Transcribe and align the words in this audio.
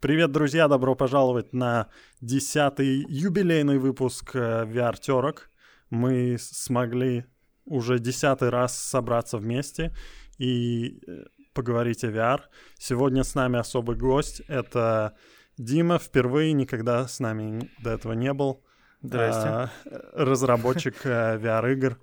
Привет, 0.00 0.30
друзья! 0.30 0.68
Добро 0.68 0.94
пожаловать 0.94 1.52
на 1.52 1.88
десятый 2.20 3.04
юбилейный 3.08 3.78
выпуск 3.78 4.30
э, 4.34 4.64
VR 4.64 4.96
Терок. 4.96 5.50
Мы 5.90 6.36
смогли 6.38 7.24
уже 7.64 7.98
десятый 7.98 8.50
раз 8.50 8.78
собраться 8.78 9.38
вместе 9.38 9.92
и 10.38 11.00
э, 11.04 11.24
поговорить 11.52 12.04
о 12.04 12.12
VR. 12.12 12.42
Сегодня 12.78 13.24
с 13.24 13.34
нами 13.34 13.58
особый 13.58 13.96
гость. 13.96 14.40
Это 14.46 15.16
Дима. 15.56 15.98
Впервые 15.98 16.52
никогда 16.52 17.08
с 17.08 17.18
нами 17.18 17.68
до 17.82 17.90
этого 17.90 18.12
не 18.12 18.32
был. 18.32 18.62
Здрасте. 19.02 19.48
А, 19.48 19.70
разработчик 20.12 20.94
VR-игр. 21.04 21.98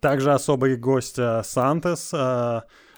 Также 0.00 0.32
особый 0.32 0.76
гость 0.76 1.16
Сантес. 1.42 2.14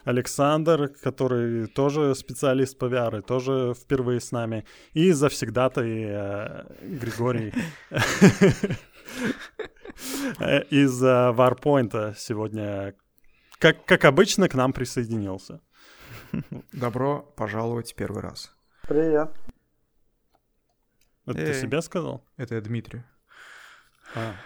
Александр, 0.06 0.88
который 1.02 1.66
тоже 1.66 2.14
специалист 2.14 2.78
по 2.78 2.84
VR, 2.84 3.18
и 3.18 3.22
тоже 3.22 3.74
впервые 3.74 4.20
с 4.20 4.30
нами. 4.30 4.64
И 4.92 5.10
завсегдатый 5.10 6.04
э, 6.06 6.64
Григорий 6.80 7.52
из 10.70 11.02
Варпоинта 11.02 12.14
сегодня, 12.16 12.94
как, 13.58 13.84
как 13.84 14.04
обычно, 14.04 14.48
к 14.48 14.54
нам 14.54 14.72
присоединился. 14.72 15.60
Добро 16.72 17.22
пожаловать 17.36 17.96
первый 17.96 18.22
раз. 18.22 18.54
Привет. 18.82 19.34
Это 21.26 21.46
ты 21.46 21.54
себе 21.54 21.82
сказал? 21.82 22.24
Это 22.36 22.54
я 22.54 22.60
Дмитрий. 22.60 23.02
А. 24.14 24.36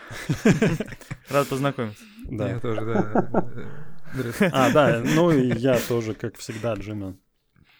Рад 1.29 1.49
познакомиться. 1.49 2.03
Да. 2.31 2.49
Я 2.49 2.61
тоже, 2.61 2.87
да. 2.87 3.90
А, 4.53 4.71
да, 4.73 5.03
ну 5.05 5.31
и 5.31 5.53
я 5.59 5.79
тоже, 5.79 6.15
как 6.15 6.37
всегда, 6.37 6.75
Джимен. 6.75 7.19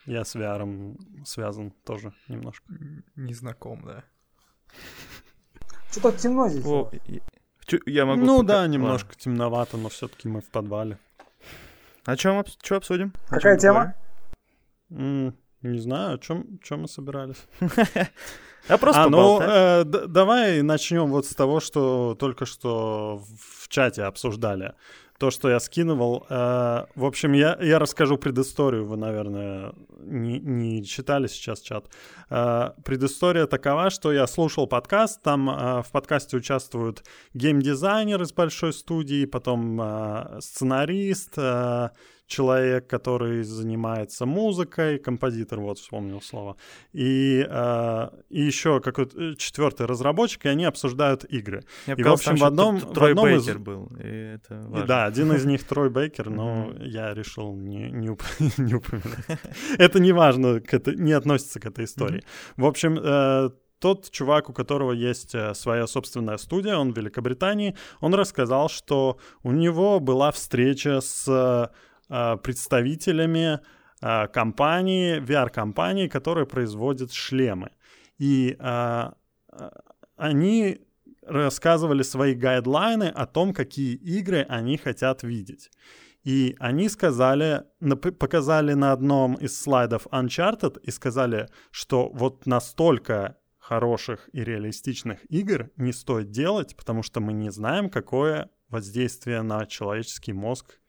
Я 0.07 0.25
с 0.25 0.35
VR 0.35 0.97
связан 1.25 1.73
тоже 1.85 2.13
немножко. 2.29 2.65
Не 3.17 3.35
знаком, 3.35 3.83
да. 3.85 4.05
Что 5.91 6.01
так 6.03 6.17
темно 6.17 6.49
здесь? 6.49 6.65
О, 6.65 6.91
я 7.87 8.07
могу... 8.07 8.25
Ну 8.25 8.39
пока- 8.39 8.49
да, 8.49 8.55
Ладно. 8.61 8.73
немножко 8.73 9.15
темновато, 9.17 9.77
но 9.77 9.89
все-таки 9.89 10.29
мы 10.29 10.41
в 10.41 10.49
подвале. 10.51 10.99
А 12.05 12.17
чем 12.17 12.45
что 12.63 12.77
обсудим? 12.77 13.13
О 13.29 13.35
Какая 13.35 13.59
тема? 13.59 13.95
М, 14.91 15.37
не 15.63 15.79
знаю, 15.79 16.15
о 16.15 16.19
чем, 16.19 16.59
чем 16.63 16.83
мы 16.83 16.89
собирались. 16.89 17.45
поговорим? 17.59 18.07
А 18.69 18.79
просто 18.79 19.03
а, 19.03 19.09
ну, 19.09 19.41
э, 19.41 19.85
давай 19.85 20.63
начнем 20.63 21.07
вот 21.11 21.27
с 21.27 21.35
того, 21.35 21.61
что 21.61 22.15
только 22.19 22.47
что 22.47 23.23
в 23.63 23.69
чате 23.69 24.03
обсуждали. 24.03 24.75
То, 25.21 25.31
что 25.31 25.51
я 25.51 25.61
скидывал. 25.61 26.25
Э, 26.31 26.87
в 26.95 27.05
общем, 27.05 27.33
я, 27.33 27.59
я 27.61 27.79
расскажу 27.79 28.17
предысторию. 28.17 28.87
Вы, 28.87 28.97
наверное, 28.97 29.75
не, 29.99 30.41
не 30.41 30.83
читали 30.83 31.27
сейчас 31.27 31.61
чат. 31.61 31.85
Э, 32.31 32.71
предыстория 32.87 33.45
такова, 33.45 33.91
что 33.91 34.13
я 34.13 34.27
слушал 34.27 34.67
подкаст. 34.67 35.21
Там 35.21 35.51
э, 35.51 35.83
в 35.83 35.91
подкасте 35.93 36.39
участвуют 36.39 37.05
геймдизайнер 37.35 38.23
из 38.23 38.33
большой 38.33 38.73
студии, 38.73 39.27
потом 39.27 39.79
сценарист, 40.41 41.37
человек, 42.31 42.87
который 42.87 43.43
занимается 43.43 44.25
музыкой, 44.25 44.99
композитор, 44.99 45.59
вот 45.61 45.79
вспомнил 45.79 46.23
слово, 46.23 46.57
и, 46.93 47.45
э, 47.49 48.09
и 48.31 48.41
еще 48.43 48.81
какой-то 48.81 49.35
четвертый 49.37 49.87
разработчик, 49.87 50.47
и 50.47 50.49
они 50.49 50.65
обсуждают 50.65 51.25
игры. 51.25 51.63
Я 51.87 51.95
и, 51.95 52.03
в 52.03 52.09
общем, 52.09 52.37
в 52.37 52.45
одном- 52.45 52.79
Т- 52.81 52.87
в 52.87 52.93
Трой 52.93 53.11
одном 53.11 53.29
из- 53.29 53.45
Бейкер 53.47 53.59
был, 53.59 53.91
и 53.99 54.37
это 54.37 54.55
И 54.55 54.69
важно. 54.71 54.87
да, 54.87 55.05
один 55.07 55.33
из 55.33 55.45
них 55.45 55.65
Трой 55.69 55.91
Бейкер, 55.91 56.31
но 56.31 56.73
я 56.81 57.13
решил 57.15 57.55
не, 57.57 57.91
не, 57.91 58.09
уп- 58.09 58.23
не 58.59 58.75
упоминать. 58.75 59.41
Это 59.79 59.99
не 60.01 60.13
важно, 60.13 60.61
к 60.61 60.73
этой- 60.73 60.97
не 60.97 61.13
относится 61.13 61.59
к 61.61 61.67
этой 61.67 61.85
истории. 61.85 62.23
В 62.57 62.65
общем, 62.65 62.97
э, 63.03 63.51
тот 63.81 64.11
чувак, 64.11 64.51
у 64.51 64.53
которого 64.53 64.93
есть 64.93 65.35
э, 65.35 65.55
своя 65.55 65.87
собственная 65.87 66.37
студия, 66.39 66.77
он 66.77 66.93
в 66.93 66.97
Великобритании, 66.97 67.75
он 68.01 68.15
рассказал, 68.15 68.69
что 68.69 69.17
у 69.43 69.53
него 69.53 70.01
была 70.01 70.31
встреча 70.31 71.01
с 71.01 71.25
э, 71.29 71.69
представителями 72.43 73.61
э, 74.03 74.29
компании, 74.29 75.21
VR-компании, 75.21 76.09
которая 76.09 76.45
производит 76.45 77.13
шлемы. 77.13 77.71
И 78.19 78.57
э, 78.59 79.11
э, 79.53 79.71
они 80.17 80.81
рассказывали 81.23 82.03
свои 82.03 82.35
гайдлайны 82.35 83.05
о 83.05 83.27
том, 83.27 83.55
какие 83.55 83.95
игры 83.95 84.45
они 84.49 84.77
хотят 84.77 85.23
видеть. 85.23 85.71
И 86.25 86.57
они 86.59 86.89
сказали, 86.89 87.65
показали 88.19 88.75
на 88.75 88.93
одном 88.93 89.37
из 89.37 89.59
слайдов 89.59 90.07
Uncharted 90.09 90.79
и 90.83 90.91
сказали, 90.91 91.49
что 91.71 92.11
вот 92.13 92.47
настолько 92.47 93.37
хороших 93.59 94.29
и 94.33 94.45
реалистичных 94.45 95.19
игр 95.31 95.71
не 95.77 95.93
стоит 95.93 96.31
делать, 96.31 96.77
потому 96.77 97.03
что 97.03 97.21
мы 97.21 97.33
не 97.33 97.51
знаем, 97.51 97.89
какое 97.89 98.51
воздействие 98.69 99.43
на 99.43 99.65
человеческий 99.67 100.33
мозг 100.33 100.80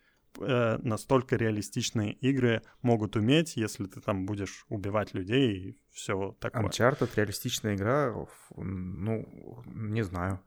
э, 0.44 0.78
настолько 0.82 1.36
реалистичные 1.36 2.14
игры 2.14 2.62
могут 2.82 3.16
уметь, 3.16 3.58
если 3.58 3.86
ты 3.86 4.02
там 4.02 4.26
будешь 4.26 4.66
убивать 4.70 5.14
людей 5.14 5.56
и 5.56 5.78
все 5.92 6.36
такое. 6.40 6.64
Uncharted, 6.64 7.10
реалистичная 7.16 7.76
игра, 7.76 8.14
ну, 8.58 9.64
не 9.66 10.04
знаю. 10.04 10.40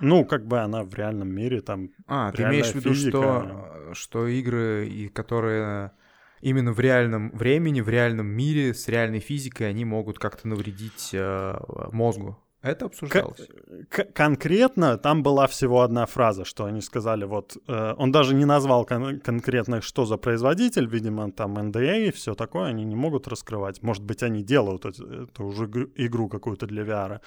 Ну, 0.00 0.24
как 0.24 0.46
бы 0.46 0.58
она 0.60 0.82
в 0.82 0.92
реальном 0.94 1.28
мире 1.28 1.60
там 1.60 1.90
А, 2.06 2.32
ты 2.32 2.42
имеешь 2.42 2.72
в 2.72 2.74
виду, 2.74 2.94
физика. 2.94 3.10
что, 3.10 3.94
что 3.94 4.26
игры, 4.26 4.88
и 4.88 5.08
которые 5.08 5.92
именно 6.40 6.72
в 6.72 6.80
реальном 6.80 7.30
времени, 7.30 7.80
в 7.80 7.88
реальном 7.88 8.26
мире, 8.26 8.74
с 8.74 8.88
реальной 8.88 9.20
физикой, 9.20 9.70
они 9.70 9.84
могут 9.84 10.18
как-то 10.18 10.46
навредить 10.48 11.10
э, 11.12 11.54
мозгу. 11.92 12.38
Это 12.64 12.86
обсуждалось. 12.86 13.48
К- 13.90 14.12
конкретно 14.12 14.96
там 14.98 15.22
была 15.22 15.46
всего 15.46 15.82
одна 15.82 16.06
фраза, 16.06 16.44
что 16.44 16.64
они 16.64 16.80
сказали, 16.80 17.24
вот 17.26 17.56
э, 17.68 17.94
он 17.98 18.10
даже 18.10 18.34
не 18.34 18.44
назвал 18.46 18.84
кон- 18.86 19.20
конкретно, 19.20 19.80
что 19.82 20.04
за 20.06 20.16
производитель, 20.16 20.86
видимо, 20.86 21.30
там 21.30 21.58
NDA 21.58 22.08
и 22.08 22.10
все 22.10 22.34
такое, 22.34 22.64
они 22.70 22.84
не 22.84 22.96
могут 22.96 23.28
раскрывать. 23.28 23.82
Может 23.82 24.02
быть, 24.02 24.22
они 24.22 24.42
делают 24.42 24.84
эт- 24.86 25.24
эту 25.24 25.44
уже 25.44 25.64
игру- 25.96 26.28
какую-то 26.28 26.66
для 26.66 26.82
VR. 26.84 27.20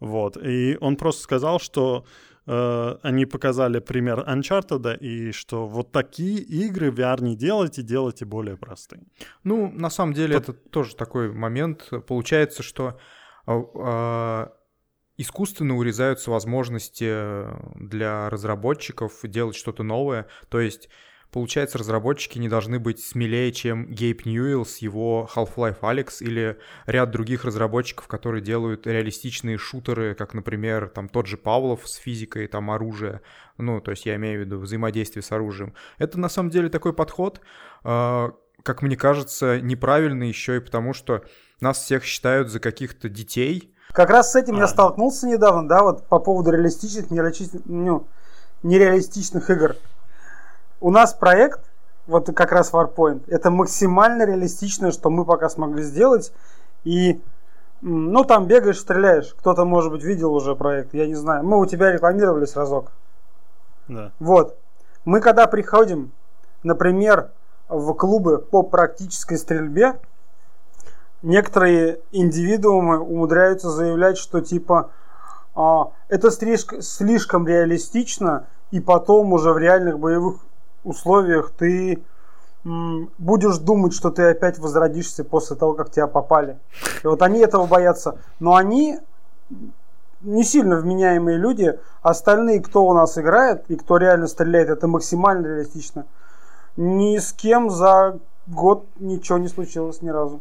Вот. 0.00 0.36
И 0.36 0.76
он 0.80 0.96
просто 0.96 1.22
сказал, 1.22 1.58
что 1.58 2.04
э, 2.46 2.96
они 3.02 3.24
показали 3.26 3.78
пример 3.80 4.20
Uncharted, 4.28 4.98
и 4.98 5.32
что 5.32 5.66
вот 5.66 5.92
такие 5.92 6.38
игры 6.40 6.90
VR 6.90 7.22
не 7.22 7.36
делайте, 7.36 7.82
делайте 7.82 8.24
более 8.24 8.56
простые. 8.56 9.02
Ну, 9.44 9.70
на 9.72 9.90
самом 9.90 10.12
деле, 10.12 10.40
Тут- 10.40 10.48
это 10.56 10.68
тоже 10.70 10.96
такой 10.96 11.32
момент. 11.32 11.88
Получается, 12.06 12.62
что 12.62 12.98
а, 13.46 13.60
а, 13.74 14.52
искусственно 15.22 15.76
урезаются 15.76 16.30
возможности 16.30 17.06
э, 17.08 17.54
для 17.76 18.28
разработчиков 18.28 19.12
делать 19.22 19.56
что-то 19.56 19.82
новое. 19.82 20.26
То 20.48 20.60
есть, 20.60 20.88
получается, 21.30 21.78
разработчики 21.78 22.38
не 22.38 22.48
должны 22.48 22.78
быть 22.78 23.00
смелее, 23.02 23.52
чем 23.52 23.86
Гейб 23.86 24.26
Ньюэлл 24.26 24.66
с 24.66 24.78
его 24.78 25.28
Half-Life 25.34 25.80
Alyx 25.80 26.16
или 26.20 26.58
ряд 26.86 27.10
других 27.10 27.44
разработчиков, 27.44 28.06
которые 28.06 28.42
делают 28.42 28.86
реалистичные 28.86 29.56
шутеры, 29.56 30.14
как, 30.14 30.34
например, 30.34 30.88
там 30.88 31.08
тот 31.08 31.26
же 31.26 31.36
Павлов 31.36 31.88
с 31.88 31.94
физикой, 31.94 32.46
там 32.46 32.70
оружие. 32.70 33.22
Ну, 33.56 33.80
то 33.80 33.92
есть 33.92 34.06
я 34.06 34.16
имею 34.16 34.42
в 34.42 34.44
виду 34.44 34.58
взаимодействие 34.58 35.22
с 35.22 35.32
оружием. 35.32 35.74
Это 35.98 36.18
на 36.18 36.28
самом 36.28 36.50
деле 36.50 36.68
такой 36.68 36.92
подход, 36.92 37.40
э, 37.84 38.30
как 38.62 38.82
мне 38.82 38.96
кажется, 38.96 39.60
неправильный 39.60 40.28
еще 40.28 40.56
и 40.56 40.60
потому, 40.60 40.92
что 40.92 41.24
нас 41.60 41.82
всех 41.82 42.04
считают 42.04 42.48
за 42.48 42.60
каких-то 42.60 43.08
детей, 43.08 43.74
Как 43.92 44.08
раз 44.08 44.32
с 44.32 44.36
этим 44.36 44.56
А. 44.56 44.60
я 44.60 44.66
столкнулся 44.66 45.26
недавно, 45.26 45.68
да, 45.68 45.82
вот 45.82 46.04
по 46.04 46.18
поводу 46.18 46.50
реалистичных, 46.50 47.10
нереалистичных, 47.10 47.62
ну, 47.66 48.06
нереалистичных 48.62 49.50
игр. 49.50 49.76
У 50.80 50.90
нас 50.90 51.12
проект, 51.12 51.60
вот 52.06 52.34
как 52.34 52.52
раз 52.52 52.72
Warpoint, 52.72 53.24
это 53.28 53.50
максимально 53.50 54.24
реалистичное, 54.24 54.92
что 54.92 55.10
мы 55.10 55.24
пока 55.24 55.48
смогли 55.48 55.82
сделать. 55.82 56.32
И, 56.84 57.20
ну, 57.82 58.24
там 58.24 58.46
бегаешь, 58.46 58.80
стреляешь. 58.80 59.34
Кто-то, 59.38 59.64
может 59.64 59.92
быть, 59.92 60.02
видел 60.02 60.32
уже 60.32 60.56
проект, 60.56 60.94
я 60.94 61.06
не 61.06 61.14
знаю. 61.14 61.44
Мы 61.44 61.60
у 61.60 61.66
тебя 61.66 61.92
рекламировались 61.92 62.56
разок. 62.56 62.92
Да. 63.88 64.10
Вот. 64.18 64.56
Мы 65.04 65.20
когда 65.20 65.46
приходим, 65.46 66.12
например, 66.62 67.30
в 67.68 67.92
клубы 67.94 68.38
по 68.38 68.62
практической 68.62 69.36
стрельбе, 69.36 69.94
некоторые 71.22 72.00
индивидуумы 72.10 72.98
умудряются 72.98 73.70
заявлять, 73.70 74.18
что 74.18 74.40
типа 74.40 74.90
а, 75.54 75.90
это 76.08 76.30
слишком, 76.30 77.46
реалистично, 77.46 78.46
и 78.70 78.80
потом 78.80 79.32
уже 79.32 79.52
в 79.52 79.58
реальных 79.58 79.98
боевых 79.98 80.36
условиях 80.84 81.52
ты 81.56 82.02
м, 82.64 83.10
будешь 83.18 83.58
думать, 83.58 83.94
что 83.94 84.10
ты 84.10 84.30
опять 84.30 84.58
возродишься 84.58 85.24
после 85.24 85.56
того, 85.56 85.74
как 85.74 85.90
тебя 85.90 86.06
попали. 86.06 86.58
И 87.02 87.06
вот 87.06 87.22
они 87.22 87.40
этого 87.40 87.66
боятся. 87.66 88.18
Но 88.40 88.54
они 88.54 88.98
не 90.22 90.44
сильно 90.44 90.76
вменяемые 90.76 91.36
люди. 91.36 91.78
Остальные, 92.02 92.60
кто 92.60 92.84
у 92.86 92.94
нас 92.94 93.18
играет 93.18 93.64
и 93.68 93.76
кто 93.76 93.98
реально 93.98 94.26
стреляет, 94.26 94.70
это 94.70 94.88
максимально 94.88 95.46
реалистично. 95.48 96.06
Ни 96.76 97.18
с 97.18 97.32
кем 97.32 97.68
за 97.68 98.18
год 98.46 98.86
ничего 98.98 99.38
не 99.38 99.48
случилось 99.48 100.00
ни 100.00 100.08
разу. 100.08 100.40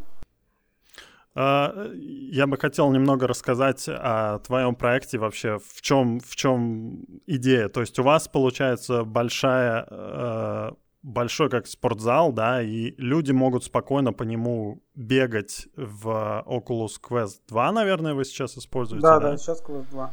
А, 1.33 1.89
Я 1.93 2.45
бы 2.47 2.57
хотел 2.57 2.91
немного 2.91 3.27
рассказать 3.27 3.87
о 3.87 4.39
твоем 4.39 4.75
проекте 4.75 5.17
вообще, 5.17 5.59
в 5.59 5.81
чем, 5.81 6.19
в 6.19 6.35
чем 6.35 7.05
идея. 7.25 7.69
То 7.69 7.81
есть 7.81 7.97
у 7.99 8.03
вас 8.03 8.27
получается 8.27 9.03
большая, 9.05 9.87
э, 9.89 10.71
большой 11.03 11.49
как 11.49 11.67
спортзал, 11.67 12.33
да, 12.33 12.61
и 12.61 12.93
люди 12.97 13.31
могут 13.31 13.63
спокойно 13.63 14.11
по 14.11 14.23
нему 14.23 14.83
бегать 14.93 15.67
в 15.75 16.43
Oculus 16.45 16.99
Quest 17.01 17.39
2, 17.47 17.71
наверное, 17.71 18.13
вы 18.13 18.25
сейчас 18.25 18.57
используете, 18.57 19.01
Да, 19.01 19.19
да, 19.19 19.37
сейчас 19.37 19.63
Quest 19.63 19.89
2. 19.91 20.11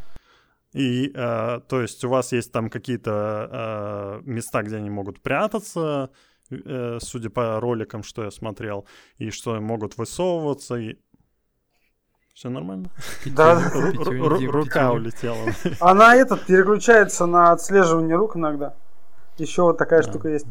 И, 0.74 1.10
э, 1.12 1.60
то 1.68 1.80
есть, 1.80 2.04
у 2.04 2.08
вас 2.08 2.32
есть 2.32 2.52
там 2.52 2.70
какие-то 2.70 4.20
э, 4.22 4.30
места, 4.30 4.62
где 4.62 4.76
они 4.76 4.90
могут 4.90 5.20
прятаться, 5.20 6.10
судя 7.00 7.28
по 7.28 7.60
роликам, 7.60 8.02
что 8.02 8.24
я 8.24 8.30
смотрел, 8.30 8.86
и 9.18 9.30
что 9.30 9.60
могут 9.60 9.98
высовываться, 9.98 10.76
и... 10.76 10.96
Все 12.38 12.50
нормально? 12.50 12.88
Да, 13.26 13.60
Рука 13.74 14.92
улетела. 14.92 15.52
Она 15.80 16.14
этот 16.14 16.46
переключается 16.46 17.26
на 17.26 17.50
отслеживание 17.50 18.14
рук 18.14 18.36
иногда. 18.36 18.74
Еще 19.38 19.62
вот 19.62 19.76
такая 19.76 20.04
Да. 20.04 20.08
штука 20.08 20.28
есть. 20.28 20.46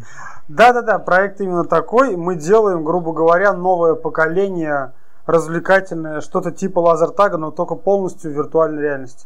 Да-да-да, 0.49 0.99
проект 0.99 1.39
именно 1.39 1.63
такой. 1.63 2.17
Мы 2.17 2.35
делаем, 2.35 2.83
грубо 2.83 3.13
говоря, 3.13 3.53
новое 3.53 3.95
поколение 3.95 4.91
развлекательное, 5.27 6.19
что-то 6.19 6.51
типа 6.51 6.79
лазертага, 6.79 7.37
но 7.37 7.51
только 7.51 7.75
полностью 7.75 8.31
в 8.31 8.33
виртуальной 8.35 8.81
реальности. 8.81 9.25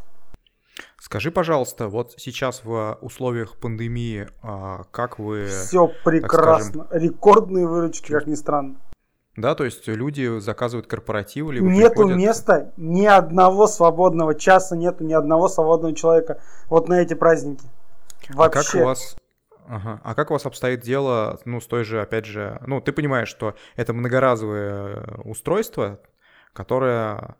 Скажи, 0.99 1.31
пожалуйста, 1.31 1.87
вот 1.87 2.13
сейчас 2.17 2.63
в 2.63 2.95
условиях 3.01 3.57
пандемии, 3.57 4.27
а, 4.43 4.83
как 4.91 5.17
вы... 5.17 5.47
Все 5.47 5.89
прекрасно. 6.05 6.85
Рекордные 6.91 7.67
выручки, 7.67 8.11
как 8.11 8.27
ни 8.27 8.35
странно. 8.35 8.75
Да, 9.37 9.55
то 9.55 9.63
есть 9.63 9.87
люди 9.87 10.39
заказывают 10.39 10.87
корпоративы, 10.87 11.53
либо 11.53 11.67
Нету 11.67 11.95
приходят- 11.95 12.17
места 12.17 12.71
ни 12.75 13.05
одного 13.05 13.65
свободного 13.67 14.35
часа, 14.35 14.75
нету 14.75 15.05
ни 15.05 15.13
одного 15.13 15.47
свободного 15.47 15.95
человека 15.95 16.41
вот 16.67 16.89
на 16.89 16.95
эти 17.01 17.13
праздники. 17.13 17.65
А 18.29 18.35
Вообще. 18.37 18.71
как 18.71 18.81
у 18.81 18.85
вас... 18.85 19.15
Ага. 19.67 20.01
А 20.03 20.15
как 20.15 20.31
у 20.31 20.33
вас 20.33 20.45
обстоит 20.45 20.81
дело, 20.81 21.39
ну, 21.45 21.61
с 21.61 21.67
той 21.67 21.85
же, 21.85 22.01
опять 22.01 22.25
же, 22.25 22.59
ну, 22.67 22.81
ты 22.81 22.91
понимаешь, 22.91 23.29
что 23.29 23.55
это 23.77 23.93
многоразовое 23.93 24.95
э, 24.97 25.21
устройство, 25.23 25.99
которое... 26.51 27.35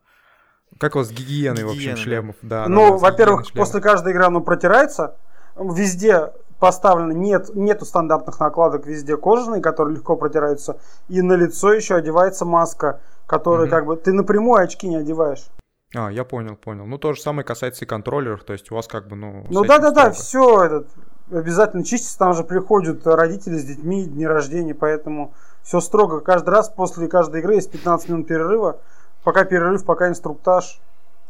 Как 0.79 0.95
у 0.95 0.99
вас 0.99 1.09
с 1.09 1.11
гигиеной, 1.11 1.65
в 1.65 1.67
общем, 1.67 1.79
Гигиена, 1.79 1.97
шлемов? 1.97 2.35
Да, 2.41 2.67
Ну, 2.69 2.91
да, 2.91 2.97
во-первых, 2.97 3.51
после 3.51 3.81
каждой 3.81 4.13
игры 4.13 4.23
оно 4.23 4.39
протирается. 4.39 5.17
Везде 5.57 6.31
поставлено, 6.61 7.11
нет, 7.11 7.49
нету 7.55 7.85
стандартных 7.85 8.39
накладок, 8.39 8.85
везде 8.85 9.17
кожаные, 9.17 9.61
которые 9.61 9.95
легко 9.95 10.15
протираются. 10.15 10.79
И 11.09 11.21
на 11.23 11.33
лицо 11.33 11.73
еще 11.73 11.95
одевается 11.95 12.45
маска, 12.45 13.01
которая 13.25 13.65
Мгм. 13.65 13.71
как 13.71 13.85
бы... 13.87 13.97
Ты 13.97 14.13
напрямую 14.13 14.61
очки 14.63 14.87
не 14.87 14.97
одеваешь. 14.97 15.47
А, 15.95 16.09
я 16.09 16.23
понял, 16.23 16.55
понял. 16.55 16.85
Ну, 16.85 16.99
то 16.99 17.13
же 17.13 17.21
самое 17.21 17.43
касается 17.43 17.83
и 17.83 17.87
контроллеров, 17.87 18.43
то 18.43 18.53
есть 18.53 18.71
у 18.71 18.75
вас 18.75 18.87
как 18.87 19.07
бы, 19.07 19.15
ну... 19.15 19.45
Ну 19.49 19.65
да-да-да, 19.65 20.11
все 20.11 20.63
этот 20.63 20.87
обязательно 21.31 21.83
чистится, 21.83 22.19
там 22.19 22.33
же 22.33 22.43
приходят 22.43 23.05
родители 23.07 23.57
с 23.57 23.65
детьми, 23.65 24.05
дни 24.05 24.27
рождения, 24.27 24.75
поэтому 24.75 25.33
все 25.63 25.79
строго. 25.79 26.19
Каждый 26.19 26.51
раз 26.51 26.69
после 26.69 27.07
каждой 27.07 27.41
игры 27.41 27.55
есть 27.55 27.71
15 27.71 28.09
минут 28.09 28.27
перерыва. 28.27 28.77
Пока 29.23 29.45
перерыв, 29.45 29.83
пока 29.83 30.09
инструктаж, 30.09 30.79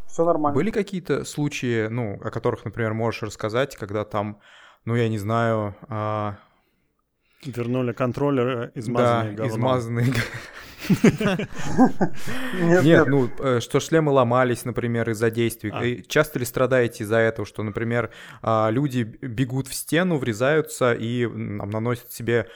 все 0.08 0.26
нормально. 0.26 0.56
Были 0.56 0.72
какие-то 0.72 1.24
случаи, 1.24 1.88
ну, 1.88 2.20
о 2.22 2.30
которых, 2.32 2.66
например, 2.66 2.94
можешь 2.94 3.24
рассказать, 3.24 3.78
когда 3.78 4.04
там, 4.04 4.40
ну, 4.86 4.96
я 4.96 5.10
не 5.10 5.18
знаю, 5.18 5.76
а, 5.88 6.36
Вернули 7.44 7.92
контроллеры, 7.92 8.72
да, 8.76 8.80
измазанные 8.80 9.34
говном. 9.34 9.58
измазанные. 9.58 10.14
Нет, 12.84 13.08
ну, 13.08 13.30
э, 13.40 13.60
что 13.60 13.80
шлемы 13.80 14.12
ломались, 14.12 14.66
например, 14.66 15.10
из-за 15.10 15.32
действий. 15.32 15.72
А. 15.74 16.08
Часто 16.08 16.40
ли 16.40 16.46
страдаете 16.46 17.04
из-за 17.04 17.18
этого, 17.18 17.46
что, 17.48 17.64
например, 17.64 18.12
а, 18.42 18.70
люди 18.72 19.04
бегут 19.04 19.68
в 19.68 19.74
стену, 19.74 20.18
врезаются 20.18 20.94
и 20.94 21.26
наносят 21.26 22.12
себе, 22.12 22.48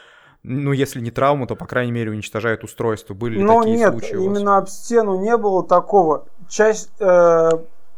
ну, 0.43 0.71
если 0.71 1.01
не 1.01 1.11
травму, 1.11 1.47
то, 1.47 1.55
по 1.55 1.65
крайней 1.65 1.91
мере, 1.91 2.11
уничтожают 2.11 2.63
устройство. 2.63 3.13
Были 3.13 3.37
ли 3.37 3.43
Но 3.43 3.61
такие 3.61 3.77
нет, 3.77 3.91
случаи 3.91 4.15
у 4.15 4.27
вас? 4.27 4.37
именно 4.37 4.57
об 4.57 4.67
стену 4.67 5.19
не 5.21 5.35
было 5.37 5.65
такого. 5.65 6.27
Часть, 6.49 6.91
э, 6.99 7.49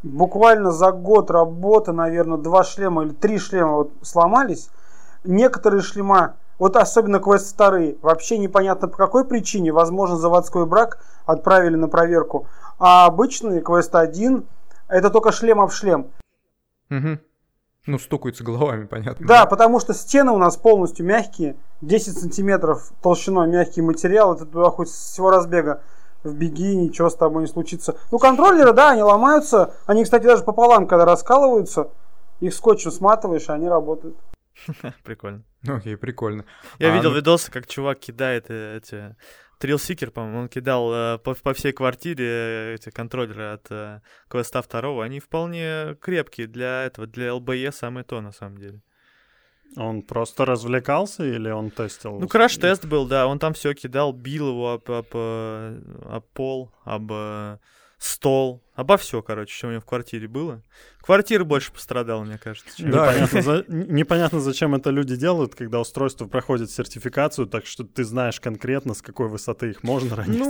буквально 0.03 0.71
за 0.71 0.91
год 0.91 1.31
работы, 1.31 1.91
наверное, 1.91 2.37
два 2.37 2.63
шлема 2.63 3.03
или 3.03 3.11
три 3.11 3.39
шлема 3.39 3.73
вот 3.73 3.91
сломались. 4.01 4.69
Некоторые 5.23 5.81
шлема, 5.81 6.35
вот 6.59 6.75
особенно 6.75 7.19
квест 7.19 7.53
вторые, 7.53 7.97
вообще 8.01 8.37
непонятно 8.37 8.87
по 8.87 8.97
какой 8.97 9.25
причине, 9.25 9.71
возможно, 9.71 10.17
заводской 10.17 10.65
брак 10.65 11.03
отправили 11.25 11.75
на 11.75 11.87
проверку. 11.87 12.47
А 12.79 13.05
обычный 13.05 13.61
квест 13.61 13.93
1 13.93 14.45
это 14.87 15.09
только 15.09 15.31
шлем 15.31 15.59
об 15.59 15.71
шлем. 15.71 16.07
Мгм. 16.89 17.19
Ну, 17.87 17.99
стукаются 17.99 18.43
головами, 18.43 18.85
понятно. 18.85 19.25
Да, 19.25 19.45
потому 19.45 19.79
что 19.79 19.93
стены 19.93 20.31
у 20.31 20.37
нас 20.37 20.57
полностью 20.57 21.05
мягкие, 21.05 21.55
10 21.81 22.17
сантиметров 22.17 22.91
толщиной 23.01 23.47
мягкий 23.47 23.81
материал, 23.81 24.35
это 24.35 24.45
туда 24.45 24.69
хоть 24.69 24.89
всего 24.89 25.31
разбега 25.31 25.81
в 26.23 26.33
беги, 26.33 26.75
ничего 26.75 27.09
с 27.09 27.15
тобой 27.15 27.43
не 27.43 27.47
случится. 27.47 27.97
Ну, 28.11 28.19
контроллеры, 28.19 28.73
да, 28.73 28.91
они 28.91 29.01
ломаются, 29.03 29.73
они, 29.85 30.03
кстати, 30.03 30.23
даже 30.23 30.43
пополам, 30.43 30.87
когда 30.87 31.05
раскалываются, 31.05 31.89
их 32.39 32.53
скотчем 32.53 32.91
сматываешь, 32.91 33.47
и 33.49 33.51
они 33.51 33.67
работают. 33.67 34.17
Прикольно. 35.03 35.43
Окей, 35.67 35.97
прикольно. 35.97 36.45
Я 36.79 36.91
А, 36.91 36.95
видел 36.95 37.11
ну- 37.11 37.15
видосы, 37.17 37.51
как 37.51 37.67
чувак 37.67 37.99
кидает 37.99 38.45
э, 38.49 38.77
эти... 38.77 39.15
Трилсикер, 39.59 40.11
по-моему, 40.11 40.41
он 40.41 40.49
кидал 40.49 40.93
э, 40.93 41.17
по, 41.17 41.33
по 41.33 41.53
всей 41.55 41.71
квартире 41.71 42.25
э, 42.27 42.73
эти 42.75 42.91
контроллеры 42.91 43.53
от 43.53 43.65
э, 43.71 44.01
квеста 44.27 44.61
второго. 44.61 45.03
Они 45.03 45.19
вполне 45.19 45.95
крепкие 45.99 46.45
для 46.45 46.83
этого, 46.83 47.07
для 47.07 47.33
ЛБЕ 47.33 47.71
самое 47.71 48.05
то, 48.05 48.21
на 48.21 48.31
самом 48.31 48.59
деле. 48.59 48.81
Он 49.75 50.01
просто 50.01 50.45
развлекался 50.45 51.23
или 51.23 51.49
он 51.49 51.69
тестил? 51.69 52.19
Ну, 52.19 52.27
краш-тест 52.27 52.85
был, 52.85 53.05
да, 53.07 53.27
он 53.27 53.37
там 53.39 53.53
все 53.53 53.73
кидал, 53.73 54.11
бил 54.13 54.49
его 54.49 54.71
об, 54.73 54.89
об, 54.89 55.07
э, 55.13 55.81
об 56.09 56.23
пол, 56.33 56.71
об 56.83 57.11
э, 57.11 57.57
стол, 57.99 58.63
обо 58.75 58.97
все, 58.97 59.21
короче, 59.21 59.53
что 59.55 59.67
у 59.67 59.71
него 59.71 59.81
в 59.81 59.85
квартире 59.85 60.27
было. 60.27 60.63
Квартира 61.01 61.43
больше 61.43 61.71
пострадала, 61.71 62.23
мне 62.23 62.37
кажется. 62.37 62.75
чем- 62.77 62.91
Да. 62.91 63.05
Непонятно, 63.11 63.41
за- 63.41 63.65
непонятно, 63.67 64.39
зачем 64.39 64.73
это 64.75 64.89
люди 64.89 65.15
делают, 65.15 65.55
когда 65.55 65.79
устройство 65.79 66.25
проходит 66.27 66.69
сертификацию, 66.71 67.47
так 67.47 67.65
что 67.65 67.83
ты 67.83 68.03
знаешь 68.03 68.39
конкретно, 68.39 68.93
с 68.93 69.01
какой 69.01 69.27
высоты 69.29 69.71
их 69.71 69.83
можно 69.83 70.15
ранить. 70.15 70.39
Ну, 70.39 70.49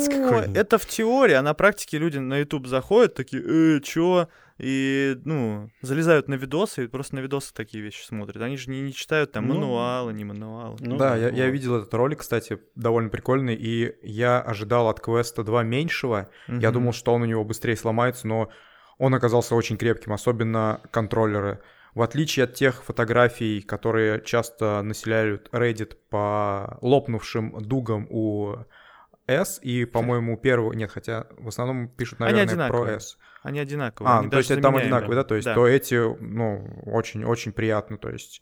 это 0.56 0.78
в 0.78 0.86
теории, 0.86 1.36
а 1.36 1.42
на 1.42 1.54
практике 1.54 1.98
люди 1.98 2.18
на 2.18 2.38
YouTube 2.40 2.68
заходят, 2.68 3.14
такие, 3.16 3.42
э, 3.78 3.82
чё? 3.82 4.28
И, 4.60 5.16
ну, 5.24 5.70
залезают 5.82 6.28
на 6.28 6.34
видосы 6.34 6.86
и 6.86 6.88
просто 6.88 7.16
на 7.16 7.20
видосы 7.20 7.54
такие 7.54 7.84
вещи 7.84 8.04
смотрят. 8.04 8.42
Они 8.42 8.58
же 8.58 8.72
не, 8.72 8.82
не 8.82 8.94
читают 8.94 9.32
там 9.32 9.48
Ну, 9.48 9.54
мануалы, 9.56 10.14
не 10.14 10.24
мануалы. 10.26 10.78
Ну 10.80 10.98
да, 10.98 11.16
я, 11.16 11.30
я 11.30 11.50
видел 11.50 11.76
этот 11.76 11.94
ролик, 11.94 12.20
кстати, 12.20 12.60
довольно 12.76 13.10
прикольный, 13.10 13.56
и 13.56 13.96
я 14.02 14.42
ожидал 14.42 14.90
от 14.90 15.00
квеста 15.00 15.44
2 15.44 15.64
меньшего. 15.64 16.30
Я 16.48 16.54
Мгм. 16.56 16.74
думал, 16.74 16.94
что 16.94 17.14
он 17.14 17.22
у 17.22 17.26
него 17.26 17.44
быстрее 17.44 17.76
сломается, 17.76 18.28
но 18.28 18.50
он 18.98 19.14
оказался 19.14 19.54
очень 19.54 19.78
крепким, 19.78 20.14
особенно 20.14 20.82
контроллеры. 20.92 21.60
В 21.94 22.02
отличие 22.02 22.46
от 22.46 22.54
тех 22.54 22.84
фотографий, 22.84 23.62
которые 23.62 24.22
часто 24.22 24.82
населяют 24.84 25.50
Reddit 25.52 25.96
по 26.10 26.78
лопнувшим 26.82 27.60
дугам 27.62 28.08
у 28.10 28.56
S 29.28 29.60
и, 29.62 29.86
по-моему, 29.86 30.38
первого... 30.38 30.74
Нет, 30.74 30.92
хотя 30.92 31.28
в 31.38 31.48
основном 31.48 31.90
пишут, 31.90 32.20
наверное, 32.20 32.46
про 32.46 32.52
одинаковые. 32.52 32.96
S. 32.98 33.18
Они 33.44 33.60
одинаковые. 33.60 34.12
А, 34.14 34.20
они 34.20 34.30
то 34.30 34.38
есть 34.38 34.52
это 34.52 34.62
там 34.62 34.76
одинаковые, 34.76 35.16
да? 35.16 35.24
То 35.24 35.36
есть 35.36 35.54
то 35.54 35.68
эти, 35.68 35.96
ну, 36.22 36.66
очень-очень 36.86 37.52
приятно, 37.54 37.98
то 37.98 38.10
есть... 38.10 38.42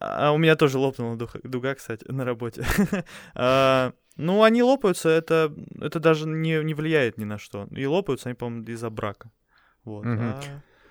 А 0.00 0.32
у 0.32 0.38
меня 0.38 0.54
тоже 0.56 0.78
лопнула 0.78 1.16
дуга, 1.16 1.74
кстати, 1.74 2.04
на 2.10 2.24
работе. 2.24 2.64
А, 3.34 3.92
Ну, 4.16 4.42
они 4.42 4.62
лопаются, 4.62 5.08
это, 5.08 5.54
это 5.80 6.00
даже 6.00 6.26
не, 6.26 6.62
не 6.64 6.74
влияет 6.74 7.18
ни 7.18 7.24
на 7.24 7.38
что. 7.38 7.68
И 7.70 7.86
лопаются 7.86 8.28
они, 8.28 8.34
по-моему, 8.36 8.64
из-за 8.66 8.90
брака. 8.90 9.30
Вот. 9.84 10.04
Мгм. 10.04 10.20
А 10.20 10.40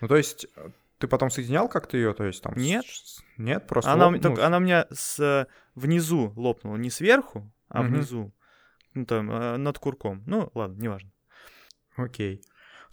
Ну, 0.02 0.08
то 0.08 0.16
есть 0.16 0.48
э, 0.56 0.70
ты 0.98 1.08
потом 1.08 1.30
соединял 1.30 1.68
как-то 1.68 1.98
ее, 1.98 2.14
то 2.14 2.24
есть 2.24 2.42
там... 2.42 2.54
Нет. 2.56 2.86
с- 2.86 3.22
Нет, 3.38 3.68
просто... 3.68 3.92
Она, 3.92 4.08
лоп- 4.08 4.12
меня- 4.14 4.22
только 4.22 4.42
ну, 4.42 4.48
она 4.48 4.58
у 4.58 4.60
меня 4.62 4.88
с, 4.92 5.20
э, 5.20 5.46
внизу 5.76 6.32
лопнула, 6.36 6.78
не 6.78 6.90
сверху, 6.90 7.52
а 7.70 7.84
Мгм. 7.84 7.94
внизу. 7.94 8.34
Ну, 8.94 9.06
там, 9.06 9.30
э, 9.30 9.58
над 9.58 9.78
курком. 9.78 10.24
Ну, 10.26 10.50
ладно, 10.56 10.82
неважно. 10.82 11.12
Окей. 11.98 12.42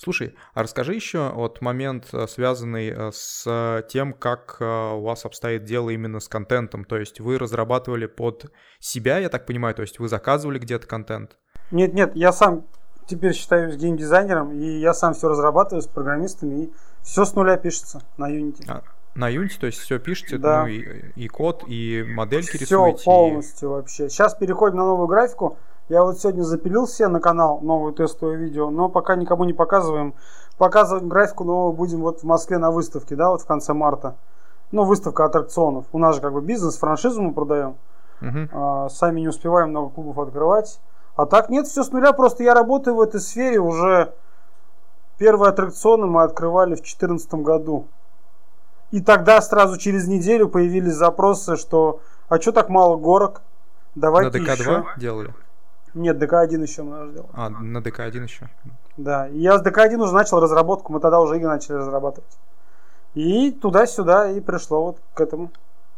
Слушай, 0.04 0.34
а 0.52 0.62
расскажи 0.62 0.94
еще 0.94 1.30
вот 1.34 1.62
момент, 1.62 2.08
э, 2.12 2.26
связанный 2.28 2.90
э, 2.90 3.10
с 3.12 3.82
тем, 3.88 4.12
как 4.12 4.58
э, 4.60 4.64
у 4.94 5.00
вас 5.00 5.24
обстоит 5.24 5.64
дело 5.64 5.88
именно 5.88 6.20
с 6.20 6.28
контентом. 6.28 6.84
То 6.84 6.98
есть 6.98 7.20
вы 7.20 7.38
разрабатывали 7.38 8.04
под 8.04 8.52
себя, 8.80 9.18
я 9.18 9.30
так 9.30 9.46
понимаю, 9.46 9.74
то 9.74 9.80
есть 9.80 9.98
вы 9.98 10.08
заказывали 10.08 10.58
где-то 10.58 10.86
контент. 10.86 11.38
Нет, 11.70 11.94
нет, 11.94 12.12
я 12.14 12.32
сам 12.32 12.66
теперь 13.06 13.32
считаюсь 13.32 13.76
геймдизайнером, 13.76 14.52
и 14.52 14.78
я 14.78 14.92
сам 14.92 15.14
все 15.14 15.28
разрабатываю 15.28 15.80
с 15.80 15.86
программистами, 15.86 16.64
и 16.64 16.72
все 17.02 17.24
с 17.24 17.34
нуля 17.34 17.56
пишется 17.56 18.02
на 18.18 18.30
Unity. 18.30 18.64
А, 18.68 18.82
На 19.14 19.30
Unity, 19.34 19.58
то 19.58 19.66
есть 19.66 19.78
все 19.78 19.98
пишете, 19.98 20.36
Да. 20.36 20.62
ну 20.62 20.66
и, 20.68 21.12
и 21.16 21.28
код, 21.28 21.64
и 21.66 22.04
модельки 22.06 22.56
Все 22.56 22.58
рисуете. 22.64 23.00
и- 23.00 23.04
полностью 23.04 23.70
вообще. 23.70 24.10
Сейчас 24.10 24.34
переходим 24.34 24.76
на 24.76 24.84
новую 24.84 25.06
графику. 25.08 25.56
Я 25.88 26.02
вот 26.02 26.18
сегодня 26.18 26.42
запилил 26.42 26.86
все 26.86 27.08
на 27.08 27.20
канал 27.20 27.60
новое 27.60 27.92
тестовое 27.92 28.36
видео, 28.36 28.70
но 28.70 28.88
пока 28.88 29.16
никому 29.16 29.44
не 29.44 29.52
показываем. 29.52 30.14
Показываем 30.56 31.08
графику 31.08 31.44
новую 31.44 31.72
будем 31.72 32.00
вот 32.00 32.20
в 32.20 32.24
Москве 32.24 32.58
на 32.58 32.70
выставке, 32.70 33.16
да, 33.16 33.30
вот 33.30 33.42
в 33.42 33.46
конце 33.46 33.74
марта. 33.74 34.16
Ну, 34.72 34.84
выставка 34.84 35.26
аттракционов. 35.26 35.84
У 35.92 35.98
нас 35.98 36.16
же 36.16 36.20
как 36.20 36.32
бы 36.32 36.40
бизнес, 36.40 36.78
франшизу 36.78 37.20
мы 37.20 37.32
продаем. 37.32 37.76
Мгм. 38.20 38.48
А, 38.52 38.88
сами 38.88 39.20
не 39.20 39.28
успеваем 39.28 39.70
много 39.70 39.90
клубов 39.90 40.18
открывать. 40.18 40.80
А 41.16 41.26
так 41.26 41.50
нет, 41.50 41.66
все 41.66 41.82
с 41.84 41.90
нуля. 41.92 42.12
Просто 42.12 42.42
я 42.42 42.54
работаю 42.54 42.96
в 42.96 43.00
этой 43.00 43.20
сфере 43.20 43.58
уже. 43.58 44.14
Первые 45.18 45.50
аттракционы 45.50 46.06
мы 46.06 46.22
открывали 46.22 46.74
в 46.74 46.78
2014 46.78 47.34
году. 47.34 47.86
И 48.90 49.00
тогда 49.00 49.40
сразу 49.40 49.76
через 49.76 50.08
неделю 50.08 50.48
появились 50.48 50.94
запросы, 50.94 51.56
что 51.56 52.00
а 52.28 52.40
что 52.40 52.52
так 52.52 52.68
мало 52.68 52.96
горок? 52.96 53.42
На 53.94 54.02
Давайте 54.02 54.38
DK-2 54.38 54.52
еще. 54.52 54.84
делали? 54.96 55.34
Нет, 55.94 56.18
DK-1 56.18 56.62
еще 56.62 56.82
мы 56.82 56.90
надо 56.90 57.10
сделать. 57.12 57.30
А, 57.32 57.48
на 57.48 57.80
DK-1 57.80 58.22
еще. 58.22 58.48
Да, 58.96 59.28
и 59.28 59.38
я 59.38 59.58
с 59.58 59.62
DK-1 59.62 59.96
уже 59.96 60.12
начал 60.12 60.40
разработку, 60.40 60.92
мы 60.92 61.00
тогда 61.00 61.20
уже 61.20 61.36
игры 61.36 61.48
начали 61.48 61.76
разрабатывать. 61.76 62.38
И 63.14 63.52
туда-сюда 63.52 64.30
и 64.30 64.40
пришло 64.40 64.86
вот 64.86 65.00
к 65.14 65.20
этому. 65.20 65.50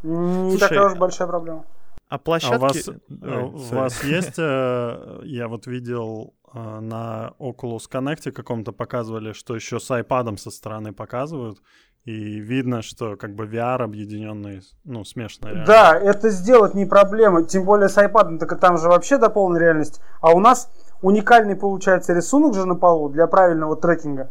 Не 0.02 0.50
Слушай, 0.50 0.68
такая 0.68 0.86
уж 0.86 0.94
большая 0.96 1.28
проблема. 1.28 1.64
А 2.08 2.14
А 2.14 2.16
у 2.16 2.20
площадки... 2.20 2.60
вас, 2.60 2.88
Ой, 2.88 3.00
э, 3.08 3.42
у 3.42 3.56
sorry. 3.56 3.74
вас 3.74 4.04
есть, 4.04 4.38
э, 4.38 5.20
я 5.24 5.48
вот 5.48 5.66
видел 5.66 6.34
э, 6.54 6.80
на 6.80 7.32
Oculus 7.40 7.90
Connect 7.90 8.30
каком-то 8.30 8.72
показывали, 8.72 9.32
что 9.32 9.54
еще 9.54 9.80
с 9.80 9.90
iPad 9.90 10.36
со 10.36 10.50
стороны 10.50 10.92
показывают, 10.92 11.58
и 12.06 12.38
видно, 12.38 12.82
что 12.82 13.16
как 13.16 13.34
бы 13.34 13.46
VR 13.46 13.82
объединенный, 13.82 14.62
ну, 14.84 15.04
реальность. 15.48 15.66
Да, 15.66 15.98
это 15.98 16.30
сделать 16.30 16.72
не 16.72 16.86
проблема. 16.86 17.42
Тем 17.42 17.64
более 17.64 17.88
с 17.88 17.98
iPad, 17.98 18.38
так 18.38 18.58
там 18.60 18.78
же 18.78 18.88
вообще 18.88 19.18
до 19.18 19.28
полной 19.28 19.58
реальности. 19.58 20.00
А 20.20 20.30
у 20.32 20.38
нас 20.38 20.70
уникальный 21.02 21.56
получается 21.56 22.12
рисунок 22.12 22.54
же 22.54 22.64
на 22.64 22.76
полу 22.76 23.08
для 23.08 23.26
правильного 23.26 23.74
трекинга. 23.74 24.30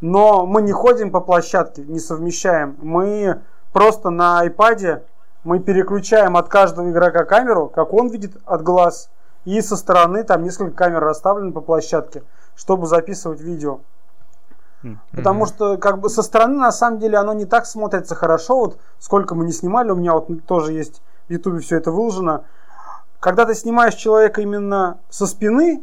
Но 0.00 0.44
мы 0.44 0.60
не 0.60 0.72
ходим 0.72 1.12
по 1.12 1.20
площадке, 1.20 1.82
не 1.82 2.00
совмещаем. 2.00 2.76
Мы 2.82 3.42
просто 3.72 4.10
на 4.10 4.44
iPad 4.44 5.02
мы 5.44 5.60
переключаем 5.60 6.36
от 6.36 6.48
каждого 6.48 6.90
игрока 6.90 7.24
камеру, 7.24 7.68
как 7.68 7.92
он 7.92 8.08
видит 8.08 8.32
от 8.44 8.62
глаз. 8.62 9.08
И 9.44 9.60
со 9.60 9.76
стороны 9.76 10.24
там 10.24 10.42
несколько 10.42 10.72
камер 10.72 10.98
расставлены 10.98 11.52
по 11.52 11.60
площадке, 11.60 12.24
чтобы 12.56 12.88
записывать 12.88 13.40
видео. 13.40 13.78
Потому 15.12 15.46
что 15.46 15.76
как 15.76 16.00
бы 16.00 16.08
со 16.08 16.22
стороны 16.22 16.56
на 16.56 16.72
самом 16.72 16.98
деле 16.98 17.18
оно 17.18 17.32
не 17.32 17.46
так 17.46 17.66
смотрится 17.66 18.14
хорошо. 18.14 18.58
Вот 18.58 18.78
сколько 18.98 19.34
мы 19.34 19.44
не 19.44 19.52
снимали, 19.52 19.90
у 19.90 19.96
меня 19.96 20.14
вот 20.14 20.28
тоже 20.46 20.72
есть 20.72 21.02
в 21.28 21.32
Ютубе 21.32 21.60
все 21.60 21.76
это 21.76 21.90
выложено. 21.90 22.44
Когда 23.20 23.44
ты 23.44 23.54
снимаешь 23.54 23.94
человека 23.94 24.40
именно 24.40 24.98
со 25.10 25.26
спины, 25.26 25.82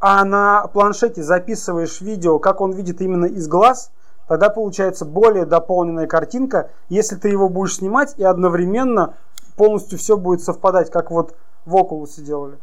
а 0.00 0.24
на 0.24 0.66
планшете 0.68 1.22
записываешь 1.22 2.00
видео, 2.00 2.38
как 2.38 2.60
он 2.60 2.72
видит 2.72 3.00
именно 3.00 3.26
из 3.26 3.46
глаз, 3.48 3.90
тогда 4.26 4.48
получается 4.48 5.04
более 5.04 5.44
дополненная 5.44 6.06
картинка, 6.06 6.70
если 6.88 7.16
ты 7.16 7.28
его 7.28 7.48
будешь 7.48 7.76
снимать 7.76 8.14
и 8.16 8.24
одновременно 8.24 9.14
полностью 9.56 9.98
все 9.98 10.16
будет 10.16 10.42
совпадать, 10.42 10.90
как 10.90 11.10
вот 11.10 11.36
в 11.66 11.76
Oculus 11.76 12.20
делали. 12.20 12.58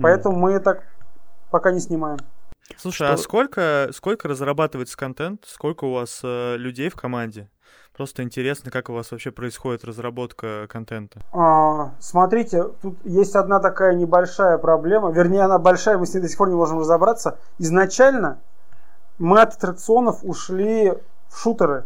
Поэтому 0.00 0.36
мы 0.36 0.58
так 0.58 0.82
пока 1.50 1.70
не 1.70 1.80
снимаем. 1.80 2.18
Слушай, 2.76 3.08
а 3.08 3.12
Что- 3.16 3.22
сколько, 3.22 3.88
сколько 3.92 4.28
разрабатывается 4.28 4.96
контент? 4.96 5.44
Сколько 5.46 5.84
у 5.84 5.94
вас 5.94 6.20
э, 6.22 6.56
людей 6.56 6.88
в 6.88 6.96
команде? 6.96 7.48
Просто 7.96 8.24
интересно, 8.24 8.72
как 8.72 8.90
у 8.90 8.92
вас 8.92 9.12
вообще 9.12 9.30
происходит 9.30 9.84
разработка 9.84 10.66
контента. 10.68 11.20
А, 11.32 11.92
смотрите, 12.00 12.64
тут 12.82 12.96
есть 13.04 13.36
одна 13.36 13.60
такая 13.60 13.94
небольшая 13.94 14.58
проблема, 14.58 15.12
вернее, 15.12 15.42
она 15.42 15.58
большая, 15.60 15.96
мы 15.96 16.06
с 16.06 16.14
ней 16.14 16.20
до 16.20 16.28
сих 16.28 16.36
пор 16.36 16.48
не 16.48 16.56
можем 16.56 16.80
разобраться. 16.80 17.38
Изначально 17.58 18.40
мы 19.18 19.40
от 19.40 19.54
аттракционов 19.54 20.24
ушли 20.24 20.92
в 21.28 21.38
шутеры. 21.38 21.84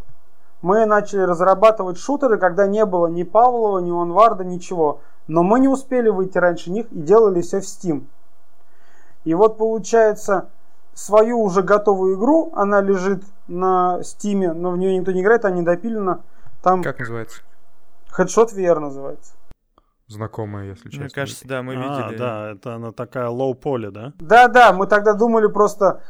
Мы 0.62 0.86
начали 0.86 1.20
разрабатывать 1.20 1.98
шутеры, 1.98 2.38
когда 2.38 2.66
не 2.66 2.84
было 2.86 3.06
ни 3.08 3.22
Павлова, 3.22 3.78
ни 3.80 3.90
Онварда, 3.90 4.44
ничего. 4.44 5.00
Но 5.28 5.42
мы 5.42 5.60
не 5.60 5.68
успели 5.68 6.08
выйти 6.08 6.38
раньше 6.38 6.70
них 6.70 6.86
и 6.90 7.00
делали 7.00 7.42
все 7.42 7.60
в 7.60 7.64
Steam. 7.64 8.06
И 9.24 9.34
вот 9.34 9.58
получается, 9.58 10.48
свою 10.98 11.40
уже 11.40 11.62
готовую 11.62 12.16
игру, 12.16 12.52
она 12.56 12.80
лежит 12.80 13.22
на 13.46 13.98
Steam, 14.00 14.52
но 14.52 14.72
в 14.72 14.78
нее 14.78 14.98
никто 14.98 15.12
не 15.12 15.20
играет, 15.22 15.44
она 15.44 15.54
не 15.54 15.62
допилена. 15.62 16.20
Там 16.60 16.82
Как 16.82 16.98
называется? 16.98 17.42
Headshot 18.16 18.52
VR 18.54 18.80
называется. 18.80 19.34
Знакомая, 20.08 20.64
если 20.70 20.88
честно. 20.88 21.04
Мне 21.04 21.10
кажется, 21.10 21.46
да, 21.46 21.62
мы 21.62 21.74
А, 21.74 21.76
видели. 21.76 22.18
да, 22.18 22.50
это 22.52 22.74
она 22.74 22.90
такая 22.92 23.28
low-poly, 23.28 23.90
да? 23.90 24.12
Да, 24.18 24.48
да, 24.48 24.72
мы 24.72 24.86
тогда 24.86 25.12
думали 25.12 25.46
просто, 25.46 26.00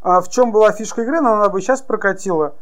а, 0.00 0.20
в 0.20 0.28
чем 0.28 0.50
была 0.50 0.72
фишка 0.72 1.02
игры, 1.02 1.20
но 1.20 1.34
она 1.34 1.48
бы 1.48 1.60
сейчас 1.60 1.80
прокатила. 1.82 2.54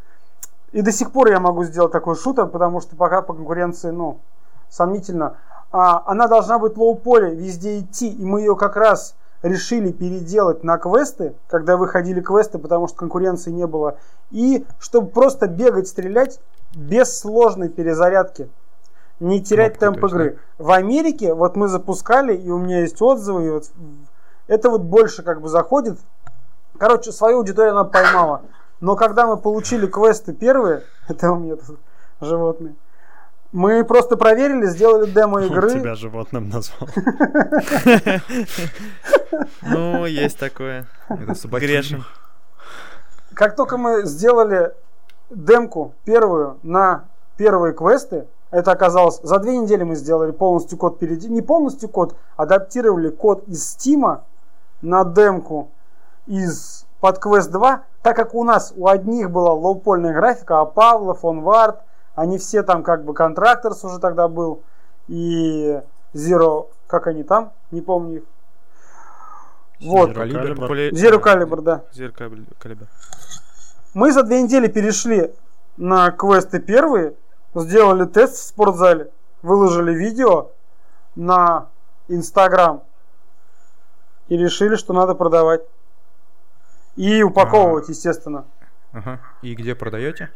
И 0.73 0.83
до 0.83 0.93
сих 0.93 1.13
пор 1.13 1.29
я 1.31 1.41
могу 1.41 1.65
сделать 1.65 1.93
такой 1.93 2.15
шутер, 2.17 2.47
потому 2.47 2.81
что 2.81 2.95
пока 2.97 3.23
по 3.23 3.33
конкуренции, 3.33 3.91
ну, 3.91 4.21
сомнительно. 4.69 5.39
А, 5.73 6.03
она 6.07 6.27
должна 6.29 6.59
быть 6.59 6.77
low-poly, 6.77 7.35
везде 7.35 7.79
идти, 7.79 8.11
и 8.13 8.25
мы 8.25 8.41
ее 8.41 8.55
как 8.57 8.77
раз 8.77 9.15
решили 9.43 9.91
переделать 9.93 10.65
на 10.65 10.79
квесты, 10.79 11.35
когда 11.49 11.77
выходили 11.77 12.21
квесты, 12.21 12.59
потому 12.59 12.89
что 12.89 12.97
конкуренции 12.97 13.51
не 13.51 13.67
было. 13.67 13.97
И 14.31 14.67
чтобы 14.79 15.09
просто 15.09 15.47
бегать, 15.49 15.89
стрелять 15.89 16.41
без 16.75 17.19
сложной 17.19 17.69
перезарядки. 17.69 18.49
Не 19.19 19.43
терять 19.43 19.79
Кнопкой, 19.79 20.01
темп 20.01 20.13
игры. 20.13 20.39
В 20.59 20.71
Америке 20.71 21.35
вот 21.35 21.57
мы 21.57 21.69
запускали, 21.69 22.35
и 22.35 22.51
у 22.51 22.59
меня 22.59 22.81
есть 22.81 23.01
отзывы, 23.03 23.47
и 23.47 23.51
вот 23.51 23.65
это 24.47 24.71
вот 24.71 24.83
больше 24.83 25.23
как 25.23 25.41
бы 25.41 25.49
заходит. 25.49 25.99
Короче, 26.79 27.13
свою 27.13 27.39
аудиторию 27.39 27.73
она 27.73 27.85
поймала. 27.85 28.43
Но 28.81 28.97
когда 28.97 29.27
мы 29.27 29.37
получили 29.37 29.87
квесты 29.87 30.33
первые, 30.33 30.85
это 31.09 31.33
у 31.33 31.39
меня 31.39 31.57
тут 31.57 31.79
животные, 32.21 32.75
мы 33.53 33.85
просто 33.85 34.17
проверили, 34.17 34.67
сделали 34.67 35.11
демо 35.11 35.39
Он 35.41 35.47
игры. 35.47 35.71
тебя 35.71 35.95
животным 35.95 36.49
назвал. 36.49 36.89
Ну, 39.63 40.07
есть 40.07 40.39
такое. 40.39 40.87
Грешен. 41.09 42.05
Как 43.35 43.57
только 43.57 43.79
мы 43.79 44.05
сделали 44.05 44.73
демку 45.31 45.95
первую 46.05 46.59
на 46.63 47.05
первые 47.37 47.73
квесты, 47.75 48.27
это 48.51 48.73
оказалось, 48.73 49.21
за 49.23 49.39
две 49.39 49.57
недели 49.57 49.85
мы 49.85 49.95
сделали 49.95 50.33
полностью 50.33 50.77
код 50.77 50.97
впереди. 50.97 51.29
Не 51.29 51.41
полностью 51.41 51.89
код, 51.89 52.17
адаптировали 52.37 53.11
код 53.11 53.45
из 53.47 53.65
Стима 53.69 54.25
на 54.83 55.05
демку 55.05 55.71
из 56.27 56.87
под 57.01 57.19
квест 57.19 57.51
2, 57.51 57.85
так 58.03 58.17
как 58.17 58.35
у 58.35 58.45
нас 58.45 58.73
у 58.77 58.87
одних 58.89 59.31
была 59.31 59.53
лоупольная 59.55 60.13
графика, 60.13 60.61
а 60.61 60.65
Павлов, 60.67 61.25
Онвард, 61.25 61.81
они 62.15 62.39
все 62.39 62.63
там 62.63 62.83
как 62.83 63.05
бы 63.05 63.15
контракторс 63.15 63.85
уже 63.85 63.99
тогда 63.99 64.29
был, 64.29 64.63
и 65.09 65.81
Zero, 66.15 66.69
как 66.87 67.07
они 67.07 67.23
там, 67.23 67.53
не 67.71 67.81
помню 67.81 68.19
их. 68.19 68.23
Вот, 69.81 70.11
Zero 70.11 71.23
Calibur, 71.23 71.63
да. 71.63 71.83
Zero 71.93 72.13
Caliber- 72.15 72.47
Caliber. 72.61 72.87
Мы 73.95 74.13
за 74.13 74.23
две 74.23 74.43
недели 74.43 74.69
перешли 74.69 75.33
на 75.77 76.11
квесты 76.11 76.61
первые, 76.61 77.15
сделали 77.55 78.05
тест 78.05 78.37
в 78.37 78.43
спортзале, 78.43 79.11
выложили 79.43 79.93
видео 79.95 80.51
на 81.17 81.69
Инстаграм 82.09 82.83
и 84.29 84.37
решили, 84.37 84.77
что 84.77 84.93
надо 84.93 85.15
продавать. 85.15 85.63
И 86.97 87.23
упаковывать, 87.23 87.89
естественно. 87.89 88.45
Ага. 88.93 89.21
И 89.43 89.55
где 89.55 89.75
продаете? 89.75 90.31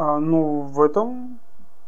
А, 0.00 0.18
ну, 0.18 0.60
в 0.60 0.80
этом 0.80 1.40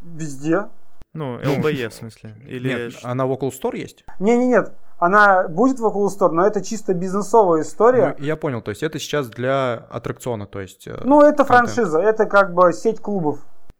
везде. 0.02 0.66
Ну, 1.12 1.34
ЛБЕ, 1.36 1.88
в 1.90 1.94
смысле. 1.94 2.34
Или... 2.44 2.68
Нет, 2.68 2.92
ш- 2.94 3.08
а 3.08 3.14
на 3.14 3.22
Oculus 3.22 3.52
Store 3.62 3.76
есть? 3.76 4.04
Не-не-нет, 4.18 4.72
она 4.98 5.46
будет 5.46 5.78
в 5.78 5.86
Oculus 5.86 6.18
Store, 6.18 6.32
но 6.32 6.44
это 6.44 6.60
чисто 6.60 6.92
бизнесовая 6.92 7.62
история. 7.62 8.16
Ну, 8.18 8.24
я 8.24 8.36
понял, 8.36 8.62
то 8.62 8.70
есть 8.70 8.82
это 8.82 8.98
сейчас 8.98 9.28
для 9.28 9.74
аттракциона, 9.90 10.46
то 10.46 10.60
есть... 10.60 10.88
э, 10.88 11.00
Ну, 11.04 11.20
это 11.22 11.44
контент. 11.44 11.70
франшиза, 11.70 12.00
это 12.00 12.26
как 12.26 12.52
бы 12.52 12.72
сеть 12.72 13.00
клубов. 13.00 13.38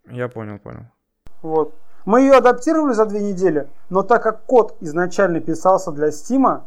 Я 0.08 0.28
понял, 0.28 0.58
понял. 0.60 0.86
Вот. 1.42 1.74
Мы 2.04 2.20
ее 2.20 2.34
адаптировали 2.34 2.92
за 2.94 3.06
две 3.06 3.20
недели, 3.20 3.68
но 3.90 4.02
так 4.02 4.22
как 4.22 4.44
код 4.44 4.76
изначально 4.80 5.40
писался 5.40 5.90
для 5.90 6.08
Steam, 6.10 6.62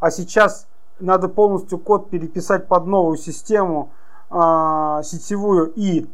а 0.00 0.10
сейчас 0.10 0.66
надо 0.98 1.28
полностью 1.28 1.78
код 1.78 2.10
переписать 2.10 2.66
под 2.66 2.86
новую 2.86 3.16
систему 3.18 3.92
а, 4.30 5.02
сетевую 5.04 5.72
и 5.76 6.06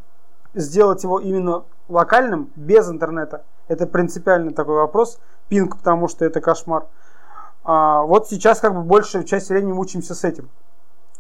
сделать 0.54 1.02
его 1.02 1.20
именно 1.20 1.64
локальным, 1.88 2.50
без 2.56 2.88
интернета. 2.88 3.44
Это 3.68 3.87
принципиальный 3.87 4.52
такой 4.52 4.76
вопрос. 4.76 5.18
Пинг, 5.49 5.76
потому 5.78 6.08
что 6.08 6.25
это 6.25 6.40
кошмар. 6.40 6.87
А, 7.64 8.02
вот 8.02 8.28
сейчас 8.28 8.61
как 8.61 8.75
бы 8.75 8.82
большую 8.82 9.25
часть 9.25 9.49
времени 9.49 9.73
мучимся 9.73 10.14
с 10.14 10.25
этим. 10.25 10.49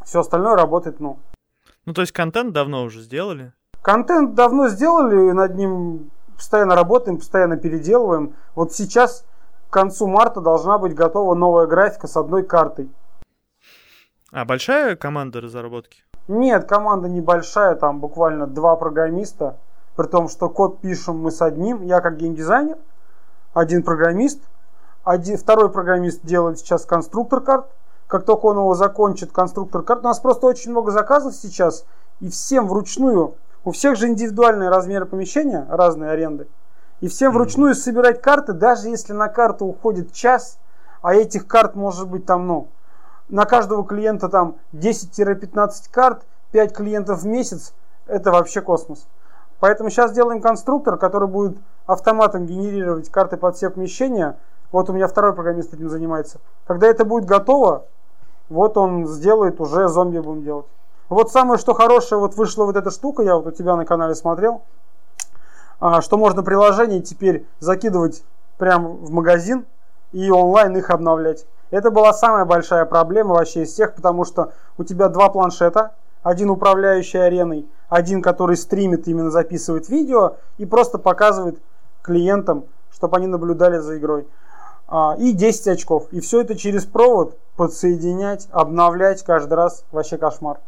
Все 0.04 0.20
остальное 0.20 0.56
работает, 0.56 1.00
ну. 1.00 1.18
Ну, 1.86 1.92
то 1.92 2.00
есть 2.00 2.12
контент 2.12 2.52
давно 2.52 2.82
уже 2.84 3.00
сделали? 3.00 3.52
Контент 3.82 4.34
давно 4.34 4.68
сделали, 4.68 5.32
над 5.32 5.54
ним 5.56 6.10
постоянно 6.36 6.74
работаем, 6.74 7.18
постоянно 7.18 7.56
переделываем. 7.56 8.34
Вот 8.54 8.72
сейчас 8.72 9.24
концу 9.74 10.06
марта 10.06 10.40
должна 10.40 10.78
быть 10.78 10.94
готова 10.94 11.34
новая 11.34 11.66
графика 11.66 12.06
с 12.06 12.16
одной 12.16 12.44
картой. 12.44 12.88
А 14.30 14.44
большая 14.44 14.94
команда 14.94 15.40
разработки? 15.40 16.03
Нет, 16.26 16.66
команда 16.66 17.08
небольшая, 17.08 17.74
там 17.74 18.00
буквально 18.00 18.46
два 18.46 18.76
программиста. 18.76 19.56
При 19.94 20.06
том, 20.06 20.28
что 20.28 20.48
код 20.48 20.80
пишем 20.80 21.18
мы 21.18 21.30
с 21.30 21.42
одним. 21.42 21.82
Я 21.82 22.00
как 22.00 22.16
геймдизайнер, 22.16 22.78
один 23.52 23.82
программист. 23.82 24.40
Один, 25.04 25.36
второй 25.36 25.70
программист 25.70 26.24
делает 26.24 26.58
сейчас 26.58 26.86
конструктор 26.86 27.40
карт. 27.40 27.66
Как 28.06 28.24
только 28.24 28.46
он 28.46 28.56
его 28.56 28.74
закончит, 28.74 29.32
конструктор 29.32 29.82
карт. 29.82 30.00
У 30.00 30.04
нас 30.04 30.18
просто 30.18 30.46
очень 30.46 30.70
много 30.70 30.90
заказов 30.92 31.34
сейчас. 31.34 31.84
И 32.20 32.30
всем 32.30 32.68
вручную. 32.68 33.34
У 33.64 33.72
всех 33.72 33.96
же 33.96 34.08
индивидуальные 34.08 34.70
размеры 34.70 35.04
помещения, 35.04 35.66
разные 35.68 36.10
аренды. 36.10 36.48
И 37.00 37.08
всем 37.08 37.32
вручную 37.32 37.74
собирать 37.74 38.22
карты, 38.22 38.54
даже 38.54 38.88
если 38.88 39.12
на 39.12 39.28
карту 39.28 39.66
уходит 39.66 40.12
час, 40.12 40.58
а 41.02 41.14
этих 41.14 41.46
карт 41.46 41.74
может 41.74 42.08
быть 42.08 42.24
там, 42.24 42.46
ну, 42.46 42.68
на 43.28 43.44
каждого 43.44 43.84
клиента 43.84 44.28
там 44.28 44.56
10-15 44.72 45.90
карт, 45.90 46.24
5 46.52 46.72
клиентов 46.72 47.22
в 47.22 47.26
месяц, 47.26 47.74
это 48.06 48.30
вообще 48.30 48.60
космос. 48.60 49.06
Поэтому 49.60 49.90
сейчас 49.90 50.12
делаем 50.12 50.40
конструктор, 50.40 50.96
который 50.96 51.28
будет 51.28 51.56
автоматом 51.86 52.46
генерировать 52.46 53.10
карты 53.10 53.36
под 53.36 53.56
все 53.56 53.70
помещения. 53.70 54.36
Вот 54.72 54.90
у 54.90 54.92
меня 54.92 55.08
второй 55.08 55.32
программист 55.32 55.72
этим 55.72 55.88
занимается. 55.88 56.38
Когда 56.66 56.86
это 56.86 57.04
будет 57.04 57.24
готово, 57.24 57.86
вот 58.48 58.76
он 58.76 59.06
сделает, 59.06 59.60
уже 59.60 59.88
зомби 59.88 60.18
будем 60.18 60.42
делать. 60.42 60.66
Вот 61.08 61.30
самое, 61.30 61.58
что 61.58 61.74
хорошее, 61.74 62.20
вот 62.20 62.34
вышла 62.34 62.64
вот 62.64 62.76
эта 62.76 62.90
штука, 62.90 63.22
я 63.22 63.36
вот 63.36 63.46
у 63.46 63.50
тебя 63.50 63.76
на 63.76 63.84
канале 63.84 64.14
смотрел, 64.14 64.62
а, 65.80 66.00
что 66.00 66.16
можно 66.16 66.42
приложение 66.42 67.00
теперь 67.00 67.46
закидывать 67.60 68.24
прямо 68.58 68.88
в 68.88 69.10
магазин 69.10 69.66
и 70.12 70.30
онлайн 70.30 70.76
их 70.76 70.90
обновлять. 70.90 71.46
Это 71.74 71.90
была 71.90 72.12
самая 72.12 72.44
большая 72.44 72.84
проблема 72.84 73.34
вообще 73.34 73.62
из 73.62 73.72
всех, 73.72 73.96
потому 73.96 74.24
что 74.24 74.52
у 74.78 74.84
тебя 74.84 75.08
два 75.08 75.28
планшета, 75.28 75.96
один 76.22 76.48
управляющий 76.50 77.18
ареной, 77.18 77.68
один, 77.88 78.22
который 78.22 78.56
стримит, 78.56 79.08
именно 79.08 79.32
записывает 79.32 79.88
видео 79.88 80.36
и 80.56 80.66
просто 80.66 80.98
показывает 80.98 81.60
клиентам, 82.02 82.66
чтобы 82.92 83.16
они 83.16 83.26
наблюдали 83.26 83.78
за 83.78 83.98
игрой. 83.98 84.28
А, 84.86 85.16
и 85.18 85.32
10 85.32 85.66
очков. 85.66 86.06
И 86.12 86.20
все 86.20 86.42
это 86.42 86.54
через 86.54 86.84
провод 86.84 87.36
подсоединять, 87.56 88.46
обновлять 88.52 89.24
каждый 89.24 89.54
раз. 89.54 89.84
Вообще 89.90 90.16
кошмар. 90.16 90.60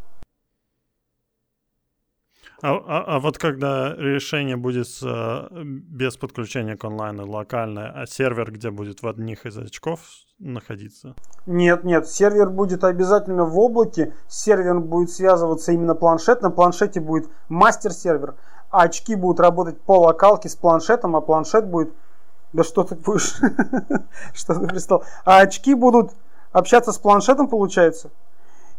А, 2.63 2.75
а, 2.75 3.05
а 3.07 3.19
вот 3.19 3.37
когда 3.37 3.95
решение 3.97 4.57
будет 4.57 4.89
с, 4.89 5.03
э, 5.03 5.49
без 5.63 6.17
подключения 6.17 6.77
к 6.77 6.85
онлайну 6.85 7.31
локальное, 7.31 7.93
а 7.95 8.07
сервер 8.07 8.51
где 8.51 8.71
будет 8.71 9.03
в 9.03 9.07
одних 9.07 9.45
из 9.45 9.59
очков 9.59 10.01
находиться? 10.39 11.15
Нет, 11.45 11.85
нет, 11.85 12.09
сервер 12.09 12.49
будет 12.49 12.83
обязательно 12.83 13.45
в 13.45 13.59
облаке, 13.59 14.15
сервер 14.27 14.81
будет 14.81 15.11
связываться 15.11 15.73
именно 15.73 15.95
планшет, 15.95 16.41
на 16.41 16.51
планшете 16.51 17.01
будет 17.01 17.29
мастер-сервер, 17.51 18.37
а 18.71 18.83
очки 18.83 19.17
будут 19.17 19.41
работать 19.41 19.79
по 19.83 20.01
локалке 20.01 20.49
с 20.49 20.57
планшетом, 20.57 21.15
а 21.17 21.21
планшет 21.21 21.67
будет... 21.67 21.93
Да 22.53 22.65
что 22.65 22.85
ты 22.85 22.95
будешь? 22.95 23.35
Что 24.35 24.55
ты 24.55 24.67
пристал? 24.67 25.05
А 25.27 25.41
очки 25.41 25.75
будут 25.75 26.13
общаться 26.53 26.93
с 26.93 26.99
планшетом, 26.99 27.49
получается. 27.49 28.11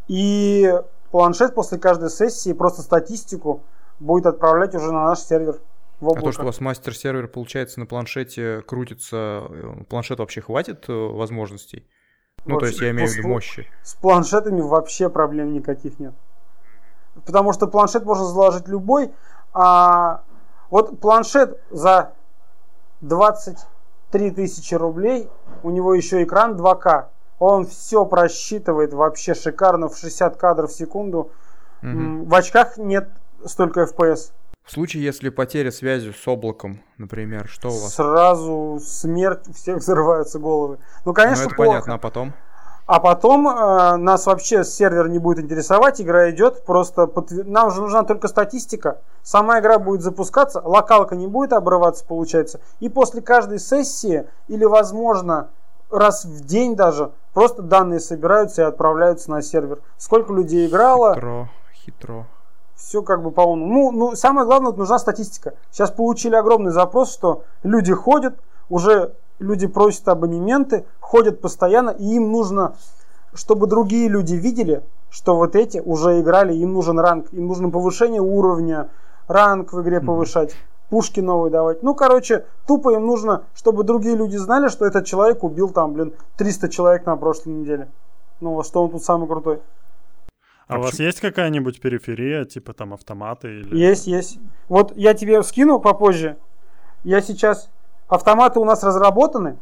И 0.08 0.74
планшет 1.12 1.56
после 1.56 1.78
каждой 1.78 2.10
сессии 2.10 2.54
просто 2.54 2.82
статистику 2.82 3.64
будет 4.00 4.26
отправлять 4.26 4.76
уже 4.76 4.92
на 4.92 5.06
наш 5.06 5.20
сервер. 5.20 5.60
В 6.00 6.12
а 6.12 6.22
то, 6.22 6.32
что 6.32 6.44
у 6.44 6.46
вас 6.46 6.60
мастер-сервер, 6.60 7.28
получается, 7.28 7.80
на 7.80 7.88
планшете 7.88 8.62
крутится, 8.62 9.48
э, 9.50 9.84
планшет 9.90 10.20
вообще 10.20 10.42
хватит 10.42 10.86
э, 10.88 10.94
возможностей? 10.94 11.88
Ну, 12.46 12.56
вообще, 12.56 12.60
то 12.60 12.66
есть 12.68 12.82
я 12.82 12.92
имею 12.92 13.10
в 13.10 13.14
виду 13.14 13.28
мощи. 13.28 13.68
С 13.82 13.96
планшетами 13.96 14.62
вообще 14.62 15.10
проблем 15.10 15.54
никаких 15.54 16.00
нет. 16.00 16.14
Потому 17.26 17.52
что 17.52 17.66
планшет 17.66 18.06
можно 18.06 18.26
заложить 18.26 18.68
любой, 18.68 19.12
а 19.54 20.22
вот 20.70 21.00
планшет 21.00 21.60
за 21.72 22.14
23 23.02 24.32
тысячи 24.32 24.76
рублей, 24.76 25.30
у 25.64 25.72
него 25.72 25.96
еще 25.96 26.24
экран 26.24 26.56
2К, 26.56 27.08
он 27.40 27.66
все 27.66 28.06
просчитывает 28.06 28.94
вообще 28.94 29.34
шикарно 29.34 29.90
в 29.90 29.98
60 29.98 30.38
кадров 30.38 30.72
в 30.72 30.76
секунду. 30.76 31.32
Угу. 31.84 32.26
В 32.26 32.36
очках 32.36 32.78
нет 32.78 33.10
столько 33.46 33.84
FPS. 33.84 34.32
В 34.64 34.72
случае, 34.72 35.04
если 35.04 35.30
потеря 35.30 35.72
связи 35.72 36.12
с 36.12 36.28
облаком, 36.28 36.82
например, 36.98 37.48
что 37.48 37.70
у 37.70 37.72
вас? 37.72 37.94
Сразу 37.94 38.82
смерть, 38.84 39.48
у 39.48 39.54
всех 39.54 39.78
взрываются 39.78 40.40
головы. 40.40 40.80
Ну, 41.06 41.14
конечно, 41.14 41.44
ну, 41.44 41.48
это 41.48 41.56
плохо. 41.56 41.70
понятно, 41.70 41.94
а 41.94 41.98
потом? 41.98 42.34
А 42.86 43.00
потом 43.00 43.48
э, 43.48 43.96
нас 43.98 44.26
вообще 44.26 44.64
сервер 44.64 45.10
не 45.10 45.20
будет 45.20 45.40
интересовать, 45.40 46.02
игра 46.02 46.30
идет, 46.32 46.66
просто 46.66 47.08
подтвер... 47.08 47.46
нам 47.46 47.70
же 47.72 47.82
нужна 47.82 48.04
только 48.04 48.30
статистика. 48.30 49.00
Сама 49.24 49.60
игра 49.60 49.78
будет 49.78 50.02
запускаться, 50.02 50.62
локалка 50.64 51.16
не 51.16 51.28
будет 51.28 51.52
обрываться, 51.54 52.06
получается. 52.06 52.62
И 52.80 52.88
после 52.88 53.22
каждой 53.22 53.60
сессии, 53.60 54.26
или 54.48 54.64
возможно 54.64 55.50
раз 55.90 56.26
в 56.26 56.46
день 56.46 56.76
даже, 56.76 57.12
просто 57.34 57.62
данные 57.62 58.00
собираются 58.00 58.62
и 58.62 58.66
отправляются 58.66 59.32
на 59.32 59.42
сервер. 59.42 59.80
Сколько 59.98 60.34
людей 60.34 60.68
играло? 60.68 61.16
Хитро, 61.16 61.50
хитро 61.74 62.26
все 62.78 63.02
как 63.02 63.24
бы 63.24 63.32
по 63.32 63.56
Ну, 63.56 63.92
ну, 63.92 64.16
самое 64.16 64.46
главное, 64.46 64.72
нужна 64.72 65.00
статистика. 65.00 65.56
Сейчас 65.72 65.92
получили 65.92 66.36
огромный 66.36 66.72
запрос, 66.72 67.12
что 67.12 67.44
люди 67.64 67.92
ходят, 67.94 68.40
уже 68.70 69.14
люди 69.40 69.68
просят 69.68 70.08
абонементы, 70.08 70.86
ходят 71.00 71.42
постоянно, 71.42 71.90
и 71.90 72.16
им 72.16 72.32
нужно, 72.32 72.76
чтобы 73.34 73.68
другие 73.68 74.08
люди 74.08 74.36
видели, 74.36 74.84
что 75.10 75.36
вот 75.36 75.56
эти 75.56 75.80
уже 75.80 76.22
играли, 76.22 76.54
им 76.54 76.74
нужен 76.74 77.00
ранг, 77.00 77.34
им 77.34 77.48
нужно 77.48 77.70
повышение 77.70 78.22
уровня, 78.22 78.90
ранг 79.28 79.74
в 79.74 79.82
игре 79.82 80.00
повышать, 80.00 80.56
пушки 80.90 81.20
новые 81.20 81.52
давать. 81.52 81.84
Ну, 81.84 81.94
короче, 81.96 82.46
тупо 82.66 82.94
им 82.94 83.06
нужно, 83.06 83.44
чтобы 83.56 83.84
другие 83.84 84.16
люди 84.16 84.38
знали, 84.38 84.70
что 84.70 84.86
этот 84.86 85.06
человек 85.06 85.44
убил 85.44 85.70
там, 85.70 85.94
блин, 85.94 86.14
300 86.38 86.70
человек 86.70 87.06
на 87.06 87.18
прошлой 87.18 87.54
неделе. 87.54 87.90
Ну, 88.40 88.62
что 88.64 88.84
он 88.84 88.92
тут 88.92 89.04
самый 89.04 89.28
крутой. 89.28 89.60
А, 90.68 90.76
а 90.76 90.80
у 90.80 90.82
вас 90.82 91.00
есть 91.00 91.22
какая-нибудь 91.22 91.80
периферия, 91.80 92.46
типа 92.46 92.74
там 92.74 92.94
автоматы? 92.94 93.48
Или... 93.48 93.78
Есть, 93.78 94.08
есть. 94.08 94.40
Вот 94.68 94.96
я 94.96 95.14
тебе 95.14 95.42
скину 95.44 95.80
попозже. 95.80 96.38
Я 97.04 97.22
сейчас... 97.22 97.70
Автоматы 98.08 98.60
у 98.60 98.66
нас 98.66 98.84
разработаны. 98.84 99.58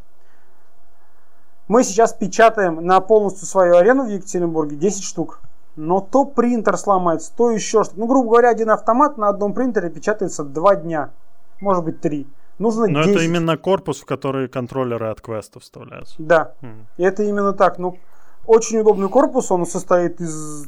Мы 1.67 1.83
сейчас 1.83 2.13
печатаем 2.13 2.85
на 2.85 2.99
полностью 2.99 3.47
свою 3.47 3.77
арену 3.77 4.05
в 4.05 4.09
Екатеринбурге 4.09 4.75
10 4.75 5.03
штук. 5.03 5.41
Но 5.75 5.99
то 5.99 6.25
принтер 6.25 6.77
сломается, 6.77 7.31
то 7.35 7.51
еще 7.51 7.83
что-то. 7.83 7.99
Ну, 7.99 8.07
грубо 8.07 8.29
говоря, 8.29 8.49
один 8.49 8.69
автомат 8.69 9.17
на 9.17 9.27
одном 9.29 9.53
принтере 9.53 9.89
печатается 9.89 10.43
2 10.43 10.75
дня. 10.77 11.11
Может 11.59 11.83
быть, 11.83 11.99
3. 12.01 12.27
Нужно 12.57 12.87
Но 12.87 13.03
10. 13.03 13.15
это 13.15 13.23
именно 13.23 13.57
корпус, 13.57 13.99
в 13.99 14.05
который 14.05 14.47
контроллеры 14.47 15.09
от 15.09 15.19
квеста 15.19 15.59
вставляются. 15.59 16.15
Да, 16.17 16.53
mm. 16.61 16.85
это 16.97 17.23
именно 17.23 17.51
так. 17.51 17.77
Ну, 17.77 17.97
очень 18.45 18.79
удобный 18.79 19.09
корпус, 19.09 19.51
он 19.51 19.65
состоит 19.65 20.21
из 20.21 20.67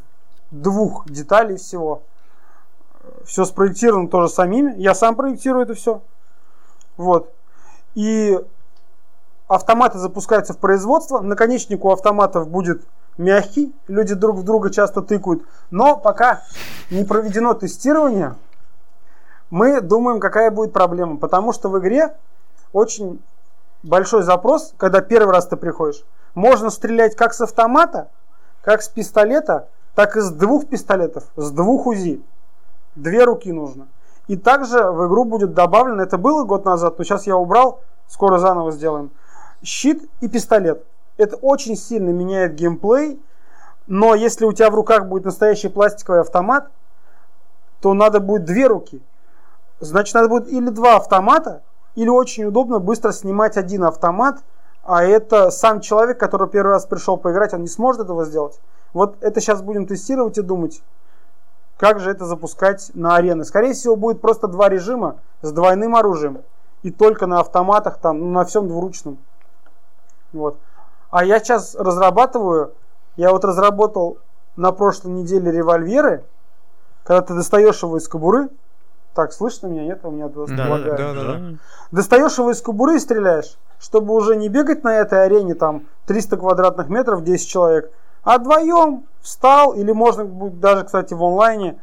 двух 0.52 1.10
деталей 1.10 1.56
всего. 1.56 2.04
Все 3.24 3.46
спроектировано 3.46 4.10
тоже 4.10 4.30
самими. 4.30 4.74
Я 4.78 4.94
сам 4.94 5.16
проектирую 5.16 5.64
это 5.64 5.76
все. 5.76 6.02
Вот. 6.98 7.32
И 7.96 8.38
автоматы 9.48 9.98
запускаются 9.98 10.54
в 10.54 10.58
производство. 10.58 11.20
Наконечник 11.22 11.86
у 11.86 11.92
автоматов 11.92 12.50
будет 12.50 12.84
мягкий. 13.18 13.74
Люди 13.88 14.14
друг 14.14 14.38
в 14.38 14.44
друга 14.44 14.70
часто 14.70 15.02
тыкают. 15.02 15.44
Но 15.72 15.98
пока 15.98 16.44
не 16.92 17.04
проведено 17.04 17.54
тестирование, 17.54 18.36
мы 19.50 19.82
думаем, 19.82 20.20
какая 20.20 20.52
будет 20.52 20.74
проблема. 20.74 21.18
Потому 21.18 21.54
что 21.54 21.70
в 21.70 21.80
игре 21.80 22.16
очень 22.74 23.22
большой 23.84 24.24
запрос, 24.24 24.74
когда 24.78 25.02
первый 25.02 25.32
раз 25.32 25.48
ты 25.48 25.56
приходишь. 25.56 26.04
Можно 26.36 26.70
стрелять 26.70 27.16
как 27.16 27.34
с 27.34 27.42
автомата, 27.42 28.10
как 28.62 28.82
с 28.82 28.90
пистолета, 28.90 29.68
так 29.96 30.16
и 30.16 30.22
с 30.22 30.30
двух 30.30 30.68
пистолетов, 30.68 31.24
с 31.36 31.52
двух 31.52 31.88
УЗИ. 31.88 32.22
Две 32.96 33.24
руки 33.24 33.52
нужно. 33.52 33.88
И 34.28 34.36
также 34.36 34.92
в 34.92 35.08
игру 35.08 35.24
будет 35.24 35.54
добавлено, 35.54 36.04
это 36.04 36.18
было 36.18 36.44
год 36.44 36.66
назад, 36.66 36.98
но 36.98 37.04
сейчас 37.04 37.28
я 37.28 37.38
убрал, 37.38 37.80
скоро 38.08 38.40
заново 38.40 38.72
сделаем, 38.72 39.10
щит 39.64 40.04
и 40.20 40.28
пистолет. 40.28 40.86
Это 41.18 41.36
очень 41.38 41.76
сильно 41.76 42.10
меняет 42.10 42.56
геймплей, 42.56 43.20
но 43.88 44.16
если 44.16 44.46
у 44.46 44.54
тебя 44.54 44.70
в 44.70 44.76
руках 44.76 45.08
будет 45.08 45.26
настоящий 45.26 45.70
пластиковый 45.70 46.22
автомат, 46.22 46.70
то 47.82 47.94
надо 47.94 48.20
будет 48.20 48.46
две 48.46 48.68
руки. 48.68 49.02
Значит, 49.80 50.16
надо 50.16 50.30
будет 50.30 50.48
или 50.48 50.70
два 50.70 50.98
автомата, 50.98 51.62
или 51.96 52.10
очень 52.10 52.46
удобно 52.46 52.80
быстро 52.80 53.12
снимать 53.12 53.58
один 53.58 53.84
автомат, 53.84 54.40
а 54.84 55.04
это 55.04 55.52
сам 55.52 55.82
человек, 55.82 56.20
который 56.20 56.48
первый 56.48 56.72
раз 56.72 56.86
пришел 56.86 57.18
поиграть, 57.18 57.54
он 57.54 57.62
не 57.62 57.68
сможет 57.68 58.02
этого 58.02 58.26
сделать. 58.26 58.60
Вот 58.94 59.18
это 59.22 59.42
сейчас 59.42 59.62
будем 59.62 59.86
тестировать 59.86 60.38
и 60.38 60.42
думать, 60.42 60.82
как 61.78 62.00
же 62.00 62.10
это 62.10 62.26
запускать 62.26 62.92
на 62.94 63.16
арены. 63.16 63.44
Скорее 63.44 63.74
всего, 63.74 63.96
будет 63.96 64.22
просто 64.22 64.48
два 64.48 64.70
режима 64.70 65.18
с 65.42 65.52
двойным 65.52 65.96
оружием. 65.96 66.40
И 66.84 66.92
только 66.92 67.28
на 67.28 67.40
автоматах, 67.40 67.98
там, 67.98 68.20
ну, 68.20 68.32
на 68.32 68.46
всем 68.46 68.68
двуручном. 68.68 69.18
Вот. 70.34 70.58
А 71.10 71.24
я 71.24 71.40
сейчас 71.40 71.76
разрабатываю, 71.76 72.74
я 73.16 73.32
вот 73.32 73.46
разработал 73.46 74.18
на 74.56 74.72
прошлой 74.72 75.12
неделе 75.12 75.52
револьверы, 75.52 76.26
когда 77.04 77.22
ты 77.22 77.34
достаешь 77.34 77.82
его 77.82 77.98
из 77.98 78.08
кобуры, 78.08 78.50
так, 79.14 79.34
слышно 79.34 79.68
меня? 79.68 79.84
Нет, 79.86 80.02
у 80.04 80.12
меня 80.12 80.28
да, 80.28 80.46
да, 80.78 81.14
да, 81.14 81.24
да. 81.24 81.42
Достаешь 81.92 82.38
его 82.38 82.52
из 82.52 82.62
кобуры 82.62 82.98
и 82.98 83.00
стреляешь, 83.00 83.58
чтобы 83.80 84.14
уже 84.14 84.36
не 84.36 84.50
бегать 84.50 84.84
на 84.84 84.96
этой 84.96 85.26
арене, 85.26 85.56
там, 85.56 85.88
300 86.06 86.38
квадратных 86.38 86.90
метров, 86.90 87.24
10 87.24 87.48
человек, 87.50 87.92
а 88.24 88.38
вдвоем 88.38 89.06
встал, 89.22 89.74
или 89.74 89.92
можно 89.92 90.26
даже, 90.52 90.84
кстати, 90.84 91.14
в 91.14 91.24
онлайне, 91.24 91.80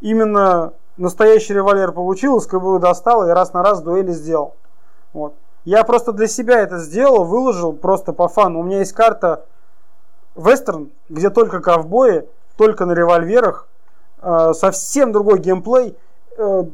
именно 0.00 0.72
настоящий 0.96 1.54
револьвер 1.54 1.92
получил, 1.92 2.36
из 2.38 2.46
кобуры 2.46 2.80
достал 2.80 3.26
и 3.26 3.30
раз 3.30 3.52
на 3.52 3.62
раз 3.62 3.80
дуэли 3.80 4.12
сделал. 4.12 4.54
Вот. 5.12 5.34
Я 5.66 5.82
просто 5.82 6.12
для 6.12 6.28
себя 6.28 6.60
это 6.60 6.78
сделал, 6.78 7.24
выложил 7.24 7.72
просто 7.72 8.12
по 8.12 8.28
фану. 8.28 8.60
У 8.60 8.62
меня 8.62 8.78
есть 8.78 8.92
карта 8.92 9.46
вестерн, 10.36 10.92
где 11.08 11.28
только 11.28 11.58
ковбои, 11.60 12.28
только 12.56 12.86
на 12.86 12.92
револьверах, 12.92 13.66
э, 14.22 14.52
совсем 14.54 15.10
другой 15.10 15.40
геймплей. 15.40 15.96
Э, 16.38 16.64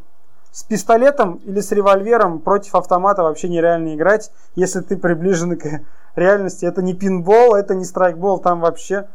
с 0.50 0.62
пистолетом 0.64 1.40
или 1.46 1.60
с 1.60 1.72
револьвером 1.72 2.38
против 2.38 2.74
автомата 2.74 3.22
вообще 3.22 3.48
нереально 3.48 3.94
играть, 3.94 4.30
если 4.56 4.80
ты 4.80 4.98
приближен 4.98 5.58
к 5.58 5.64
реальности. 6.14 6.66
Это 6.66 6.82
не 6.82 6.92
пинбол, 6.92 7.54
это 7.54 7.74
не 7.74 7.86
страйкбол, 7.86 8.40
там 8.40 8.60
вообще 8.60 9.08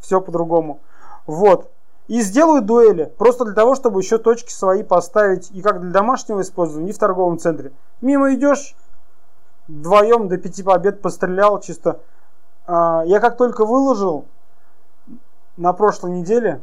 все 0.00 0.20
по-другому. 0.20 0.80
Вот. 1.26 1.70
И 2.06 2.20
сделаю 2.20 2.60
дуэли, 2.60 3.10
просто 3.16 3.46
для 3.46 3.54
того, 3.54 3.76
чтобы 3.76 4.00
еще 4.00 4.18
точки 4.18 4.52
свои 4.52 4.82
поставить, 4.82 5.50
и 5.52 5.62
как 5.62 5.80
для 5.80 5.90
домашнего 5.90 6.42
использования, 6.42 6.90
и 6.90 6.92
в 6.92 6.98
торговом 6.98 7.38
центре. 7.38 7.72
Мимо 8.02 8.34
идешь, 8.34 8.76
вдвоем 9.68 10.28
до 10.28 10.38
пяти 10.38 10.62
побед 10.62 11.02
пострелял 11.02 11.60
чисто. 11.60 12.00
А, 12.66 13.02
я 13.06 13.20
как 13.20 13.36
только 13.36 13.64
выложил 13.64 14.26
на 15.56 15.72
прошлой 15.72 16.12
неделе, 16.12 16.60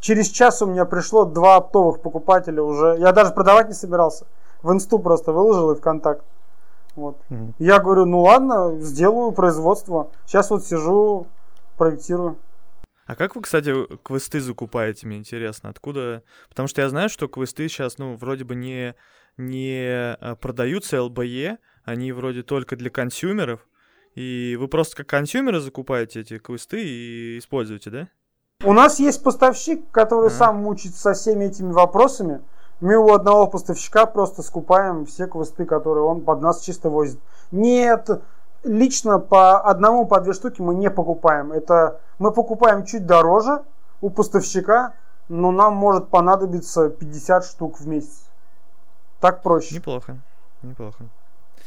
через 0.00 0.28
час 0.28 0.62
у 0.62 0.66
меня 0.66 0.84
пришло 0.84 1.24
два 1.24 1.56
оптовых 1.56 2.00
покупателя 2.00 2.62
уже. 2.62 2.96
Я 2.98 3.12
даже 3.12 3.32
продавать 3.32 3.68
не 3.68 3.74
собирался. 3.74 4.26
В 4.62 4.72
инсту 4.72 4.98
просто 4.98 5.32
выложил 5.32 5.72
и 5.72 5.76
в 5.76 5.80
контакт. 5.80 6.24
Вот. 6.96 7.16
Mm-hmm. 7.28 7.54
Я 7.58 7.80
говорю, 7.80 8.04
ну 8.06 8.22
ладно, 8.22 8.78
сделаю 8.80 9.32
производство. 9.32 10.10
Сейчас 10.26 10.50
вот 10.50 10.64
сижу, 10.64 11.26
проектирую. 11.76 12.36
А 13.06 13.16
как 13.16 13.36
вы, 13.36 13.42
кстати, 13.42 13.74
квесты 14.02 14.40
закупаете, 14.40 15.06
мне 15.06 15.18
интересно, 15.18 15.68
откуда? 15.68 16.22
Потому 16.48 16.68
что 16.68 16.80
я 16.80 16.88
знаю, 16.88 17.10
что 17.10 17.28
квесты 17.28 17.68
сейчас, 17.68 17.98
ну, 17.98 18.16
вроде 18.16 18.44
бы 18.44 18.54
не, 18.54 18.94
не 19.36 20.16
а, 20.20 20.36
продаются 20.36 21.02
ЛБЕ, 21.02 21.58
они 21.84 22.12
вроде 22.12 22.42
только 22.42 22.76
для 22.76 22.90
консюмеров, 22.90 23.66
и 24.14 24.56
вы 24.58 24.68
просто 24.68 24.96
как 24.96 25.08
консюмеры 25.08 25.60
закупаете 25.60 26.20
эти 26.20 26.38
квесты 26.38 26.82
и 26.82 27.38
используете, 27.38 27.90
да? 27.90 28.08
У 28.64 28.72
нас 28.72 28.98
есть 28.98 29.22
поставщик, 29.22 29.90
который 29.90 30.28
а. 30.28 30.30
сам 30.30 30.56
мучится 30.56 31.00
со 31.00 31.12
всеми 31.14 31.46
этими 31.46 31.72
вопросами. 31.72 32.40
Мы 32.80 32.96
у 32.96 33.12
одного 33.12 33.46
поставщика 33.46 34.06
просто 34.06 34.42
скупаем 34.42 35.06
все 35.06 35.26
квесты, 35.26 35.64
которые 35.64 36.04
он 36.04 36.22
под 36.22 36.40
нас 36.40 36.60
чисто 36.62 36.88
возит. 36.88 37.18
Нет, 37.50 38.08
лично 38.62 39.18
по 39.18 39.60
одному, 39.60 40.06
по 40.06 40.20
две 40.20 40.32
штуки 40.32 40.60
мы 40.60 40.74
не 40.74 40.90
покупаем. 40.90 41.52
Это 41.52 42.00
мы 42.18 42.32
покупаем 42.32 42.84
чуть 42.84 43.06
дороже 43.06 43.62
у 44.00 44.10
поставщика, 44.10 44.94
но 45.28 45.50
нам 45.50 45.74
может 45.74 46.08
понадобиться 46.08 46.88
50 46.88 47.44
штук 47.44 47.80
в 47.80 47.86
месяц. 47.86 48.26
Так 49.20 49.42
проще. 49.42 49.74
Неплохо, 49.74 50.18
неплохо 50.62 51.04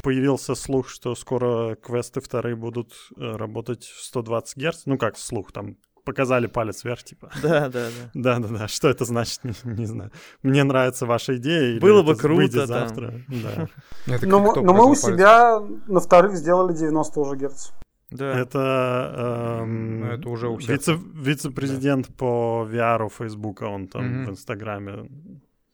появился 0.03 0.55
слух, 0.55 0.89
что 0.89 1.15
скоро 1.15 1.75
квесты 1.75 2.21
вторые 2.21 2.55
будут 2.55 2.93
э, 3.17 3.36
работать 3.36 3.86
в 3.86 4.03
120 4.03 4.57
Гц. 4.57 4.81
Ну 4.86 4.97
как 4.97 5.17
слух, 5.17 5.51
там 5.51 5.77
показали 6.07 6.47
палец 6.47 6.86
вверх, 6.86 7.03
типа. 7.03 7.29
Да, 7.41 7.69
да, 7.69 7.89
да. 7.89 8.10
Да, 8.13 8.39
да, 8.39 8.47
да. 8.60 8.67
Что 8.67 8.88
это 8.88 9.05
значит, 9.05 9.43
не, 9.43 9.53
не 9.65 9.86
знаю. 9.86 10.12
Мне 10.41 10.63
нравится 10.63 11.05
ваша 11.05 11.36
идея. 11.36 11.79
Было 11.79 12.01
бы 12.01 12.15
круто 12.15 12.65
завтра. 12.65 13.13
Да. 13.27 13.67
Но, 14.21 14.55
но 14.55 14.73
мы 14.73 14.89
у 14.89 14.95
себя 14.95 15.60
на 15.88 15.99
вторых 15.99 16.36
сделали 16.36 16.73
90 16.73 17.19
уже 17.19 17.36
Гц. 17.36 17.71
Да. 18.10 18.39
Это, 18.39 19.60
эм, 19.63 19.99
ну, 19.99 20.05
это 20.07 20.29
уже 20.29 20.47
у 20.47 20.57
всех. 20.57 20.69
Вице, 20.69 20.97
вице-президент 21.13 22.07
да. 22.07 22.13
по 22.17 22.67
VR 22.71 23.10
Фейсбука, 23.10 23.65
он 23.65 23.88
там 23.88 24.03
mm-hmm. 24.03 24.25
в 24.27 24.29
Инстаграме 24.29 25.10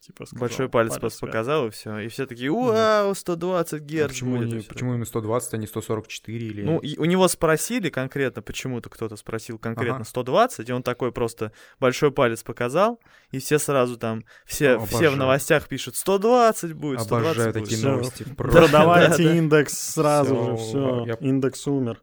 Типа 0.05 0.25
сказал, 0.25 0.41
Большой 0.41 0.67
палец, 0.67 0.99
палец 0.99 1.17
показал, 1.17 1.67
и 1.67 1.69
все. 1.69 1.99
И 1.99 2.09
все 2.09 2.25
такие, 2.25 2.51
вау, 2.51 3.15
120 3.15 3.81
герц. 3.83 4.05
А 4.05 4.09
почему, 4.09 4.35
не, 4.43 4.61
почему 4.61 4.91
именно 4.91 5.05
120, 5.05 5.53
а 5.53 5.57
не 5.57 5.65
144? 5.65 6.45
Или... 6.45 6.61
Ну, 6.61 6.79
и 6.79 6.97
у 6.97 7.05
него 7.05 7.25
спросили 7.29 7.89
конкретно, 7.89 8.41
почему-то 8.41 8.89
кто-то 8.89 9.15
спросил 9.15 9.57
конкретно 9.57 9.95
ага. 9.95 10.03
120, 10.03 10.67
и 10.67 10.73
он 10.73 10.83
такой 10.83 11.13
просто 11.13 11.53
большой 11.79 12.11
палец 12.11 12.43
показал, 12.43 12.99
и 13.31 13.39
все 13.39 13.59
сразу 13.59 13.95
там, 13.95 14.25
все, 14.45 14.75
О, 14.75 14.85
все 14.85 15.09
в 15.09 15.15
новостях 15.15 15.69
пишут, 15.69 15.95
120 15.95 16.73
будет, 16.73 16.99
120 16.99 17.11
Обожаю 17.29 17.53
будет. 17.53 17.63
такие 17.63 17.87
новости. 17.87 18.23
Продавайте 18.35 19.37
индекс 19.37 19.93
сразу 19.93 20.35
же, 20.35 20.57
все, 20.57 21.17
индекс 21.21 21.65
умер. 21.65 22.01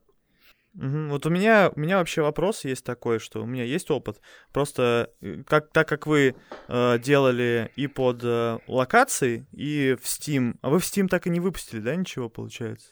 Угу. 0.74 1.08
Вот 1.08 1.26
у 1.26 1.30
меня, 1.30 1.72
у 1.74 1.80
меня 1.80 1.98
вообще 1.98 2.22
вопрос 2.22 2.64
есть 2.64 2.84
такой, 2.84 3.18
что 3.18 3.42
у 3.42 3.46
меня 3.46 3.64
есть 3.64 3.90
опыт. 3.90 4.20
Просто 4.52 5.10
э, 5.20 5.42
как, 5.46 5.72
так 5.72 5.88
как 5.88 6.06
вы 6.06 6.36
э, 6.68 6.98
делали 6.98 7.72
и 7.74 7.86
под 7.88 8.20
э, 8.22 8.58
локации, 8.68 9.46
и 9.52 9.96
в 10.00 10.04
Steam. 10.04 10.56
А 10.62 10.70
вы 10.70 10.78
в 10.78 10.84
Steam 10.84 11.08
так 11.08 11.26
и 11.26 11.30
не 11.30 11.40
выпустили, 11.40 11.80
да, 11.80 11.96
ничего 11.96 12.28
получается? 12.28 12.90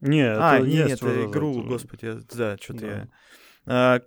Нет, 0.00 0.36
а, 0.38 0.56
это 0.56 0.66
нет, 0.66 0.90
это 0.90 1.24
игру, 1.24 1.60
это... 1.60 1.68
господи, 1.68 2.14
да, 2.34 2.56
что-то 2.58 2.80
да. 2.80 2.86
я. 2.86 3.08
А, 3.68 4.00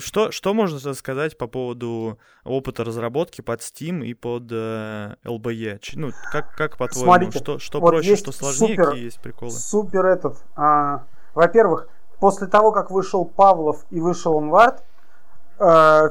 что, 0.00 0.30
что 0.30 0.52
можно 0.52 0.94
сказать 0.94 1.38
по 1.38 1.46
поводу 1.46 2.18
опыта 2.44 2.84
разработки 2.84 3.40
под 3.40 3.60
Steam 3.60 4.04
и 4.04 4.12
под 4.14 4.48
э, 4.50 5.14
LBE? 5.24 5.80
Ну, 5.94 6.10
как, 6.32 6.54
как 6.54 6.76
по-твоему, 6.76 7.30
что, 7.32 7.58
что 7.58 7.80
вот 7.80 7.90
проще, 7.90 8.16
что 8.16 8.32
сложнее, 8.32 8.76
супер, 8.76 8.84
какие 8.86 9.04
есть 9.04 9.20
приколы? 9.22 9.52
Супер 9.52 10.04
этот. 10.04 10.44
А, 10.54 11.06
во-первых, 11.34 11.88
после 12.20 12.46
того, 12.46 12.72
как 12.72 12.90
вышел 12.90 13.24
Павлов 13.24 13.84
и 13.90 14.00
вышел 14.00 14.36
Онвард, 14.38 14.82
э, 15.58 16.08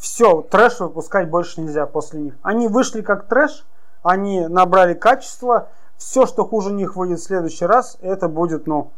все, 0.00 0.42
трэш 0.42 0.80
выпускать 0.80 1.28
больше 1.28 1.60
нельзя 1.60 1.86
после 1.86 2.20
них. 2.20 2.34
Они 2.42 2.68
вышли 2.68 3.02
как 3.02 3.26
трэш, 3.26 3.66
они 4.02 4.46
набрали 4.46 4.94
качество, 4.94 5.68
все, 5.96 6.26
что 6.26 6.46
хуже 6.46 6.72
них 6.72 6.96
выйдет 6.96 7.20
в 7.20 7.24
следующий 7.24 7.66
раз, 7.66 7.98
это 8.00 8.28
будет, 8.28 8.66
ну, 8.66 8.90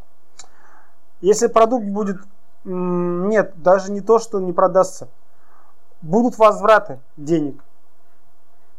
если 1.21 1.49
продукт 1.49 1.87
будет, 1.87 2.19
нет, 2.65 3.61
даже 3.61 3.91
не 3.91 4.01
то, 4.01 4.19
что 4.19 4.39
не 4.39 4.53
продастся, 4.53 5.09
будут 6.01 6.39
возвраты 6.39 7.01
денег. 7.17 7.63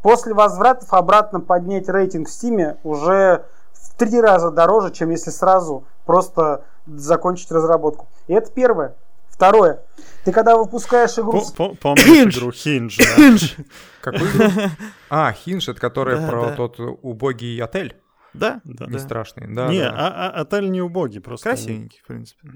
После 0.01 0.33
возвратов 0.33 0.93
обратно 0.93 1.39
поднять 1.39 1.87
рейтинг 1.87 2.27
в 2.27 2.31
Steam 2.31 2.77
уже 2.83 3.45
в 3.73 3.93
три 3.95 4.19
раза 4.19 4.51
дороже, 4.51 4.91
чем 4.91 5.09
если 5.09 5.31
сразу 5.31 5.85
просто 6.05 6.63
закончить 6.85 7.51
разработку. 7.51 8.07
И 8.27 8.33
это 8.33 8.51
первое. 8.51 8.95
Второе. 9.29 9.81
Ты 10.25 10.31
когда 10.31 10.55
выпускаешь 10.57 11.17
игру... 11.17 11.41
Помнишь 11.81 12.37
игру 12.37 12.49
Hinge, 12.51 12.97
да? 12.99 13.71
Какую 14.01 14.29
игру? 14.29 14.69
А, 15.09 15.33
Hinge, 15.33 15.71
это 15.71 15.79
которая 15.79 16.27
про 16.27 16.51
тот 16.51 16.79
убогий 16.79 17.61
отель? 17.61 17.97
Да, 18.33 18.61
да. 18.63 18.85
Не 18.87 18.99
страшный, 18.99 19.47
да. 19.47 19.67
Не, 19.67 19.83
а, 19.83 20.31
а 20.31 20.41
отель 20.41 20.69
не 20.69 20.81
убогий, 20.81 21.21
просто. 21.21 21.49
Красивенький, 21.49 21.99
в 22.03 22.07
принципе. 22.07 22.47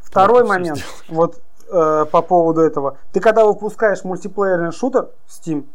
Второй 0.00 0.44
момент, 0.44 0.84
вот 1.08 1.40
э, 1.70 2.06
по 2.10 2.22
поводу 2.22 2.60
этого. 2.60 2.98
Ты 3.12 3.20
когда 3.20 3.46
выпускаешь 3.46 4.04
мультиплеерный 4.04 4.72
шутер 4.72 5.08
в 5.26 5.30
Steam, 5.30 5.66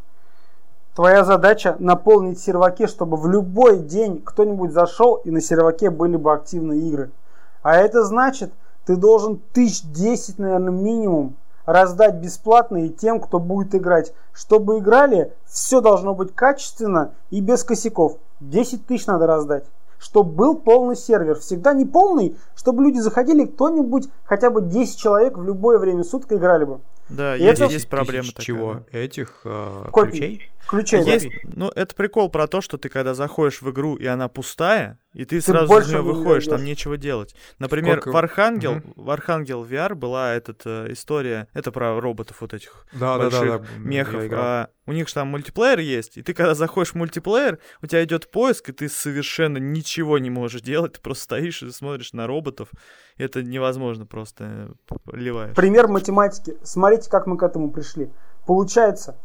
твоя 0.95 1.23
задача 1.23 1.75
наполнить 1.79 2.39
серваки, 2.39 2.87
чтобы 2.87 3.17
в 3.17 3.27
любой 3.27 3.79
день 3.79 4.21
кто-нибудь 4.23 4.71
зашел 4.71 5.15
и 5.15 5.31
на 5.31 5.41
серваке 5.41 5.89
были 5.89 6.17
бы 6.17 6.33
активные 6.33 6.81
игры. 6.81 7.11
А 7.67 7.75
это 7.75 8.05
значит, 8.05 8.53
ты 8.85 8.95
должен 8.95 9.41
тысяч 9.51 9.81
десять, 9.83 10.39
наверное, 10.39 10.71
минимум 10.71 11.35
раздать 11.65 12.15
бесплатно 12.15 12.85
и 12.85 12.89
тем, 12.89 13.19
кто 13.19 13.39
будет 13.39 13.75
играть. 13.75 14.13
Чтобы 14.31 14.77
играли, 14.77 15.33
все 15.45 15.81
должно 15.81 16.15
быть 16.15 16.33
качественно 16.33 17.11
и 17.29 17.41
без 17.41 17.65
косяков. 17.65 18.19
10 18.39 18.87
тысяч 18.87 19.05
надо 19.07 19.27
раздать. 19.27 19.65
Чтобы 19.99 20.31
был 20.31 20.55
полный 20.55 20.95
сервер. 20.95 21.39
Всегда 21.39 21.73
не 21.73 21.83
полный, 21.83 22.37
чтобы 22.55 22.83
люди 22.83 22.99
заходили, 22.99 23.43
кто-нибудь, 23.43 24.07
хотя 24.23 24.49
бы 24.49 24.61
10 24.61 24.97
человек 24.97 25.37
в 25.37 25.43
любое 25.43 25.77
время 25.77 26.05
суток 26.05 26.31
играли 26.31 26.63
бы. 26.63 26.79
Да, 27.09 27.35
и 27.35 27.43
есть, 27.43 27.59
это... 27.59 27.73
есть 27.73 27.89
проблема 27.89 28.29
такая. 28.29 28.45
Чего? 28.45 28.79
Этих 28.93 29.41
э, 29.43 29.89
копий. 29.91 30.11
ключей? 30.11 30.51
Включай, 30.67 31.01
Есть, 31.03 31.27
да. 31.29 31.49
ну, 31.55 31.69
это 31.69 31.95
прикол 31.95 32.29
про 32.29 32.45
то, 32.47 32.59
что 32.61 32.77
ты 32.77 32.89
когда 32.89 33.13
заходишь 33.13 33.61
в 33.61 33.69
игру, 33.71 33.95
и 33.95 34.05
она 34.05 34.27
пустая, 34.27 34.99
и 35.13 35.23
ты, 35.23 35.37
Ты 35.37 35.41
сразу 35.41 35.77
из 35.79 35.87
нее 35.89 36.01
выходишь, 36.01 36.45
там 36.45 36.57
идёшь. 36.57 36.67
нечего 36.67 36.97
делать. 36.97 37.35
Например, 37.57 38.01
Сколько- 38.01 38.13
в 38.13 38.17
Архангел, 38.17 38.73
Мгм. 38.75 38.93
в 38.97 39.09
Архангел 39.09 39.63
VR 39.63 39.95
была 39.95 40.33
эта 40.33 40.85
история, 40.91 41.47
это 41.53 41.71
про 41.71 41.99
роботов 42.01 42.37
вот 42.41 42.53
этих 42.53 42.85
Да, 42.93 43.17
да, 43.17 43.29
да, 43.29 43.39
больших 43.39 43.61
да. 43.61 43.67
мехов. 43.79 44.23
а 44.33 44.67
у 44.85 44.91
них 44.91 45.07
же 45.07 45.13
там 45.13 45.29
мультиплеер 45.29 45.79
есть, 45.79 46.17
и 46.17 46.21
ты 46.21 46.33
когда 46.33 46.53
заходишь 46.53 46.91
в 46.91 46.95
мультиплеер, 46.95 47.59
у 47.81 47.87
тебя 47.87 48.03
идет 48.03 48.29
поиск, 48.29 48.67
и 48.69 48.71
ты 48.73 48.89
совершенно 48.89 49.57
ничего 49.57 50.17
не 50.19 50.29
можешь 50.29 50.61
делать, 50.61 50.93
ты 50.93 50.99
просто 51.01 51.23
стоишь 51.23 51.63
и 51.63 51.71
смотришь 51.71 52.11
на 52.13 52.27
роботов. 52.27 52.69
Это 53.17 53.41
невозможно 53.41 54.05
просто 54.05 54.75
э, 54.89 54.95
ливаешь. 55.13 55.55
Пример 55.55 55.87
математики. 55.87 56.55
Смотрите, 56.63 57.09
как 57.09 57.25
мы 57.25 57.37
к 57.37 57.43
этому 57.43 57.71
пришли. 57.71 58.11
Получается, 58.45 59.17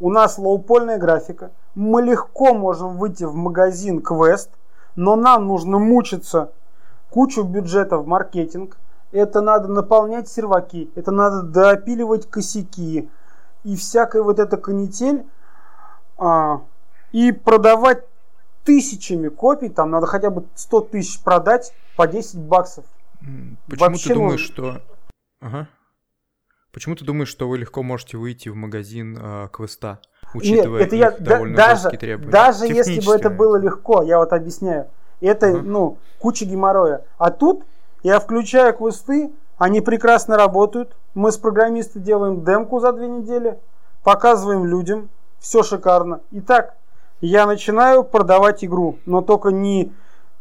у 0.00 0.10
нас 0.10 0.38
лоупольная 0.38 0.98
графика. 0.98 1.52
Мы 1.74 2.02
легко 2.02 2.54
можем 2.54 2.96
выйти 2.96 3.24
в 3.24 3.34
магазин 3.34 4.00
квест, 4.00 4.50
но 4.96 5.14
нам 5.14 5.46
нужно 5.46 5.78
мучиться 5.78 6.52
кучу 7.10 7.42
бюджета 7.44 7.98
в 7.98 8.06
маркетинг. 8.06 8.76
Это 9.12 9.40
надо 9.40 9.68
наполнять 9.68 10.28
серваки, 10.28 10.90
это 10.94 11.10
надо 11.10 11.42
допиливать 11.42 12.28
косяки 12.30 13.08
и 13.64 13.76
всякая 13.76 14.22
вот 14.22 14.38
эта 14.38 14.56
канитель. 14.56 15.26
а, 16.16 16.60
и 17.12 17.32
продавать 17.32 18.04
тысячами 18.64 19.28
копий, 19.28 19.68
там 19.70 19.90
надо 19.90 20.06
хотя 20.06 20.30
бы 20.30 20.44
100 20.54 20.80
тысяч 20.82 21.20
продать 21.22 21.72
по 21.96 22.06
10 22.06 22.38
баксов. 22.38 22.84
Почему 23.66 23.88
Вообще, 23.88 24.08
ты 24.08 24.14
ну- 24.14 24.20
думаешь, 24.20 24.40
что... 24.40 24.80
Ага. 25.40 25.68
Почему 26.72 26.94
ты 26.94 27.04
думаешь, 27.04 27.28
что 27.28 27.48
вы 27.48 27.58
легко 27.58 27.82
можете 27.82 28.16
выйти 28.16 28.48
в 28.48 28.54
магазин 28.54 29.18
э, 29.20 29.48
квеста, 29.52 29.98
учитывая 30.34 30.80
Нет, 30.80 30.86
это 30.88 30.96
я 30.96 31.08
их 31.08 31.20
да- 31.20 31.32
довольно 31.34 31.56
даже, 31.56 31.90
требования? 31.90 32.30
даже 32.30 32.66
если 32.66 33.04
бы 33.04 33.12
это 33.14 33.28
было 33.28 33.56
легко, 33.56 34.02
я 34.02 34.18
вот 34.18 34.32
объясняю. 34.32 34.86
Это, 35.20 35.48
Ага. 35.48 35.62
ну, 35.64 35.98
куча 36.20 36.44
геморроя. 36.44 37.02
А 37.18 37.30
тут 37.32 37.64
я 38.04 38.20
включаю 38.20 38.72
квесты, 38.76 39.32
они 39.58 39.80
прекрасно 39.80 40.36
работают. 40.36 40.96
Мы 41.14 41.32
с 41.32 41.36
программистами 41.36 42.02
делаем 42.04 42.44
демку 42.44 42.78
за 42.78 42.92
две 42.92 43.08
недели, 43.08 43.58
показываем 44.04 44.64
людям, 44.64 45.08
все 45.40 45.64
шикарно. 45.64 46.20
Итак, 46.30 46.76
я 47.20 47.46
начинаю 47.46 48.04
продавать 48.04 48.64
игру, 48.64 48.98
но 49.06 49.22
только 49.22 49.48
не 49.50 49.92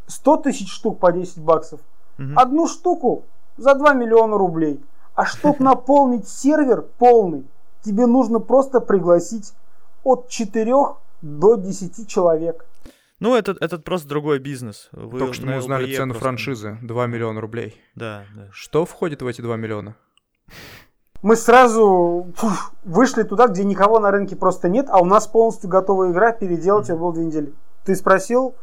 100 0.05 0.37
тысяч 0.37 0.71
штук 0.71 0.99
по 0.99 1.11
10 1.11 1.39
баксов, 1.39 1.79
Мгм. 2.19 2.37
одну 2.37 2.67
штуку 2.67 3.23
за 3.57 3.73
2 3.73 3.93
миллиона 3.93 4.37
рублей. 4.37 4.79
А 5.19 5.25
чтобы 5.25 5.61
наполнить 5.61 6.29
сервер 6.29 6.81
полный, 6.97 7.45
тебе 7.83 8.05
нужно 8.05 8.39
просто 8.39 8.79
пригласить 8.79 9.51
от 10.05 10.29
4 10.29 10.73
до 11.21 11.55
10 11.55 12.07
человек. 12.07 12.65
Ну, 13.19 13.35
это, 13.35 13.53
это 13.59 13.79
просто 13.79 14.07
другой 14.07 14.39
бизнес. 14.39 14.87
Вы 14.93 15.19
Только 15.19 15.33
что 15.33 15.45
мы 15.45 15.57
узнали 15.57 15.89
LBE 15.89 15.95
цену 15.97 16.13
просто- 16.13 16.23
франшизы. 16.23 16.77
2 16.81 17.07
миллиона 17.07 17.41
рублей. 17.41 17.75
Да, 17.95 18.23
да. 18.33 18.47
Что 18.53 18.85
входит 18.85 19.21
в 19.21 19.27
эти 19.27 19.41
2 19.41 19.57
миллиона? 19.57 19.97
Мы 21.21 21.35
сразу 21.35 22.31
фух, 22.37 22.71
вышли 22.85 23.23
туда, 23.23 23.47
где 23.47 23.65
никого 23.65 23.99
на 23.99 24.11
рынке 24.11 24.37
просто 24.37 24.69
нет, 24.69 24.85
а 24.89 25.01
у 25.01 25.05
нас 25.05 25.27
полностью 25.27 25.69
готовая 25.69 26.13
игра, 26.13 26.31
переделать 26.31 26.87
ее 26.87 26.95
было 26.95 27.11
две 27.13 27.25
недели. 27.25 27.53
Ты 27.83 27.97
спросил? 27.97 28.55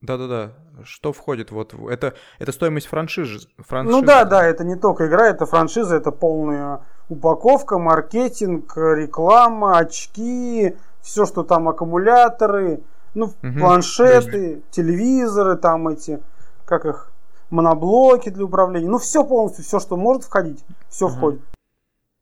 Да-да-да. 0.00 0.54
Что 0.82 1.12
входит? 1.12 1.50
Вот 1.52 1.72
в- 1.72 1.86
это, 1.88 2.14
это 2.38 2.52
стоимость 2.52 2.86
франшизы. 2.88 3.46
франшизы. 3.58 3.96
Ну 3.96 4.02
да, 4.04 4.24
да, 4.24 4.44
это 4.44 4.64
не 4.64 4.76
только 4.76 5.06
игра, 5.06 5.28
это 5.28 5.46
франшиза, 5.46 5.96
это 5.96 6.10
полная 6.10 6.80
упаковка, 7.08 7.78
маркетинг, 7.78 8.76
реклама, 8.76 9.78
очки, 9.78 10.76
все, 11.00 11.26
что 11.26 11.42
там 11.44 11.68
аккумуляторы, 11.68 12.80
ну, 13.14 13.32
Мгм. 13.42 13.58
планшеты, 13.60 14.62
телевизоры, 14.70 15.56
там 15.56 15.88
эти, 15.88 16.20
как 16.64 16.86
их, 16.86 17.12
моноблоки 17.50 18.30
для 18.30 18.44
управления. 18.44 18.88
Ну, 18.88 18.98
все 18.98 19.22
полностью, 19.24 19.64
все, 19.64 19.78
что 19.78 19.96
может 19.96 20.24
входить, 20.24 20.64
все 20.88 21.06
Мгм. 21.08 21.16
входит. 21.16 21.40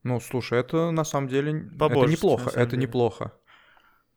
Ну, 0.02 0.20
слушай, 0.20 0.58
это 0.58 0.90
на 0.90 1.04
самом 1.04 1.28
деле 1.28 1.52
это 1.70 1.78
Побольше, 1.78 2.12
неплохо. 2.12 2.44
на 2.46 2.50
самом 2.50 2.62
Это 2.66 2.70
деле. 2.72 2.82
неплохо. 2.82 3.32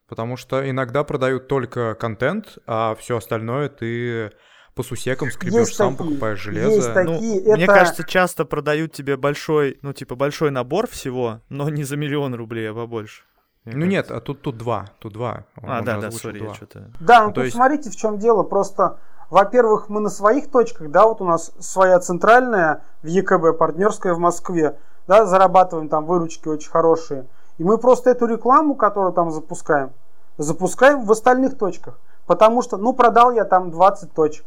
Потому 0.07 0.37
что 0.37 0.69
иногда 0.69 1.03
продают 1.03 1.47
только 1.47 1.95
контент, 1.95 2.57
а 2.67 2.95
все 2.95 3.17
остальное 3.17 3.69
ты 3.69 4.31
по 4.75 4.83
сусекам 4.83 5.31
скребешь 5.31 5.59
Есть 5.69 5.75
сам, 5.75 5.95
такие, 5.95 6.09
покупаешь 6.11 6.45
есть 6.47 6.59
железо. 6.59 6.93
такие. 6.93 7.05
Ну, 7.05 7.13
Такие, 7.19 7.53
Мне 7.55 7.63
это- 7.63 7.73
кажется, 7.73 8.03
часто 8.03 8.45
продают 8.45 8.91
тебе 8.91 9.17
большой, 9.17 9.79
ну, 9.81 9.93
типа, 9.93 10.15
большой 10.15 10.51
набор 10.51 10.87
всего, 10.87 11.39
но 11.49 11.69
не 11.69 11.83
за 11.83 11.95
миллион 11.97 12.35
рублей, 12.35 12.69
а 12.69 12.73
побольше. 12.73 13.23
Мне 13.63 13.75
Ну 13.77 13.85
нет, 13.85 14.11
а 14.11 14.19
тут 14.19 14.41
тут 14.41 14.57
два, 14.57 14.85
тут 14.99 15.13
два. 15.13 15.45
Он- 15.61 15.69
А, 15.71 15.79
он 15.79 15.85
да, 15.85 15.99
да, 15.99 16.11
сори, 16.11 16.43
я 16.43 16.53
что-то... 16.53 16.91
Да, 16.99 17.21
ну 17.21 17.27
Ну, 17.27 17.33
то 17.33 17.35
тут 17.35 17.43
есть- 17.45 17.55
смотрите, 17.55 17.89
в 17.89 17.95
чем 17.95 18.19
дело. 18.19 18.43
Просто, 18.43 18.99
во-первых, 19.31 19.89
мы 19.89 20.01
на 20.01 20.09
своих 20.09 20.51
точках, 20.51 20.91
да, 20.91 21.05
вот 21.07 21.19
у 21.21 21.25
нас 21.25 21.51
своя 21.59 21.99
центральная 21.99 22.83
в 23.01 23.07
ЕКБ, 23.07 23.57
партнерская 23.57 24.13
в 24.13 24.19
Москве, 24.19 24.77
да, 25.07 25.25
зарабатываем 25.25 25.89
там 25.89 26.05
выручки 26.05 26.47
очень 26.47 26.69
хорошие. 26.69 27.25
И 27.57 27.63
мы 27.63 27.77
просто 27.77 28.09
эту 28.09 28.25
рекламу, 28.25 28.75
которую 28.75 29.13
там 29.13 29.31
запускаем, 29.31 29.91
запускаем 30.37 31.05
в 31.05 31.11
остальных 31.11 31.57
точках. 31.57 31.97
Потому 32.25 32.61
что, 32.61 32.77
ну, 32.77 32.93
продал 32.93 33.31
я 33.31 33.45
там 33.45 33.71
20 33.71 34.13
точек. 34.13 34.45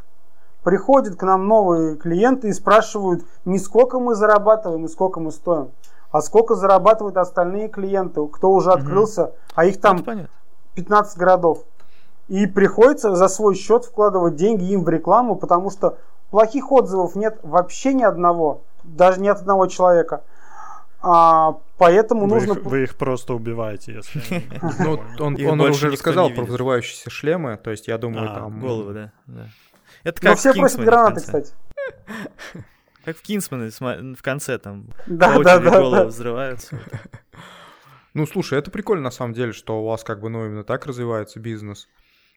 Приходят 0.64 1.16
к 1.16 1.22
нам 1.22 1.46
новые 1.46 1.96
клиенты 1.96 2.48
и 2.48 2.52
спрашивают, 2.52 3.24
не 3.44 3.58
сколько 3.58 4.00
мы 4.00 4.14
зарабатываем 4.14 4.84
и 4.84 4.88
сколько 4.88 5.20
мы 5.20 5.30
стоим, 5.30 5.70
а 6.10 6.20
сколько 6.20 6.56
зарабатывают 6.56 7.16
остальные 7.16 7.68
клиенты, 7.68 8.26
кто 8.26 8.50
уже 8.50 8.72
открылся, 8.72 9.32
а 9.54 9.64
их 9.64 9.80
там 9.80 9.98
Это 9.98 10.04
понятно. 10.04 10.34
15 10.74 11.18
городов. 11.18 11.64
И 12.28 12.46
приходится 12.46 13.14
за 13.14 13.28
свой 13.28 13.54
счет 13.54 13.84
вкладывать 13.84 14.36
деньги 14.36 14.64
им 14.64 14.84
в 14.84 14.88
рекламу, 14.88 15.36
потому 15.36 15.70
что 15.70 15.96
плохих 16.30 16.70
отзывов 16.70 17.14
нет 17.14 17.38
вообще 17.42 17.94
ни 17.94 18.02
одного, 18.02 18.62
даже 18.82 19.20
ни 19.20 19.28
от 19.28 19.40
одного 19.40 19.66
человека. 19.66 20.22
А, 21.00 21.58
поэтому 21.78 22.26
Вы 22.26 22.40
нужно... 22.40 22.52
их, 22.54 22.62
вы 22.64 22.82
их 22.82 22.96
просто 22.96 23.34
убиваете, 23.34 23.94
если 23.94 24.42
Ну, 24.80 25.00
он, 25.48 25.60
уже 25.60 25.90
рассказал 25.90 26.30
про 26.30 26.42
взрывающиеся 26.42 27.08
шлемы, 27.10 27.56
то 27.56 27.70
есть 27.70 27.86
я 27.86 27.98
думаю, 27.98 28.30
А, 28.30 28.34
там... 28.34 28.60
Головы, 28.60 28.92
да. 28.92 29.12
да. 29.26 29.48
Это 30.02 30.24
Но 30.24 30.30
как 30.30 30.38
все 30.38 30.52
в 30.52 30.56
просят 30.56 30.80
гранаты, 30.80 31.20
кстати. 31.20 31.52
Как 33.04 33.16
в 33.16 33.22
Кингсмане 33.22 33.68
сма- 33.68 34.14
в 34.14 34.22
конце 34.22 34.58
там 34.58 34.88
Да, 35.06 35.34
по 35.34 35.42
да, 35.42 35.58
да, 35.58 35.70
головы 35.70 35.96
да. 35.96 36.04
взрываются. 36.04 36.78
Ну, 38.12 38.26
слушай, 38.26 38.58
это 38.58 38.70
прикольно 38.70 39.04
на 39.04 39.10
самом 39.10 39.32
деле, 39.32 39.52
что 39.52 39.80
у 39.80 39.86
вас 39.86 40.04
как 40.04 40.20
бы, 40.20 40.28
ну, 40.28 40.44
именно 40.44 40.62
так 40.64 40.84
развивается 40.84 41.40
бизнес. 41.40 41.88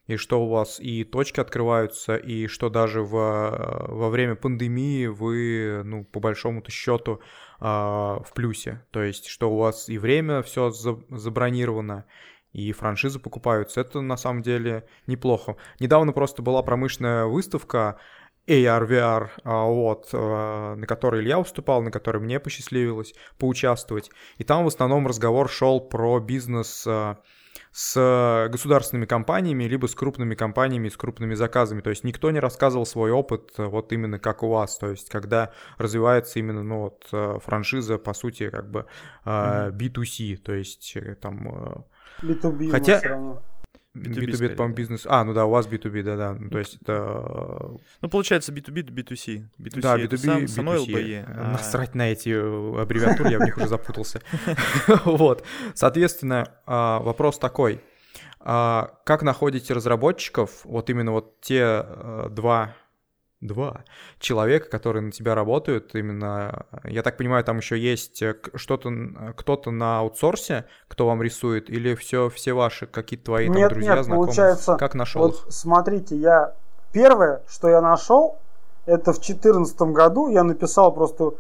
И 0.08 0.18
что 0.18 0.44
у 0.44 0.50
вас 0.50 0.80
и 0.80 1.04
точки 1.04 1.40
открываются, 1.40 2.16
и 2.16 2.48
что 2.48 2.70
даже 2.70 3.04
во, 3.04 3.86
во 3.88 4.10
время 4.10 4.36
пандемии 4.36 5.06
вы, 5.06 5.84
ну, 5.84 6.04
по 6.06 6.20
большому-то 6.20 6.72
счету, 6.72 7.22
а, 7.60 8.22
в 8.26 8.34
плюсе. 8.34 8.84
То 8.92 9.04
есть, 9.04 9.28
что 9.28 9.52
у 9.52 9.58
вас 9.58 9.88
и 9.88 9.98
время 9.98 10.42
все 10.42 10.72
забронировано, 10.72 12.06
и 12.52 12.72
франшизы 12.72 13.20
покупаются. 13.20 13.82
Это 13.82 14.02
на 14.02 14.18
самом 14.18 14.42
деле 14.42 14.86
неплохо. 15.08 15.56
Недавно 15.80 16.12
просто 16.12 16.42
была 16.42 16.64
промышленная 16.64 17.26
выставка 17.26 18.00
AR, 18.48 18.88
VR, 18.88 19.30
а, 19.44 19.66
вот, 19.66 20.10
а, 20.14 20.76
на 20.76 20.88
которой 20.88 21.22
Илья 21.22 21.38
выступал, 21.38 21.82
на 21.82 21.92
которой 21.92 22.18
мне 22.18 22.40
посчастливилось 22.40 23.14
поучаствовать. 23.38 24.10
И 24.38 24.44
там 24.44 24.64
в 24.64 24.68
основном 24.68 25.08
разговор 25.08 25.50
шел 25.50 25.80
про 25.80 26.20
бизнес 26.20 26.86
а, 26.88 27.20
с 27.74 28.48
государственными 28.52 29.06
компаниями, 29.06 29.64
либо 29.64 29.88
с 29.88 29.96
крупными 29.96 30.36
компаниями, 30.36 30.90
с 30.90 30.98
крупными 30.98 31.36
заказами. 31.36 31.82
То 31.82 31.90
есть 31.90 32.04
никто 32.04 32.30
не 32.32 32.40
рассказывал 32.40 32.86
свой 32.86 33.12
опыт 33.12 33.54
а, 33.58 33.68
вот 33.70 33.94
именно 33.94 34.20
как 34.20 34.44
у 34.44 34.50
вас. 34.50 34.78
То 34.78 34.90
есть 34.90 35.10
когда 35.10 35.52
развивается 35.78 36.40
именно, 36.40 36.64
ну 36.64 36.80
вот, 36.82 37.08
а, 37.14 37.40
франшиза, 37.40 37.98
по 37.98 38.14
сути, 38.14 38.50
как 38.50 38.70
бы 38.70 38.86
а, 39.24 39.70
B2C, 39.72 40.38
то 40.38 40.54
есть 40.54 40.94
э, 40.96 41.16
там... 41.16 41.48
а, 41.48 41.84
B2B 42.22 42.64
у 42.64 42.64
нас 42.64 42.72
Хотя- 42.72 43.00
всё 43.00 43.10
равно. 43.10 43.44
B2B 43.96 44.14
B2B, 44.26 44.36
скорее, 44.36 44.56
по-моему, 44.56 44.76
да. 44.76 44.82
бизнес. 44.82 45.06
А, 45.06 45.24
ну 45.26 45.34
да, 45.34 45.46
у 45.46 45.50
вас 45.50 45.68
B2B, 45.68 46.02
да-да. 46.04 46.34
Ну, 46.40 46.50
то 46.50 46.60
есть 46.60 46.78
это 46.82 47.72
Ну, 48.02 48.10
получается, 48.10 48.54
B2B, 48.54 48.84
B2C. 48.90 49.48
B2C 49.60 49.82
Да, 49.82 49.98
это 50.00 50.16
B2B, 50.16 50.26
сам- 50.26 50.48
само 50.48 50.76
B2C. 50.76 50.88
LBE. 50.88 51.26
а- 51.28 51.52
Насрать 51.52 51.94
на 51.94 52.10
эти 52.12 52.30
э, 52.30 52.82
аббревиатуры, 52.82 53.30
я 53.32 53.40
в 53.40 53.44
них 53.44 53.58
уже 53.58 53.68
запутался. 53.68 54.22
Вот. 55.06 55.44
Соответственно, 55.74 56.48
а, 56.66 57.00
вопрос 57.00 57.38
такой. 57.38 57.82
А, 58.40 58.94
Как 59.04 59.24
находите 59.24 59.74
разработчиков, 59.74 60.62
вот 60.64 60.90
именно 60.90 61.12
вот 61.12 61.42
те 61.42 61.84
э, 61.86 62.28
два 62.32 62.76
два 63.42 63.84
человека, 64.20 64.70
которые 64.70 65.02
на 65.04 65.12
тебя 65.12 65.36
работают, 65.36 65.96
именно, 65.96 66.66
я 66.84 67.02
так 67.04 67.18
понимаю, 67.18 67.44
там 67.44 67.58
еще 67.58 67.78
есть 67.78 68.22
э, 68.22 68.36
что-то, 68.56 68.90
н- 68.90 69.34
кто-то 69.36 69.72
на 69.72 70.00
аутсорсе, 70.00 70.66
кто 70.88 71.08
вам 71.08 71.22
рисует, 71.22 71.70
или 71.70 71.96
все, 71.96 72.30
все 72.30 72.54
ваши 72.54 72.86
какие-то 72.86 73.26
твои 73.26 73.48
там 73.48 73.56
Нет, 73.56 73.70
друзья, 73.74 73.96
нет, 73.96 74.06
знакомые? 74.06 74.28
получается, 74.28 74.76
Как 74.78 74.94
нашел 74.96 75.22
Вот 75.24 75.34
их? 75.36 75.46
смотрите, 75.50 76.16
я 76.16 76.54
первое, 76.92 77.42
что 77.50 77.68
я 77.70 77.82
нашел, 77.82 78.38
это 78.86 79.12
в 79.12 79.18
2014 79.20 79.82
году 79.82 80.30
я 80.30 80.44
написал 80.44 80.92
просто 80.94 81.32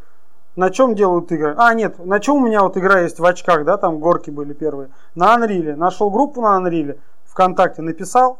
На 0.56 0.70
чем 0.70 0.96
делают 0.96 1.32
игры? 1.32 1.54
А, 1.58 1.74
нет, 1.74 1.98
на 2.06 2.20
чем 2.20 2.36
у 2.38 2.46
меня 2.46 2.62
вот 2.64 2.76
игра 2.78 3.00
есть 3.02 3.20
в 3.20 3.26
очках, 3.26 3.64
да, 3.64 3.78
там 3.78 4.00
горки 4.00 4.32
были 4.32 4.54
первые. 4.54 4.90
На 5.16 5.36
Unreal. 5.38 5.76
Нашел 5.76 6.10
группу 6.10 6.42
на 6.42 6.58
Unreal, 6.60 7.00
ВКонтакте 7.26 7.82
написал, 7.82 8.40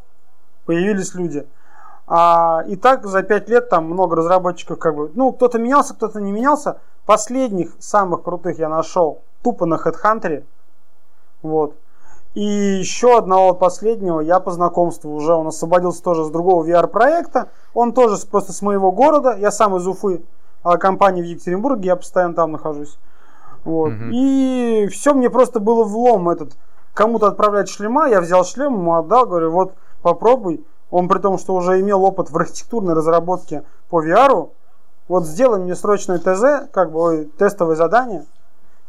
появились 0.66 1.14
люди. 1.16 1.46
А, 2.14 2.66
и 2.68 2.76
так 2.76 3.06
за 3.06 3.24
5 3.24 3.48
лет 3.48 3.70
там 3.70 3.86
много 3.86 4.18
разработчиков 4.18 4.78
как 4.78 4.98
бы, 4.98 5.12
ну, 5.16 5.32
кто-то 5.32 5.58
менялся, 5.60 5.94
кто-то 5.94 6.20
не 6.20 6.34
менялся. 6.34 6.82
Последних 7.06 7.72
самых 7.80 8.24
крутых 8.24 8.60
я 8.60 8.68
нашел 8.68 9.22
тупо 9.44 9.66
на 9.66 9.76
HeadHunter. 9.76 10.44
Вот. 11.42 11.74
И 12.34 12.44
еще 12.44 13.18
одного 13.18 13.54
последнего 13.54 14.20
я 14.20 14.42
по 14.42 14.52
знакомству 14.52 15.16
уже, 15.16 15.34
он 15.34 15.48
освободился 15.48 16.04
тоже 16.04 16.26
с 16.26 16.30
другого 16.30 16.66
VR-проекта. 16.66 17.48
Он 17.74 17.94
тоже 17.94 18.18
просто 18.30 18.52
с 18.52 18.62
моего 18.62 18.92
города, 18.92 19.38
я 19.38 19.50
сам 19.50 19.78
из 19.78 19.88
Уфы, 19.88 20.22
а 20.64 20.78
компания 20.78 21.22
в 21.22 21.26
Екатеринбурге, 21.26 21.88
я 21.88 21.96
постоянно 21.96 22.34
там 22.34 22.52
нахожусь. 22.52 22.98
Вот. 23.64 23.94
Угу. 23.94 24.10
И 24.12 24.88
все 24.92 25.14
мне 25.14 25.30
просто 25.30 25.62
было 25.62 25.86
влом 25.86 26.28
этот. 26.28 26.58
Кому-то 26.94 27.28
отправлять 27.28 27.70
шлема, 27.70 28.10
я 28.10 28.20
взял 28.20 28.44
шлем, 28.44 28.74
ему 28.74 28.96
отдал, 28.96 29.28
говорю, 29.28 29.52
вот 29.52 29.76
попробуй. 30.02 30.66
Он 30.92 31.08
при 31.08 31.20
том, 31.20 31.38
что 31.40 31.56
уже 31.56 31.80
имел 31.80 32.04
опыт 32.04 32.30
в 32.30 32.38
архитектурной 32.38 32.94
разработке 32.94 33.64
по 33.90 34.06
VR, 34.06 34.50
вот 35.08 35.26
сделай 35.26 35.60
мне 35.60 35.76
срочное 35.76 36.20
ТЗ, 36.20 36.70
как 36.72 36.92
бы 36.92 37.30
тестовое 37.38 37.76
задание, 37.76 38.26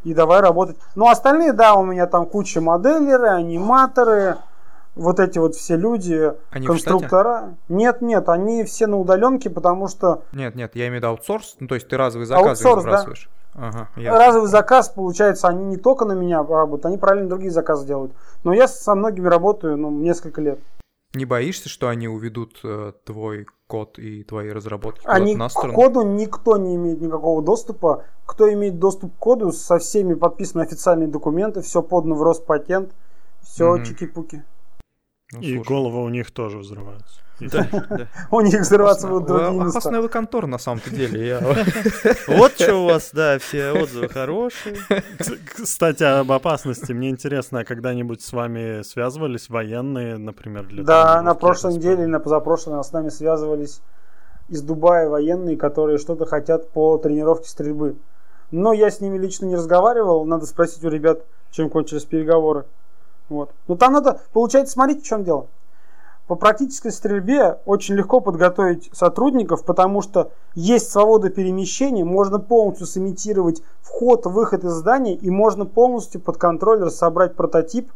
и 0.05 0.13
давай 0.13 0.41
работать. 0.41 0.77
Ну, 0.97 1.09
остальные, 1.09 1.53
да, 1.53 1.75
у 1.75 1.85
меня 1.85 2.07
там 2.07 2.27
куча 2.27 2.61
моделеры, 2.61 3.29
аниматоры, 3.29 4.37
вот 4.95 5.21
эти 5.21 5.39
вот 5.39 5.55
все 5.55 5.77
люди, 5.77 6.33
они 6.51 6.67
конструктора. 6.67 7.55
Нет, 7.69 8.03
нет, 8.03 8.29
они 8.29 8.65
все 8.65 8.87
на 8.87 8.99
удаленке, 8.99 9.49
потому 9.49 9.89
что... 9.89 10.23
Нет, 10.33 10.55
нет, 10.55 10.73
я 10.75 10.89
имею 10.89 10.95
в 10.95 10.97
виду 10.97 11.09
аутсорс, 11.09 11.57
ну, 11.61 11.69
то 11.69 11.77
есть 11.77 11.89
ты 11.89 11.97
разовый 11.97 12.27
заказ 12.27 12.47
Аутсорс, 12.47 12.83
забрасываешь. 12.83 13.31
Да. 13.31 13.39
Ага, 13.55 13.89
Разовый 13.97 14.49
заказ, 14.49 14.89
получается, 14.89 15.47
они 15.49 15.65
не 15.65 15.77
только 15.77 16.05
на 16.05 16.13
меня 16.13 16.39
работают, 16.39 16.87
они 16.87 16.97
параллельно 16.97 17.29
другие 17.29 17.51
заказы 17.51 17.87
делают. 17.87 18.13
Но 18.45 18.53
я 18.53 18.67
со 18.67 18.95
многими 18.95 19.29
работаю, 19.29 19.77
ну, 19.77 19.91
несколько 19.91 20.41
лет. 20.41 20.59
Не 21.15 21.27
боишься, 21.27 21.69
что 21.69 21.89
они 21.89 22.09
уведут 22.09 22.61
э, 22.65 22.93
твой 23.05 23.47
код 23.67 23.99
и 23.99 24.25
твои 24.25 24.51
разработки 24.51 25.03
они 25.05 25.35
на 25.35 25.51
сторону? 25.51 25.73
К 25.75 25.77
коду 25.77 26.03
никто 26.03 26.57
не 26.57 26.77
имеет 26.77 27.01
никакого 27.03 27.43
доступа. 27.43 28.05
Кто 28.25 28.51
имеет 28.51 28.79
доступ 28.79 29.15
к 29.15 29.19
коду, 29.19 29.53
со 29.53 29.79
всеми 29.79 30.15
подписаны 30.15 30.63
официальные 30.63 31.09
документы, 31.09 31.61
все 31.61 31.83
подано 31.83 32.15
в 32.15 32.23
Роспатент, 32.23 32.95
все 33.43 33.75
угу. 33.75 33.85
чики-пуки. 33.85 34.43
Ну, 35.33 35.41
и 35.41 35.59
головы 35.59 36.03
у 36.03 36.09
них 36.09 36.31
тоже 36.31 36.59
взрываются. 36.59 37.21
У 38.31 38.41
них 38.41 38.61
взрываться 38.61 39.09
будут 39.09 39.27
другие 39.27 39.51
места. 39.53 39.79
Опасная 39.79 40.01
вы 40.01 40.09
контора 40.09 40.47
на 40.47 40.59
самом-то 40.59 40.91
деле. 40.91 41.41
Вот 42.29 42.53
что 42.53 42.77
у 42.77 42.87
вас, 42.87 43.11
да, 43.13 43.39
все 43.39 43.73
отзывы 43.73 44.09
хорошие. 44.09 44.77
Кстати, 45.55 46.03
об 46.03 46.31
опасности. 46.33 46.93
Мне 46.93 47.11
интересно, 47.11 47.61
а 47.61 47.65
когда-нибудь 47.65 48.23
с 48.23 48.33
вами 48.33 48.83
связывались 48.83 49.49
военные, 49.49 50.19
например, 50.19 50.65
для 50.65 50.85
Да, 50.85 51.23
на 51.23 51.35
прошлой 51.35 51.75
неделе 51.75 52.03
или 52.03 52.11
на 52.11 52.21
позапрошлой 52.21 52.83
с 52.83 52.93
нами 52.93 53.09
связывались 53.09 53.81
из 54.49 54.63
Дубая 54.63 55.09
военные, 55.09 55.57
которые 55.57 55.99
что-то 55.99 56.27
хотят 56.27 56.71
по 56.71 56.99
тренировке 56.99 57.49
стрельбы. 57.49 57.97
Но 58.51 58.73
я 58.73 58.91
с 58.91 59.01
ними 59.01 59.17
лично 59.19 59.47
не 59.47 59.57
разговаривал. 59.57 60.25
Надо 60.25 60.47
спросить 60.47 60.85
у 60.85 60.89
ребят, 60.89 61.25
чем 61.51 61.71
кончились 61.71 62.05
переговоры. 62.05 62.65
Вот. 63.29 63.51
Но 63.67 63.77
там 63.77 63.95
надо, 63.95 64.21
получается, 64.33 64.75
смотрите, 64.75 65.01
в 65.01 65.05
чем 65.05 65.25
дело. 65.25 65.47
По 66.29 66.37
практической 66.37 66.93
стрельбе 66.93 67.59
очень 67.67 67.95
легко 67.95 68.21
подготовить 68.21 68.91
сотрудников, 68.93 69.65
потому 69.65 70.03
что 70.03 70.31
есть 70.55 70.91
свобода 70.91 71.31
перемещения, 71.31 72.05
можно 72.05 72.39
полностью 72.39 72.87
сымитировать 72.87 73.63
вход, 73.81 74.27
выход 74.27 74.65
из 74.65 74.73
здания, 74.73 75.15
и 75.15 75.31
можно 75.31 75.67
полностью 75.67 76.21
под 76.21 76.37
контроллер 76.37 76.91
собрать 76.91 77.35
прототип 77.35 77.91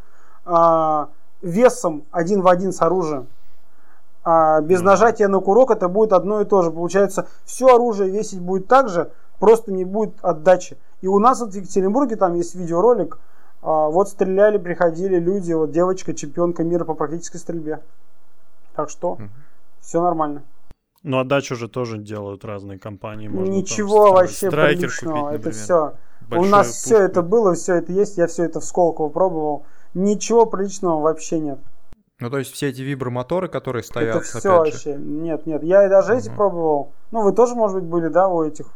а, 0.44 1.08
весом 1.40 2.04
один 2.10 2.42
в 2.42 2.48
один 2.48 2.72
с 2.72 2.82
оружием. 2.82 3.28
А 4.24 4.60
без 4.60 4.82
нажатия 4.82 5.28
на 5.28 5.38
курок 5.38 5.70
это 5.70 5.88
будет 5.88 6.12
одно 6.12 6.40
и 6.40 6.44
то 6.44 6.62
же. 6.62 6.72
Получается, 6.72 7.28
все 7.44 7.68
оружие 7.68 8.10
весить 8.10 8.40
будет 8.40 8.66
так 8.66 8.88
же, 8.88 9.12
просто 9.38 9.72
не 9.72 9.84
будет 9.84 10.14
отдачи. 10.20 10.76
И 11.00 11.06
у 11.06 11.20
нас 11.20 11.40
вот 11.40 11.52
в 11.52 11.54
Екатеринбурге 11.54 12.16
там 12.16 12.34
есть 12.34 12.56
видеоролик, 12.56 13.18
а, 13.62 13.88
вот 13.88 14.08
стреляли, 14.08 14.58
приходили 14.58 15.20
люди, 15.20 15.52
вот 15.52 15.70
девочка, 15.70 16.12
чемпионка 16.12 16.64
мира 16.64 16.84
по 16.84 16.94
практической 16.94 17.38
стрельбе. 17.38 17.80
Так 18.76 18.90
что 18.90 19.12
угу. 19.12 19.28
все 19.80 20.02
нормально. 20.02 20.44
Ну, 21.02 21.18
отдачу 21.18 21.56
же 21.56 21.68
тоже 21.68 21.98
делают 21.98 22.44
разные 22.44 22.78
компании. 22.78 23.28
Можно 23.28 23.50
Ничего 23.50 24.12
вообще 24.12 24.48
Страйкер 24.48 24.88
приличного. 24.88 25.30
Купить, 25.30 25.40
это 25.40 25.50
все. 25.50 25.94
У 26.30 26.44
нас 26.44 26.66
пушку. 26.66 26.82
все 26.82 26.98
это 26.98 27.22
было, 27.22 27.54
все 27.54 27.74
это 27.76 27.92
есть. 27.92 28.18
Я 28.18 28.26
все 28.26 28.44
это 28.44 28.60
в 28.60 28.64
Сколково 28.64 29.08
пробовал. 29.08 29.64
Ничего 29.94 30.46
приличного 30.46 31.00
вообще 31.00 31.38
нет. 31.38 31.58
Ну, 32.18 32.30
то 32.30 32.38
есть 32.38 32.52
все 32.52 32.68
эти 32.68 32.82
вибромоторы, 32.82 33.48
которые 33.48 33.82
стоят, 33.82 34.16
Это 34.16 34.24
все 34.24 34.58
вообще. 34.58 34.94
Же. 34.94 34.98
Нет, 34.98 35.46
нет. 35.46 35.62
Я 35.62 35.86
и 35.86 35.88
даже 35.88 36.12
угу. 36.12 36.18
эти 36.18 36.28
пробовал. 36.28 36.92
Ну, 37.12 37.22
вы 37.22 37.32
тоже, 37.32 37.54
может 37.54 37.76
быть, 37.76 37.84
были, 37.84 38.08
да, 38.08 38.28
у 38.28 38.42
этих 38.42 38.66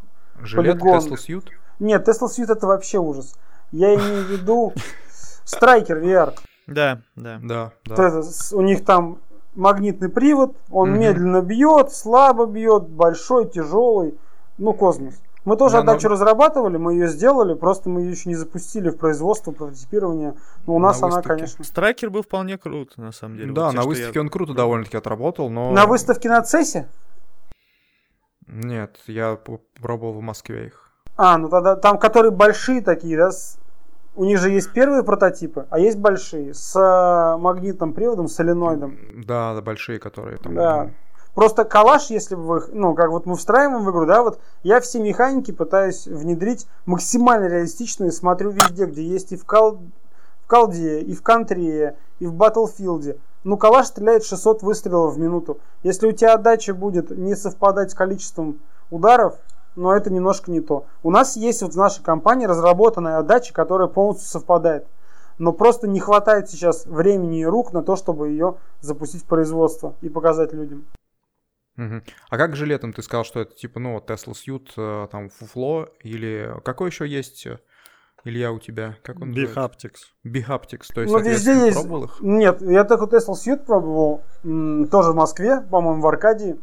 Жилет 0.43 0.81
Tesla 0.81 1.17
Suit? 1.17 1.45
Нет, 1.79 2.07
Tesla 2.07 2.29
Suit 2.29 2.53
это 2.53 2.67
вообще 2.67 2.99
ужас. 2.99 3.35
Я 3.73 3.95
имею 3.95 4.25
в 4.25 4.31
виду 4.31 4.73
Страйкер 5.45 5.99
VR. 5.99 6.35
Да, 6.67 7.01
да. 7.17 7.41
Да, 7.43 7.73
да. 7.87 7.95
Это, 7.95 8.23
у 8.53 8.63
них 8.63 8.85
там 8.85 9.19
магнитный 9.55 10.09
привод, 10.09 10.57
он 10.71 10.93
угу. 10.93 10.99
медленно 10.99 11.43
бьет, 11.43 11.93
слабо 11.93 12.47
бьет, 12.47 12.89
большой, 12.89 13.49
тяжелый, 13.49 14.19
ну 14.59 14.73
космос. 14.73 15.21
Мы 15.45 15.57
тоже 15.57 15.77
да, 15.77 15.81
отдачу 15.81 16.09
но... 16.09 16.15
разрабатывали, 16.15 16.77
мы 16.77 16.95
ее 16.95 17.09
сделали, 17.09 17.55
просто 17.55 17.89
мы 17.89 18.03
ее 18.03 18.11
еще 18.11 18.29
не 18.29 18.35
запустили 18.35 18.91
в 18.91 18.99
производство, 18.99 19.53
прототипирование. 19.53 20.35
Но 20.67 20.75
у 20.75 20.79
нас 20.79 21.01
на 21.01 21.07
она, 21.07 21.17
выставке. 21.17 21.37
конечно. 21.37 21.65
Страйкер 21.65 22.11
был 22.11 22.23
вполне 22.23 22.59
крут, 22.59 22.99
на 22.99 23.11
самом 23.11 23.39
деле. 23.39 23.53
Да, 23.53 23.67
вот 23.67 23.75
на 23.75 23.83
выставке 23.83 24.19
я... 24.19 24.21
он 24.21 24.29
круто 24.29 24.53
довольно-таки 24.53 24.99
отработал, 24.99 25.49
но. 25.49 25.71
На 25.73 25.87
выставке 25.87 26.29
на 26.29 26.43
CESе? 26.43 26.89
Нет, 28.47 28.99
я 29.07 29.39
пробовал 29.81 30.15
в 30.15 30.23
Москве 30.23 30.67
их. 30.67 30.91
А, 31.17 31.39
ну 31.39 31.49
тогда 31.49 31.77
там, 31.77 31.99
которые 31.99 32.33
большие 32.33 32.83
такие, 32.83 33.17
да, 33.17 33.31
с 33.31 33.60
у 34.21 34.25
них 34.25 34.39
же 34.39 34.51
есть 34.51 34.71
первые 34.75 35.03
прототипы, 35.03 35.67
а 35.71 35.79
есть 35.79 35.97
большие 35.97 36.53
с 36.53 36.77
э, 36.77 37.39
магнитным 37.39 37.95
приводом, 37.95 38.29
соленоидом. 38.29 38.99
Да, 39.15 39.55
да, 39.55 39.63
большие, 39.63 39.99
которые 39.99 40.37
там. 40.37 40.55
Да. 40.55 40.91
Просто 41.35 41.65
калаш, 41.65 42.11
если 42.11 42.35
бы 42.35 42.43
вы, 42.43 42.65
ну, 42.71 42.95
как 42.95 43.09
вот 43.09 43.25
мы 43.25 43.35
встраиваем 43.37 43.83
в 43.83 43.91
игру, 43.91 44.05
да, 44.05 44.23
вот 44.23 44.39
я 44.63 44.83
все 44.83 45.01
механики 45.01 45.53
пытаюсь 45.53 46.07
внедрить 46.07 46.67
максимально 46.85 47.47
реалистичные, 47.47 48.13
смотрю 48.13 48.51
везде, 48.51 48.85
где 48.85 49.03
есть 49.03 49.33
и 49.33 49.39
в, 49.39 49.47
кал... 49.47 49.81
в 50.45 50.47
колде, 50.47 51.01
и 51.01 51.15
в 51.15 51.23
контре, 51.23 51.97
и 52.19 52.27
в 52.27 52.35
батлфилде. 52.35 53.17
Ну, 53.45 53.57
калаш 53.57 53.87
стреляет 53.87 54.27
600 54.27 54.63
выстрелов 54.63 55.15
в 55.15 55.19
минуту. 55.19 55.61
Если 55.83 56.07
у 56.07 56.13
тебя 56.13 56.35
отдача 56.35 56.75
будет 56.75 57.09
не 57.11 57.35
совпадать 57.35 57.93
с 57.93 57.95
количеством 57.95 58.61
ударов, 58.91 59.37
но 59.81 59.97
это 59.97 60.13
немножко 60.13 60.51
не 60.51 60.61
то. 60.61 60.87
У 61.03 61.11
нас 61.11 61.37
есть 61.37 61.63
вот 61.63 61.73
в 61.73 61.77
нашей 61.77 62.05
компании 62.05 62.47
разработанная 62.47 63.19
отдача, 63.19 63.55
которая 63.55 63.89
полностью 63.89 64.29
совпадает. 64.29 64.87
Но 65.39 65.53
просто 65.53 65.89
не 65.89 66.01
хватает 66.01 66.51
сейчас 66.51 66.85
времени 66.85 67.41
и 67.41 67.47
рук 67.47 67.73
на 67.73 67.83
то, 67.83 67.97
чтобы 67.97 68.29
ее 68.29 68.59
запустить 68.81 69.23
в 69.23 69.27
производство 69.27 69.95
и 70.03 70.11
показать 70.11 70.53
людям. 70.53 70.85
Угу. 71.79 72.03
А 72.29 72.37
как 72.37 72.57
же 72.57 72.67
летом 72.67 72.93
ты 72.93 73.03
сказал, 73.03 73.25
что 73.25 73.41
это 73.41 73.55
типа, 73.55 73.81
ну, 73.81 73.97
Tesla 74.07 74.35
Suit, 74.35 74.69
э, 74.77 75.09
там, 75.11 75.31
фуфло, 75.31 75.89
или 76.01 76.55
какой 76.63 76.91
еще 76.91 77.09
есть 77.09 77.47
э, 77.47 77.59
Илья, 78.25 78.53
у 78.53 78.59
тебя? 78.59 78.97
Как 79.03 79.19
он 79.21 79.33
Bihaptics. 79.33 80.13
Bihaptics, 80.27 80.93
то 80.95 81.01
есть, 81.01 81.11
ну, 81.11 81.21
везде 81.21 81.53
есть... 81.53 81.79
пробовал 81.79 82.05
их? 82.05 82.19
Нет, 82.21 82.61
я 82.61 82.85
только 82.85 83.05
Tesla 83.17 83.33
Suit 83.33 83.65
пробовал, 83.65 84.23
тоже 84.43 85.13
в 85.13 85.15
Москве, 85.15 85.63
по-моему, 85.63 86.03
в 86.03 86.07
Аркадии 86.07 86.59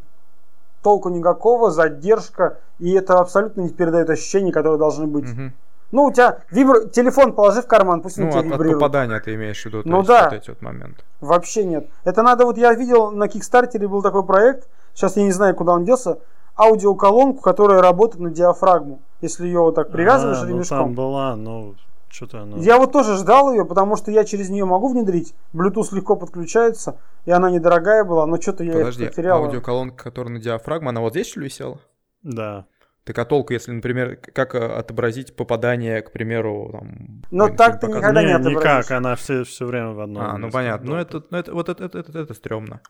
толку 0.87 1.09
никакого, 1.09 1.69
задержка, 1.69 2.59
и 2.79 2.93
это 2.93 3.19
абсолютно 3.19 3.59
не 3.59 3.69
передает 3.69 4.09
ощущения, 4.09 4.53
которые 4.53 4.79
должны 4.79 5.05
быть. 5.05 5.29
Угу. 5.29 5.51
Ну, 5.91 6.03
у 6.05 6.13
тебя 6.13 6.37
вибр... 6.49 6.87
телефон 6.87 7.33
положи 7.33 7.61
в 7.61 7.67
карман, 7.67 8.01
пусть 8.01 8.17
он 8.17 8.25
ну, 8.25 8.31
тебя 8.31 8.39
от, 8.39 8.45
вибрирует. 8.45 8.75
от 8.75 8.79
попадания 8.79 9.19
ты 9.19 9.35
имеешь 9.35 9.61
в 9.61 9.65
виду, 9.65 9.81
ну, 9.83 10.01
да. 10.01 10.29
вот 10.29 10.33
эти 10.33 10.49
вот 10.49 10.61
моменты. 10.61 11.03
Вообще 11.19 11.65
нет. 11.65 11.89
Это 12.05 12.21
надо, 12.21 12.45
вот 12.45 12.57
я 12.57 12.73
видел 12.73 13.11
на 13.11 13.27
Кикстартере 13.27 13.85
был 13.89 14.01
такой 14.01 14.23
проект, 14.23 14.69
сейчас 14.93 15.17
я 15.17 15.23
не 15.23 15.33
знаю, 15.33 15.55
куда 15.55 15.73
он 15.73 15.83
делся, 15.83 16.19
аудиоколонку, 16.57 17.41
которая 17.41 17.81
работает 17.81 18.21
на 18.21 18.29
диафрагму. 18.29 19.01
Если 19.19 19.45
ее 19.45 19.59
вот 19.59 19.75
так 19.75 19.91
привязываешь 19.91 20.41
а, 20.41 20.47
ремешком. 20.47 20.77
Ну, 20.77 20.83
там 20.85 20.93
была, 20.93 21.35
ну, 21.35 21.75
что-то 22.09 22.41
она... 22.41 22.57
Я 22.57 22.77
вот 22.77 22.91
тоже 22.91 23.15
ждал 23.17 23.51
ее, 23.51 23.65
потому 23.65 23.95
что 23.95 24.11
я 24.11 24.23
через 24.23 24.49
нее 24.49 24.65
могу 24.65 24.89
внедрить. 24.89 25.33
Bluetooth 25.53 25.93
легко 25.93 26.15
подключается, 26.15 26.99
и 27.25 27.31
она 27.31 27.49
недорогая 27.49 28.03
была, 28.03 28.25
но 28.25 28.39
что-то 28.39 28.63
я 28.63 28.73
Подожди, 28.73 29.03
это 29.03 29.11
потерял. 29.11 29.43
аудиоколонка, 29.43 30.03
которая 30.03 30.33
на 30.33 30.39
диафрагму, 30.39 30.89
она 30.89 31.01
вот 31.01 31.13
здесь 31.13 31.27
что 31.27 31.39
ли 31.39 31.45
висела? 31.45 31.79
Да. 32.23 32.65
Так 33.07 33.17
а 33.19 33.25
толку, 33.25 33.53
если, 33.53 33.71
например, 33.71 34.17
как 34.17 34.53
э, 34.53 34.59
отобразить 34.59 35.33
попадание, 35.33 36.01
к 36.01 36.11
примеру, 36.11 36.69
там... 36.73 37.23
Но 37.31 37.47
так 37.47 37.79
ты 37.79 37.87
никогда 37.87 38.21
не, 38.21 38.27
не 38.27 38.33
отобразишь. 38.33 38.59
никак, 38.59 38.91
она 38.91 39.15
все, 39.15 39.45
все 39.45 39.65
время 39.65 39.91
в 39.91 40.01
одном 40.01 40.23
А, 40.23 40.37
ну 40.37 40.51
понятно. 40.51 40.91
Ну 40.91 40.95
это, 40.97 41.23
ну 41.29 41.37
это, 41.37 41.53
вот 41.53 41.69
это, 41.69 41.85
это, 41.85 41.99
это, 41.99 42.19
это 42.19 42.33
стрёмно. 42.33 42.81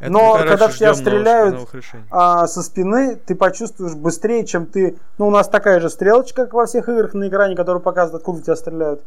Это 0.00 0.10
Но 0.10 0.34
когда 0.34 0.68
в 0.68 0.74
тебя 0.74 0.94
стреляют 0.94 1.68
а, 2.10 2.46
со 2.46 2.62
спины, 2.62 3.16
ты 3.16 3.34
почувствуешь 3.34 3.94
быстрее, 3.94 4.44
чем 4.44 4.66
ты... 4.66 4.98
Ну, 5.18 5.28
у 5.28 5.30
нас 5.30 5.48
такая 5.48 5.80
же 5.80 5.88
стрелочка, 5.90 6.44
как 6.44 6.54
во 6.54 6.66
всех 6.66 6.88
играх 6.88 7.14
на 7.14 7.28
экране, 7.28 7.54
которая 7.54 7.80
показывает, 7.80 8.20
откуда 8.20 8.42
тебя 8.42 8.56
стреляют. 8.56 9.02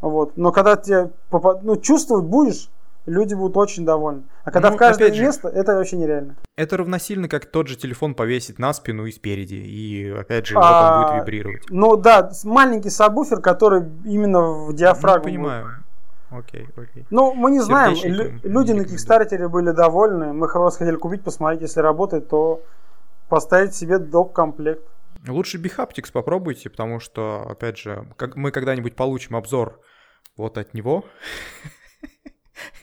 Вот. 0.00 0.36
Но 0.36 0.52
когда 0.52 0.76
тебе 0.76 1.10
попад... 1.28 1.64
ну, 1.64 1.76
чувствовать 1.76 2.24
будешь, 2.24 2.70
люди 3.08 3.34
будут 3.34 3.56
очень 3.56 3.84
довольны. 3.84 4.22
А 4.44 4.50
когда 4.50 4.70
ну, 4.70 4.76
в 4.76 4.78
каждое 4.78 5.12
же, 5.12 5.22
место, 5.22 5.48
это 5.48 5.74
вообще 5.74 5.96
нереально. 5.96 6.36
Это 6.56 6.76
равносильно, 6.76 7.28
как 7.28 7.46
тот 7.46 7.68
же 7.68 7.76
телефон 7.76 8.14
повесить 8.14 8.58
на 8.58 8.72
спину 8.72 9.06
и 9.06 9.12
спереди. 9.12 9.54
И 9.54 10.10
опять 10.10 10.46
же, 10.46 10.54
а, 10.56 10.60
вот 10.60 10.92
он 10.92 11.02
будет 11.02 11.22
вибрировать. 11.22 11.62
Ну 11.70 11.96
да, 11.96 12.30
маленький 12.44 12.90
сабвуфер, 12.90 13.40
который 13.40 13.84
именно 14.04 14.66
в 14.66 14.74
диафрагму. 14.74 15.24
Ну, 15.24 15.24
понимаю. 15.24 15.84
Окей, 16.30 16.68
окей. 16.76 17.06
Ну, 17.10 17.32
мы 17.34 17.50
не 17.50 17.60
знаем. 17.60 17.94
Лю- 18.04 18.40
люди 18.42 18.72
на 18.72 18.84
Кикстартере 18.84 19.48
были 19.48 19.70
довольны. 19.70 20.32
Мы 20.32 20.46
просто 20.48 20.80
хотели 20.80 20.96
купить, 20.96 21.22
посмотреть, 21.22 21.62
если 21.62 21.80
работает, 21.80 22.28
то 22.28 22.62
поставить 23.28 23.74
себе 23.74 23.98
доп. 23.98 24.32
комплект. 24.32 24.82
Лучше 25.26 25.58
Bihaptics 25.58 26.12
попробуйте, 26.12 26.70
потому 26.70 27.00
что, 27.00 27.44
опять 27.48 27.78
же, 27.78 28.06
как 28.16 28.36
мы 28.36 28.50
когда-нибудь 28.50 28.94
получим 28.94 29.36
обзор 29.36 29.80
вот 30.36 30.58
от 30.58 30.74
него. 30.74 31.04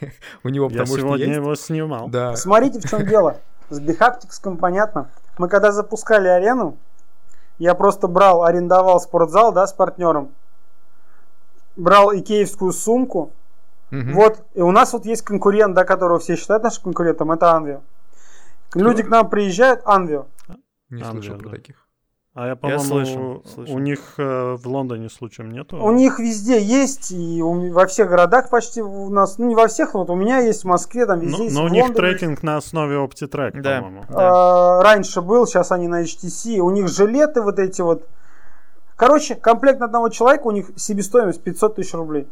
У 0.44 0.48
него 0.48 0.68
потому 0.68 0.86
что 0.86 0.98
сегодня 0.98 1.34
его 1.34 1.54
снимал. 1.54 2.08
Да. 2.08 2.34
Смотрите, 2.34 2.80
в 2.80 2.90
чем 2.90 3.06
дело. 3.06 3.40
С 3.70 3.80
Bihaptics 3.80 4.56
понятно. 4.56 5.10
Мы 5.38 5.48
когда 5.48 5.72
запускали 5.72 6.28
арену, 6.28 6.76
я 7.58 7.74
просто 7.74 8.06
брал, 8.08 8.44
арендовал 8.44 9.00
спортзал, 9.00 9.52
да, 9.52 9.66
с 9.66 9.72
партнером 9.72 10.32
брал 11.76 12.14
икеевскую 12.14 12.72
сумку. 12.72 13.32
Угу. 13.92 14.10
Вот, 14.14 14.44
и 14.54 14.60
у 14.60 14.70
нас 14.72 14.92
вот 14.92 15.06
есть 15.06 15.22
конкурент, 15.22 15.74
да, 15.74 15.84
которого 15.84 16.18
все 16.18 16.36
считают 16.36 16.64
нашим 16.64 16.84
конкурентом, 16.84 17.30
это 17.30 17.52
Анвио. 17.52 17.80
Люди 18.74 19.02
к 19.02 19.08
нам 19.08 19.30
приезжают, 19.30 19.80
Анвио. 19.84 20.26
Не 20.90 21.02
Анвио, 21.02 21.22
слышал 21.22 21.38
про 21.38 21.50
таких. 21.50 21.86
А 22.36 22.48
я, 22.48 22.56
по-моему, 22.56 22.82
я 22.82 22.86
слышу, 22.86 23.42
слышу. 23.54 23.72
у 23.72 23.78
них 23.78 24.00
э, 24.18 24.56
в 24.58 24.68
Лондоне 24.68 25.08
случаем 25.08 25.50
нету? 25.50 25.82
У 25.82 25.90
них 25.90 26.18
везде 26.18 26.60
есть, 26.60 27.10
и 27.10 27.42
у, 27.42 27.72
во 27.72 27.86
всех 27.86 28.10
городах 28.10 28.50
почти 28.50 28.82
у 28.82 29.08
нас, 29.08 29.38
ну 29.38 29.46
не 29.46 29.54
во 29.54 29.68
всех, 29.68 29.94
вот 29.94 30.10
у 30.10 30.14
меня 30.14 30.40
есть 30.40 30.64
в 30.64 30.66
Москве, 30.66 31.06
там 31.06 31.20
везде 31.20 31.38
но, 31.38 31.44
есть. 31.44 31.56
Но 31.56 31.64
у 31.64 31.68
них 31.68 31.94
трекинг 31.94 32.42
на 32.42 32.58
основе 32.58 32.96
OptiTrack, 32.96 33.58
да. 33.62 33.80
по-моему. 33.80 34.04
Да. 34.10 34.16
А, 34.18 34.82
раньше 34.82 35.22
был, 35.22 35.46
сейчас 35.46 35.72
они 35.72 35.88
на 35.88 36.02
HTC. 36.02 36.58
У 36.58 36.68
них 36.68 36.88
жилеты 36.88 37.40
вот 37.40 37.58
эти 37.58 37.80
вот, 37.80 38.06
Короче, 38.96 39.34
комплект 39.34 39.78
на 39.78 39.86
одного 39.86 40.08
человека, 40.08 40.46
у 40.46 40.50
них 40.50 40.70
себестоимость 40.76 41.42
500 41.42 41.76
тысяч 41.76 41.92
рублей. 41.94 42.26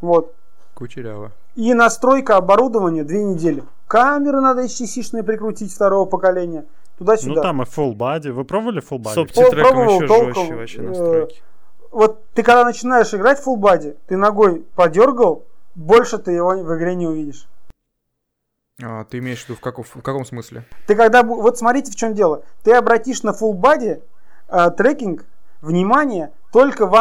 Вот. 0.00 0.34
Кучеряво. 0.74 1.30
И 1.54 1.74
настройка 1.74 2.36
оборудования 2.36 3.04
две 3.04 3.22
недели. 3.22 3.62
Камеры 3.86 4.40
надо 4.40 4.64
HTC-шные 4.64 5.22
прикрутить 5.22 5.72
второго 5.72 6.06
поколения. 6.06 6.64
Туда-сюда. 6.98 7.34
Ну 7.34 7.42
там 7.42 7.62
и 7.62 7.64
full 7.64 7.94
body. 7.94 8.32
Вы 8.32 8.44
пробовали 8.44 8.82
full 8.82 8.98
body? 8.98 9.14
С 9.14 9.16
OptiTrack 9.16 9.96
еще 9.96 10.06
толком, 10.06 10.34
жестче 10.34 10.54
вообще 10.54 10.78
э, 10.78 10.88
настройки. 10.88 11.42
вот 11.90 12.24
ты 12.34 12.42
когда 12.42 12.64
начинаешь 12.64 13.14
играть 13.14 13.40
full 13.44 13.58
body, 13.58 13.96
ты 14.06 14.16
ногой 14.16 14.64
подергал, 14.74 15.44
больше 15.74 16.18
ты 16.18 16.32
его 16.32 16.50
в 16.50 16.76
игре 16.76 16.94
не 16.94 17.06
увидишь. 17.06 17.46
А, 18.82 19.04
ты 19.04 19.18
имеешь 19.18 19.44
в 19.44 19.48
виду 19.48 19.56
в, 19.56 19.60
каком, 19.60 19.84
в 19.84 20.02
каком 20.02 20.24
смысле? 20.24 20.64
Ты 20.86 20.96
когда... 20.96 21.22
Вот 21.22 21.58
смотрите, 21.58 21.92
в 21.92 21.96
чем 21.96 22.14
дело. 22.14 22.42
Ты 22.64 22.72
обратишь 22.72 23.22
на 23.22 23.30
full 23.30 23.52
body 23.52 24.02
э, 24.48 24.70
трекинг, 24.76 25.24
внимание 25.62 26.32
только 26.52 26.86
в 26.86 26.94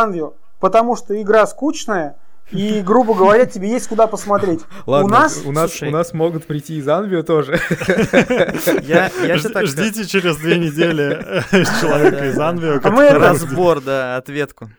потому 0.59 0.95
что 0.95 1.19
игра 1.21 1.45
скучная, 1.47 2.15
и, 2.51 2.81
грубо 2.81 3.13
говоря, 3.13 3.45
тебе 3.45 3.69
есть 3.69 3.87
куда 3.87 4.07
посмотреть. 4.07 4.61
Ладно, 4.85 5.05
у 5.05 5.09
нас, 5.09 5.41
у 5.45 5.51
нас, 5.51 5.81
у 5.81 5.89
нас 5.89 6.13
могут 6.13 6.45
прийти 6.45 6.77
из 6.77 6.87
Анвио 6.87 7.23
тоже. 7.23 7.59
Я, 8.83 9.09
я 9.25 9.37
так 9.49 9.67
Ждите 9.67 10.05
через 10.05 10.37
две 10.37 10.57
недели 10.57 11.43
человека 11.81 12.27
из 12.27 12.37
Анвио. 12.37 12.79
А 12.83 12.89
мы 12.89 13.09
разбор, 13.09 13.81
да, 13.81 14.17
ответку. 14.17 14.69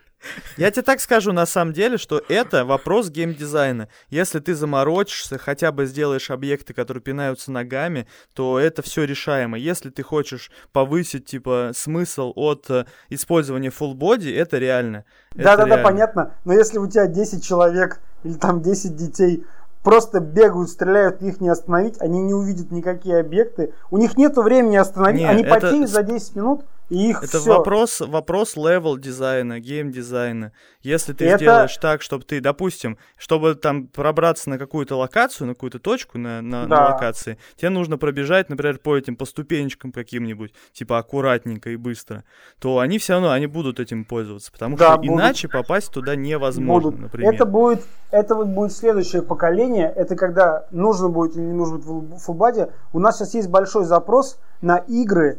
Я 0.57 0.70
тебе 0.70 0.83
так 0.83 1.01
скажу 1.01 1.33
на 1.33 1.47
самом 1.47 1.73
деле, 1.73 1.99
что 1.99 2.23
это 2.29 2.64
вопрос 2.64 3.11
геймдизайна. 3.11 3.89
Если 4.11 4.39
ты 4.39 4.55
заморочишься, 4.55 5.39
хотя 5.39 5.73
бы 5.73 5.87
сделаешь 5.87 6.31
объекты, 6.31 6.75
которые 6.75 7.03
пинаются 7.03 7.51
ногами, 7.53 8.07
то 8.35 8.59
это 8.59 8.83
все 8.83 9.05
решаемо. 9.05 9.59
Если 9.59 9.91
ты 9.91 10.03
хочешь 10.03 10.51
повысить, 10.73 11.27
типа, 11.27 11.73
смысл 11.75 12.33
от 12.37 12.70
э, 12.70 12.87
использования 13.09 13.70
full 13.70 13.95
body, 13.95 14.35
это 14.35 14.59
реально. 14.59 15.05
Да-да-да, 15.35 15.79
понятно. 15.79 16.33
Но 16.45 16.53
если 16.53 16.79
у 16.79 16.87
тебя 16.87 17.07
10 17.07 17.45
человек 17.45 18.01
или 18.25 18.35
там 18.35 18.62
10 18.62 18.97
детей 18.97 19.45
просто 19.83 20.20
бегают, 20.20 20.70
стреляют, 20.70 21.23
их 21.23 21.41
не 21.41 21.49
остановить, 21.49 22.01
они 22.01 22.23
не 22.23 22.35
увидят 22.35 22.70
никакие 22.70 23.18
объекты. 23.18 23.73
У 23.91 23.99
них 23.99 24.16
нет 24.16 24.37
времени 24.37 24.77
остановить, 24.77 25.20
не, 25.20 25.29
они 25.29 25.43
это... 25.43 25.55
потеют 25.55 25.91
за 25.91 26.03
10 26.03 26.37
минут, 26.37 26.64
их 26.93 27.22
Это 27.22 27.40
все. 27.40 27.49
вопрос, 27.49 28.01
вопрос 28.01 28.57
level 28.57 28.99
дизайна, 28.99 29.61
game 29.61 29.91
дизайна. 29.90 30.53
Если 30.82 31.12
ты 31.14 31.26
это... 31.26 31.38
сделаешь 31.38 31.76
так, 31.78 32.03
чтобы 32.03 32.24
ты, 32.24 32.40
допустим, 32.40 32.99
чтобы 33.16 33.55
там 33.55 33.86
пробраться 33.86 34.51
на 34.51 34.59
какую-то 34.59 34.97
локацию, 34.97 35.47
на 35.47 35.55
какую-то 35.55 35.78
точку 35.78 36.18
на, 36.18 36.43
на, 36.43 36.66
да. 36.66 36.76
на 36.76 36.88
локации, 36.93 37.38
тебе 37.57 37.70
нужно 37.70 37.97
пробежать, 37.97 38.51
например, 38.51 38.78
по 38.78 38.97
этим, 38.97 39.16
по 39.16 39.24
ступенечкам 39.24 39.90
каким-нибудь, 39.90 40.53
типа 40.72 40.99
аккуратненько 40.99 41.70
и 41.70 41.76
быстро, 41.76 42.24
то 42.59 42.78
они 42.78 42.99
все 42.99 43.14
равно, 43.14 43.30
они 43.30 43.47
будут 43.47 43.80
этим 43.80 44.05
пользоваться, 44.05 44.53
потому 44.53 44.76
да, 44.76 44.93
что 44.93 44.99
будут... 44.99 45.14
иначе 45.14 45.49
попасть 45.49 45.93
туда 45.93 46.14
невозможно, 46.14 46.90
будут. 46.90 47.01
например. 47.01 47.32
Это 47.32 47.47
будет, 47.47 47.82
это 48.11 48.34
вот 48.34 48.49
будет 48.49 48.72
следующее 48.72 49.22
поколение, 49.22 49.90
это 49.95 50.14
когда 50.14 50.66
нужно 50.70 51.09
будет 51.09 51.36
или 51.36 51.45
не 51.45 51.55
нужно 51.55 51.78
будет 51.78 52.11
в 52.11 52.18
фулбаде. 52.18 52.70
У 52.93 52.99
нас 52.99 53.16
сейчас 53.18 53.34
есть 53.34 53.49
большой 53.49 53.84
запрос 53.84 54.38
на 54.61 54.76
игры, 54.76 55.38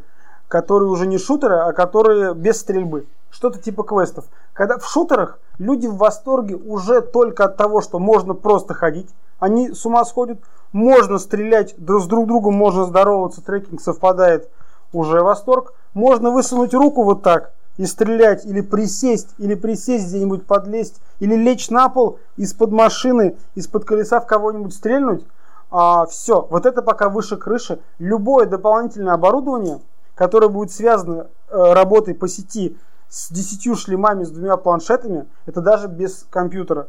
которые 0.53 0.87
уже 0.87 1.07
не 1.07 1.17
шутеры, 1.17 1.55
а 1.55 1.73
которые 1.73 2.35
без 2.35 2.59
стрельбы. 2.59 3.07
Что-то 3.31 3.57
типа 3.57 3.81
квестов. 3.81 4.25
Когда 4.53 4.77
в 4.77 4.87
шутерах 4.87 5.39
люди 5.57 5.87
в 5.87 5.95
восторге 5.95 6.55
уже 6.55 7.01
только 7.01 7.45
от 7.45 7.57
того, 7.57 7.81
что 7.81 7.97
можно 7.97 8.35
просто 8.35 8.75
ходить. 8.75 9.09
Они 9.39 9.73
с 9.73 9.83
ума 9.87 10.05
сходят. 10.05 10.37
Можно 10.71 11.17
стрелять 11.17 11.71
с 11.71 12.05
друг 12.05 12.27
другом, 12.27 12.53
можно 12.53 12.85
здороваться, 12.85 13.41
трекинг 13.41 13.81
совпадает. 13.81 14.47
Уже 14.91 15.23
восторг. 15.23 15.73
Можно 15.95 16.29
высунуть 16.29 16.75
руку 16.75 17.01
вот 17.01 17.23
так 17.23 17.51
и 17.77 17.87
стрелять, 17.87 18.45
или 18.45 18.61
присесть, 18.61 19.29
или 19.39 19.55
присесть 19.55 20.09
где-нибудь 20.09 20.45
подлезть, 20.45 21.01
или 21.19 21.35
лечь 21.35 21.71
на 21.71 21.89
пол 21.89 22.19
из-под 22.37 22.71
машины, 22.71 23.37
из-под 23.55 23.85
колеса 23.85 24.19
в 24.19 24.27
кого-нибудь 24.27 24.75
стрельнуть. 24.75 25.25
А, 25.71 26.05
все, 26.05 26.45
вот 26.51 26.67
это 26.67 26.83
пока 26.83 27.09
выше 27.09 27.37
крыши. 27.37 27.79
Любое 27.97 28.45
дополнительное 28.45 29.15
оборудование– 29.15 29.79
которая 30.16 30.49
будет 30.49 30.72
связана 30.72 31.28
э, 31.49 31.74
работой 31.74 32.14
по 32.14 32.28
сети 32.28 32.78
с 33.09 33.32
10 33.32 33.78
шлемами, 33.78 34.24
с 34.24 34.32
двумя 34.32 34.57
планшетами, 34.57 35.26
это 35.45 35.61
даже 35.61 35.88
без 35.88 36.26
компьютера, 36.30 36.88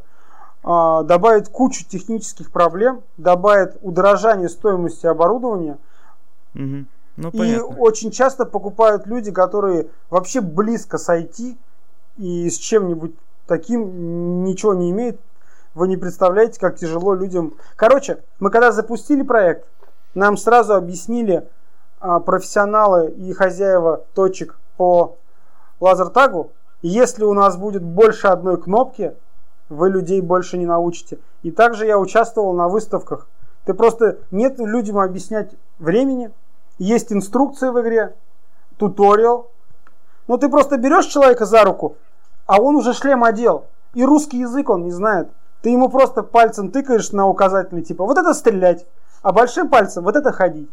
э, 0.63 1.01
добавит 1.05 1.49
кучу 1.49 1.85
технических 1.85 2.51
проблем, 2.51 3.01
добавит 3.17 3.77
удорожание 3.81 4.49
стоимости 4.49 5.05
оборудования. 5.05 5.77
Угу. 6.55 6.85
Ну, 7.17 7.29
и 7.31 7.57
очень 7.57 8.11
часто 8.11 8.45
покупают 8.45 9.07
люди, 9.07 9.31
которые 9.31 9.87
вообще 10.09 10.41
близко 10.41 10.97
с 10.97 11.09
IT 11.09 11.57
и 12.17 12.49
с 12.49 12.57
чем-нибудь 12.57 13.15
таким 13.47 14.43
ничего 14.43 14.73
не 14.73 14.91
имеют. 14.91 15.19
Вы 15.75 15.87
не 15.87 15.97
представляете, 15.97 16.59
как 16.59 16.77
тяжело 16.77 17.13
людям. 17.13 17.53
Короче, 17.75 18.23
мы 18.39 18.49
когда 18.49 18.71
запустили 18.71 19.21
проект, 19.21 19.65
нам 20.13 20.37
сразу 20.37 20.75
объяснили, 20.75 21.35
а, 21.35 21.45
профессионалы 22.25 23.09
и 23.09 23.33
хозяева 23.33 24.03
точек 24.13 24.57
по 24.77 25.17
лазертагу. 25.79 26.51
Если 26.81 27.23
у 27.23 27.33
нас 27.33 27.57
будет 27.57 27.83
больше 27.83 28.27
одной 28.27 28.61
кнопки, 28.61 29.15
вы 29.69 29.89
людей 29.89 30.21
больше 30.21 30.57
не 30.57 30.65
научите. 30.65 31.19
И 31.43 31.51
также 31.51 31.85
я 31.85 31.97
участвовал 31.97 32.53
на 32.53 32.67
выставках. 32.67 33.27
Ты 33.65 33.73
просто 33.73 34.19
нет 34.31 34.59
людям 34.59 34.99
объяснять 34.99 35.51
времени. 35.79 36.31
Есть 36.77 37.11
инструкции 37.11 37.69
в 37.69 37.81
игре, 37.81 38.15
туториал. 38.77 39.49
Но 40.27 40.37
ты 40.37 40.49
просто 40.49 40.77
берешь 40.77 41.05
человека 41.05 41.45
за 41.45 41.63
руку, 41.63 41.97
а 42.45 42.61
он 42.61 42.75
уже 42.75 42.93
шлем 42.93 43.23
одел. 43.23 43.65
И 43.93 44.03
русский 44.03 44.39
язык 44.39 44.69
он 44.69 44.83
не 44.83 44.91
знает. 44.91 45.29
Ты 45.61 45.69
ему 45.69 45.89
просто 45.89 46.21
пальцем 46.21 46.69
тыкаешь 46.69 47.11
на 47.11 47.27
указательный, 47.27 47.81
типа, 47.81 48.05
вот 48.05 48.17
это 48.17 48.33
стрелять, 48.33 48.85
а 49.23 49.31
большим 49.31 49.69
пальцем 49.69 50.03
вот 50.03 50.15
это 50.15 50.31
ходить. 50.31 50.69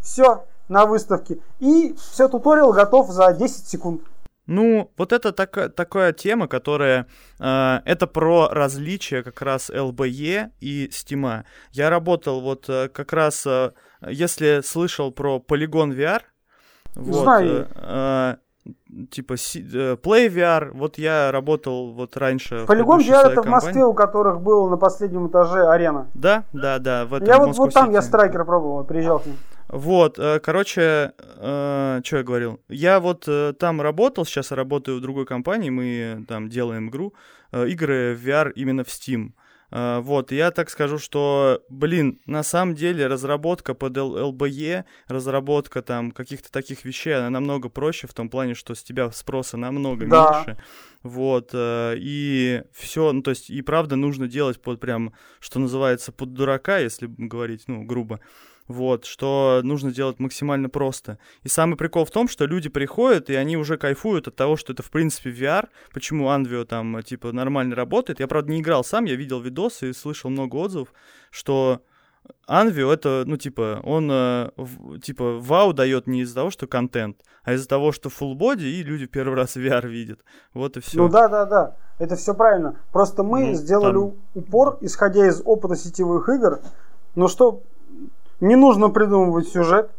Все, 0.00 0.44
на 0.68 0.86
выставке. 0.86 1.38
И 1.60 1.94
все, 1.94 2.28
туториал 2.28 2.72
готов 2.72 3.10
за 3.10 3.32
10 3.32 3.66
секунд. 3.66 4.02
Ну, 4.46 4.92
вот 4.96 5.12
это 5.12 5.32
так, 5.32 5.74
такая 5.74 6.12
тема, 6.12 6.46
которая... 6.46 7.06
Э, 7.40 7.80
это 7.84 8.06
про 8.06 8.48
различия 8.48 9.24
как 9.24 9.42
раз 9.42 9.70
LBE 9.70 10.50
и 10.60 10.88
Steam. 10.92 11.42
Я 11.72 11.90
работал 11.90 12.40
вот 12.40 12.68
э, 12.68 12.88
как 12.88 13.12
раз... 13.12 13.44
Э, 13.46 13.72
если 14.08 14.60
слышал 14.64 15.10
про 15.10 15.38
Polygon 15.38 15.90
VR... 15.96 16.20
Вот, 16.94 17.24
Знаю. 17.24 17.66
Э, 17.74 18.36
типа 19.10 19.36
си- 19.36 19.66
э, 19.72 19.96
Play 19.96 20.28
VR. 20.28 20.70
Вот 20.72 20.98
я 20.98 21.30
работал 21.32 21.92
вот 21.92 22.16
раньше. 22.16 22.58
в 22.58 22.66
Полигон 22.66 23.00
VR 23.00 23.26
это 23.26 23.30
в 23.30 23.34
компании. 23.34 23.50
Москве, 23.50 23.84
у 23.84 23.94
которых 23.94 24.40
было 24.40 24.68
на 24.68 24.76
последнем 24.76 25.28
этаже 25.28 25.68
арена. 25.68 26.08
Да, 26.14 26.44
да, 26.52 26.78
да. 26.78 27.04
В 27.04 27.14
этом 27.14 27.28
Я 27.28 27.38
в 27.38 27.46
вот, 27.46 27.56
вот 27.56 27.74
там 27.74 27.90
я 27.90 28.02
страйкер 28.02 28.44
пробовал, 28.44 28.84
приезжал 28.84 29.18
к 29.20 29.26
ним. 29.26 29.36
Вот, 29.68 30.18
э, 30.18 30.38
короче, 30.40 31.12
что 31.38 32.00
я 32.16 32.22
говорил? 32.22 32.60
Я 32.68 33.00
вот 33.00 33.24
э, 33.26 33.52
там 33.58 33.80
работал, 33.80 34.24
сейчас 34.24 34.50
я 34.50 34.56
работаю 34.56 34.98
в 34.98 35.00
другой 35.00 35.26
компании, 35.26 35.70
мы 35.70 36.24
там 36.28 36.48
делаем 36.48 36.88
игру, 36.88 37.14
э, 37.52 37.68
игры 37.68 38.14
в 38.14 38.24
VR 38.26 38.52
именно 38.54 38.84
в 38.84 38.88
Steam. 38.88 39.32
Э, 39.72 39.98
Вот, 40.00 40.30
я 40.32 40.50
так 40.52 40.70
скажу, 40.70 40.98
что, 40.98 41.62
блин, 41.68 42.20
на 42.26 42.42
самом 42.44 42.74
деле 42.76 43.06
разработка 43.08 43.74
под 43.74 43.96
LBE, 43.96 44.84
разработка 45.08 45.82
там 45.82 46.12
каких-то 46.12 46.50
таких 46.52 46.84
вещей, 46.84 47.14
она 47.16 47.30
намного 47.30 47.68
проще 47.68 48.06
в 48.06 48.14
том 48.14 48.28
плане, 48.28 48.54
что 48.54 48.74
с 48.74 48.82
тебя 48.84 49.10
спроса 49.10 49.56
намного 49.56 50.06
Да. 50.06 50.44
меньше. 50.46 50.62
Вот, 51.02 51.50
э, 51.52 51.94
и 51.98 52.62
все, 52.72 53.12
ну, 53.12 53.22
то 53.22 53.30
есть, 53.30 53.50
и 53.50 53.62
правда 53.62 53.96
нужно 53.96 54.28
делать 54.28 54.60
под 54.62 54.80
прям, 54.80 55.12
что 55.40 55.58
называется, 55.58 56.12
под 56.12 56.32
дурака, 56.34 56.78
если 56.78 57.08
говорить, 57.18 57.64
ну, 57.66 57.82
грубо. 57.84 58.20
Вот, 58.68 59.04
что 59.04 59.60
нужно 59.62 59.92
делать 59.92 60.18
максимально 60.18 60.68
просто. 60.68 61.18
И 61.44 61.48
самый 61.48 61.76
прикол 61.76 62.04
в 62.04 62.10
том, 62.10 62.26
что 62.28 62.46
люди 62.46 62.68
приходят, 62.68 63.30
и 63.30 63.34
они 63.34 63.56
уже 63.56 63.76
кайфуют 63.78 64.26
от 64.28 64.34
того, 64.36 64.56
что 64.56 64.72
это, 64.72 64.82
в 64.82 64.90
принципе, 64.90 65.30
VR. 65.30 65.68
Почему 65.92 66.28
Anvio 66.28 66.64
там, 66.64 67.02
типа, 67.02 67.32
нормально 67.32 67.76
работает. 67.76 68.18
Я, 68.20 68.26
правда, 68.26 68.50
не 68.50 68.60
играл 68.60 68.82
сам, 68.82 69.04
я 69.04 69.14
видел 69.14 69.40
видосы 69.40 69.90
и 69.90 69.92
слышал 69.92 70.30
много 70.30 70.56
отзывов, 70.56 70.88
что 71.30 71.80
Anvio 72.48 72.92
это, 72.92 73.22
ну, 73.24 73.36
типа, 73.36 73.80
он, 73.84 74.10
э, 74.10 74.50
в- 74.56 74.98
типа, 74.98 75.38
вау 75.38 75.72
дает 75.72 76.08
не 76.08 76.22
из-за 76.22 76.34
того, 76.34 76.50
что 76.50 76.66
контент, 76.66 77.20
а 77.44 77.52
из-за 77.52 77.68
того, 77.68 77.92
что 77.92 78.08
full 78.08 78.34
body, 78.36 78.64
и 78.64 78.82
люди 78.82 79.06
первый 79.06 79.36
раз 79.36 79.56
VR 79.56 79.86
видят. 79.86 80.24
Вот 80.54 80.76
и 80.76 80.80
все. 80.80 80.98
Ну 80.98 81.08
да, 81.08 81.28
да, 81.28 81.44
да. 81.44 81.76
Это 82.00 82.16
все 82.16 82.34
правильно. 82.34 82.80
Просто 82.92 83.22
мы 83.22 83.46
Ну, 83.50 83.54
сделали 83.54 83.92
там- 83.94 84.14
упор, 84.34 84.78
исходя 84.80 85.26
из 85.28 85.40
опыта 85.44 85.76
сетевых 85.76 86.28
игр. 86.28 86.58
Ну 87.14 87.28
что, 87.28 87.62
не 88.40 88.56
нужно 88.56 88.90
придумывать 88.90 89.48
сюжет. 89.48 89.90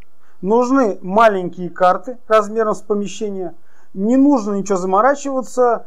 Нужны 0.41 0.99
маленькие 1.01 1.69
карты 1.69 2.17
размером 2.27 2.75
с 2.75 2.81
помещение. 2.81 3.55
Не 3.93 4.17
нужно 4.17 4.53
ничего 4.53 4.77
заморачиваться. 4.77 5.85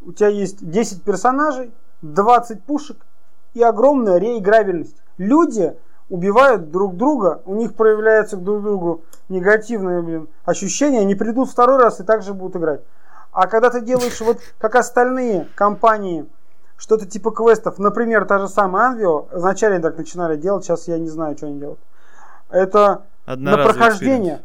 У 0.00 0.12
тебя 0.12 0.28
есть 0.28 0.68
10 0.68 1.02
персонажей, 1.02 1.72
20 2.02 2.62
пушек 2.62 2.98
и 3.54 3.62
огромная 3.62 4.18
реиграбельность. 4.18 4.96
Люди 5.16 5.76
убивают 6.08 6.70
друг 6.70 6.96
друга, 6.96 7.42
у 7.44 7.54
них 7.54 7.74
проявляются 7.74 8.36
к 8.36 8.44
друг 8.44 8.62
другу 8.62 9.02
негативные 9.28 10.00
блин, 10.00 10.28
ощущения, 10.44 11.00
они 11.00 11.14
придут 11.14 11.50
второй 11.50 11.78
раз 11.78 12.00
и 12.00 12.04
также 12.04 12.32
будут 12.32 12.56
играть. 12.56 12.80
А 13.32 13.46
когда 13.46 13.70
ты 13.70 13.80
делаешь 13.80 14.20
вот 14.20 14.38
как 14.58 14.74
остальные 14.74 15.48
компании, 15.54 16.26
что-то 16.76 17.06
типа 17.06 17.30
квестов, 17.32 17.78
например, 17.78 18.24
та 18.24 18.38
же 18.38 18.48
самая 18.48 18.94
Anvio, 18.94 19.26
вначале 19.32 19.80
так 19.80 19.98
начинали 19.98 20.36
делать, 20.36 20.64
сейчас 20.64 20.88
я 20.88 20.98
не 20.98 21.08
знаю, 21.08 21.36
что 21.36 21.46
они 21.46 21.58
делают. 21.58 21.80
Это 22.50 23.02
на 23.26 23.54
прохождение. 23.56 24.18
experience. 24.34 24.42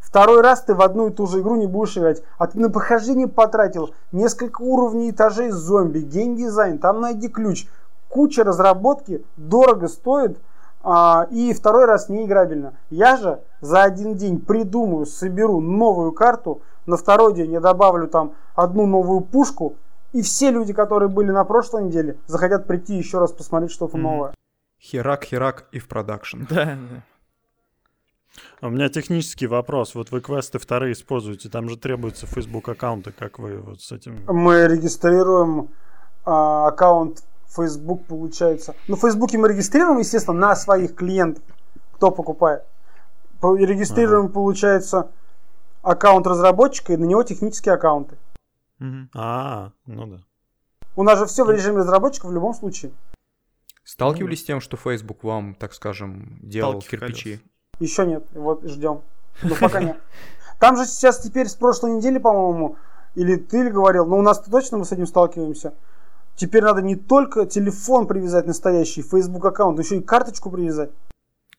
Второй 0.00 0.42
раз 0.42 0.62
ты 0.62 0.74
в 0.74 0.82
одну 0.82 1.08
и 1.08 1.10
ту 1.10 1.26
же 1.26 1.40
игру 1.40 1.56
не 1.56 1.66
будешь 1.66 1.96
играть. 1.98 2.22
А 2.38 2.46
ты 2.46 2.58
на 2.60 2.70
прохождение 2.70 3.26
потратил 3.26 3.94
несколько 4.12 4.62
уровней 4.62 5.10
этажей 5.10 5.50
зомби, 5.50 6.00
геймдизайн, 6.00 6.78
там 6.78 7.00
найди 7.00 7.28
ключ. 7.28 7.66
Куча 8.08 8.44
разработки, 8.44 9.24
дорого 9.36 9.88
стоит, 9.88 10.38
а, 10.84 11.26
и 11.30 11.52
второй 11.52 11.86
раз 11.86 12.08
не 12.08 12.26
играбельно. 12.26 12.74
Я 12.90 13.16
же 13.16 13.40
за 13.60 13.82
один 13.82 14.14
день 14.14 14.38
придумаю, 14.38 15.06
соберу 15.06 15.60
новую 15.60 16.12
карту, 16.12 16.60
на 16.86 16.96
второй 16.96 17.34
день 17.34 17.50
я 17.52 17.60
добавлю 17.60 18.06
там 18.06 18.34
одну 18.54 18.86
новую 18.86 19.20
пушку, 19.22 19.74
и 20.12 20.22
все 20.22 20.50
люди, 20.52 20.72
которые 20.72 21.08
были 21.08 21.32
на 21.32 21.44
прошлой 21.44 21.84
неделе, 21.84 22.18
захотят 22.26 22.68
прийти 22.68 22.94
еще 22.94 23.18
раз 23.18 23.32
посмотреть 23.32 23.72
что-то 23.72 23.96
Мгм. 23.96 24.06
новое. 24.06 24.34
Херак, 24.80 25.24
херак 25.24 25.64
и 25.72 25.80
в 25.80 25.88
продакшн. 25.88 26.42
Да, 26.48 26.64
да. 26.66 27.02
А 28.60 28.66
У 28.66 28.70
меня 28.70 28.88
технический 28.88 29.46
вопрос. 29.46 29.94
Вот 29.94 30.10
вы 30.10 30.20
квесты 30.20 30.58
вторые 30.58 30.92
используете, 30.92 31.48
там 31.48 31.68
же 31.68 31.76
требуются 31.76 32.26
Facebook 32.26 32.68
аккаунты, 32.68 33.12
как 33.12 33.38
вы 33.38 33.58
вот 33.58 33.80
с 33.80 33.92
этим... 33.92 34.24
мы 34.26 34.66
регистрируем 34.66 35.68
а, 36.24 36.68
аккаунт 36.68 37.22
Facebook, 37.54 38.06
получается. 38.06 38.74
Ну, 38.88 38.96
в 38.96 39.00
Фейсбуке 39.00 39.38
мы 39.38 39.48
регистрируем, 39.48 39.98
естественно, 39.98 40.38
на 40.38 40.56
своих 40.56 40.94
клиентов, 40.94 41.44
кто 41.92 42.10
покупает. 42.10 42.64
Регистрируем, 43.42 44.30
получается, 44.30 45.10
аккаунт 45.82 46.26
разработчика 46.26 46.94
и 46.94 46.96
на 46.96 47.04
него 47.04 47.22
технические 47.22 47.74
аккаунты. 47.74 48.16
А, 49.14 49.72
ну 49.86 50.06
да. 50.06 50.20
У 50.96 51.02
нас 51.02 51.18
же 51.18 51.26
все 51.26 51.44
в 51.44 51.50
режиме 51.50 51.78
разработчика 51.78 52.26
в 52.26 52.32
любом 52.32 52.54
случае. 52.54 52.92
Сталкивались 53.84 54.40
с 54.40 54.44
тем, 54.44 54.60
что 54.60 54.76
Facebook 54.76 55.22
вам, 55.24 55.54
так 55.54 55.74
скажем, 55.74 56.38
делал 56.42 56.80
кирпичи? 56.80 57.22
Oculus'а. 57.22 57.42
Еще 57.80 58.06
нет, 58.06 58.24
вот 58.32 58.64
ждем. 58.64 59.02
Ну, 59.42 59.54
пока 59.60 59.80
нет. 59.80 59.96
Там 60.58 60.76
же 60.76 60.86
сейчас 60.86 61.18
теперь 61.20 61.48
с 61.48 61.54
прошлой 61.54 61.92
недели, 61.92 62.18
по-моему, 62.18 62.76
или 63.14 63.36
ты 63.36 63.68
говорил, 63.70 64.06
но 64.06 64.18
у 64.18 64.22
нас 64.22 64.40
точно 64.40 64.78
мы 64.78 64.84
с 64.84 64.92
этим 64.92 65.06
сталкиваемся. 65.06 65.74
Теперь 66.36 66.62
надо 66.64 66.82
не 66.82 66.96
только 66.96 67.46
телефон 67.46 68.06
привязать 68.06 68.46
настоящий, 68.46 69.02
Facebook 69.02 69.44
аккаунт, 69.44 69.76
но 69.76 69.82
еще 69.82 69.98
и 69.98 70.02
карточку 70.02 70.50
привязать. 70.50 70.90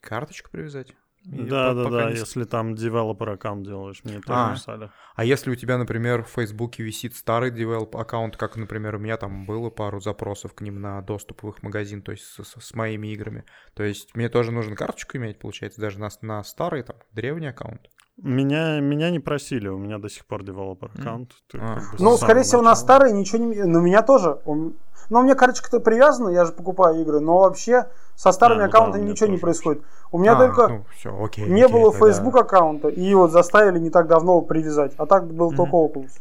Карточку 0.01 0.49
привязать? 0.51 0.95
И 1.32 1.43
Да, 1.45 1.69
по- 1.69 1.84
да, 1.86 1.89
да, 1.89 2.11
не 2.11 2.17
если 2.17 2.43
там 2.43 2.76
девелопер 2.76 3.30
аккаунт 3.32 3.65
делаешь, 3.65 4.01
мне 4.03 4.19
тоже 4.21 4.39
А. 4.39 4.53
писали. 4.53 4.91
А 5.15 5.23
если 5.26 5.49
у 5.49 5.55
тебя, 5.55 5.78
например, 5.78 6.23
в 6.23 6.30
Фейсбуке 6.30 6.84
висит 6.84 7.15
старый 7.15 7.49
develop 7.51 7.95
аккаунт, 7.95 8.38
как, 8.38 8.57
например, 8.57 8.95
у 8.95 8.99
меня 8.99 9.17
там 9.17 9.45
было 9.45 9.69
пару 9.69 9.99
запросов 9.99 10.53
к 10.53 10.61
ним 10.61 10.80
на 10.82 11.01
доступ 11.01 11.43
в 11.43 11.49
их 11.49 11.63
магазин, 11.63 12.01
то 12.01 12.11
есть 12.11 12.26
с, 12.26 12.43
с- 12.43 12.61
с 12.61 12.73
моими 12.76 13.07
играми. 13.13 13.43
То 13.73 13.84
есть 13.84 14.15
мне 14.15 14.30
тоже 14.30 14.51
нужно 14.51 14.76
карточку 14.76 15.17
иметь, 15.17 15.39
получается, 15.39 15.82
даже 15.82 15.99
на, 15.99 16.09
на 16.21 16.43
старый, 16.43 16.84
там, 16.84 16.97
древний 17.11 17.47
аккаунт. 17.47 17.89
Меня, 18.18 18.80
меня 18.80 19.09
не 19.11 19.20
просили, 19.20 19.68
у 19.68 19.78
меня 19.78 19.97
до 19.97 20.09
сих 20.09 20.26
пор 20.26 20.43
девелопер 20.43 20.89
аккаунт. 20.97 21.32
Ты 21.51 21.57
А. 21.61 21.76
как 21.76 21.91
бы 21.99 22.03
Ну, 22.03 22.16
скорее 22.18 22.43
всего, 22.43 22.61
на 22.61 22.74
старые 22.76 23.13
ничего 23.13 23.43
не... 23.43 23.63
Ну, 23.63 23.82
меня 23.82 24.01
тоже. 24.03 24.39
Он- 24.45 24.76
Но 25.09 25.20
у 25.20 25.24
меня 25.24 25.36
карточка-то 25.36 25.80
привязана, 25.82 26.30
я 26.30 26.45
же 26.45 26.51
покупаю 26.53 27.01
игры, 27.01 27.20
но 27.20 27.39
вообще 27.39 27.89
со 28.16 28.32
старыми 28.32 28.63
А, 28.63 28.66
ну 28.66 28.72
да, 28.72 28.78
аккаунтами 28.78 29.09
ничего 29.09 29.30
не 29.30 29.38
происходит. 29.38 29.84
У 30.11 30.18
меня 30.18 30.34
А, 30.34 30.38
только 30.38 30.68
ну, 30.70 30.86
все, 30.95 31.16
окей. 31.24 31.45
не 31.47 31.61
окей, 31.63 31.74
было 31.74 31.91
тогда- 31.91 32.07
Facebook 32.07 32.36
аккаунта, 32.38 32.88
и 32.88 33.13
вот 33.13 33.32
заставили 33.32 33.78
не 33.80 33.89
так 33.91 34.07
давно 34.07 34.41
привязать. 34.41 34.93
А 34.97 35.05
так 35.05 35.32
был 35.32 35.49
Мгм. 35.51 35.57
только 35.57 35.76
Oculus. 35.76 36.11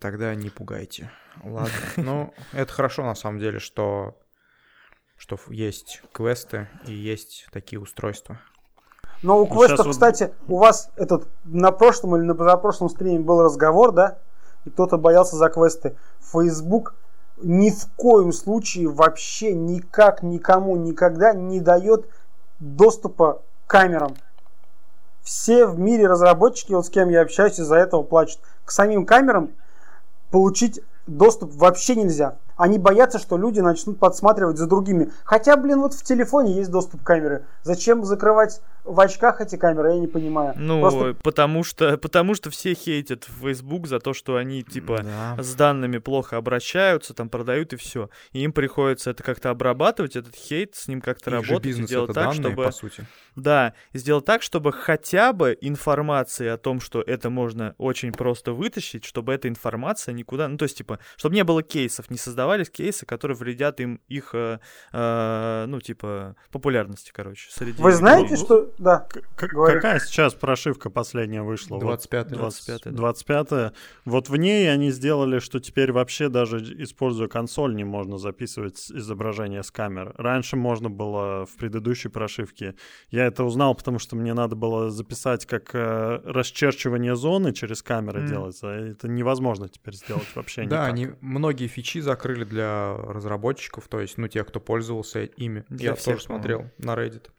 Тогда 0.00 0.34
не 0.34 0.48
пугайте. 0.50 1.10
Ладно. 1.44 1.68
Ну, 1.96 2.34
это 2.52 2.72
хорошо 2.72 3.04
на 3.04 3.14
самом 3.14 3.38
деле, 3.38 3.58
что 3.60 4.16
что 5.16 5.38
есть 5.48 6.02
квесты 6.12 6.68
и 6.88 6.92
есть 6.92 7.46
такие 7.52 7.78
устройства. 7.80 8.40
Но 9.24 9.38
у 9.40 9.46
Ну, 9.46 9.46
квестов, 9.46 9.86
вот- 9.86 9.92
кстати, 9.92 10.34
у 10.48 10.58
вас 10.58 10.90
этот 10.96 11.26
на 11.44 11.72
прошлом 11.72 12.16
или 12.16 12.24
на 12.24 12.34
позапрошлом 12.34 12.90
стриме 12.90 13.20
был 13.20 13.42
разговор, 13.42 13.92
да? 13.92 14.18
И 14.66 14.70
кто-то 14.70 14.98
боялся 14.98 15.36
за 15.36 15.48
квесты. 15.48 15.96
Facebook 16.20 16.94
ни 17.42 17.70
в 17.70 17.86
коем 17.96 18.32
случае 18.32 18.88
вообще 18.88 19.54
никак 19.54 20.22
никому 20.22 20.76
никогда 20.76 21.32
не 21.32 21.60
дает 21.60 22.06
доступа 22.60 23.40
к 23.66 23.70
камерам. 23.70 24.14
Все 25.22 25.66
в 25.66 25.78
мире 25.78 26.06
разработчики, 26.06 26.72
вот 26.72 26.84
с 26.84 26.90
кем 26.90 27.08
я 27.08 27.22
общаюсь, 27.22 27.58
из-за 27.58 27.76
этого 27.76 28.02
плачут. 28.02 28.40
К 28.66 28.70
самим 28.70 29.06
камерам 29.06 29.52
получить 30.30 30.82
доступ 31.06 31.54
вообще 31.54 31.96
нельзя. 31.96 32.36
Они 32.56 32.78
боятся, 32.78 33.18
что 33.18 33.38
люди 33.38 33.60
начнут 33.60 33.98
подсматривать 33.98 34.58
за 34.58 34.66
другими. 34.66 35.10
Хотя, 35.24 35.56
блин, 35.56 35.80
вот 35.80 35.94
в 35.94 36.02
телефоне 36.02 36.52
есть 36.52 36.70
доступ 36.70 37.02
к 37.02 37.06
камере. 37.06 37.46
Зачем 37.62 38.04
закрывать 38.04 38.60
в 38.84 39.00
очках 39.00 39.40
эти 39.40 39.56
камеры, 39.56 39.92
я 39.94 39.98
не 39.98 40.06
понимаю. 40.06 40.54
Ну, 40.56 40.80
Просто- 40.80 41.16
потому 41.22 41.64
что 41.64 41.96
потому 41.96 42.34
что 42.34 42.50
все 42.50 42.74
хейтят 42.74 43.24
Facebook 43.24 43.86
за 43.86 43.98
то, 43.98 44.12
что 44.12 44.36
они, 44.36 44.62
типа, 44.62 45.00
Да. 45.02 45.42
с 45.42 45.54
данными 45.54 45.98
плохо 45.98 46.36
обращаются, 46.36 47.14
там 47.14 47.30
продают 47.30 47.72
и 47.72 47.76
все. 47.76 48.10
И 48.32 48.40
им 48.40 48.52
приходится 48.52 49.10
это 49.10 49.22
как-то 49.22 49.50
обрабатывать, 49.50 50.16
этот 50.16 50.34
хейт, 50.34 50.74
с 50.74 50.86
ним 50.86 51.00
как-то 51.00 51.30
Их 51.30 51.44
же 51.44 51.48
работать 51.48 51.64
и 51.64 51.68
бизнес 51.68 51.90
делать 51.90 52.10
это 52.10 52.20
так, 52.20 52.24
данные, 52.34 52.42
чтобы... 52.42 52.64
по 52.64 52.72
сути. 52.72 53.06
Да, 53.36 53.72
сделать 53.94 54.24
так, 54.26 54.42
чтобы 54.42 54.72
хотя 54.72 55.32
бы 55.32 55.56
информация 55.60 56.52
о 56.52 56.58
том, 56.58 56.80
что 56.80 57.00
это 57.00 57.30
можно 57.30 57.74
очень 57.78 58.12
просто 58.12 58.52
вытащить, 58.52 59.04
чтобы 59.04 59.32
эта 59.32 59.48
информация 59.48 60.12
никуда... 60.12 60.46
Ну, 60.48 60.58
то 60.58 60.64
есть, 60.64 60.76
типа, 60.76 60.98
чтобы 61.16 61.34
не 61.34 61.44
было 61.44 61.62
кейсов, 61.62 62.10
не 62.10 62.18
создавались 62.18 62.68
кейсы, 62.70 63.06
которые 63.06 63.36
вредят 63.36 63.80
им 63.80 64.00
их, 64.08 64.30
э, 64.34 64.58
э, 64.92 65.64
ну, 65.66 65.80
типа, 65.80 66.36
популярности, 66.52 67.10
короче, 67.14 67.50
среди... 67.50 67.80
Вы 67.80 67.92
знаете, 67.92 68.30
людей. 68.30 68.44
что 68.44 68.73
да. 68.78 69.00
К- 69.36 69.46
какая 69.48 69.98
сейчас 70.00 70.34
прошивка 70.34 70.90
последняя 70.90 71.42
вышла? 71.42 71.74
Вот 71.76 71.80
25 71.82 72.28
25 72.28 72.80
да. 72.84 72.90
25 72.90 73.72
Вот 74.04 74.28
в 74.28 74.36
ней 74.36 74.70
они 74.72 74.90
сделали, 74.90 75.38
что 75.38 75.60
теперь 75.60 75.92
вообще 75.92 76.28
даже 76.28 76.58
используя 76.82 77.28
консоль 77.28 77.74
не 77.74 77.84
можно 77.84 78.18
записывать 78.18 78.90
изображение 78.90 79.62
с 79.62 79.70
камер. 79.70 80.14
Раньше 80.16 80.56
можно 80.56 80.90
было 80.90 81.46
в 81.46 81.56
предыдущей 81.56 82.08
прошивке. 82.08 82.74
Я 83.10 83.26
это 83.26 83.44
узнал, 83.44 83.74
потому 83.74 83.98
что 83.98 84.16
мне 84.16 84.34
надо 84.34 84.56
было 84.56 84.90
записать, 84.90 85.46
как 85.46 85.70
э, 85.74 86.20
расчерчивание 86.24 87.16
зоны 87.16 87.52
через 87.52 87.82
камеры 87.82 88.20
Мгм. 88.20 88.28
делается. 88.28 88.68
А 88.70 88.74
Это 88.74 89.08
невозможно 89.08 89.68
теперь 89.68 89.94
сделать 89.94 90.28
вообще 90.34 90.62
Да, 90.66 90.84
никак. 90.84 90.88
они 90.88 91.08
многие 91.20 91.66
фичи 91.66 91.98
закрыли 92.00 92.44
для 92.44 92.96
разработчиков, 92.96 93.88
то 93.88 94.00
есть, 94.00 94.18
ну, 94.18 94.28
тех, 94.28 94.46
кто 94.46 94.60
пользовался 94.60 95.24
ими. 95.24 95.64
Я 95.70 95.94
тоже 95.94 96.20
смотрел 96.20 96.70
на 96.78 96.94
Reddit, 96.94 97.30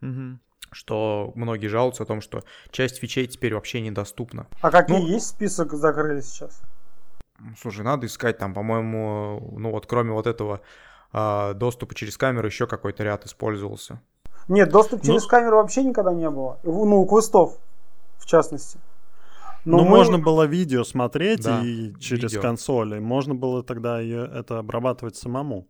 Мгм. 0.00 0.40
Что 0.74 1.32
многие 1.34 1.68
жалуются 1.68 2.02
о 2.02 2.06
том, 2.06 2.20
что 2.20 2.42
часть 2.70 2.98
фичей 2.98 3.26
теперь 3.26 3.54
вообще 3.54 3.80
недоступна. 3.80 4.46
А 4.60 4.70
какие 4.70 4.98
Ну- 4.98 5.06
есть 5.06 5.28
список 5.28 5.72
закрыли 5.72 6.20
сейчас? 6.20 6.60
Слушай, 7.60 7.84
надо 7.84 8.06
искать 8.06 8.38
там, 8.38 8.54
по-моему, 8.54 9.54
ну 9.58 9.70
вот 9.70 9.86
кроме 9.86 10.12
вот 10.12 10.26
этого 10.26 10.60
а, 11.16 11.54
доступа 11.54 11.94
через 11.94 12.16
камеру 12.18 12.46
еще 12.48 12.66
какой-то 12.66 13.04
ряд 13.04 13.24
использовался. 13.24 14.00
Нет, 14.48 14.70
доступ 14.70 15.00
Ну- 15.02 15.06
через 15.06 15.26
камеру 15.26 15.58
вообще 15.58 15.84
никогда 15.84 16.12
не 16.12 16.28
было. 16.28 16.58
Ну, 16.64 17.00
у 17.00 17.06
квестов, 17.06 17.56
в 18.18 18.26
частности. 18.26 18.78
Но 19.64 19.78
Ну, 19.78 19.84
мы- 19.84 19.90
можно 19.90 20.18
было 20.18 20.42
видео 20.42 20.82
смотреть 20.84 21.42
Да, 21.44 21.60
и 21.64 21.94
через 22.00 22.24
видео. 22.32 22.42
консоли. 22.42 22.98
Можно 22.98 23.34
было 23.34 23.62
тогда 23.62 24.02
это 24.02 24.58
обрабатывать 24.58 25.16
самому. 25.16 25.66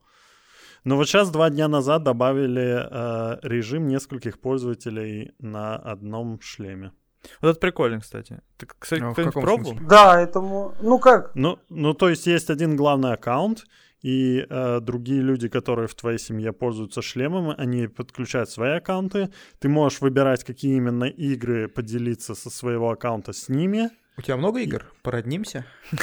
Но 0.84 0.96
вот 0.96 1.08
сейчас, 1.08 1.30
два 1.30 1.50
дня 1.50 1.68
назад, 1.68 2.02
добавили 2.02 2.86
э, 2.90 3.38
режим 3.42 3.88
нескольких 3.88 4.38
пользователей 4.38 5.32
на 5.38 5.76
одном 5.76 6.40
шлеме. 6.40 6.92
Вот 7.40 7.48
это 7.48 7.60
прикольно, 7.60 8.00
кстати. 8.00 8.40
Ты, 8.58 8.66
кстати, 8.78 9.02
А 9.02 9.12
кто-нибудь 9.12 9.34
пробовал? 9.34 9.70
смысле? 9.70 9.88
Да, 9.88 10.20
этому... 10.20 10.74
Ну 10.82 10.98
как? 10.98 11.34
Ну, 11.34 11.58
ну, 11.70 11.94
то 11.94 12.10
есть 12.10 12.26
есть 12.26 12.50
один 12.50 12.76
главный 12.76 13.12
аккаунт, 13.12 13.64
и 14.02 14.46
э, 14.48 14.80
другие 14.80 15.22
люди, 15.22 15.48
которые 15.48 15.88
в 15.88 15.94
твоей 15.94 16.18
семье 16.18 16.52
пользуются 16.52 17.00
шлемом, 17.00 17.54
они 17.56 17.86
подключают 17.86 18.50
свои 18.50 18.72
аккаунты. 18.72 19.30
Ты 19.58 19.70
можешь 19.70 20.02
выбирать, 20.02 20.44
какие 20.44 20.76
именно 20.76 21.04
игры 21.04 21.68
поделиться 21.68 22.34
со 22.34 22.50
своего 22.50 22.90
аккаунта 22.90 23.32
с 23.32 23.48
ними. 23.48 23.88
У 24.16 24.22
тебя 24.22 24.36
много 24.36 24.60
игр? 24.60 24.84
Породнимся? 25.02 25.64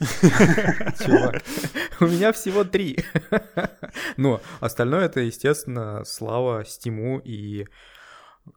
Чувак, 0.00 1.42
у 2.00 2.06
меня 2.06 2.32
всего 2.32 2.64
три. 2.64 2.98
Ну, 4.16 4.40
остальное 4.60 5.04
это, 5.06 5.20
естественно, 5.20 6.02
слава 6.04 6.64
Стиму 6.64 7.20
и 7.24 7.66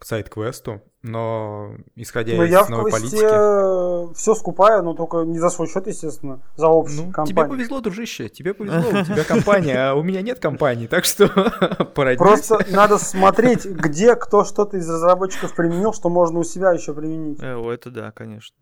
сайт-квесту. 0.02 0.82
Но 1.04 1.76
исходя 1.95 2.36
Ну, 2.36 2.43
я 2.43 2.62
из 2.62 2.68
в 2.68 2.70
новой 2.70 2.91
квесте 2.91 3.18
политики... 3.22 4.14
все 4.18 4.36
скупаю, 4.36 4.84
но 4.84 4.93
только 4.93 5.20
не 5.20 5.39
за 5.39 5.50
свой 5.50 5.70
счет, 5.70 5.88
естественно, 5.88 6.41
за 6.58 6.68
общую 6.68 6.98
Ну, 6.98 7.04
тебе 7.04 7.14
компанию. 7.14 7.50
повезло, 7.52 7.80
дружище, 7.80 8.28
тебе 8.28 8.54
повезло, 8.54 8.89
у 8.89 9.04
тебя 9.06 9.24
компания, 9.24 9.78
а 9.91 9.93
у 9.93 10.04
меня 10.04 10.22
нет 10.22 10.39
компании, 10.39 10.88
так 10.88 11.06
что 11.06 11.28
породнись. 11.95 12.18
Просто 12.18 12.66
надо 12.72 12.98
смотреть, 12.98 13.66
где 13.66 14.16
кто 14.16 14.43
что-то 14.43 14.76
из 14.78 14.89
разработчиков 14.89 15.56
применил, 15.56 15.93
что 15.93 16.10
можно 16.10 16.39
у 16.39 16.43
себя 16.43 16.72
еще 16.74 16.93
применить. 16.93 17.41
Э, 17.41 17.56
о, 17.56 17.72
это 17.72 17.89
да, 17.89 18.12
конечно. 18.12 18.58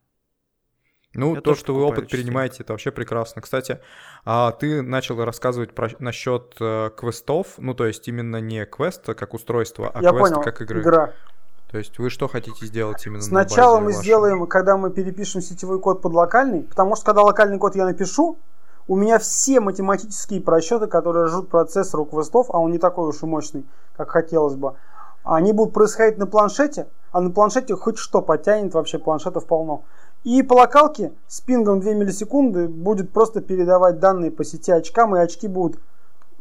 Ну, 1.15 1.35
Я 1.35 1.41
то, 1.41 1.55
что 1.55 1.73
вы 1.73 1.83
опыт 1.83 2.09
перенимаете, 2.09 2.63
это 2.63 2.73
вообще 2.73 2.91
прекрасно. 2.91 3.41
Кстати, 3.41 3.79
а 4.25 4.51
ты 4.51 4.81
начал 4.81 5.23
рассказывать 5.23 5.73
про, 5.73 5.89
насчет 5.99 6.55
э, 6.59 6.91
квестов, 6.95 7.55
ну, 7.57 7.73
то 7.73 7.85
есть 7.85 8.07
именно 8.07 8.37
не 8.37 8.65
квеста 8.65 9.13
как 9.13 9.33
устройство, 9.33 9.91
а 9.93 10.01
Я 10.01 10.11
квеста 10.11 10.35
понял, 10.35 10.43
как 10.43 10.61
игры. 10.61 10.81
игра. 10.81 11.13
То 11.71 11.79
есть 11.79 11.97
вы 11.99 12.09
что 12.09 12.27
хотите 12.27 12.65
сделать 12.65 13.05
именно 13.05 13.19
на 13.19 13.23
Сначала 13.23 13.75
базе 13.75 13.83
мы 13.83 13.91
вашей? 13.91 14.01
сделаем, 14.03 14.47
когда 14.47 14.77
мы 14.77 14.91
перепишем 14.91 15.41
сетевой 15.41 15.79
код 15.79 16.01
под 16.01 16.13
локальный, 16.13 16.63
потому 16.63 16.95
что 16.95 17.05
когда 17.05 17.21
локальный 17.23 17.57
код 17.57 17.75
я 17.75 17.85
напишу, 17.85 18.37
у 18.87 18.95
меня 18.95 19.17
все 19.19 19.59
математические 19.59 20.41
просчеты, 20.41 20.87
которые 20.87 21.27
жрут 21.27 21.49
процессор 21.49 22.01
у 22.01 22.05
квестов, 22.05 22.47
а 22.49 22.59
он 22.59 22.71
не 22.71 22.77
такой 22.77 23.09
уж 23.09 23.23
и 23.23 23.25
мощный, 23.25 23.65
как 23.97 24.11
хотелось 24.11 24.55
бы, 24.55 24.75
они 25.23 25.53
будут 25.53 25.73
происходить 25.73 26.19
на 26.19 26.27
планшете, 26.27 26.87
а 27.11 27.19
на 27.19 27.31
планшете 27.31 27.75
хоть 27.75 27.97
что 27.97 28.21
потянет, 28.21 28.73
вообще 28.73 28.99
планшетов 28.99 29.47
полно. 29.47 29.83
И 30.25 30.41
по 30.41 30.55
локалке 30.55 31.13
с 31.27 31.39
пингом 31.39 31.79
2 31.81 31.93
миллисекунды 31.93 32.67
будет 32.67 33.11
просто 33.11 33.41
передавать 33.41 33.99
данные 33.99 34.31
по 34.31 34.43
сети 34.43 34.71
очкам, 34.71 35.15
и 35.15 35.19
очки 35.19 35.47
будут 35.47 35.79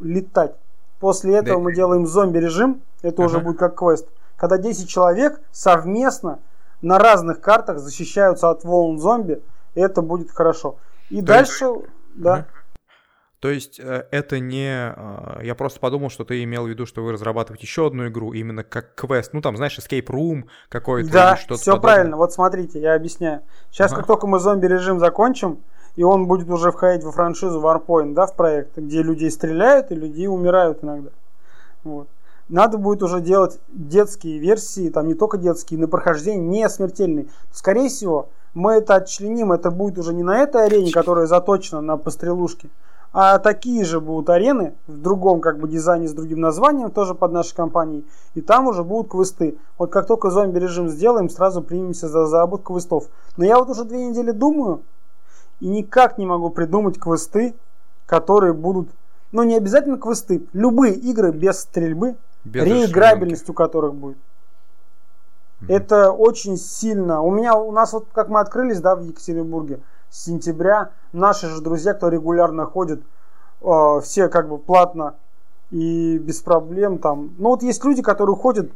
летать. 0.01 0.57
После 1.01 1.37
этого 1.37 1.59
Да. 1.59 1.63
мы 1.63 1.75
делаем 1.75 2.07
зомби-режим, 2.07 2.81
это 3.03 3.21
уже 3.23 3.37
Ага. 3.37 3.45
будет 3.45 3.59
как 3.59 3.75
квест, 3.79 4.09
когда 4.37 4.57
10 4.57 4.89
человек 4.89 5.39
совместно 5.53 6.39
на 6.81 6.99
разных 6.99 7.43
картах 7.43 7.79
защищаются 7.79 8.49
от 8.49 8.65
волн 8.65 8.99
зомби, 8.99 9.43
и 9.75 9.81
это 9.81 10.01
будет 10.01 10.31
хорошо. 10.31 10.77
И 11.11 11.21
То 11.21 11.27
дальше, 11.27 11.67
да. 12.15 12.33
Ага. 12.33 12.47
То 13.45 13.51
есть 13.51 13.79
э, 13.79 14.07
это 14.11 14.39
не... 14.39 14.95
э, 14.97 15.45
Я 15.45 15.55
просто 15.55 15.79
подумал, 15.79 16.09
что 16.09 16.25
ты 16.25 16.43
имел 16.45 16.65
в 16.65 16.69
виду, 16.71 16.87
что 16.87 17.03
вы 17.05 17.13
разрабатываете 17.13 17.67
еще 17.67 17.87
одну 17.89 18.09
игру 18.09 18.33
именно 18.33 18.65
как 18.65 18.95
квест. 18.95 19.35
Ну, 19.35 19.43
там, 19.43 19.59
знаешь, 19.59 19.79
escape 19.79 20.07
room 20.07 20.45
какой-то 20.71 21.13
Да, 21.13 21.37
что-то 21.37 21.61
все 21.61 21.73
подобное. 21.73 21.93
правильно. 21.95 22.17
Вот 22.17 22.33
смотрите, 22.33 22.81
я 22.81 22.95
объясняю. 22.95 23.43
Сейчас, 23.71 23.93
Ага. 23.93 24.01
как 24.01 24.07
только 24.07 24.27
мы 24.27 24.39
зомби-режим 24.39 24.99
закончим, 24.99 25.59
и 25.95 26.03
он 26.03 26.27
будет 26.27 26.49
уже 26.49 26.73
входить 26.73 27.05
во 27.05 27.13
франшизу 27.13 27.61
Warpoint, 27.61 28.15
да, 28.15 28.25
в 28.27 28.35
проект, 28.35 28.79
где 28.79 29.03
людей 29.03 29.31
стреляют 29.31 29.91
и 29.91 29.95
людей 29.95 30.27
умирают 30.27 30.83
иногда. 30.83 31.11
Вот. 31.83 32.09
Надо 32.49 32.79
будет 32.79 33.03
уже 33.03 33.21
делать 33.21 33.59
детские 33.69 34.39
версии, 34.39 34.89
там 34.89 35.07
не 35.07 35.13
только 35.13 35.37
детские, 35.37 35.79
на 35.79 35.87
прохождение 35.87 36.41
не 36.63 36.67
смертельные. 36.71 37.27
Скорее 37.53 37.91
всего, 37.91 38.31
мы 38.55 38.73
это 38.73 38.95
отчленим, 38.95 39.53
это 39.53 39.71
будет 39.71 39.99
уже 39.99 40.15
не 40.15 40.23
на 40.23 40.39
этой 40.39 40.65
арене, 40.65 40.91
которая 40.93 41.27
заточена 41.27 41.83
на 41.83 41.99
пострелушки, 41.99 42.71
а 43.17 43.39
такие 43.39 43.85
же 43.85 44.01
будут 44.01 44.29
арены 44.29 44.75
в 44.89 45.01
другом 45.01 45.41
как 45.41 45.61
бы 45.61 45.69
дизайне 45.69 46.09
с 46.09 46.13
другим 46.13 46.41
названием, 46.41 46.91
тоже 46.91 47.15
под 47.15 47.31
нашей 47.31 47.55
компанией. 47.55 48.05
И 48.35 48.41
там 48.41 48.67
уже 48.67 48.83
будут 48.83 49.13
квесты. 49.13 49.57
Вот 49.79 49.93
как 49.93 50.09
только 50.09 50.31
зомби 50.31 50.59
режим 50.59 50.89
сделаем, 50.89 51.31
сразу 51.31 51.63
примемся 51.63 52.09
за 52.09 52.27
заработку 52.27 52.75
квестов. 52.75 53.05
Но 53.37 53.45
я 53.45 53.57
вот 53.57 53.71
уже 53.71 53.85
две 53.85 54.05
недели 54.05 54.33
думаю 54.33 54.83
и 55.61 55.69
никак 55.69 56.19
не 56.19 56.27
могу 56.27 56.51
придумать 56.51 56.99
квесты, 56.99 57.55
которые 58.05 58.53
будут, 58.53 58.89
ну 59.31 59.45
не 59.45 59.57
обязательно 59.57 59.97
квесты, 59.97 60.45
любые 60.53 60.95
игры 60.95 61.31
без 61.31 61.61
стрельбы, 61.61 62.17
Без 62.45 62.65
реиграбельность 62.65 63.49
у 63.49 63.53
которых 63.53 63.95
будет. 63.95 64.19
Это 65.69 66.11
очень 66.11 66.57
сильно. 66.57 67.23
У 67.23 67.31
меня, 67.31 67.55
у 67.55 67.71
нас 67.71 67.93
вот 67.93 68.09
как 68.13 68.29
мы 68.29 68.41
открылись, 68.41 68.81
да, 68.81 68.97
в 68.97 69.03
Екатеринбурге 69.03 69.79
сентября, 70.15 70.91
наши 71.13 71.49
же 71.49 71.61
друзья, 71.61 71.93
кто 71.95 72.09
регулярно 72.09 72.67
ходит, 72.67 73.03
э, 73.63 74.01
все 74.03 74.29
как 74.29 74.49
бы 74.49 74.59
платно 74.59 75.15
и 75.71 76.19
без 76.19 76.41
проблем 76.41 76.99
там. 76.99 77.35
Ну 77.39 77.51
вот 77.51 77.63
есть 77.63 77.85
люди, 77.85 78.01
которые 78.03 78.37
ходят 78.37 78.71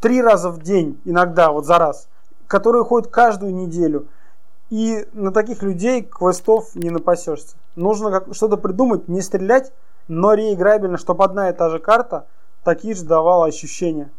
три 0.00 0.22
раза 0.22 0.50
в 0.50 0.62
день, 0.62 0.98
иногда 1.04 1.50
вот 1.52 1.66
за 1.66 1.78
раз, 1.78 2.08
которые 2.46 2.84
ходят 2.84 3.10
каждую 3.10 3.54
неделю. 3.54 4.06
И 4.70 5.06
на 5.12 5.32
таких 5.32 5.62
людей 5.62 6.02
квестов 6.02 6.74
не 6.74 6.88
напасешься. 6.88 7.56
Нужно 7.76 8.10
как- 8.10 8.34
что-то 8.34 8.56
придумать, 8.56 9.06
не 9.06 9.20
стрелять, 9.20 9.70
но 10.08 10.32
реиграбельно, 10.32 10.96
чтобы 10.96 11.24
одна 11.24 11.50
и 11.50 11.52
та 11.52 11.68
же 11.68 11.78
карта 11.78 12.26
такие 12.64 12.94
же 12.94 13.04
давала 13.04 13.44
ощущения. 13.44 14.10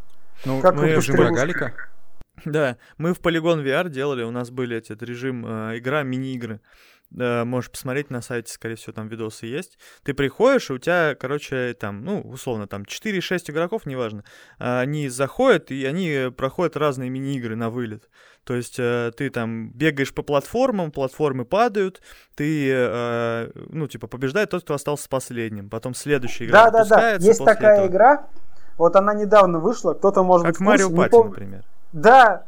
Ну, 0.46 0.62
Как 0.62 0.76
мы 0.76 0.94
пострелушки. 0.94 1.12
рогалика. 1.12 1.74
Да, 2.46 2.78
мы 2.98 3.14
в 3.14 3.20
Polygon 3.20 3.64
VR 3.64 3.90
делали, 3.90 4.24
у 4.24 4.32
нас 4.32 4.50
были 4.52 4.78
этот 4.78 5.02
режим 5.04 5.46
э, 5.46 5.78
игра, 5.78 6.04
мини-игры. 6.04 6.60
Э, 7.18 7.44
можешь 7.44 7.70
посмотреть 7.70 8.10
на 8.10 8.22
сайте, 8.22 8.52
скорее 8.52 8.76
всего, 8.76 8.92
там 8.94 9.08
видосы 9.08 9.46
есть. 9.46 9.78
Ты 10.04 10.14
приходишь, 10.14 10.70
и 10.70 10.74
у 10.74 10.78
тебя, 10.80 11.16
короче, 11.16 11.76
там, 11.80 12.04
ну, 12.04 12.22
условно, 12.22 12.68
там 12.68 12.84
4-6 12.84 13.52
игроков, 13.52 13.86
неважно. 13.86 14.24
А, 14.60 14.80
Они 14.82 15.10
заходят, 15.10 15.70
и 15.72 15.86
они 15.86 16.32
проходят 16.36 16.76
разные 16.76 17.10
мини-игры 17.12 17.56
на 17.56 17.70
вылет. 17.70 18.10
То 18.44 18.56
есть 18.56 18.76
э, 18.80 19.12
ты 19.16 19.30
там 19.30 19.70
бегаешь 19.72 20.14
по 20.14 20.24
платформам, 20.24 20.92
платформы 20.92 21.46
падают, 21.46 22.02
ты, 22.36 22.70
э, 22.74 23.52
ну, 23.70 23.88
типа, 23.88 24.08
побеждает 24.08 24.50
тот, 24.50 24.64
кто 24.64 24.74
остался 24.74 25.08
последним. 25.08 25.70
Потом 25.70 25.94
следующая 25.94 26.46
игра 26.46 26.66
Да, 26.66 26.72
да, 26.72 26.78
да. 26.80 26.84
запускается 26.86 27.28
Есть 27.28 27.46
такая 27.46 27.74
этого. 27.76 27.88
игра. 27.88 28.28
Вот 28.78 28.96
она 28.96 29.14
недавно 29.14 29.60
вышла. 29.60 29.94
Кто-то 29.94 30.24
может 30.24 30.48
Как 30.48 30.54
быть 30.58 30.62
в 30.62 30.66
курсе, 30.66 30.84
Марио 30.86 30.98
Пати, 30.98 31.14
пом- 31.14 31.26
например. 31.30 31.64
Да. 31.94 32.44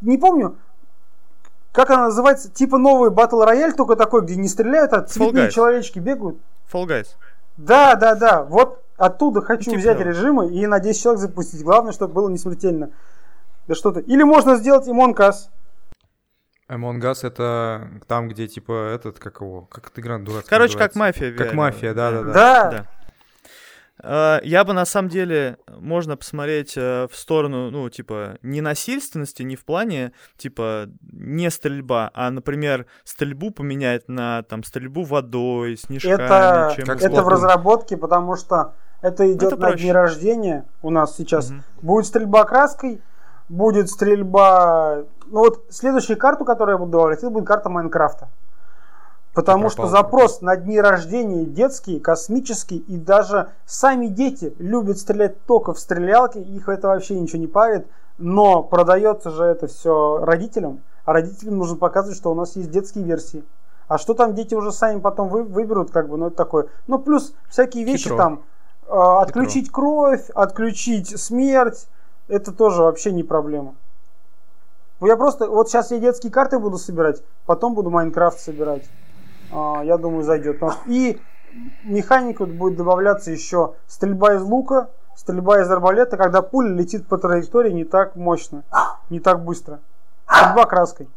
Не 0.00 0.16
помню. 0.18 0.56
Как 1.72 1.90
она 1.90 2.04
называется? 2.04 2.50
Типа 2.50 2.78
новый 2.78 3.10
батл 3.10 3.42
рояль, 3.42 3.74
только 3.74 3.96
такой, 3.96 4.22
где 4.22 4.36
не 4.36 4.48
стреляют, 4.48 4.92
а 4.92 5.02
цветные 5.02 5.50
человечки 5.50 5.98
бегают. 5.98 6.38
Fall 6.72 6.86
Guys. 6.86 7.08
Да, 7.56 7.96
да, 7.96 8.14
да. 8.14 8.42
Вот 8.44 8.82
оттуда 8.96 9.42
хочу 9.42 9.64
Типа 9.70 9.78
взять 9.78 9.98
того. 9.98 10.08
режимы 10.10 10.48
и 10.52 10.66
на 10.66 10.78
10 10.80 11.02
человек 11.02 11.20
запустить. 11.20 11.62
Главное, 11.62 11.92
чтобы 11.92 12.14
было 12.14 12.28
не 12.28 12.38
смертельно. 12.38 12.90
Да 13.66 13.74
что-то. 13.74 14.00
Или 14.00 14.22
можно 14.22 14.56
сделать 14.56 14.86
Among 14.86 15.14
Us. 15.16 15.48
Among 16.68 17.00
Us 17.00 17.26
это 17.26 17.88
там, 18.06 18.28
где 18.28 18.46
типа 18.46 18.90
этот, 18.94 19.18
как 19.18 19.40
его, 19.40 19.62
как 19.62 19.88
эта 19.90 20.00
игра 20.00 20.18
дурацкая 20.18 20.48
Короче, 20.48 20.78
как 20.78 20.94
называется? 20.94 21.20
мафия. 21.24 21.36
Как 21.36 21.52
мафия, 21.54 21.94
да-да-да. 21.94 22.32
Да. 22.32 22.70
Да. 22.70 22.76
Э, 22.78 23.03
Я 24.02 24.64
бы 24.66 24.72
на 24.72 24.84
самом 24.84 25.08
деле 25.08 25.56
можно 25.68 26.16
посмотреть 26.16 26.74
э, 26.76 27.06
в 27.10 27.16
сторону, 27.16 27.70
ну, 27.70 27.88
типа, 27.88 28.38
не 28.42 28.60
насильственности, 28.60 29.44
не 29.44 29.54
в 29.54 29.64
плане, 29.64 30.12
типа, 30.36 30.88
не 31.12 31.48
стрельба, 31.50 32.10
а, 32.12 32.30
например, 32.30 32.86
стрельбу 33.04 33.50
поменять 33.50 34.08
на 34.08 34.42
там 34.42 34.64
стрельбу 34.64 35.04
водой, 35.04 35.76
снежками, 35.76 36.14
Это, 36.14 36.72
чем 36.74 36.86
Как 36.86 37.02
это 37.02 37.22
в 37.22 37.28
разработке, 37.28 37.96
потому 37.96 38.36
что 38.36 38.74
это 39.00 39.30
идет 39.30 39.52
Это 39.52 39.56
на 39.56 39.68
проще. 39.68 39.82
дни 39.84 39.92
рождения 39.92 40.64
у 40.82 40.90
нас 40.90 41.16
сейчас. 41.16 41.50
Мгм. 41.50 41.62
Будет 41.82 42.06
стрельба 42.06 42.44
краской, 42.44 43.00
будет 43.48 43.90
стрельба... 43.90 45.04
Ну 45.26 45.40
вот 45.40 45.66
следующую 45.70 46.18
карту, 46.18 46.44
которую 46.44 46.74
я 46.74 46.78
буду 46.78 46.92
добавлять, 46.92 47.18
это 47.18 47.30
будет 47.30 47.46
карта 47.46 47.68
Майнкрафта. 47.68 48.28
Потому 49.34 49.68
что 49.68 49.88
запрос 49.88 50.40
на 50.42 50.56
дни 50.56 50.80
рождения 50.80 51.44
детские, 51.44 52.00
космические, 52.00 52.78
и 52.80 52.96
даже 52.96 53.50
сами 53.66 54.06
дети 54.06 54.54
любят 54.58 54.98
стрелять 54.98 55.44
только 55.44 55.72
в 55.74 55.80
стрелялки, 55.80 56.38
их 56.38 56.68
это 56.68 56.88
вообще 56.88 57.18
ничего 57.18 57.40
не 57.40 57.48
парит, 57.48 57.86
но 58.16 58.62
продается 58.62 59.30
же 59.30 59.42
это 59.42 59.66
все 59.66 60.18
родителям, 60.22 60.82
а 61.04 61.12
родителям 61.12 61.58
нужно 61.58 61.76
показывать, 61.76 62.16
что 62.16 62.30
у 62.30 62.34
нас 62.34 62.54
есть 62.54 62.70
детские 62.70 63.02
версии. 63.04 63.44
А 63.88 63.98
что 63.98 64.14
там 64.14 64.34
дети 64.34 64.54
уже 64.54 64.70
сами 64.70 65.00
потом 65.00 65.28
вы- 65.28 65.42
выберут, 65.42 65.90
как 65.90 66.08
бы, 66.08 66.16
ну 66.16 66.28
это 66.28 66.36
такое. 66.36 66.68
Ну 66.86 67.00
плюс 67.00 67.34
всякие 67.48 67.84
вещи 67.84 68.04
Хитро. 68.04 68.16
там, 68.16 68.42
э, 68.86 68.92
отключить 68.92 69.70
кровь, 69.70 70.30
отключить 70.30 71.20
смерть, 71.20 71.88
это 72.28 72.52
тоже 72.52 72.82
вообще 72.82 73.10
не 73.12 73.24
проблема. 73.24 73.74
Я 75.00 75.16
просто, 75.16 75.48
вот 75.50 75.68
сейчас 75.68 75.90
я 75.90 75.98
детские 75.98 76.32
карты 76.32 76.60
буду 76.60 76.78
собирать, 76.78 77.22
потом 77.46 77.74
буду 77.74 77.90
Майнкрафт 77.90 78.38
собирать. 78.38 78.84
А, 79.52 79.82
я 79.84 79.96
думаю, 79.98 80.22
зайдет. 80.24 80.56
Что- 80.56 80.74
И 80.86 81.20
механику 81.84 82.46
будет 82.46 82.76
добавляться 82.76 83.30
еще 83.30 83.74
стрельба 83.86 84.34
из 84.34 84.42
лука, 84.42 84.88
стрельба 85.16 85.60
из 85.60 85.70
арбалета, 85.70 86.16
когда 86.16 86.42
пуля 86.42 86.74
летит 86.74 87.06
по 87.06 87.18
траектории 87.18 87.70
не 87.72 87.84
так 87.84 88.16
мощно, 88.16 88.64
не 89.10 89.20
так 89.20 89.44
быстро. 89.44 89.80
Стрельба 90.28 90.64
краской. 90.66 91.08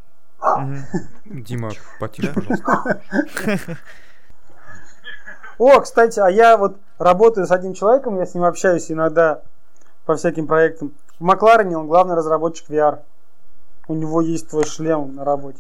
Дима, 1.26 1.70
потише, 2.00 2.32
пожалуйста. 2.34 3.02
О, 5.58 5.80
кстати, 5.82 6.20
а 6.20 6.30
я 6.30 6.56
вот 6.58 6.78
работаю 7.00 7.48
с 7.48 7.52
одним 7.52 7.74
человеком, 7.74 8.18
я 8.20 8.26
с 8.28 8.36
ним 8.36 8.44
общаюсь 8.44 8.92
иногда 8.92 9.42
по 10.06 10.16
всяким 10.16 10.46
проектам. 10.46 10.94
В 11.20 11.24
Макларене 11.24 11.78
он 11.78 11.88
главный 11.88 12.16
разработчик 12.16 12.70
VR. 12.70 13.00
У 13.88 13.96
него 13.96 14.22
есть 14.22 14.50
твой 14.50 14.66
шлем 14.66 15.16
на 15.16 15.26
работе. 15.26 15.58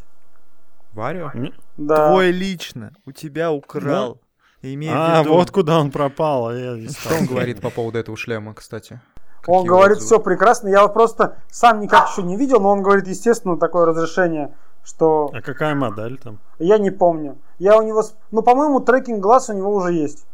Варио? 0.97 1.31
Да. 1.77 2.09
Твой 2.09 2.31
лично 2.31 2.91
у 3.05 3.11
тебя 3.11 3.51
украл. 3.51 4.19
Имея 4.63 4.91
в 4.93 4.97
А, 4.97 5.21
виду- 5.21 5.33
вот 5.33 5.51
куда 5.51 5.79
он 5.79 5.91
пропал. 5.91 6.47
а. 6.49 6.53
Что 6.89 7.15
он 7.19 7.25
говорит 7.27 7.61
по 7.61 7.69
поводу 7.69 7.99
этого 7.99 8.17
шлема, 8.17 8.53
кстати? 8.55 8.99
Он 9.45 9.65
говорит, 9.65 9.97
отзывы? 9.97 10.05
все 10.07 10.19
прекрасно. 10.19 10.67
Я 10.67 10.81
вот 10.81 10.93
просто 10.93 11.37
сам 11.49 11.79
никак 11.79 12.09
еще 12.09 12.23
не 12.23 12.35
видел, 12.35 12.59
но 12.59 12.69
он 12.71 12.81
говорит, 12.81 13.07
естественно, 13.07 13.57
такое 13.57 13.85
разрешение, 13.85 14.53
что 14.83 15.29
А 15.33 15.41
какая 15.41 15.75
модель 15.75 16.17
там? 16.17 16.39
я 16.59 16.79
не 16.79 16.89
помню. 16.89 17.37
Я 17.59 17.77
у 17.77 17.81
него... 17.83 18.03
Ну, 18.31 18.41
по-моему, 18.41 18.79
трекинг 18.81 19.19
глаз 19.21 19.49
у 19.49 19.53
него 19.53 19.73
уже 19.73 19.93
есть. 19.93 20.25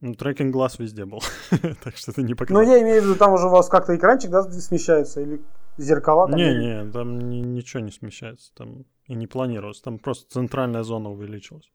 Ну, 0.00 0.14
трекинг 0.14 0.52
глаз 0.52 0.78
везде 0.80 1.04
был. 1.06 1.22
так 1.84 1.96
что 1.96 2.10
это 2.10 2.22
не 2.22 2.30
Но 2.32 2.36
показатель. 2.36 2.70
я 2.72 2.82
имею 2.82 3.00
в 3.00 3.04
виду, 3.04 3.14
там 3.14 3.32
уже 3.32 3.46
у 3.46 3.50
вас 3.50 3.68
как-то 3.68 3.94
экранчик, 3.96 4.30
да, 4.30 4.42
смещается? 4.42 5.20
Или 5.20 5.40
зеркала? 5.78 6.26
там, 6.28 6.36
Не, 6.36 6.50
или- 6.50 6.60
не, 6.84 6.90
там 6.92 7.18
ни- 7.18 7.36
ничего 7.40 7.82
не 7.82 7.90
смещается. 7.90 8.52
Там 8.54 8.84
и 9.06 9.14
не 9.14 9.26
планировалось. 9.26 9.80
Там 9.80 9.98
просто 9.98 10.30
центральная 10.32 10.82
зона 10.82 11.10
увеличилась. 11.10 11.70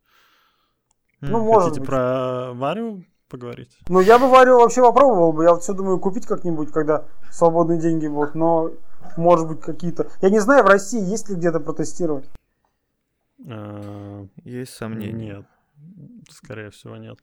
Ну, 1.22 1.44
может 1.44 1.64
Хотите 1.70 1.80
быть. 1.82 1.90
про 1.90 2.54
Варю 2.54 3.04
поговорить? 3.28 3.78
Ну, 3.90 4.00
я 4.00 4.20
бы 4.20 4.30
Варю 4.30 4.60
вообще 4.60 4.82
попробовал 4.82 5.34
бы. 5.34 5.44
Я 5.44 5.54
вот 5.54 5.64
все 5.64 5.74
думаю 5.74 6.00
купить 6.00 6.26
как-нибудь, 6.28 6.72
когда 6.72 7.06
свободные 7.32 7.80
деньги 7.80 8.08
будут. 8.08 8.36
Но, 8.36 8.72
может 9.18 9.48
быть, 9.48 9.62
какие-то... 9.62 10.10
Я 10.22 10.30
не 10.30 10.40
знаю, 10.40 10.64
в 10.64 10.68
России 10.68 11.02
есть 11.04 11.28
ли 11.30 11.36
где-то 11.36 11.60
протестировать. 11.60 12.30
Э, 13.46 14.28
Есть 14.44 14.74
сомнения. 14.74 15.38
Нет, 15.38 15.46
скорее 16.30 16.70
всего 16.70 16.98
нет. 16.98 17.18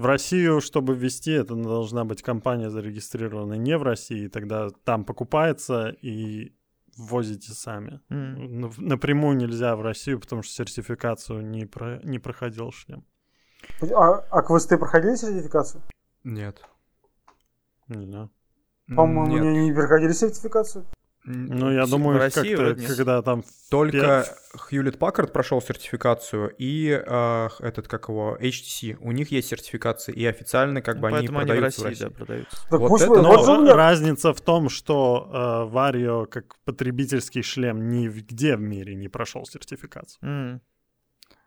В 0.00 0.06
Россию, 0.06 0.62
чтобы 0.62 0.94
ввести, 0.94 1.30
это 1.30 1.54
должна 1.54 2.06
быть 2.06 2.22
компания 2.22 2.70
зарегистрированная 2.70 3.58
не 3.58 3.76
в 3.76 3.82
России, 3.82 4.28
тогда 4.28 4.70
там 4.84 5.04
покупается 5.04 5.88
и 5.90 6.54
ввозите 6.96 7.52
сами. 7.52 8.00
Н- 8.08 8.72
Напрямую 8.78 9.36
нельзя 9.36 9.76
в 9.76 9.82
Россию, 9.82 10.18
потому 10.18 10.42
что 10.42 10.54
сертификацию 10.54 11.46
не, 11.46 11.66
про- 11.66 12.00
не 12.02 12.18
проходил 12.18 12.72
шлем. 12.72 13.04
А, 13.94 14.24
а 14.30 14.40
квесты 14.40 14.78
проходили 14.78 15.16
сертификацию? 15.16 15.82
Нет. 16.24 16.64
Не 17.88 18.06
знаю. 18.06 18.30
По-моему, 18.96 19.34
Нет. 19.34 19.42
не, 19.42 19.66
не 19.66 19.72
проходили 19.74 20.12
сертификацию. 20.12 20.86
Ну, 21.24 21.70
я 21.70 21.84
В 21.84 21.90
думаю, 21.90 22.18
России 22.18 22.56
как-то, 22.56 22.86
когда 22.86 23.20
там... 23.20 23.42
в 23.42 23.46
Только 23.70 24.24
пе- 24.70 24.76
Hewlett 24.80 24.96
Packard 24.98 25.28
прошел 25.32 25.60
сертификацию, 25.60 26.54
и 26.56 26.88
э, 26.90 27.48
этот, 27.60 27.88
как 27.88 28.08
его, 28.08 28.38
HTC. 28.40 28.96
У 29.00 29.12
них 29.12 29.30
есть 29.30 29.48
сертификация, 29.48 30.14
и 30.14 30.24
официально 30.24 30.80
как 30.80 30.98
бы 30.98 31.08
они 31.08 31.18
Поэтому 31.18 31.38
они 31.40 31.44
в 31.46 31.52
продаются 31.54 31.84
России, 31.84 32.04
в 32.04 32.08
России. 32.08 32.14
да, 32.18 32.24
продаются. 32.24 32.56
Так 32.70 32.80
Вот 32.80 33.00
это 33.02 33.10
вы- 33.10 33.22
Но 33.22 33.36
вот 33.36 33.60
меня- 33.62 33.74
разница 33.76 34.32
в 34.32 34.40
том, 34.40 34.70
что 34.70 35.28
э, 35.68 35.70
Варио 35.70 36.24
как 36.24 36.56
потребительский 36.64 37.42
шлем 37.42 37.90
нигде 37.90 38.56
в 38.56 38.60
мире 38.62 38.94
не 38.94 39.08
прошел 39.08 39.44
сертификацию. 39.44 40.18
М. 40.22 40.60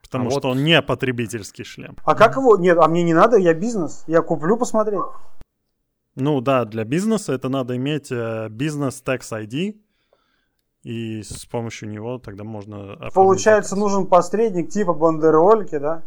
Потому 0.03 0.27
А 0.27 0.31
что 0.31 0.35
вот- 0.41 0.45
он 0.57 0.63
не 0.63 0.79
потребительский 0.83 1.63
шлем. 1.63 1.97
А 2.05 2.13
как 2.13 2.35
его? 2.35 2.57
Нет, 2.57 2.77
а 2.79 2.87
мне 2.87 3.01
не 3.03 3.15
надо, 3.15 3.37
я 3.37 3.55
бизнес. 3.55 4.03
Я 4.05 4.21
куплю 4.21 4.55
посмотреть. 4.55 5.01
Ну 6.15 6.41
да, 6.41 6.65
для 6.65 6.83
бизнеса 6.83 7.33
это 7.33 7.49
надо 7.49 7.75
иметь 7.75 8.11
э, 8.11 8.47
бизнес 8.49 9.01
Tax 9.05 9.31
ID, 9.31 9.75
и 10.83 11.21
с 11.23 11.45
помощью 11.45 11.89
него 11.89 12.17
тогда 12.19 12.43
можно... 12.43 12.97
Получается, 13.13 13.75
нужен 13.75 14.05
посредник 14.05 14.69
типа 14.69 14.93
бандерольки, 14.93 15.77
да? 15.79 16.03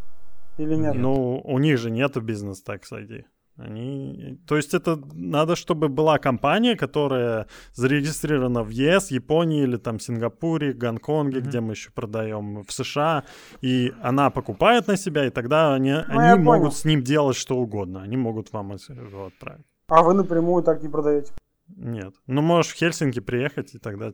Или 0.58 0.76
нет? 0.76 0.94
Ну, 0.94 1.40
у 1.44 1.58
них 1.58 1.78
же 1.78 1.90
нету 1.90 2.20
бизнес 2.20 2.62
Tax 2.66 2.82
ID. 2.92 3.24
Они... 3.58 4.38
То 4.46 4.56
есть 4.56 4.74
это 4.74 5.00
надо, 5.14 5.56
чтобы 5.56 5.88
была 5.88 6.18
компания, 6.18 6.76
которая 6.76 7.46
зарегистрирована 7.72 8.62
в 8.62 8.68
ЕС, 8.68 9.10
Японии 9.10 9.62
или 9.62 9.78
там 9.78 9.98
Сингапуре, 9.98 10.74
Гонконге, 10.74 11.40
Мгм. 11.40 11.48
где 11.48 11.60
мы 11.60 11.72
еще 11.72 11.90
продаем, 11.90 12.62
в 12.62 12.70
США, 12.70 13.24
и 13.62 13.92
она 14.02 14.28
покупает 14.30 14.88
на 14.88 14.96
себя, 14.96 15.24
и 15.26 15.30
тогда 15.30 15.74
они, 15.74 15.90
Ну, 15.92 16.18
они 16.18 16.42
могут 16.42 16.60
понял. 16.60 16.72
с 16.72 16.84
ним 16.84 17.02
делать 17.02 17.36
что 17.36 17.56
угодно. 17.56 18.02
Они 18.02 18.16
могут 18.18 18.52
вам 18.52 18.72
его 18.72 19.26
отправить. 19.26 19.64
А 19.88 20.02
вы 20.02 20.14
напрямую 20.14 20.62
так 20.62 20.82
не 20.82 20.88
продаете. 20.88 21.32
Нет. 21.76 22.14
Ну, 22.26 22.42
можешь 22.42 22.72
в 22.72 22.76
Хельсинки 22.76 23.20
приехать, 23.20 23.74
и 23.74 23.78
тогда 23.78 24.12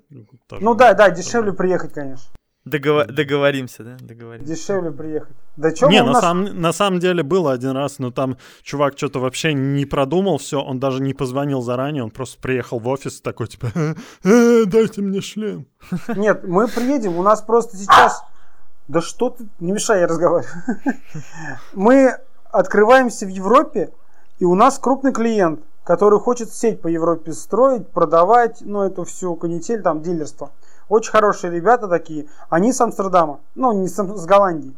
тоже... 0.49 0.63
Ну 0.63 0.75
да, 0.75 0.95
да, 0.95 1.11
дешевле 1.11 1.53
приехать, 1.53 1.93
конечно. 1.93 2.31
Договор- 2.65 3.11
Договоримся, 3.11 3.83
да? 3.83 3.97
Договоримся. 4.01 4.55
Дешевле 4.55 4.91
приехать. 4.93 5.35
Да 5.57 5.73
чё 5.73 5.89
Не, 5.89 6.03
на, 6.03 6.13
нас- 6.13 6.21
самом, 6.21 6.61
на 6.61 6.73
самом 6.73 7.01
деле 7.01 7.23
было 7.23 7.53
один 7.53 7.71
раз, 7.73 7.99
но 7.99 8.11
там 8.11 8.37
чувак 8.63 8.97
что-то 8.97 9.19
вообще 9.19 9.53
не 9.53 9.85
продумал 9.85 10.39
все, 10.39 10.63
он 10.63 10.79
даже 10.79 11.03
не 11.03 11.13
позвонил 11.13 11.61
заранее, 11.61 12.05
он 12.05 12.11
просто 12.11 12.39
приехал 12.41 12.79
в 12.79 12.87
офис 12.89 13.21
такой, 13.21 13.49
типа, 13.49 13.69
«Э, 14.25 14.65
дайте 14.67 15.03
мне 15.03 15.21
шлем. 15.21 15.67
Нет, 16.17 16.45
мы 16.45 16.69
приедем, 16.69 17.17
у 17.17 17.23
нас 17.23 17.43
просто 17.43 17.77
сейчас... 17.77 18.23
Да 18.89 19.01
что 19.01 19.31
ты... 19.31 19.49
Не 19.61 19.73
мешай, 19.73 20.01
я 20.01 20.07
разговариваю. 20.07 20.55
Мы 21.73 22.17
открываемся 22.51 23.27
в 23.27 23.29
Европе, 23.29 23.91
и 24.39 24.45
у 24.45 24.55
нас 24.55 24.79
крупный 24.79 25.13
клиент, 25.13 25.61
который 25.85 26.19
хочет 26.21 26.53
сеть 26.53 26.81
по 26.81 26.89
Европе 26.89 27.33
строить, 27.33 27.89
продавать, 27.89 28.59
ну, 28.61 28.83
эту 28.83 29.05
всю 29.05 29.35
канитель, 29.37 29.83
там, 29.83 30.03
дилерство. 30.03 30.51
Очень 30.89 31.13
хорошие 31.13 31.53
ребята 31.53 31.89
такие. 31.89 32.29
Они 32.51 32.73
с 32.73 32.81
Амстердама. 32.81 33.41
Ну, 33.55 33.73
не 33.73 33.89
с, 33.89 33.95
с 33.95 34.27
Голландии. 34.27 34.75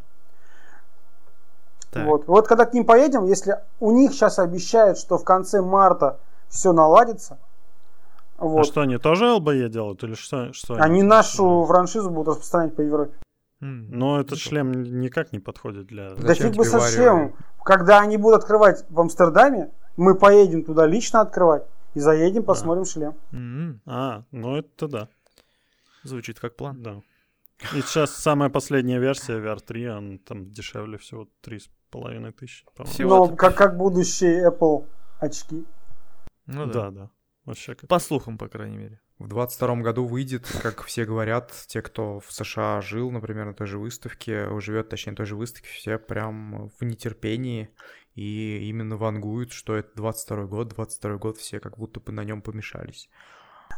Так. 1.90 2.06
Вот. 2.06 2.26
Вот 2.26 2.48
когда 2.48 2.66
к 2.66 2.74
ним 2.74 2.84
поедем, 2.84 3.24
если 3.26 3.58
у 3.80 3.92
них 3.92 4.12
сейчас 4.12 4.38
обещают, 4.38 4.98
что 4.98 5.16
в 5.18 5.24
конце 5.24 5.60
марта 5.60 6.18
все 6.48 6.72
наладится, 6.72 7.38
А 8.38 8.46
вот, 8.46 8.66
что, 8.66 8.80
они 8.80 8.98
тоже 8.98 9.30
ЛБЕ 9.32 9.68
делают 9.68 10.02
или 10.02 10.14
что? 10.14 10.52
что 10.52 10.74
они 10.74 11.02
нашу 11.02 11.64
франшизу 11.66 12.10
будут 12.10 12.34
распространять 12.34 12.74
по 12.74 12.80
Европе. 12.80 13.14
Но 13.60 14.20
этот 14.20 14.38
шлем 14.38 14.72
никак 14.72 15.32
не 15.32 15.38
подходит 15.38 15.86
для... 15.86 16.14
Да 16.14 16.34
фиг 16.34 16.54
бы 16.54 16.64
со 16.64 16.80
шлемом. 16.80 17.34
Когда 17.64 18.00
они 18.00 18.18
будут 18.18 18.42
открывать 18.42 18.84
в 18.90 19.00
Амстердаме, 19.00 19.70
мы 19.96 20.14
поедем 20.14 20.64
туда 20.64 20.86
лично 20.86 21.20
открывать 21.20 21.64
и 21.94 22.00
заедем, 22.00 22.42
посмотрим 22.42 22.84
шлем. 22.84 23.14
М. 23.32 23.80
А, 23.86 24.24
ну 24.32 24.56
это 24.56 24.88
да, 24.88 25.08
Звучит 26.02 26.38
как 26.40 26.56
план. 26.56 26.82
да. 26.82 27.00
И 27.72 27.80
сейчас 27.80 28.10
самая 28.10 28.50
последняя 28.50 28.98
версия 28.98 29.38
VR3, 29.38 29.96
он 29.96 30.18
там 30.18 30.50
дешевле 30.50 30.98
всего 30.98 31.28
3,5 31.42 32.32
тысячи, 32.32 32.66
Вот. 33.04 33.36
как, 33.36 33.56
как 33.56 33.76
будущие 33.78 34.50
Apple 34.50 34.86
очки. 35.20 35.64
Ну 36.46 36.66
да. 36.66 36.72
Да, 36.72 36.90
да. 36.90 37.10
Вообще 37.44 37.74
как... 37.74 37.88
По 37.88 37.98
слухам, 37.98 38.36
по 38.38 38.48
крайней 38.48 38.76
мере. 38.76 39.00
В 39.18 39.28
22 39.28 39.76
году 39.76 40.06
выйдет, 40.06 40.44
как 40.60 40.82
все 40.82 41.04
говорят, 41.04 41.52
те, 41.68 41.82
кто 41.82 42.18
в 42.18 42.32
США 42.32 42.80
жил, 42.80 43.12
например, 43.12 43.46
на 43.46 43.54
той 43.54 43.68
же 43.68 43.78
выставке, 43.78 44.48
живет, 44.60 44.88
точнее, 44.88 45.12
на 45.12 45.16
той 45.16 45.26
же 45.26 45.36
выставке, 45.36 45.68
все 45.68 45.98
прям 45.98 46.70
в 46.80 46.84
нетерпении 46.84 47.70
и 48.16 48.68
именно 48.68 48.96
вангуют, 48.96 49.52
что 49.52 49.76
это 49.76 49.90
22 49.94 50.44
год, 50.46 50.68
22 50.68 51.16
год, 51.18 51.36
все 51.36 51.60
как 51.60 51.78
будто 51.78 52.00
бы 52.00 52.10
на 52.10 52.24
нем 52.24 52.42
помешались. 52.42 53.08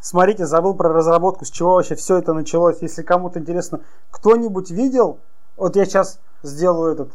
Смотрите, 0.01 0.47
забыл 0.47 0.75
про 0.75 0.93
разработку, 0.93 1.45
с 1.45 1.51
чего 1.51 1.75
вообще 1.75 1.97
все 1.97 2.17
это 2.17 2.33
началось. 2.33 2.81
Если 2.81 3.03
кому-то 3.03 3.39
интересно, 3.39 3.83
кто-нибудь 4.11 4.71
видел, 4.71 5.21
вот 5.57 5.77
я 5.77 5.85
сейчас 5.85 6.21
сделаю 6.43 6.93
этот 6.95 7.13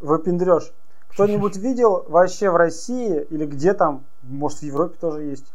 выпендреж. 0.00 0.72
Кто-нибудь 1.08 1.56
видел 1.56 2.04
вообще 2.08 2.50
в 2.50 2.56
России 2.56 3.22
или 3.30 3.44
где 3.44 3.74
там, 3.74 4.04
может 4.22 4.60
в 4.60 4.62
Европе 4.62 4.96
тоже 4.98 5.22
есть, 5.22 5.52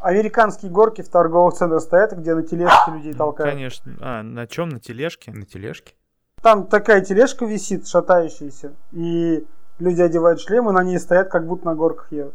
американские 0.00 0.70
горки 0.70 1.02
в 1.02 1.08
торговых 1.08 1.54
центрах 1.54 1.82
стоят, 1.82 2.12
где 2.12 2.34
на 2.34 2.42
тележке 2.42 2.90
людей 2.92 3.14
толкают? 3.14 3.52
Конечно. 3.52 3.92
А, 4.00 4.22
на 4.22 4.46
чем? 4.46 4.70
На 4.70 4.80
тележке? 4.80 5.30
На 5.30 5.44
тележке? 5.44 5.94
Там 6.42 6.66
такая 6.66 7.02
тележка 7.02 7.44
висит, 7.44 7.86
шатающаяся, 7.86 8.72
и 8.92 9.46
люди 9.78 10.00
одевают 10.00 10.40
шлемы, 10.40 10.72
на 10.72 10.82
ней 10.82 10.98
стоят, 10.98 11.28
как 11.28 11.46
будто 11.46 11.66
на 11.66 11.74
горках 11.74 12.10
едут. 12.12 12.34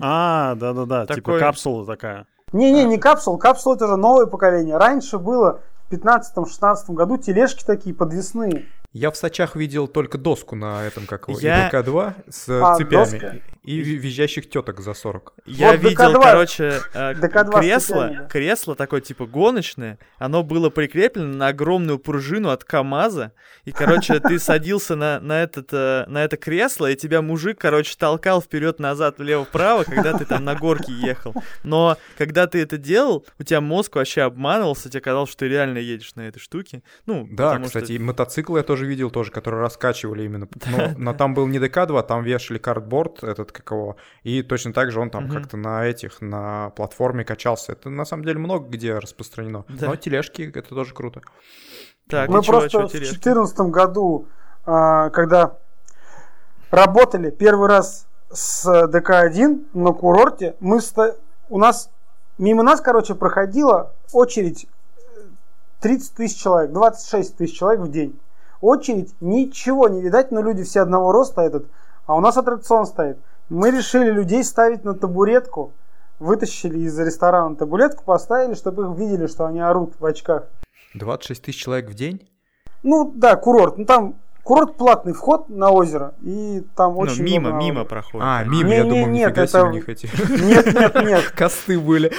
А, 0.00 0.54
да-да-да, 0.56 1.06
типа 1.06 1.14
Такой- 1.16 1.40
капсула 1.40 1.86
такая. 1.86 2.26
Не-не, 2.52 2.84
не 2.84 2.98
капсул, 2.98 3.38
капсула 3.38 3.76
это 3.76 3.86
уже 3.86 3.96
новое 3.96 4.26
поколение. 4.26 4.76
Раньше 4.76 5.18
было 5.18 5.60
в 5.88 5.92
15-16 5.92 6.92
году 6.94 7.16
тележки 7.16 7.64
такие 7.64 7.94
подвесные. 7.94 8.66
Я 8.92 9.12
в 9.12 9.16
Сачах 9.16 9.54
видел 9.54 9.86
только 9.86 10.18
доску 10.18 10.56
на 10.56 10.84
этом, 10.84 11.06
как 11.06 11.28
его, 11.28 11.38
Я- 11.38 11.68
ИДК-2 11.70 12.14
с 12.28 12.48
А, 12.48 12.74
цепями 12.76 12.90
доска? 13.18 13.34
и 13.62 13.78
ви- 13.80 13.96
визжащих 13.98 14.50
теток 14.50 14.80
за 14.80 14.94
40. 14.94 15.32
Я 15.46 15.70
Вот 15.72 15.80
видел, 15.80 16.12
DK-2. 16.12 16.22
короче, 16.22 16.80
э, 16.94 17.14
DK-2 17.20 17.50
с 17.56 17.60
кресло, 17.60 18.28
кресло 18.28 18.74
такое 18.74 19.00
типа 19.00 19.26
гоночное, 19.26 20.00
оно 20.18 20.42
было 20.42 20.70
прикреплено 20.70 21.36
на 21.36 21.48
огромную 21.48 22.00
пружину 22.00 22.48
от 22.50 22.64
КамАЗа, 22.64 23.30
и, 23.64 23.70
короче, 23.70 24.18
ты 24.18 24.38
садился 24.40 24.96
на, 24.96 25.20
на, 25.20 25.40
этот, 25.40 25.68
э, 25.72 26.04
на 26.08 26.24
это 26.24 26.36
кресло, 26.36 26.90
и 26.90 26.96
тебя 26.96 27.22
мужик, 27.22 27.60
короче, 27.60 27.94
толкал 27.96 28.42
вперед-назад, 28.42 29.18
влево-вправо, 29.18 29.84
когда 29.84 30.18
ты 30.18 30.24
там 30.24 30.44
на 30.44 30.56
горке 30.56 30.92
ехал. 30.92 31.32
Но 31.62 31.96
когда 32.18 32.48
ты 32.48 32.60
это 32.60 32.76
делал, 32.76 33.24
у 33.38 33.44
тебя 33.44 33.60
мозг 33.60 33.94
вообще 33.94 34.22
обманывался, 34.22 34.90
тебе 34.90 35.00
казалось, 35.00 35.30
что 35.30 35.40
ты 35.40 35.48
реально 35.48 35.78
едешь 35.78 36.16
на 36.16 36.22
этой 36.22 36.40
штуке. 36.40 36.82
Ну, 37.06 37.28
Да, 37.30 37.50
потому 37.50 37.66
что- 37.68 37.78
кстати, 37.80 37.92
и 37.92 37.98
мотоциклы 38.00 38.58
я 38.58 38.62
тоже 38.64 38.79
видел, 38.86 39.10
тоже, 39.10 39.30
которые 39.30 39.60
раскачивали 39.62 40.24
именно. 40.24 40.48
Но, 40.66 40.88
но 40.96 41.14
там 41.14 41.34
был 41.34 41.46
не 41.46 41.58
DK-2, 41.58 42.02
там 42.06 42.22
вешали 42.22 42.58
Cardboard, 42.58 43.22
этот 43.22 43.52
как 43.52 43.70
его, 43.70 43.96
и 44.22 44.42
точно 44.42 44.72
так 44.72 44.90
же 44.92 45.00
он 45.00 45.10
там 45.10 45.24
Мгм. 45.24 45.34
как-то 45.34 45.56
на 45.56 45.84
этих, 45.86 46.20
на 46.20 46.70
платформе 46.70 47.24
качался. 47.24 47.72
Это 47.72 47.90
на 47.90 48.04
самом 48.04 48.24
деле 48.24 48.38
много 48.38 48.68
где 48.68 48.98
распространено. 48.98 49.64
Да. 49.68 49.88
Но 49.88 49.96
тележки, 49.96 50.50
это 50.54 50.68
тоже 50.68 50.94
круто. 50.94 51.22
Так, 52.08 52.28
Мы 52.28 52.40
и 52.40 52.42
чё, 52.42 52.52
просто 52.52 52.68
чё, 52.70 52.78
в 52.80 52.84
интересно? 52.84 53.12
2014 53.12 53.60
году, 53.70 54.26
а, 54.66 55.10
когда 55.10 55.58
работали 56.70 57.30
первый 57.30 57.68
раз 57.68 58.06
с 58.32 58.86
ДК-1 58.88 59.66
на 59.74 59.92
курорте, 59.92 60.56
мы 60.60 60.80
у 61.48 61.58
нас 61.58 61.90
мимо 62.38 62.62
нас, 62.62 62.80
короче, 62.80 63.14
проходила 63.14 63.92
очередь 64.12 64.66
э, 64.96 65.20
30 65.80 66.14
тысяч 66.14 66.40
человек, 66.40 66.72
26 66.72 67.36
тысяч 67.36 67.58
человек 67.58 67.80
в 67.82 67.90
день. 67.90 68.18
Очередь, 68.60 69.14
ничего 69.20 69.88
не 69.88 70.02
видать, 70.02 70.30
но 70.32 70.42
люди 70.42 70.62
все 70.64 70.80
одного 70.80 71.12
роста 71.12 71.40
этот, 71.42 71.66
а 72.06 72.14
у 72.14 72.20
нас 72.20 72.36
аттракцион 72.36 72.86
стоит. 72.86 73.18
Мы 73.48 73.70
решили 73.70 74.10
людей 74.10 74.44
ставить 74.44 74.84
на 74.84 74.94
табуретку, 74.94 75.72
вытащили 76.18 76.78
из 76.80 76.98
ресторана 76.98 77.56
табуретку, 77.56 78.04
поставили, 78.04 78.54
чтобы 78.54 78.84
их 78.92 78.98
видели, 78.98 79.26
что 79.26 79.46
они 79.46 79.60
орут 79.60 79.94
в 79.98 80.04
очках. 80.04 80.44
26 80.94 81.42
тысяч 81.42 81.62
человек 81.62 81.88
в 81.88 81.94
день? 81.94 82.28
Ну 82.82 83.10
да, 83.14 83.36
курорт. 83.36 83.78
Ну 83.78 83.86
там 83.86 84.14
курорт 84.42 84.76
платный 84.76 85.14
вход 85.14 85.48
на 85.48 85.70
озеро, 85.70 86.12
и 86.20 86.62
там 86.76 86.92
Ну, 86.94 87.00
очень 87.00 87.22
мимо, 87.22 87.48
много 87.50 87.64
мимо 87.64 87.84
проходит. 87.84 88.26
А, 88.28 88.44
мимо, 88.44 88.70
я 88.70 88.82
Не-не, 88.82 88.90
думаю, 88.90 89.10
нет, 89.10 89.28
нифига 89.28 89.42
это- 89.44 89.52
себе 89.52 89.62
у 89.62 89.70
них 89.70 89.88
эти 89.88 90.06
Нет, 90.42 90.66
нет, 90.74 90.94
нет. 90.96 91.30
косты 91.36 91.78
были. 91.80 92.12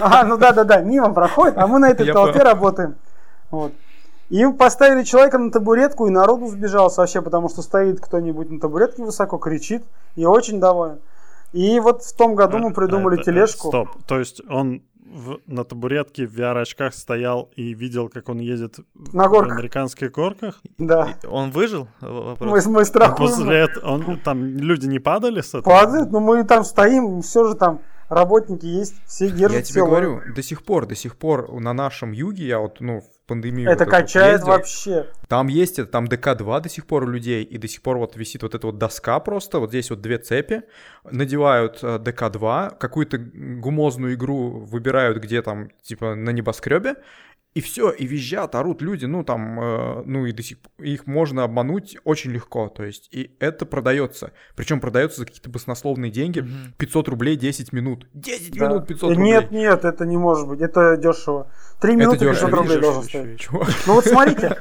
А, 0.00 0.24
ну 0.24 0.38
да, 0.38 0.52
да, 0.52 0.64
да, 0.64 0.80
мимо 0.80 1.12
проходит, 1.12 1.58
а 1.58 1.66
мы 1.66 1.78
на 1.78 1.90
этой 1.90 2.10
толпе 2.10 2.42
работаем. 2.42 2.94
Вот. 3.50 3.72
И 4.28 4.44
поставили 4.52 5.04
человека 5.04 5.38
на 5.38 5.50
табуретку, 5.52 6.06
и 6.06 6.10
народу 6.10 6.48
сбежался 6.48 7.00
вообще, 7.02 7.22
потому 7.22 7.48
что 7.48 7.62
стоит 7.62 8.00
кто-нибудь 8.00 8.50
на 8.50 8.58
табуретке 8.60 9.02
высоко, 9.04 9.38
кричит, 9.38 9.84
и 10.16 10.24
очень 10.26 10.58
доволен. 10.60 10.98
И 11.52 11.78
вот 11.80 12.02
в 12.02 12.16
том 12.16 12.34
году 12.34 12.58
мы 12.58 12.70
А, 12.70 12.74
придумали 12.74 13.14
это- 13.20 13.22
это- 13.22 13.32
тележку. 13.32 13.68
Стоп, 13.68 13.88
то 14.06 14.18
есть 14.18 14.42
он 14.50 14.82
в- 15.08 15.38
на 15.46 15.62
табуретке 15.64 16.26
в 16.26 16.34
VR-очках 16.36 16.92
стоял 16.92 17.48
и 17.54 17.72
видел, 17.72 18.08
как 18.08 18.28
он 18.28 18.38
едет 18.40 18.78
На 19.12 19.28
в 19.28 19.30
горках. 19.30 19.58
американских 19.58 20.10
горках? 20.10 20.60
Да. 20.78 21.10
Он 21.30 21.52
выжил? 21.52 21.86
В- 22.00 22.24
Вопрос. 22.30 22.66
Мы, 22.66 22.72
мы 22.72 22.80
А 22.80 22.84
страхуем. 22.84 23.16
после 23.30 23.56
этого 23.60 23.86
он, 23.92 24.18
там 24.24 24.44
люди 24.44 24.86
не 24.86 24.98
падали 24.98 25.40
с 25.40 25.50
этого? 25.50 25.62
Падает, 25.62 26.10
но 26.10 26.18
мы 26.18 26.42
там 26.42 26.64
стоим, 26.64 27.22
все 27.22 27.46
же 27.46 27.54
там 27.54 27.78
работники 28.08 28.66
есть, 28.66 28.94
все 29.06 29.30
держат 29.30 29.58
Я 29.58 29.62
все 29.62 29.72
тебе 29.72 29.82
ловят. 29.82 30.08
говорю, 30.08 30.34
до 30.34 30.42
сих 30.42 30.64
пор, 30.64 30.86
до 30.86 30.94
сих 30.94 31.16
пор 31.16 31.52
на 31.60 31.72
нашем 31.72 32.12
юге, 32.12 32.46
я 32.46 32.58
вот, 32.58 32.80
ну, 32.80 33.00
в 33.00 33.26
пандемию... 33.26 33.70
Это 33.70 33.84
вот 33.84 33.90
качает 33.90 34.32
ездил, 34.32 34.48
вообще. 34.48 35.06
Там 35.28 35.48
есть, 35.48 35.78
это, 35.78 35.90
там 35.90 36.06
DK-2 36.06 36.60
до 36.60 36.68
сих 36.68 36.86
пор 36.86 37.04
у 37.04 37.08
людей, 37.08 37.42
и 37.44 37.58
до 37.58 37.68
сих 37.68 37.82
пор 37.82 37.98
вот 37.98 38.16
висит 38.16 38.42
вот 38.42 38.54
эта 38.54 38.66
вот 38.66 38.78
доска 38.78 39.18
просто, 39.20 39.58
вот 39.58 39.70
здесь 39.70 39.90
вот 39.90 40.00
две 40.00 40.18
цепи, 40.18 40.62
надевают 41.04 41.80
э, 41.82 41.98
DK-2, 41.98 42.76
какую-то 42.78 43.18
гумозную 43.18 44.14
игру 44.14 44.60
выбирают 44.60 45.18
где 45.18 45.42
там, 45.42 45.70
типа, 45.82 46.14
на 46.14 46.30
небоскребе, 46.30 46.96
и 47.56 47.60
все, 47.62 47.90
и 47.90 48.04
визжат, 48.06 48.54
орут 48.54 48.82
люди, 48.82 49.06
ну 49.06 49.24
там, 49.24 49.58
э, 49.58 50.02
ну 50.04 50.26
и 50.26 50.32
до 50.32 50.42
сих 50.42 50.58
пор, 50.58 50.72
их 50.86 51.06
можно 51.06 51.42
обмануть 51.42 51.96
очень 52.04 52.30
легко, 52.32 52.68
то 52.68 52.84
есть, 52.84 53.08
и 53.12 53.34
это 53.40 53.64
продается, 53.64 54.32
причем 54.56 54.78
продается 54.78 55.20
за 55.20 55.24
какие-то 55.26 55.48
баснословные 55.48 56.10
деньги, 56.10 56.40
Мгм. 56.40 56.74
500 56.76 57.08
рублей 57.08 57.36
10 57.36 57.72
минут, 57.72 58.06
10 58.12 58.58
Да. 58.58 58.66
минут 58.68 58.86
500 58.86 59.10
Э, 59.10 59.14
рублей. 59.14 59.32
Нет, 59.32 59.50
нет, 59.52 59.84
это 59.86 60.04
не 60.04 60.18
может 60.18 60.46
быть, 60.48 60.60
это 60.60 60.98
дешево. 60.98 61.46
Три 61.80 61.92
Это 61.94 62.00
минуты 62.00 62.18
дешево, 62.18 62.34
500 62.50 62.52
рублей 62.52 62.80
должен 62.80 63.02
стоить. 63.04 63.40
чувак. 63.40 63.68
Ну 63.86 63.94
вот 63.94 64.04
смотрите, 64.04 64.56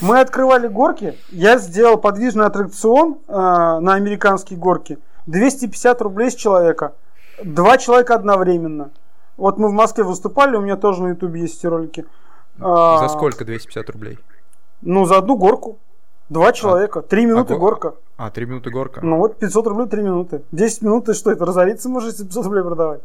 мы 0.00 0.20
открывали 0.20 0.68
горки, 0.68 1.14
я 1.30 1.58
сделал 1.58 1.98
подвижный 1.98 2.46
аттракцион 2.46 3.18
э, 3.26 3.32
на 3.32 3.94
американские 3.94 4.58
горки. 4.60 4.98
250 5.26 6.00
рублей 6.02 6.30
с 6.30 6.36
человека. 6.36 6.94
Два 7.42 7.78
человека 7.78 8.14
одновременно. 8.14 8.90
Вот 9.42 9.58
мы 9.58 9.70
в 9.70 9.72
Москве 9.72 10.04
выступали, 10.04 10.54
у 10.54 10.60
меня 10.60 10.76
тоже 10.76 11.02
на 11.02 11.08
ютубе 11.08 11.40
есть 11.40 11.58
эти 11.58 11.66
ролики. 11.66 12.06
А, 12.60 12.98
За 12.98 13.08
сколько 13.08 13.44
250 13.44 13.90
рублей? 13.90 14.20
Ну, 14.82 15.04
за 15.04 15.18
одну 15.18 15.36
горку. 15.36 15.80
Два 16.28 16.52
человека. 16.52 17.02
Три 17.02 17.26
минуты 17.26 17.54
го- 17.54 17.58
горка. 17.58 17.96
А, 18.16 18.30
3 18.30 18.46
минуты 18.46 18.70
горка. 18.70 19.00
Ну 19.02 19.16
вот 19.16 19.40
500 19.40 19.66
рублей 19.66 19.88
3 19.88 20.00
минуты. 20.02 20.42
10 20.52 20.82
минут, 20.82 21.08
и 21.08 21.14
что 21.14 21.32
это, 21.32 21.44
разориться 21.44 21.88
можешь, 21.88 22.10
если 22.12 22.24
500 22.24 22.44
рублей 22.44 22.62
продавать? 22.62 23.00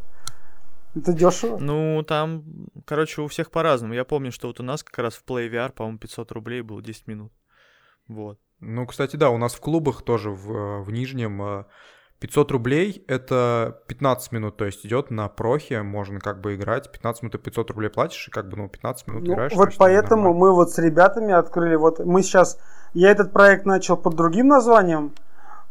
Это 0.96 1.12
дешево. 1.12 1.58
Ну, 1.58 2.04
там, 2.08 2.44
короче, 2.86 3.24
у 3.24 3.28
всех 3.28 3.50
по-разному. 3.50 3.96
Я 3.96 4.06
помню, 4.06 4.32
что 4.32 4.46
вот 4.48 4.60
у 4.60 4.64
нас 4.64 4.84
как 4.84 5.00
раз 5.00 5.16
в 5.16 5.24
Play 5.28 5.50
VR, 5.50 5.72
по-моему, 5.72 5.98
500 5.98 6.32
рублей 6.34 6.62
было 6.62 6.84
10 6.84 7.08
минут. 7.08 7.32
Вот. 8.08 8.38
Ну, 8.60 8.86
кстати, 8.86 9.16
да, 9.16 9.32
у 9.32 9.40
нас 9.40 9.56
в 9.56 9.60
клубах 9.60 10.04
тоже 10.04 10.30
в, 10.30 10.52
э, 10.52 10.82
в 10.84 10.92
Нижнем 10.92 11.42
э, 11.42 11.64
500 12.20 12.51
рублей— 12.51 13.03
это 13.07 13.82
15 13.88 14.32
минут, 14.32 14.57
то 14.57 14.65
есть 14.65 14.86
идет 14.86 15.11
на 15.11 15.28
прохе, 15.28 15.84
можно 15.84 16.20
как 16.20 16.41
бы 16.41 16.55
играть, 16.55 16.91
15 16.91 17.24
минут 17.24 17.36
и 17.36 17.38
500 17.38 17.70
рублей 17.72 17.89
платишь, 17.89 18.28
и 18.28 18.32
как 18.32 18.49
бы, 18.49 18.57
ну, 18.57 18.68
15 18.68 19.07
минут 19.07 19.24
Ну, 19.24 19.34
играешь. 19.34 19.53
вот 19.53 19.70
поэтому 19.78 20.34
мы 20.34 20.51
вот 20.51 20.72
с 20.72 20.80
ребятами 20.80 21.34
открыли, 21.34 21.76
вот 21.76 21.99
мы 22.03 22.24
сейчас, 22.24 22.57
я 22.93 23.11
этот 23.11 23.32
проект 23.32 23.65
начал 23.65 23.97
под 23.97 24.15
другим 24.15 24.47
названием, 24.47 25.13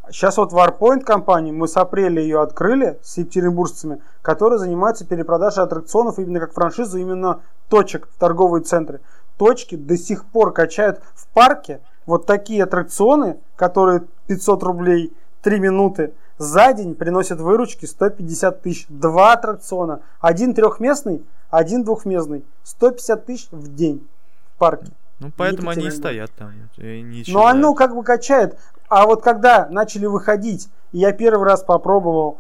сейчас 0.09 0.37
вот 0.37 0.53
Warpoint 0.53 1.01
компания, 1.01 1.51
мы 1.51 1.67
с 1.67 1.77
апреля 1.77 2.23
ее 2.23 2.41
открыли 2.41 2.99
с 3.03 3.19
екатеринбуржцами, 3.19 4.01
которые 4.23 4.61
занимаются 4.61 5.05
перепродажей 5.05 5.65
аттракционов 5.65 6.21
именно 6.21 6.39
как 6.39 6.53
франшизу, 6.53 6.99
именно 6.99 7.41
точек 7.69 8.07
в 8.09 8.19
торговые 8.21 8.63
центры. 8.63 9.01
Точки 9.37 9.75
до 9.75 9.97
сих 9.97 10.25
пор 10.25 10.53
качают 10.53 11.01
в 11.15 11.27
парке 11.35 11.81
вот 12.07 12.25
такие 12.25 12.63
аттракционы, 12.63 13.39
которые 13.57 14.05
500 14.29 14.63
рублей 14.63 15.13
3 15.43 15.59
минуты, 15.59 16.15
за 16.39 16.73
день 16.73 16.95
приносят 16.95 17.41
выручки 17.41 17.87
150 17.87 18.63
тысяч. 18.63 18.87
Два 18.89 19.33
аттракциона. 19.33 20.01
Один 20.21 20.55
трехместный, 20.55 21.25
один 21.51 21.85
двухместный. 21.85 22.45
150 22.65 23.27
тысяч 23.27 23.49
в 23.51 23.75
день 23.75 24.07
в 24.55 24.59
парке. 24.59 24.93
Ну, 25.19 25.31
поэтому 25.35 25.71
они 25.71 25.87
и 25.87 25.91
стоят 25.91 26.31
там. 26.33 26.53
и 26.77 27.25
Ну, 27.29 27.47
оно 27.47 27.75
как 27.75 27.95
бы 27.95 28.03
качает. 28.03 28.59
А 28.89 29.07
вот 29.07 29.23
когда 29.23 29.67
начали 29.71 30.07
выходить, 30.07 30.69
и 30.93 30.99
я 30.99 31.13
первый 31.13 31.45
раз 31.45 31.63
попробовал 31.63 32.39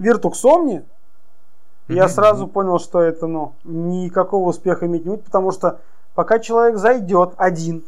Omni, 0.00 0.84
я 1.88 2.08
сразу 2.08 2.46
понял, 2.46 2.78
что 2.78 3.00
это, 3.00 3.26
ну, 3.26 3.54
никакого 3.64 4.48
успеха 4.48 4.86
иметь 4.86 5.04
не 5.04 5.10
будет, 5.10 5.24
потому 5.24 5.50
что 5.50 5.80
пока 6.14 6.38
человек 6.38 6.78
зайдет 6.78 7.34
один, 7.36 7.84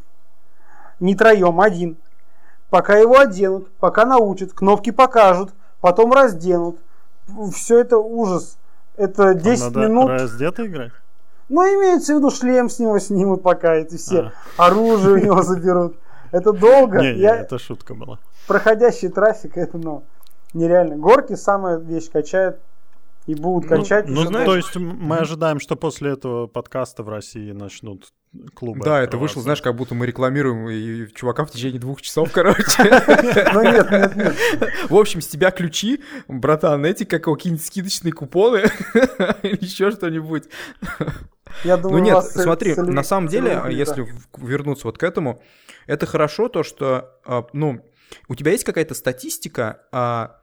не 1.00 1.14
троем, 1.14 1.60
один, 1.60 1.96
пока 2.72 2.96
его 2.96 3.18
оденут, 3.18 3.70
пока 3.80 4.06
научат, 4.06 4.54
кнопки 4.54 4.92
покажут, 4.92 5.50
потом 5.82 6.10
разденут, 6.10 6.78
все 7.54 7.80
это 7.80 7.98
ужас. 7.98 8.56
Это 8.96 9.34
10 9.34 9.64
Надо 9.64 9.80
минут. 9.80 10.08
раздето 10.08 10.66
играть? 10.66 10.92
Ну, 11.50 11.60
имеется 11.62 12.14
в 12.14 12.16
виду, 12.16 12.30
шлем 12.30 12.70
с 12.70 12.78
него 12.78 12.98
снимут 12.98 13.42
пока, 13.42 13.74
эти 13.74 13.98
все 13.98 14.32
А. 14.56 14.66
оружие 14.68 15.14
у 15.14 15.18
него 15.18 15.42
заберут. 15.42 15.96
Это 16.30 16.52
долго. 16.54 17.02
Не, 17.02 17.12
не, 17.14 17.26
это 17.26 17.58
шутка 17.58 17.94
была. 17.94 18.18
Проходящий 18.46 19.10
трафик, 19.10 19.58
это, 19.58 19.76
ну, 19.76 20.04
нереально. 20.54 20.96
Горки 20.96 21.34
самая 21.36 21.76
вещь 21.76 22.10
качает 22.10 22.58
и 23.26 23.34
будут 23.34 23.68
качать. 23.68 24.08
ну, 24.08 24.20
ещё 24.22 24.28
знаешь, 24.28 24.46
То 24.46 24.56
есть 24.56 24.76
мы 24.76 25.18
ожидаем, 25.18 25.60
что 25.60 25.76
после 25.76 26.12
этого 26.12 26.46
подкаста 26.46 27.02
в 27.02 27.08
России 27.08 27.52
начнут 27.52 28.12
клубы 28.54 28.80
Да, 28.84 29.00
это 29.00 29.16
вышло, 29.18 29.42
знаешь, 29.42 29.60
как 29.62 29.76
будто 29.76 29.94
мы 29.94 30.06
рекламируем 30.06 30.68
и 30.70 31.06
чувака 31.14 31.44
в 31.44 31.50
течение 31.50 31.78
двух 31.78 32.02
часов, 32.02 32.30
короче. 32.34 32.64
Ну 33.52 33.62
нет, 33.62 33.90
нет, 33.90 34.16
нет. 34.16 34.34
В 34.88 34.96
общем, 34.96 35.20
с 35.20 35.28
тебя 35.28 35.50
ключи, 35.50 36.02
братан, 36.28 36.84
эти 36.84 37.04
как 37.04 37.24
какие-нибудь 37.24 37.64
скидочные 37.64 38.12
купоны 38.12 38.64
или 39.42 39.62
еще 39.64 39.90
что-нибудь. 39.90 40.44
Я 41.64 41.76
Ну 41.76 41.82
думаю, 41.82 42.02
у 42.02 42.04
нет, 42.04 42.24
цель- 42.24 42.42
смотри, 42.42 42.74
на 42.76 43.02
самом 43.04 43.28
деле, 43.28 43.62
если 43.70 44.02
да. 44.04 44.08
вернуться 44.38 44.86
вот 44.86 44.96
к 44.98 45.02
этому, 45.02 45.42
это 45.86 46.06
хорошо 46.06 46.48
то, 46.48 46.62
что, 46.62 47.18
а, 47.26 47.44
ну, 47.52 47.84
у 48.28 48.34
тебя 48.34 48.52
есть 48.52 48.64
какая-то 48.64 48.94
статистика 48.94 49.82
а, 49.92 50.38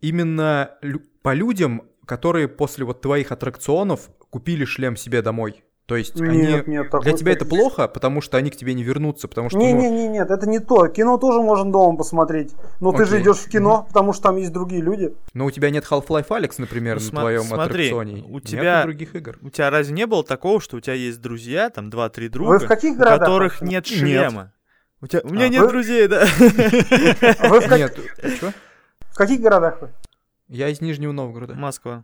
именно 0.00 0.76
по 1.22 1.34
людям, 1.34 1.82
которые 2.10 2.48
после 2.48 2.84
вот 2.84 3.00
твоих 3.00 3.30
аттракционов 3.30 4.10
купили 4.30 4.64
шлем 4.64 4.96
себе 4.96 5.22
домой. 5.22 5.62
То 5.86 5.94
есть 5.96 6.20
они... 6.20 6.38
Нет, 6.38 6.66
нет, 6.66 6.90
такой 6.90 7.04
Для 7.04 7.12
тебя 7.12 7.32
это 7.32 7.44
плохо, 7.44 7.86
потому 7.86 8.20
что 8.20 8.36
они 8.36 8.50
к 8.50 8.56
тебе 8.56 8.74
не 8.74 8.82
вернутся, 8.82 9.28
потому 9.28 9.48
что... 9.48 9.58
Не, 9.58 9.72
ну, 9.74 9.80
не, 9.80 9.90
не, 9.90 10.08
нет, 10.08 10.28
это 10.30 10.48
не 10.48 10.58
то. 10.58 10.88
Кино 10.88 11.18
тоже 11.18 11.40
можно 11.40 11.70
дома 11.70 11.96
посмотреть. 11.96 12.52
Но 12.80 12.90
ты 12.92 13.04
же 13.04 13.16
Окей. 13.16 13.22
идешь 13.22 13.36
в 13.38 13.48
кино, 13.48 13.84
потому 13.88 14.12
что 14.12 14.24
там 14.24 14.36
есть 14.38 14.52
другие 14.52 14.82
люди. 14.82 15.14
Но 15.34 15.46
у 15.46 15.50
тебя 15.52 15.70
нет 15.70 15.84
Half-Life 15.88 16.28
Alex, 16.28 16.54
например, 16.58 16.96
Ну, 16.96 17.02
на 17.04 17.08
сма- 17.08 17.20
твоем 17.20 17.42
смотри, 17.42 17.84
аттракционе. 17.92 18.24
у 18.28 18.40
тебя- 18.40 18.82
других 18.82 19.14
игр. 19.14 19.38
У 19.42 19.50
тебя 19.50 19.70
разве 19.70 19.94
не 19.94 20.06
было 20.06 20.24
такого, 20.24 20.60
что 20.60 20.76
у 20.76 20.80
тебя 20.80 20.94
есть 20.94 21.20
друзья, 21.20 21.70
там 21.70 21.90
два-три 21.90 22.28
друга, 22.28 22.50
Вы 22.50 22.58
в 22.58 22.66
каких 22.66 22.92
у 22.92 22.98
городах? 22.98 23.20
которых 23.20 23.52
вообще? 23.60 23.72
нет 23.72 23.88
Нет. 23.88 23.98
шлема? 23.98 24.52
У, 25.00 25.06
тебя... 25.06 25.20
у 25.24 25.30
меня 25.30 25.44
А, 25.46 25.48
нет 25.48 25.62
вы- 25.62 25.68
друзей, 25.68 26.06
да. 26.08 26.24
Вы 26.38 27.60
в, 27.60 27.66
как- 27.68 27.78
Нет, 27.78 27.98
что? 28.36 28.52
в 29.10 29.16
каких 29.16 29.40
городах 29.40 29.80
вы? 29.82 29.90
Я 30.50 30.68
из 30.68 30.80
Нижнего 30.80 31.12
Новгорода. 31.12 31.54
Москва. 31.54 32.02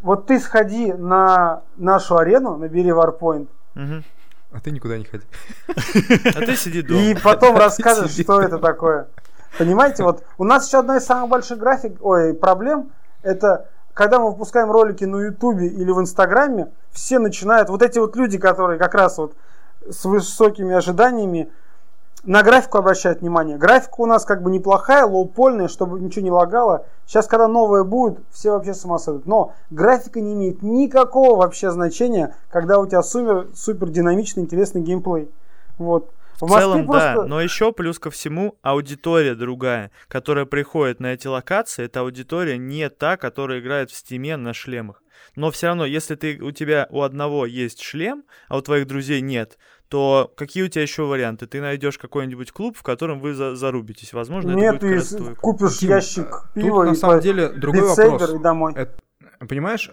Вот 0.00 0.26
ты 0.26 0.38
сходи 0.38 0.92
на 0.92 1.62
нашу 1.76 2.16
арену, 2.16 2.56
набери 2.56 2.90
Warpoint, 2.90 3.48
Мгм. 3.74 4.04
А 4.52 4.60
ты 4.60 4.70
никуда 4.70 4.96
не 4.96 5.04
ходи. 5.04 5.24
А 5.66 6.40
ты 6.46 6.54
сиди 6.54 6.82
дома. 6.82 7.00
и 7.00 7.14
потом 7.16 7.56
расскажешь, 7.58 8.12
что 8.12 8.40
это 8.40 8.58
такое. 8.58 9.08
Понимаете, 9.58 10.04
вот 10.04 10.22
у 10.38 10.44
нас 10.44 10.68
еще 10.68 10.78
одна 10.78 10.98
из 10.98 11.04
самых 11.04 11.28
больших 11.28 11.58
график, 11.58 11.96
ой, 12.00 12.34
проблем, 12.34 12.92
это 13.22 13.68
когда 13.92 14.20
мы 14.20 14.30
выпускаем 14.30 14.70
ролики 14.70 15.02
на 15.04 15.20
Ютубе 15.20 15.66
или 15.66 15.90
в 15.90 15.98
Инстаграме, 16.00 16.70
все 16.92 17.18
начинают, 17.18 17.68
вот 17.68 17.82
эти 17.82 17.98
вот 17.98 18.14
люди, 18.14 18.38
которые 18.38 18.78
как 18.78 18.94
раз 18.94 19.18
вот 19.18 19.34
с 19.90 20.04
высокими 20.04 20.74
ожиданиями, 20.74 21.50
на 22.24 22.42
графику 22.42 22.78
обращают 22.78 23.20
внимание. 23.20 23.56
Графика 23.58 23.94
у 23.98 24.06
нас 24.06 24.24
как 24.24 24.42
бы 24.42 24.50
неплохая, 24.50 25.04
лоупольная, 25.04 25.68
чтобы 25.68 26.00
ничего 26.00 26.24
не 26.24 26.30
лагало. 26.30 26.86
Сейчас, 27.06 27.26
когда 27.26 27.48
новое 27.48 27.84
будет, 27.84 28.18
все 28.30 28.50
вообще 28.52 28.74
с 28.74 28.84
ума 28.84 28.98
сойдут. 28.98 29.26
Но 29.26 29.52
графика 29.70 30.20
не 30.20 30.32
имеет 30.32 30.62
никакого 30.62 31.36
вообще 31.36 31.70
значения, 31.70 32.34
когда 32.50 32.78
у 32.78 32.86
тебя 32.86 33.02
супер, 33.02 33.48
супер 33.54 33.88
динамичный, 33.90 34.42
интересный 34.42 34.80
геймплей. 34.80 35.30
Вот. 35.78 36.10
В 36.40 36.42
Москве 36.42 36.60
целом, 36.60 36.86
да, 36.86 36.92
просто- 36.92 37.24
но 37.26 37.40
еще 37.40 37.72
плюс 37.72 37.98
ко 37.98 38.10
всему 38.10 38.56
аудитория 38.62 39.34
другая, 39.34 39.92
которая 40.08 40.46
приходит 40.46 40.98
на 40.98 41.12
эти 41.14 41.28
локации, 41.28 41.84
эта 41.84 42.00
аудитория 42.00 42.58
не 42.58 42.88
та, 42.90 43.16
которая 43.16 43.60
играет 43.60 43.90
в 43.90 43.94
Steam 43.94 44.29
е 44.29 44.36
на 44.36 44.52
шлемах. 44.52 45.00
Но 45.36 45.50
все 45.50 45.68
равно, 45.68 45.84
если 45.84 46.16
ты, 46.16 46.38
у 46.40 46.50
тебя 46.50 46.86
у 46.90 47.02
одного 47.02 47.46
есть 47.46 47.80
шлем, 47.80 48.24
а 48.48 48.58
у 48.58 48.62
твоих 48.62 48.86
друзей 48.86 49.20
нет, 49.20 49.58
то 49.88 50.32
какие 50.36 50.62
у 50.64 50.68
тебя 50.68 50.82
еще 50.82 51.04
варианты? 51.04 51.46
Ты 51.46 51.60
найдешь 51.60 51.98
какой-нибудь 51.98 52.52
клуб, 52.52 52.76
в 52.76 52.82
котором 52.82 53.20
вы 53.20 53.34
за- 53.34 53.54
зарубитесь. 53.54 54.12
Возможно, 54.12 54.52
Нет, 54.52 54.76
это 54.76 54.86
ты 54.86 54.94
будет 54.96 55.08
клуб. 55.16 55.38
купишь 55.40 55.78
Дим, 55.78 55.90
ящик 55.90 56.28
Тут 56.54 56.62
пива 56.64 56.84
на 56.84 56.92
и 56.92 56.94
самом 56.94 57.16
по- 57.18 57.22
деле 57.22 57.48
другой 57.50 57.82
вопрос. 57.88 58.30
и 58.30 58.38
домой. 58.38 58.72
Это- 58.76 58.94
понимаешь, 59.46 59.90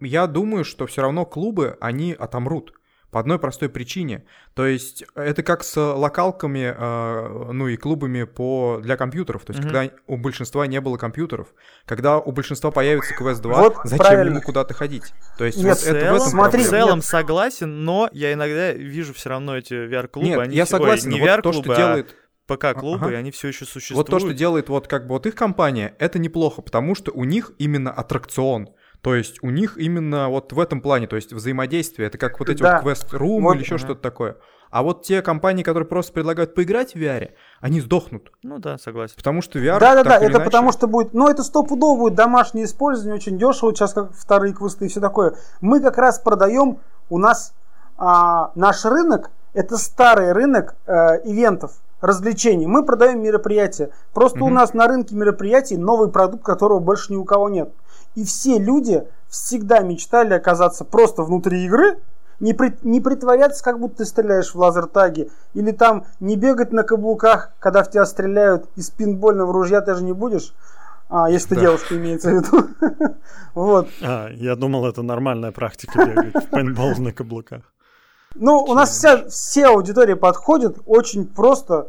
я 0.00 0.26
думаю, 0.26 0.64
что 0.64 0.86
все 0.86 1.02
равно 1.02 1.24
клубы, 1.24 1.76
они 1.80 2.12
отомрут. 2.12 2.74
По 3.10 3.18
одной 3.18 3.40
простой 3.40 3.68
причине. 3.68 4.24
То 4.54 4.64
есть 4.66 5.04
это 5.16 5.42
как 5.42 5.64
с 5.64 5.76
локалками, 5.76 6.72
э, 6.76 7.52
ну 7.52 7.66
и 7.66 7.76
клубами 7.76 8.22
по, 8.22 8.78
для 8.80 8.96
компьютеров. 8.96 9.44
То 9.44 9.52
есть 9.52 9.64
Мгм. 9.64 9.72
когда 9.74 9.94
у 10.06 10.16
большинства 10.16 10.66
не 10.68 10.80
было 10.80 10.96
компьютеров. 10.96 11.48
Когда 11.86 12.18
у 12.18 12.30
большинства 12.30 12.70
появится 12.70 13.14
КВС-2, 13.14 13.48
Вот 13.52 13.76
зачем 13.84 13.98
правильно. 13.98 14.30
ему 14.34 14.42
куда-то 14.42 14.74
ходить? 14.74 15.12
То 15.36 15.44
есть 15.44 15.58
Нет, 15.58 15.66
вот 15.68 15.78
В 15.78 15.86
это 15.86 15.96
в 15.98 16.00
целом, 16.02 16.16
этом 16.16 16.28
смотри, 16.28 16.62
в 16.62 16.68
целом 16.68 17.02
согласен, 17.02 17.84
но 17.84 18.08
я 18.12 18.32
иногда 18.32 18.72
вижу 18.72 19.12
все 19.12 19.30
равно 19.30 19.56
эти 19.56 19.74
VR-клубы. 19.74 20.28
Нет, 20.28 20.38
они 20.38 20.56
я 20.56 20.64
все- 20.64 20.76
ой, 20.76 20.80
согласен, 20.80 21.10
не 21.10 21.18
но 21.18 21.24
вот 21.26 21.42
то, 21.42 21.50
VR-клубы, 21.50 21.64
что 21.64 21.76
делает... 21.76 22.16
а 22.16 22.20
ПК-клубы, 22.54 23.06
Ага. 23.06 23.12
и 23.12 23.14
они 23.16 23.30
все 23.30 23.48
еще 23.48 23.64
существуют. 23.64 24.08
Вот 24.08 24.10
то, 24.10 24.18
что 24.18 24.34
делает 24.34 24.68
вот 24.68 24.88
как 24.88 25.06
бы 25.06 25.14
вот 25.14 25.26
их 25.26 25.34
компания, 25.36 25.94
это 25.98 26.18
неплохо, 26.18 26.62
потому 26.62 26.94
что 26.96 27.12
у 27.12 27.22
них 27.24 27.52
именно 27.58 27.92
аттракцион. 27.92 28.70
То 29.02 29.14
есть 29.14 29.42
у 29.42 29.50
них 29.50 29.78
именно 29.78 30.28
вот 30.28 30.52
в 30.52 30.60
этом 30.60 30.80
плане, 30.82 31.06
то 31.06 31.16
есть 31.16 31.32
взаимодействие, 31.32 32.08
это 32.08 32.18
как 32.18 32.38
вот 32.38 32.48
эти 32.50 32.62
Да. 32.62 32.74
вот 32.74 32.82
квест-рум 32.82 33.44
Вот. 33.44 33.54
или 33.54 33.62
еще 33.62 33.76
Ага. 33.76 33.84
что-то 33.84 34.00
такое. 34.02 34.36
А 34.70 34.82
вот 34.82 35.02
те 35.02 35.20
компании, 35.22 35.62
которые 35.64 35.88
просто 35.88 36.12
предлагают 36.12 36.54
поиграть 36.54 36.92
в 36.94 36.96
VR, 36.96 37.30
они 37.60 37.80
сдохнут. 37.80 38.30
Ну 38.42 38.58
да, 38.58 38.78
согласен. 38.78 39.14
Потому 39.16 39.42
что 39.42 39.58
VR, 39.58 39.80
Да, 39.80 39.94
да, 39.96 40.04
да, 40.04 40.10
так 40.10 40.20
или 40.20 40.28
это 40.28 40.36
иначе- 40.38 40.44
потому 40.44 40.70
что 40.72 40.86
будет, 40.86 41.12
ну 41.14 41.28
это 41.28 41.42
стопудово 41.42 41.98
будет 41.98 42.14
домашнее 42.14 42.66
использование, 42.66 43.14
очень 43.16 43.36
дешево, 43.38 43.70
вот 43.70 43.78
сейчас 43.78 43.94
как 43.94 44.12
вторые 44.14 44.54
квесты 44.54 44.84
и 44.84 44.88
все 44.88 45.00
такое. 45.00 45.34
Мы 45.60 45.80
как 45.80 45.96
раз 45.98 46.18
продаем, 46.20 46.78
у 47.08 47.18
нас 47.18 47.54
а, 48.02 48.52
наш 48.54 48.84
рынок, 48.86 49.30
это 49.52 49.76
старый 49.76 50.32
рынок 50.32 50.74
э, 50.86 51.20
ивентов, 51.24 51.72
развлечений. 52.00 52.66
Мы 52.66 52.82
продаем 52.82 53.20
мероприятия. 53.22 53.90
Просто 54.14 54.38
у 54.42 54.46
Мгм. 54.46 54.54
нас 54.54 54.72
на 54.72 54.86
рынке 54.88 55.14
мероприятий 55.14 55.76
новый 55.76 56.10
продукт, 56.10 56.42
которого 56.42 56.78
больше 56.78 57.12
ни 57.12 57.16
у 57.16 57.24
кого 57.24 57.50
нет. 57.50 57.74
И 58.14 58.24
все 58.24 58.58
люди 58.58 59.06
всегда 59.28 59.80
мечтали 59.80 60.34
оказаться 60.34 60.84
просто 60.84 61.22
внутри 61.22 61.64
игры, 61.64 61.98
не, 62.40 62.54
при- 62.54 62.76
не 62.82 63.00
притворяться, 63.00 63.62
как 63.62 63.78
будто 63.78 63.98
ты 63.98 64.04
стреляешь 64.06 64.54
в 64.54 64.58
лазертаге, 64.58 65.28
или 65.54 65.70
там 65.72 66.04
не 66.20 66.36
бегать 66.36 66.72
на 66.72 66.82
каблуках, 66.82 67.52
когда 67.60 67.82
в 67.82 67.90
тебя 67.90 68.06
стреляют 68.06 68.66
из 68.76 68.90
пинбольного 68.90 69.52
ружья, 69.52 69.80
ты 69.82 69.94
же 69.94 70.02
не 70.02 70.12
будешь, 70.12 70.54
а, 71.08 71.30
если 71.30 71.50
ты 71.50 71.54
Да. 71.56 71.60
девушка 71.62 71.96
имеется 71.96 72.30
в 72.30 72.34
виду. 72.34 72.68
Вот. 73.54 73.88
А, 74.02 74.28
я 74.30 74.54
думал, 74.56 74.86
это 74.86 75.02
нормальная 75.02 75.50
практика 75.52 76.04
бегать 76.06 76.44
в 76.44 76.48
пейнтбол 76.50 76.94
на 76.98 77.12
каблуках. 77.12 77.62
Ну, 78.36 78.58
у 78.62 78.74
нас 78.74 78.90
вся, 78.90 79.28
все 79.28 79.66
аудитории 79.66 80.14
подходят 80.14 80.78
очень 80.86 81.26
просто. 81.26 81.88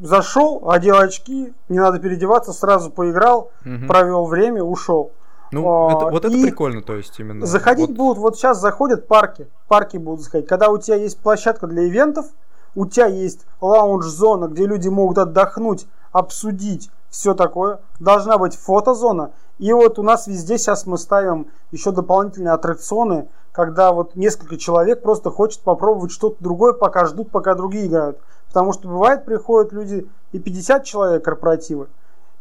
Зашел, 0.00 0.70
одел 0.70 0.96
очки, 0.98 1.52
не 1.68 1.78
надо 1.78 1.98
переодеваться, 1.98 2.52
сразу 2.54 2.90
поиграл, 2.90 3.50
Мгм. 3.64 3.86
провел 3.88 4.24
время, 4.24 4.62
ушел. 4.62 5.12
Ну, 5.52 5.66
А, 5.68 5.92
это- 5.92 6.10
вот 6.10 6.24
это 6.24 6.30
прикольно, 6.30 6.82
то 6.82 6.94
есть 6.94 7.18
именно. 7.20 7.46
Заходить 7.46 7.88
вот. 7.88 7.96
будут, 7.96 8.18
вот 8.18 8.36
сейчас 8.36 8.58
заходят 8.58 9.06
парки, 9.06 9.46
парки 9.68 9.98
будут 9.98 10.22
заходить. 10.22 10.48
Когда 10.48 10.70
у 10.70 10.78
тебя 10.78 10.96
есть 10.96 11.18
площадка 11.18 11.66
для 11.66 11.86
ивентов, 11.86 12.26
у 12.74 12.86
тебя 12.86 13.06
есть 13.06 13.44
лаунж-зона, 13.60 14.46
где 14.46 14.66
люди 14.66 14.88
могут 14.88 15.18
отдохнуть, 15.18 15.86
обсудить, 16.10 16.90
все 17.10 17.34
такое. 17.34 17.80
Должна 18.00 18.38
быть 18.38 18.56
фотозона. 18.56 19.32
И 19.58 19.72
вот 19.72 19.98
у 19.98 20.02
нас 20.02 20.26
везде 20.26 20.56
сейчас 20.56 20.86
мы 20.86 20.96
ставим 20.96 21.48
еще 21.70 21.92
дополнительные 21.92 22.54
аттракционы, 22.54 23.28
когда 23.52 23.92
вот 23.92 24.16
несколько 24.16 24.56
человек 24.56 25.02
просто 25.02 25.30
хочет 25.30 25.60
попробовать 25.60 26.10
что-то 26.10 26.36
другое, 26.40 26.72
пока 26.72 27.04
ждут, 27.04 27.30
пока 27.30 27.54
другие 27.54 27.86
играют. 27.86 28.18
Потому 28.48 28.72
что 28.72 28.88
бывает, 28.88 29.26
приходят 29.26 29.72
люди 29.72 30.08
и 30.32 30.38
50 30.38 30.84
человек 30.84 31.24
корпоративы, 31.24 31.88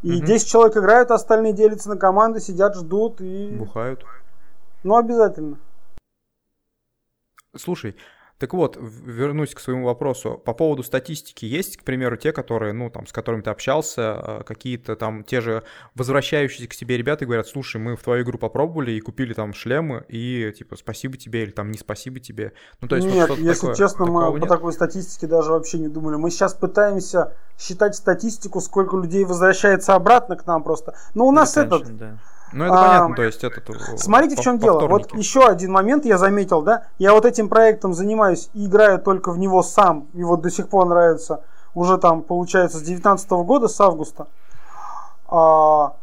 и 0.04 0.18
Мгм. 0.18 0.26
10 0.26 0.47
человек 0.47 0.78
играют, 0.78 1.12
остальные 1.12 1.54
делятся 1.54 1.89
на 1.89 1.97
команды, 1.97 2.39
сидят, 2.39 2.76
ждут 2.76 3.22
и... 3.22 3.56
Бухают. 3.58 4.04
Ну, 4.84 4.97
обязательно. 4.97 5.60
Слушай, 7.56 7.95
так 8.41 8.53
вот, 8.53 8.77
вернусь 8.81 9.53
к 9.53 9.59
своему 9.59 9.85
вопросу. 9.85 10.41
По 10.43 10.53
поводу 10.53 10.81
статистики, 10.83 11.45
есть, 11.45 11.77
к 11.77 11.83
примеру, 11.83 12.17
те, 12.17 12.33
которые, 12.33 12.73
ну, 12.73 12.89
там, 12.89 13.05
с 13.07 13.13
которыми 13.13 13.41
ты 13.41 13.51
общался, 13.51 14.01
э, 14.01 14.43
какие-то 14.45 14.95
там 14.95 15.23
те 15.23 15.41
же 15.41 15.63
возвращающиеся 15.95 16.67
к 16.67 16.75
тебе 16.75 16.97
ребята 16.97 17.25
говорят, 17.25 17.47
слушай, 17.47 17.77
мы 17.79 17.95
в 17.95 18.01
твою 18.03 18.23
игру 18.23 18.37
попробовали 18.39 18.91
и 18.91 18.99
купили 18.99 19.33
там 19.33 19.53
шлемы, 19.53 20.03
и, 20.09 20.51
типа, 20.57 20.75
спасибо 20.75 21.17
тебе, 21.17 21.43
или 21.43 21.51
там 21.51 21.69
не 21.71 21.77
спасибо 21.77 22.19
тебе. 22.19 22.53
Ну, 22.81 22.87
то 22.87 22.95
есть, 22.95 23.07
вот 23.07 23.13
Нет, 23.15 23.25
что-то 23.27 23.41
если 23.41 23.59
такое- 23.61 23.75
честно, 23.75 24.05
мы 24.07 24.19
такого 24.21 24.31
по 24.31 24.37
нет? 24.39 24.49
такой 24.49 24.73
статистике 24.73 25.27
даже 25.27 25.51
вообще 25.51 25.77
не 25.77 25.87
думали. 25.87 26.15
Мы 26.15 26.31
сейчас 26.31 26.53
пытаемся 26.55 27.33
считать 27.59 27.95
статистику, 27.95 28.59
сколько 28.59 28.97
людей 28.97 29.23
возвращается 29.23 29.93
обратно 29.93 30.35
к 30.35 30.47
нам 30.47 30.63
просто. 30.63 30.95
Но 31.13 31.27
у 31.27 31.31
нас 31.31 31.53
Да, 31.53 31.63
этот... 31.65 31.95
да. 31.95 32.17
Ну, 32.54 32.66
это 32.66 32.74
А, 32.74 32.88
понятно, 32.88 33.16
то 33.16 33.24
есть, 33.24 33.43
это... 33.43 33.62
Смотрите, 33.97 34.36
в 34.36 34.41
чем 34.41 34.60
дело. 34.60 34.88
Вот 34.88 35.14
еще 35.14 35.45
один 35.45 35.72
момент 35.72 36.06
я 36.06 36.18
заметил, 36.18 36.62
да. 36.62 36.84
Я 36.97 37.14
вот 37.14 37.26
этим 37.26 37.49
проектом 37.49 37.93
занимаюсь 37.93 38.49
и 38.54 38.66
играю 38.66 38.99
только 38.99 39.32
в 39.32 39.38
него 39.38 39.64
сам. 39.64 40.08
И 40.14 40.24
вот 40.24 40.41
до 40.41 40.49
сих 40.49 40.68
пор 40.68 40.88
нравится. 40.88 41.43
Уже 41.74 41.97
там, 41.97 42.22
получается, 42.22 42.80
с 42.80 42.82
19 42.82 43.30
года, 43.32 43.68
с 43.68 43.80
августа. 43.80 44.28
А, 45.28 45.93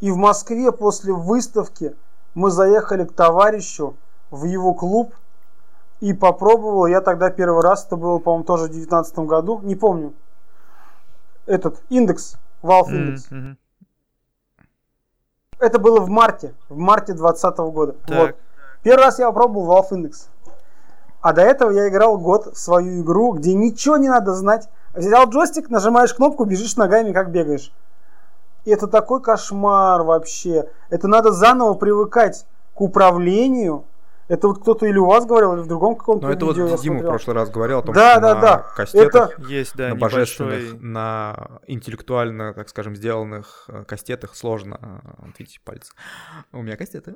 и 0.00 0.10
в 0.10 0.16
Москве 0.16 0.72
после 0.72 1.12
выставки 1.12 1.94
мы 2.34 2.50
заехали 2.50 3.04
к 3.04 3.12
товарищу 3.12 3.96
в 4.30 4.44
его 4.44 4.72
клуб 4.72 5.12
и 6.00 6.12
попробовал. 6.14 6.86
Я 6.86 7.00
тогда 7.00 7.30
первый 7.30 7.62
раз, 7.62 7.84
это 7.84 7.96
было, 7.96 8.18
по-моему, 8.18 8.44
тоже 8.44 8.64
в 8.64 8.70
19 8.70 9.18
году, 9.20 9.60
не 9.62 9.74
помню. 9.74 10.14
этот 11.46 11.80
индекс, 11.88 12.36
Valve 12.62 12.90
индекс. 12.90 13.30
мгм. 13.30 13.58
Это 15.58 15.78
было 15.78 16.00
в 16.00 16.08
марте, 16.08 16.54
в 16.68 16.76
марте 16.76 17.12
2020 17.14 17.58
года. 17.72 17.94
Так. 18.06 18.18
Вот. 18.18 18.36
Первый 18.82 19.04
раз 19.04 19.18
я 19.18 19.26
попробовал 19.26 19.76
Valve 19.76 19.90
Index. 19.90 20.28
А 21.20 21.32
до 21.32 21.42
этого 21.42 21.70
я 21.70 21.88
играл 21.88 22.16
год 22.16 22.54
в 22.54 22.58
свою 22.58 23.02
игру, 23.02 23.32
где 23.32 23.54
ничего 23.54 23.96
не 23.96 24.08
надо 24.08 24.34
знать. 24.34 24.68
Взял 24.94 25.28
джойстик, 25.28 25.68
нажимаешь 25.68 26.14
кнопку, 26.14 26.44
бежишь 26.44 26.76
ногами, 26.76 27.12
как 27.12 27.30
бегаешь. 27.30 27.72
И 28.64 28.70
это 28.70 28.86
такой 28.86 29.20
кошмар 29.20 30.02
вообще. 30.02 30.68
Это 30.90 31.08
надо 31.08 31.32
заново 31.32 31.74
привыкать 31.74 32.46
к 32.74 32.80
управлению. 32.80 33.84
Это 34.28 34.48
вот 34.48 34.60
кто-то 34.60 34.84
или 34.86 34.98
у 34.98 35.06
вас 35.06 35.24
говорил, 35.24 35.54
или 35.54 35.62
в 35.62 35.66
другом 35.66 35.96
каком-то 35.96 36.26
Но 36.26 36.32
это 36.32 36.44
вот 36.44 36.80
Дима 36.82 36.98
в 37.00 37.06
прошлый 37.06 37.34
раз 37.34 37.48
говорил 37.50 37.78
о 37.78 37.82
том, 37.82 37.94
Да, 37.94 38.12
что 38.12 38.20
да, 38.20 38.34
на 38.34 38.40
да. 38.40 38.58
кастетах, 38.76 39.38
Есть, 39.48 39.74
да, 39.74 39.88
на 39.88 39.94
небольшой... 39.94 40.20
божественных, 40.20 40.82
на 40.82 41.60
интеллектуально, 41.66 42.52
так 42.52 42.68
скажем, 42.68 42.94
сделанных 42.94 43.64
э, 43.68 43.84
кастетах 43.84 44.36
сложно 44.36 44.78
э, 44.82 45.10
вот 45.18 45.38
видите 45.38 45.60
пальцы. 45.64 45.92
У 46.52 46.62
меня 46.62 46.76
кастеты. 46.76 47.14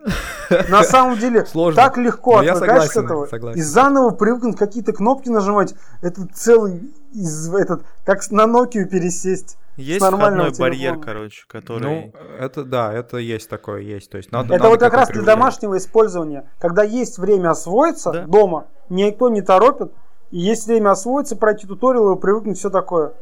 На 0.70 0.82
самом 0.84 1.18
деле, 1.18 1.44
Сложно. 1.52 1.82
так 1.82 1.98
легко 1.98 2.38
Но 2.38 2.42
я 2.44 2.52
отвыкаешь 2.52 2.84
согласен, 2.84 3.02
с 3.02 3.04
этого. 3.04 3.26
согласен. 3.26 3.60
И 3.60 3.62
заново 3.62 4.10
привыкнуть 4.10 4.56
какие-то 4.56 4.92
кнопки 4.92 5.28
нажимать. 5.28 5.74
Это 6.00 6.26
целый 6.32 6.92
из, 7.12 7.52
этот, 7.54 7.84
как 8.04 8.22
на 8.30 8.46
Nokia 8.46 8.84
пересесть. 8.86 9.58
Есть 9.82 10.00
нормального 10.00 10.48
входной 10.48 10.70
барьер, 10.70 10.98
короче, 10.98 11.44
который... 11.46 11.82
Ну, 11.82 12.12
это 12.38 12.64
да, 12.64 12.92
это 12.92 13.18
есть 13.18 13.48
такое, 13.48 13.80
есть. 13.80 14.10
То 14.10 14.16
есть 14.16 14.32
надо, 14.32 14.54
Это 14.54 14.64
надо 14.64 14.68
вот 14.70 14.80
как 14.80 14.92
раз 14.94 15.08
для 15.08 15.22
домашнего 15.22 15.76
использования. 15.76 16.48
Когда 16.58 16.82
есть 16.82 17.18
время 17.18 17.50
освоиться 17.50 18.12
Да. 18.12 18.22
дома, 18.26 18.66
никто 18.88 19.28
не 19.28 19.42
торопит, 19.42 19.92
и 20.30 20.38
есть 20.38 20.66
время 20.66 20.90
освоиться, 20.90 21.36
пройти 21.36 21.66
туториалы, 21.66 22.16
привыкнуть, 22.16 22.58
все 22.58 22.70
такое. 22.70 23.12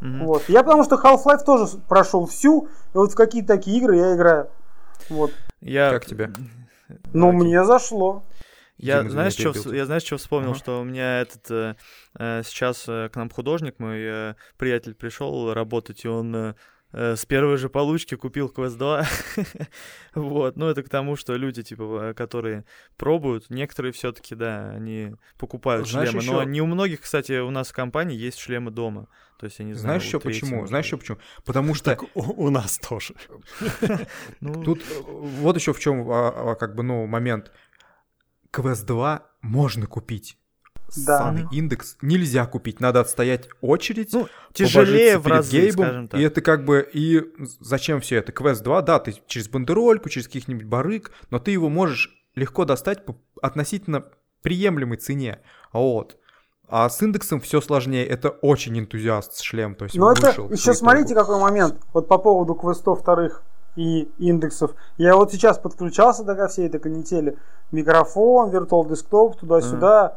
Мгм. 0.00 0.26
Вот. 0.26 0.42
Я 0.48 0.62
потому 0.62 0.84
что 0.84 0.96
Half-Life 0.96 1.44
тоже 1.44 1.66
прошел 1.88 2.26
всю, 2.26 2.68
и 2.94 2.96
вот 2.96 3.12
в 3.12 3.14
какие-то 3.14 3.48
такие 3.48 3.78
игры 3.78 3.96
я 3.96 4.14
играю. 4.14 4.48
Вот. 5.10 5.32
Я... 5.60 5.90
Как 5.90 6.06
тебе? 6.06 6.30
Но 7.12 7.28
Окей. 7.28 7.40
мне 7.40 7.64
зашло. 7.64 8.22
Я 8.78 8.98
Дима, 9.00 9.10
знаешь, 9.10 9.32
что, 9.34 9.74
я 9.74 9.86
знаешь, 9.86 10.02
что 10.04 10.16
вспомнил, 10.18 10.50
Ага. 10.50 10.58
что 10.58 10.80
у 10.80 10.84
меня 10.84 11.20
этот 11.20 11.50
э, 11.50 11.74
э, 12.18 12.42
сейчас 12.44 12.84
э, 12.88 13.08
к 13.12 13.16
нам 13.16 13.28
художник, 13.28 13.78
мой 13.78 13.98
э, 14.00 14.34
приятель 14.56 14.94
пришел 14.94 15.52
работать, 15.52 16.04
и 16.04 16.08
он 16.08 16.34
э, 16.34 16.54
э, 16.92 17.16
с 17.16 17.26
первой 17.26 17.56
же 17.56 17.68
получки 17.68 18.14
купил 18.14 18.52
Quest 18.54 18.76
2. 18.78 19.04
вот, 20.14 20.56
ну 20.56 20.68
это 20.68 20.82
к 20.82 20.88
тому, 20.88 21.16
что 21.16 21.34
люди, 21.34 21.62
типа, 21.62 22.14
которые 22.16 22.64
пробуют, 22.96 23.50
некоторые 23.50 23.92
все-таки, 23.92 24.34
да, 24.34 24.70
они 24.70 25.14
покупают 25.38 25.88
Знаешь, 25.88 26.10
шлемы, 26.10 26.24
но 26.24 26.40
ещё- 26.42 26.48
не 26.50 26.60
у 26.62 26.66
многих, 26.66 27.00
кстати, 27.00 27.38
у 27.40 27.50
нас 27.50 27.68
в 27.70 27.72
компании 27.72 28.16
есть 28.16 28.38
шлемы 28.38 28.70
дома. 28.70 29.08
То 29.38 29.44
есть, 29.46 29.60
я 29.60 29.64
не 29.64 29.72
знаю, 29.74 30.00
Знаешь 30.00 30.04
еще 30.04 30.18
почему? 30.20 30.66
Знаешь 30.66 30.86
еще 30.86 30.96
почему? 30.98 31.18
Потому 31.44 31.72
что 31.74 31.84
Так 31.84 32.02
у, 32.16 32.46
у 32.46 32.50
нас 32.50 32.76
тоже. 32.78 33.14
Ну, 34.40 34.62
тут 34.64 34.82
вот 35.12 35.56
еще 35.56 35.72
в 35.72 35.78
чем 35.78 36.04
как 36.56 36.74
бы 36.74 36.82
ну 36.82 37.06
момент. 37.06 37.52
Quest 38.52 38.86
2 38.86 39.22
можно 39.42 39.86
купить. 39.86 40.38
Да. 41.06 41.18
Ссаный 41.18 41.46
индекс 41.52 41.98
нельзя 42.00 42.46
купить, 42.46 42.80
надо 42.80 43.00
отстоять 43.00 43.48
очередь. 43.60 44.12
Ну, 44.12 44.26
тяжелее 44.54 45.18
в 45.18 45.26
разы, 45.26 45.50
гейбом, 45.50 45.84
скажем 45.84 46.08
так. 46.08 46.20
И 46.20 46.22
это 46.22 46.40
как 46.40 46.64
бы, 46.64 46.88
и 46.92 47.24
зачем 47.60 48.00
все 48.00 48.16
это? 48.16 48.32
Quest 48.32 48.62
2, 48.62 48.82
да, 48.82 48.98
ты 48.98 49.14
через 49.26 49.48
бандерольку, 49.48 50.08
через 50.08 50.28
каких-нибудь 50.28 50.64
барыг, 50.64 51.12
но 51.30 51.38
ты 51.38 51.50
его 51.50 51.68
можешь 51.68 52.18
легко 52.34 52.64
достать 52.64 53.04
по 53.04 53.16
относительно 53.42 54.04
приемлемой 54.42 54.96
цене. 54.96 55.40
Вот. 55.72 56.16
А 56.70 56.88
с 56.88 57.02
индексом 57.02 57.40
все 57.40 57.60
сложнее. 57.60 58.06
Это 58.06 58.28
очень 58.28 58.78
энтузиаст 58.78 59.40
шлем. 59.42 59.74
То 59.74 59.86
есть 59.86 59.96
Но 59.96 60.06
он 60.06 60.12
это 60.12 60.26
вышел 60.26 60.50
еще 60.50 60.74
смотрите 60.74 61.14
какой 61.14 61.40
момент. 61.40 61.80
Вот 61.92 62.08
по 62.08 62.18
поводу 62.18 62.54
квестов 62.54 63.00
вторых 63.00 63.42
и 63.76 64.10
индексов. 64.18 64.72
Я 64.96 65.16
вот 65.16 65.32
сейчас 65.32 65.58
подключался 65.58 66.24
до 66.24 66.34
ко 66.34 66.48
всей 66.48 66.66
этой 66.66 66.80
канители. 66.80 67.36
Микрофон, 67.70 68.50
виртуал 68.50 68.86
десктоп, 68.86 69.36
туда-сюда. 69.36 70.16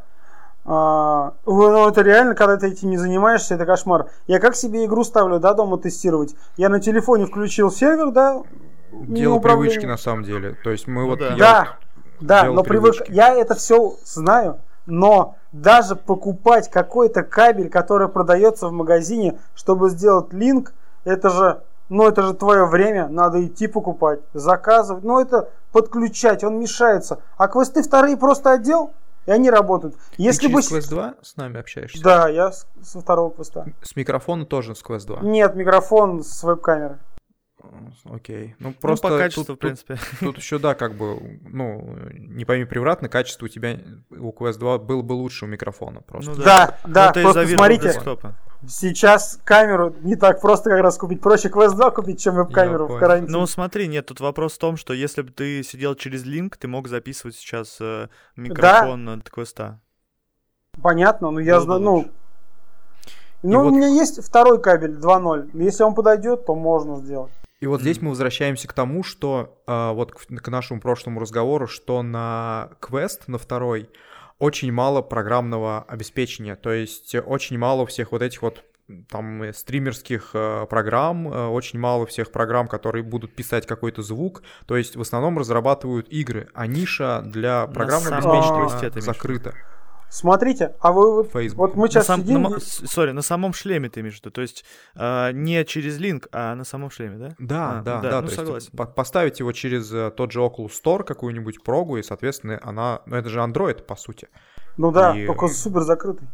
А, 0.63 1.33
ну, 1.45 1.89
это 1.89 2.01
реально, 2.01 2.35
когда 2.35 2.57
ты 2.57 2.67
этим 2.67 2.89
не 2.89 2.97
занимаешься, 2.97 3.55
это 3.55 3.65
кошмар. 3.65 4.09
Я 4.27 4.39
как 4.39 4.55
себе 4.55 4.85
игру 4.85 5.03
ставлю, 5.03 5.39
да, 5.39 5.53
дома 5.53 5.77
тестировать. 5.77 6.35
Я 6.55 6.69
на 6.69 6.79
телефоне 6.79 7.25
включил 7.25 7.71
сервер, 7.71 8.11
да. 8.11 8.43
Дело 8.91 9.39
привычки 9.39 9.85
на 9.85 9.97
самом 9.97 10.23
деле. 10.23 10.55
То 10.63 10.69
есть 10.69 10.87
мы 10.87 11.01
Ну 11.01 11.09
вот... 11.09 11.19
да. 11.19 11.29
я 11.29 11.77
Да, 12.19 12.43
да, 12.43 12.51
но 12.51 12.63
привык. 12.63 12.95
привычки. 12.95 13.11
Я 13.11 13.33
это 13.33 13.55
все 13.55 13.95
знаю, 14.03 14.59
но 14.85 15.35
даже 15.51 15.95
покупать 15.95 16.69
какой-то 16.69 17.23
кабель, 17.23 17.69
который 17.69 18.07
продается 18.07 18.67
в 18.67 18.71
магазине, 18.71 19.39
чтобы 19.55 19.89
сделать 19.89 20.31
линк, 20.31 20.73
это 21.03 21.29
же, 21.29 21.61
ну 21.91 22.07
это 22.07 22.23
же 22.23 22.33
твое 22.33 22.65
время, 22.65 23.09
надо 23.09 23.45
идти 23.45 23.67
покупать, 23.67 24.21
заказывать, 24.33 25.03
ну 25.03 25.19
это 25.19 25.49
подключать, 25.73 26.43
он 26.43 26.57
мешается. 26.57 27.19
А 27.37 27.49
квесты 27.49 27.83
вторые 27.83 28.15
просто 28.15 28.51
отдел, 28.51 28.93
и 29.25 29.31
они 29.31 29.51
работают. 29.51 29.95
Ты 30.15 30.23
Если 30.23 30.47
бы... 30.47 30.61
через 30.61 30.85
Quest 30.85 30.89
2 30.89 31.13
с 31.21 31.35
нами 31.35 31.59
общаешься? 31.59 32.01
Да, 32.01 32.29
я 32.29 32.51
со 32.81 33.01
второго 33.01 33.31
квеста. 33.31 33.65
С 33.83 33.95
микрофона 33.97 34.45
тоже 34.45 34.73
с 34.73 34.83
Quest 34.83 35.05
2? 35.05 35.19
Нет, 35.21 35.53
микрофон 35.55 36.23
с 36.23 36.41
веб-камеры. 36.43 36.97
Окей. 38.05 38.55
Ну, 38.59 38.69
ну, 38.69 38.73
просто 38.73 39.07
по 39.07 39.17
качеству, 39.17 39.45
тут, 39.45 39.57
в 39.57 39.59
принципе. 39.59 39.95
Тут, 40.11 40.19
тут 40.19 40.37
еще, 40.37 40.59
да, 40.59 40.75
как 40.75 40.95
бы, 40.95 41.39
ну, 41.43 41.97
не 42.13 42.45
пойми 42.45 42.65
превратно, 42.65 43.09
качество 43.09 43.45
у 43.45 43.49
тебя, 43.49 43.79
у 44.09 44.31
Quest 44.31 44.57
2 44.57 44.79
было 44.79 45.01
бы 45.01 45.13
лучше 45.13 45.45
у 45.45 45.47
микрофона 45.47 46.01
просто. 46.01 46.31
Ну 46.31 46.43
Да, 46.43 46.77
да, 46.85 47.05
Ну, 47.05 47.11
это 47.11 47.21
просто 47.21 47.47
смотрите. 47.47 47.83
десктопа. 47.83 48.35
Сейчас 48.67 49.39
камеру 49.43 49.95
не 50.01 50.15
так 50.15 50.39
просто 50.39 50.69
как 50.69 50.81
раз 50.81 50.97
купить. 50.97 51.21
Проще 51.21 51.49
Quest 51.49 51.75
2 51.75 51.91
купить, 51.91 52.21
чем 52.21 52.35
веб-камеру 52.35 52.87
в 52.87 52.99
карантине. 52.99 53.31
Ну 53.37 53.45
смотри, 53.47 53.87
нет, 53.87 54.05
тут 54.05 54.19
вопрос 54.19 54.53
в 54.53 54.59
том, 54.59 54.77
что 54.77 54.93
если 54.93 55.23
бы 55.23 55.31
ты 55.31 55.63
сидел 55.63 55.95
через 55.95 56.25
линк, 56.25 56.57
ты 56.57 56.67
мог 56.67 56.87
записывать 56.87 57.35
сейчас 57.35 57.77
э, 57.79 58.07
микрофон 58.35 59.09
от 59.09 59.29
квеста. 59.29 59.79
Понятно, 60.81 61.31
но 61.31 61.39
я 61.39 61.55
Было 61.55 61.59
бы 61.59 61.65
знаю, 61.65 61.81
ну... 61.81 62.11
Ну, 63.43 63.61
у 63.61 63.63
вот- 63.63 63.73
меня 63.73 63.87
есть 63.87 64.23
второй 64.23 64.61
кабель 64.61 64.91
2.0. 64.99 65.49
Если 65.53 65.83
он 65.83 65.95
подойдет, 65.95 66.45
то 66.45 66.53
можно 66.53 66.97
сделать. 66.97 67.31
И 67.61 67.67
вот 67.67 67.81
здесь 67.81 68.01
мы 68.01 68.09
возвращаемся 68.09 68.67
к 68.67 68.73
тому, 68.73 69.03
что 69.03 69.61
а, 69.67 69.93
вот 69.93 70.11
к, 70.11 70.25
к 70.25 70.47
нашему 70.49 70.81
прошлому 70.81 71.19
разговору, 71.19 71.67
что 71.67 72.01
на 72.01 72.71
Quest, 72.81 73.21
на 73.27 73.37
второй, 73.37 73.89
очень 74.39 74.71
мало 74.71 75.03
программного 75.03 75.83
обеспечения. 75.83 76.55
То 76.55 76.71
есть 76.71 77.13
э, 77.13 77.21
очень 77.21 77.59
мало 77.59 77.85
всех 77.85 78.11
вот 78.11 78.23
этих 78.23 78.41
вот 78.41 78.63
там 79.09 79.43
э, 79.43 79.53
стримерских 79.53 80.31
э, 80.33 80.65
программ, 80.67 81.31
э, 81.31 81.47
очень 81.47 81.79
мало 81.79 82.07
всех 82.07 82.31
программ, 82.31 82.67
которые 82.67 83.03
будут 83.03 83.35
писать 83.35 83.67
какой-то 83.67 84.01
звук. 84.01 84.41
То 84.65 84.75
есть 84.75 84.95
в 84.95 85.01
основном 85.01 85.37
разрабатывают 85.37 86.09
игры, 86.09 86.49
а 86.55 86.65
ниша 86.67 87.21
для 87.23 87.67
программного 87.67 88.17
обеспечения 88.17 89.01
закрыта. 89.01 89.53
Смотрите, 90.13 90.75
а 90.81 90.91
вы 90.91 91.15
вот, 91.15 91.31
Facebook. 91.31 91.57
вот 91.69 91.75
мы 91.75 91.83
На 91.83 91.89
сейчас 91.89 92.05
сам- 92.05 92.21
сидим... 92.21 92.41
на 92.43 92.59
Sorry, 92.59 93.11
на 93.11 93.21
самом 93.21 93.53
шлеме 93.53 93.89
ты 93.89 94.01
имеешь 94.01 94.15
в 94.15 94.19
виду? 94.19 94.31
То 94.31 94.41
есть 94.41 94.65
э, 94.95 95.31
не 95.31 95.63
через 95.63 95.97
линк, 95.99 96.27
а 96.33 96.53
на 96.55 96.65
самом 96.65 96.91
шлеме, 96.91 97.17
да? 97.17 97.29
Да, 97.39 97.79
А, 97.79 97.81
да, 97.81 98.01
да, 98.01 98.09
да. 98.09 98.21
ну, 98.21 98.27
то 98.27 98.33
есть 98.33 98.35
согласен. 98.35 98.69
по- 98.77 98.85
поставить 98.85 99.39
его 99.39 99.51
через 99.53 99.91
э, 99.93 100.11
тот 100.11 100.33
же 100.33 100.39
Oculus 100.41 100.71
Store, 100.83 101.03
какую-нибудь 101.05 101.63
прогу, 101.63 101.95
и, 101.97 102.03
соответственно, 102.03 102.59
она... 102.61 103.01
Ну, 103.05 103.15
это 103.15 103.29
же 103.29 103.39
Android, 103.39 103.83
по 103.83 103.95
сути. 103.95 104.27
Ну 104.77 104.91
да, 104.91 105.17
и- 105.17 105.25
только 105.27 105.47
супер 105.47 105.81
закрытый. 105.81 106.27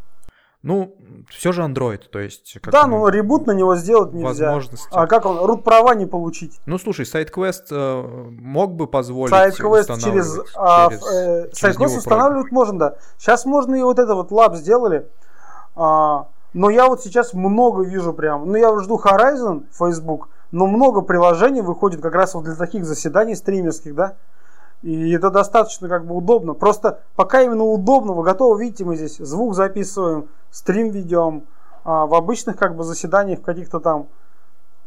Ну, 0.67 0.93
все 1.29 1.53
же 1.53 1.61
Android, 1.61 2.01
то 2.11 2.19
есть... 2.19 2.57
как 2.61 2.73
да, 2.73 2.87
но 2.87 3.07
root 3.07 3.47
на 3.47 3.53
него 3.53 3.77
сделать 3.77 4.11
нельзя. 4.11 4.47
возможности. 4.47 4.89
А 4.91 5.07
как 5.07 5.25
он? 5.25 5.39
Root 5.39 5.63
права 5.63 5.95
не 5.95 6.05
получить. 6.05 6.59
Ну, 6.65 6.77
слушай, 6.77 7.05
SideQuest 7.05 7.67
э, 7.71 8.03
мог 8.31 8.73
бы 8.73 8.85
позволить 8.85 9.29
SideQuest 9.29 9.89
через... 10.03 10.37
а, 10.57 10.89
через- 10.89 11.07
э, 11.09 11.49
через 11.53 11.79
него 11.79 11.95
устанавливать 11.95 12.51
можно, 12.51 12.77
да. 12.79 12.95
Сейчас 13.17 13.45
можно 13.45 13.75
и 13.75 13.81
вот 13.81 13.97
это 13.97 14.13
вот 14.13 14.29
Lab 14.31 14.57
сделали. 14.57 15.07
А, 15.77 16.27
но 16.51 16.69
я 16.69 16.87
вот 16.87 17.01
сейчас 17.01 17.33
много 17.33 17.85
вижу 17.85 18.11
прям. 18.11 18.45
Ну, 18.45 18.57
я 18.57 18.77
жду 18.79 19.01
Horizon, 19.01 19.67
Facebook, 19.71 20.27
но 20.51 20.67
много 20.67 20.99
приложений 20.99 21.61
выходит 21.61 22.01
как 22.01 22.13
раз 22.13 22.33
вот 22.33 22.43
для 22.43 22.55
таких 22.55 22.83
заседаний 22.83 23.35
стримерских, 23.35 23.95
да. 23.95 24.17
И 24.83 25.11
это 25.11 25.29
достаточно 25.31 25.89
как 25.89 26.05
бы 26.05 26.15
удобно. 26.15 26.53
Просто 26.53 27.01
пока 27.15 27.41
именно 27.41 27.63
удобно, 27.63 28.13
вы 28.13 28.23
готовы, 28.23 28.61
видите, 28.63 28.85
мы 28.85 28.95
здесь 28.95 29.17
звук 29.17 29.55
записываем, 29.55 30.29
стрим 30.51 30.91
ведем. 30.91 31.47
А 31.83 32.05
в 32.05 32.13
обычных 32.13 32.57
как 32.57 32.75
бы 32.75 32.83
заседаниях, 32.83 33.39
в 33.39 33.43
каких-то 33.43 33.79
там 33.79 34.07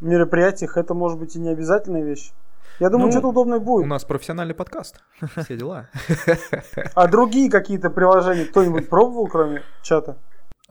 мероприятиях 0.01 0.77
это 0.77 0.95
может 0.95 1.19
быть 1.19 1.35
и 1.37 1.41
не 1.41 1.49
обязательная 1.51 2.03
вещь. 2.03 2.33
Я 2.79 2.89
думаю, 2.89 3.07
Ну, 3.07 3.13
что-то 3.13 3.29
удобное 3.29 3.59
У 3.59 3.63
будет. 3.63 3.87
нас 3.87 4.05
профессиональный 4.05 4.55
подкаст. 4.55 5.01
Все 5.45 5.57
дела. 5.57 5.89
А 6.95 7.09
другие 7.09 7.51
какие-то 7.51 7.91
приложения 7.91 8.47
кто-нибудь 8.47 8.89
пробовал, 8.89 9.27
кроме 9.27 9.63
чата? 9.83 10.17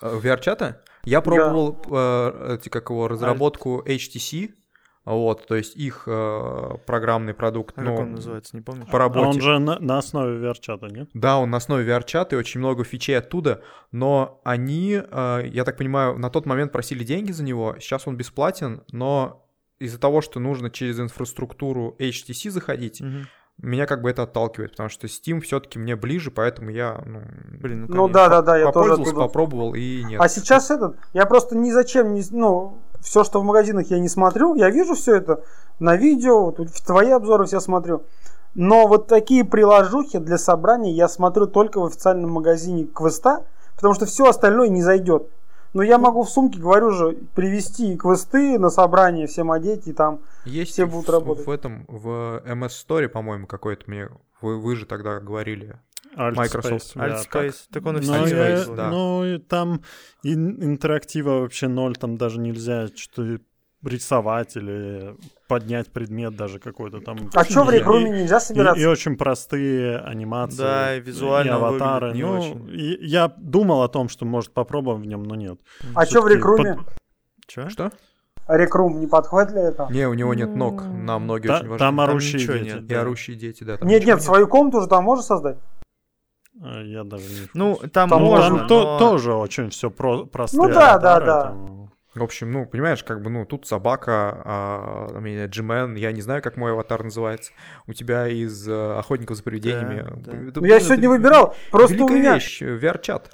Э, 0.02 0.18
VR-чата? 0.18 0.82
Я 1.04 1.22
пробовал 1.22 1.78
э, 1.91 2.56
эти, 2.56 2.70
как 2.70 2.90
его, 2.90 3.08
разработку 3.08 3.84
HTC. 3.86 4.50
Вот, 5.15 5.48
то 5.48 5.56
есть 5.56 5.76
их 5.76 6.03
э, 6.06 6.69
программный 6.86 7.34
продукт, 7.34 7.77
А 7.77 7.81
ну, 7.81 7.91
как 7.95 7.99
он 8.06 8.11
называется, 8.14 8.56
не 8.56 8.61
помню. 8.61 8.86
по 8.86 8.95
А 8.98 8.99
работе. 8.99 9.26
он 9.27 9.41
же 9.41 9.57
на, 9.60 9.80
на 9.80 9.98
основе 9.98 10.38
VR-чата, 10.40 10.88
нет? 10.88 11.10
Да, 11.15 11.40
он 11.40 11.49
на 11.49 11.57
основе 11.57 11.84
VR-чата 11.90 12.36
и 12.36 12.40
очень 12.40 12.60
много 12.60 12.84
фичей 12.84 13.18
оттуда, 13.18 13.61
но 13.91 14.40
они, 14.44 15.02
э, 15.03 15.41
я 15.52 15.64
так 15.64 15.77
понимаю, 15.77 16.18
на 16.19 16.30
тот 16.30 16.45
момент 16.45 16.72
просили 16.72 17.03
деньги 17.03 17.31
за 17.31 17.44
него, 17.44 17.76
сейчас 17.80 18.07
он 18.07 18.18
бесплатен, 18.18 18.84
но 18.91 19.45
из-за 19.80 19.99
того, 19.99 20.22
что 20.22 20.40
нужно 20.40 20.69
через 20.69 20.99
инфраструктуру 20.99 21.95
HTC 21.99 22.49
заходить, 22.52 23.02
Мгм. 23.02 23.27
меня 23.57 23.88
как 23.88 24.02
бы 24.02 24.10
это 24.10 24.23
отталкивает, 24.23 24.72
потому 24.72 24.90
что 24.90 25.07
Steam 25.07 25.40
все-таки 25.41 25.80
мне 25.80 25.95
ближе, 25.95 26.31
поэтому 26.31 26.69
я 26.69 27.02
ну, 27.06 27.22
Блин, 27.60 27.86
ну, 27.90 27.95
Ну 27.95 28.07
да, 28.10 28.30
да, 28.30 28.41
да, 28.41 28.57
я 28.57 28.65
тоже 28.65 28.73
попользовался, 28.73 29.11
оттуда. 29.11 29.26
попробовал 29.27 29.73
и 29.73 30.03
нет. 30.03 30.22
А 30.22 30.27
сейчас 30.30 30.69
этот, 30.69 30.98
я 31.14 31.26
просто 31.26 31.57
ни 31.57 31.72
зачем 31.72 32.14
не, 32.14 32.22
ну, 32.31 32.77
все, 33.02 33.24
что 33.24 33.42
в 33.42 33.44
магазинах 33.44 33.88
я 33.90 34.00
не 34.00 34.10
смотрю, 34.10 34.56
я 34.56 34.70
вижу 34.70 34.96
все 34.96 35.16
это 35.16 35.44
на 35.80 35.96
видео, 35.96 36.52
в 36.52 36.86
твои 36.86 37.10
обзоры 37.12 37.46
все 37.46 37.60
смотрю. 37.60 38.04
Но 38.56 38.88
вот 38.88 39.08
такие 39.08 39.44
приложухи 39.46 40.18
для 40.20 40.38
собрания 40.38 40.92
я 40.92 41.08
смотрю 41.08 41.46
только 41.48 41.80
в 41.80 41.86
официальном 41.86 42.32
магазине 42.32 42.86
Квеста, 42.86 43.46
потому 43.76 43.94
что 43.94 44.06
все 44.06 44.26
остальное 44.26 44.70
не 44.70 44.82
зайдет. 44.82 45.28
Но 45.74 45.84
я 45.84 46.00
могу 46.00 46.24
в 46.24 46.30
сумке, 46.30 46.60
говорю 46.60 46.90
же, 46.90 47.12
привезти 47.36 47.96
квесты 47.96 48.58
на 48.58 48.72
собрание, 48.72 49.28
всем 49.28 49.52
одеть 49.52 49.88
и 49.88 49.94
там. 49.94 50.20
Есть 50.44 50.72
все 50.72 50.86
в- 50.86 50.92
будут 50.92 51.10
работать. 51.12 51.46
в 51.46 51.50
этом, 51.52 51.86
в 51.88 52.42
MS 52.44 52.70
Store, 52.88 53.08
по-моему, 53.08 53.46
какой-то 53.46 53.84
мне, 53.86 54.10
вы, 54.42 54.58
вы 54.60 54.76
же 54.76 54.88
тогда 54.88 55.20
говорили. 55.20 55.76
Alt 56.18 56.36
Microsoft. 56.36 56.95
Space. 56.95 57.27
Altspace, 57.31 57.56
так 57.72 57.86
он 57.86 57.98
и 57.98 58.02
в 58.02 58.07
Ну, 58.07 58.14
Altspace, 58.14 58.69
я- 58.69 58.76
да. 58.76 58.90
ну, 58.90 59.23
и 59.26 59.38
там 59.38 59.81
ин- 60.23 60.64
интерактива 60.64 61.40
вообще 61.41 61.68
ноль, 61.68 61.95
там 61.95 62.18
даже 62.18 62.40
нельзя 62.40 62.88
что 62.95 63.38
рисовать 63.84 64.57
или 64.57 65.15
поднять 65.48 65.88
предмет 65.91 66.36
даже 66.36 66.60
какой-то 66.60 66.99
там. 66.99 67.30
А 67.34 67.45
что 67.45 67.64
в 67.64 67.72
И- 67.72 67.77
рекруме 67.77 68.10
нельжа 68.10 68.38
И, 68.38 68.41
собираться? 68.41 68.81
и 68.81 68.86
очень 68.86 69.15
простые 69.15 69.99
анимации. 69.99 70.57
Да, 70.57 70.95
и 70.98 70.99
визуально 70.99 71.52
и 71.52 71.53
аватары. 71.53 72.11
не 72.14 72.23
ну, 72.23 72.40
очень. 72.40 72.69
и 72.69 72.98
я 73.06 73.30
думал 73.38 73.84
о 73.84 73.88
том, 73.88 74.10
что 74.10 74.26
может 74.26 74.52
попробуем 74.53 75.02
в 75.02 75.06
нем, 75.06 75.23
но 75.23 75.36
нет. 75.36 75.60
а 75.95 76.06
что 76.06 76.22
в 76.22 76.27
рекруме? 76.27 76.76
под- 76.76 76.88
Чё? 77.48 77.69
Что? 77.69 77.91
Рекрум 78.49 78.99
не 78.99 79.07
подходит 79.07 79.49
для 79.52 79.69
этого? 79.69 79.90
Не, 79.91 80.07
у 80.10 80.14
него 80.14 80.34
нет 80.34 80.56
ног, 80.56 80.84
нам 80.86 81.26
ноги 81.27 81.48
Та- 81.48 81.57
очень 81.60 81.68
важны. 81.69 81.77
там 81.80 81.95
Там 81.98 81.99
орущие 82.02 82.40
дети. 82.48 82.64
нет, 82.65 82.81
И 82.84 82.88
да. 82.88 83.02
орущие 83.02 83.38
дети, 83.38 83.64
да. 83.64 83.77
там 83.77 83.88
Нет, 83.88 84.06
нет, 84.06 84.22
свою 84.22 84.48
комнату 84.48 84.81
же 84.81 84.88
там 84.88 85.03
можешь 85.06 85.26
создать? 85.26 85.57
А, 86.61 86.81
Я 86.81 87.03
даже 87.03 87.23
не... 87.26 87.48
Ну, 87.53 87.76
там, 87.91 88.10
Там 88.10 88.22
можно, 88.22 88.60
там 88.60 88.68
то- 88.68 88.84
но- 88.84 88.99
тоже 88.99 89.34
очень 89.34 89.69
все 89.69 89.90
про- 89.90 90.26
простые 90.26 90.61
Ну 90.61 90.69
да, 90.73 90.98
да, 90.98 91.19
да. 91.19 91.41
там. 91.44 91.80
В 92.15 92.23
общем, 92.23 92.52
ну, 92.52 92.65
понимаешь, 92.65 93.03
как 93.03 93.22
бы, 93.22 93.30
ну, 93.30 93.45
тут 93.45 93.68
собака, 93.68 94.41
а, 94.44 95.07
у 95.14 95.19
меня 95.22 95.45
Джимен, 95.45 95.95
я 95.95 96.11
не 96.11 96.22
знаю, 96.22 96.41
как 96.41 96.57
мой 96.57 96.72
аватар 96.72 97.03
называется. 97.03 97.52
У 97.88 97.94
тебя 97.94 98.27
из 98.27 98.68
э, 98.68 98.98
«Охотников 98.98 99.38
за 99.38 99.44
привидениями». 99.44 100.02
Да, 100.02 100.31
да. 100.31 100.38
Это, 100.49 100.60
Ну, 100.60 100.65
я 100.68 100.77
это 100.77 100.86
сегодня 100.86 101.07
выбирал. 101.10 101.56
Просто 101.72 101.95
у 101.95 101.98
великая 101.99 102.15
меня 102.19 102.34
вещь, 102.36 102.61
э, 102.61 102.77
VR-чат. 102.77 103.30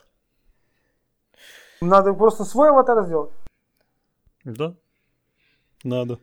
надо 1.82 2.14
просто 2.14 2.44
свой 2.44 2.70
аватар 2.70 3.04
сделать. 3.06 3.32
Да, 4.44 4.76
надо. 5.84 6.20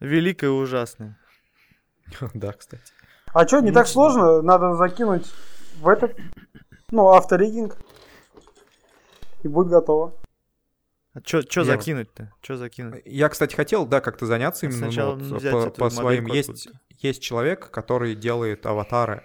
Великое 0.00 0.46
и 0.46 0.50
ужасное. 0.50 1.18
Да, 2.34 2.52
кстати. 2.52 2.82
А 3.34 3.46
что, 3.46 3.60
не 3.60 3.68
Ну, 3.70 3.74
так 3.74 3.86
сложно? 3.88 4.40
Надо 4.42 4.74
закинуть 4.74 5.26
в 5.80 5.88
этот, 5.88 6.16
ну, 6.90 7.08
авторигинг. 7.08 7.76
И 9.42 9.48
будет 9.48 9.68
готово. 9.68 10.14
А 11.14 11.20
чё, 11.22 11.42
чё 11.42 11.60
Я- 11.60 11.66
закинуть-то? 11.66 12.32
Чё 12.42 12.56
закинуть? 12.56 13.02
Я, 13.04 13.28
кстати, 13.28 13.54
хотел, 13.54 13.86
да, 13.86 14.00
как-то 14.00 14.26
заняться 14.26 14.66
именно 14.66 14.90
ну, 14.90 15.16
вот, 15.16 15.74
по, 15.74 15.84
по 15.84 15.90
своим. 15.90 16.26
Есть, 16.26 16.68
есть 17.00 17.22
человек, 17.22 17.70
который 17.70 18.14
делает 18.14 18.66
аватары, 18.66 19.22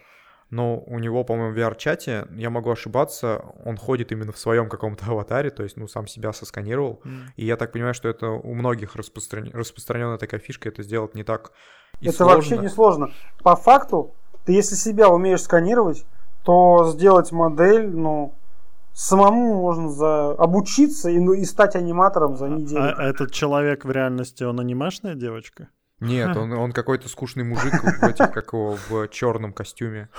но 0.49 0.79
у 0.79 0.99
него, 0.99 1.23
по-моему, 1.23 1.53
в 1.53 1.57
VR-чате, 1.57 2.27
я 2.31 2.49
могу 2.49 2.71
ошибаться, 2.71 3.43
он 3.65 3.77
ходит 3.77 4.11
именно 4.11 4.31
в 4.31 4.37
своем 4.37 4.69
каком-то 4.69 5.05
аватаре, 5.05 5.49
то 5.49 5.63
есть, 5.63 5.75
ну, 5.77 5.87
сам 5.87 6.07
себя 6.07 6.33
сосканировал. 6.33 7.01
М. 7.03 7.31
И 7.35 7.45
я 7.45 7.57
так 7.57 7.71
понимаю, 7.71 7.93
что 7.93 8.09
это 8.09 8.27
у 8.27 8.53
многих 8.53 8.95
распростран... 8.95 9.49
распространенная 9.51 10.17
такая 10.17 10.39
фишка, 10.39 10.69
это 10.69 10.83
сделать 10.83 11.15
не 11.15 11.23
так 11.23 11.51
и 11.99 12.07
это 12.07 12.17
сложно. 12.17 12.35
вообще 12.35 12.57
не 12.57 12.69
сложно. 12.69 13.11
По 13.43 13.55
факту, 13.55 14.13
ты 14.45 14.53
если 14.53 14.75
себя 14.75 15.09
умеешь 15.09 15.41
сканировать, 15.41 16.05
то 16.43 16.89
сделать 16.91 17.31
модель, 17.31 17.89
ну, 17.89 18.33
самому 18.93 19.61
можно 19.61 19.89
за... 19.89 20.31
обучиться 20.31 21.09
и, 21.09 21.19
ну, 21.19 21.33
и 21.33 21.45
стать 21.45 21.75
аниматором 21.75 22.37
за 22.37 22.49
неделю. 22.49 22.93
А 22.97 23.03
этот 23.03 23.31
человек 23.31 23.85
в 23.85 23.91
реальности, 23.91 24.43
он 24.43 24.59
анимешная 24.59 25.15
девочка? 25.15 25.69
Нет, 25.99 26.35
он, 26.35 26.51
он 26.53 26.71
какой-то 26.71 27.07
скучный 27.09 27.43
мужик 27.43 27.73
в 27.73 28.03
этих, 28.03 28.31
как 28.31 28.53
его, 28.53 28.75
в 28.89 29.07
черном 29.09 29.53
костюме. 29.53 30.09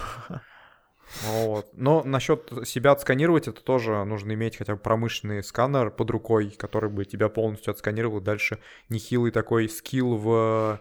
Вот. 1.27 1.67
Но 1.75 2.03
насчет 2.05 2.51
себя 2.65 2.93
отсканировать, 2.93 3.49
это 3.49 3.63
тоже 3.63 4.03
нужно 4.05 4.33
иметь 4.33 4.57
хотя 4.57 4.75
бы 4.75 4.81
промышленный 4.81 5.43
сканер 5.43 5.91
под 5.91 6.11
рукой, 6.11 6.55
который 6.57 6.89
бы 6.89 7.05
тебя 7.05 7.29
полностью 7.29 7.73
отсканировал. 7.73 8.21
Дальше 8.21 8.59
нехилый 8.89 9.31
такой 9.31 9.69
скилл 9.69 10.17
в 10.17 10.81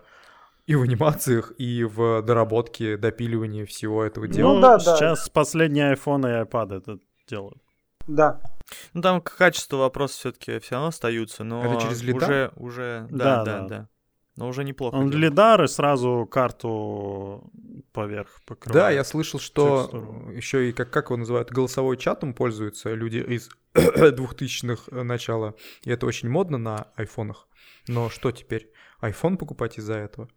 и 0.71 0.75
в 0.75 0.83
анимациях, 0.83 1.51
и 1.57 1.83
в 1.83 2.21
доработке, 2.21 2.95
допиливании 2.95 3.65
всего 3.65 4.05
этого 4.05 4.27
дела. 4.29 4.53
Ну 4.53 4.61
да, 4.61 4.77
да. 4.77 4.95
сейчас 4.95 5.27
последние 5.27 5.93
iPhone 5.93 6.21
и 6.21 6.45
iPad 6.45 6.77
это 6.77 6.99
делают. 7.27 7.57
Да. 8.07 8.39
Ну, 8.93 9.01
там 9.01 9.19
к 9.21 9.35
качеству 9.35 9.79
вопросы 9.79 10.17
все-таки 10.17 10.59
все 10.59 10.75
равно 10.75 10.87
остаются, 10.87 11.43
но 11.43 11.61
Это 11.65 11.81
через 11.81 12.01
лидар? 12.01 12.23
уже, 12.23 12.51
уже, 12.55 13.07
Да, 13.09 13.17
да, 13.17 13.43
да, 13.43 13.59
да. 13.59 13.67
да. 13.67 13.87
Но 14.37 14.47
уже 14.47 14.63
неплохо. 14.63 14.95
Он 14.95 15.09
делает. 15.09 15.31
лидар 15.31 15.61
и 15.63 15.67
сразу 15.67 16.25
карту 16.31 17.51
поверх 17.91 18.29
покрывает. 18.47 18.81
Да, 18.85 18.89
я 18.89 19.03
слышал, 19.03 19.41
что 19.41 19.81
текстуру. 19.81 20.31
еще 20.31 20.69
и 20.69 20.71
как, 20.71 20.89
как 20.89 21.07
его 21.07 21.17
называют, 21.17 21.51
голосовой 21.51 21.97
чатом 21.97 22.33
пользуются 22.33 22.93
люди 22.93 23.17
из 23.17 23.49
2000-х 23.75 25.03
начала. 25.03 25.53
И 25.83 25.91
это 25.91 26.05
очень 26.05 26.29
модно 26.29 26.57
на 26.57 26.87
айфонах. 26.95 27.49
Но 27.89 28.09
что 28.09 28.31
теперь? 28.31 28.71
iPhone 29.01 29.35
покупать 29.35 29.77
из-за 29.77 29.95
этого? 29.95 30.29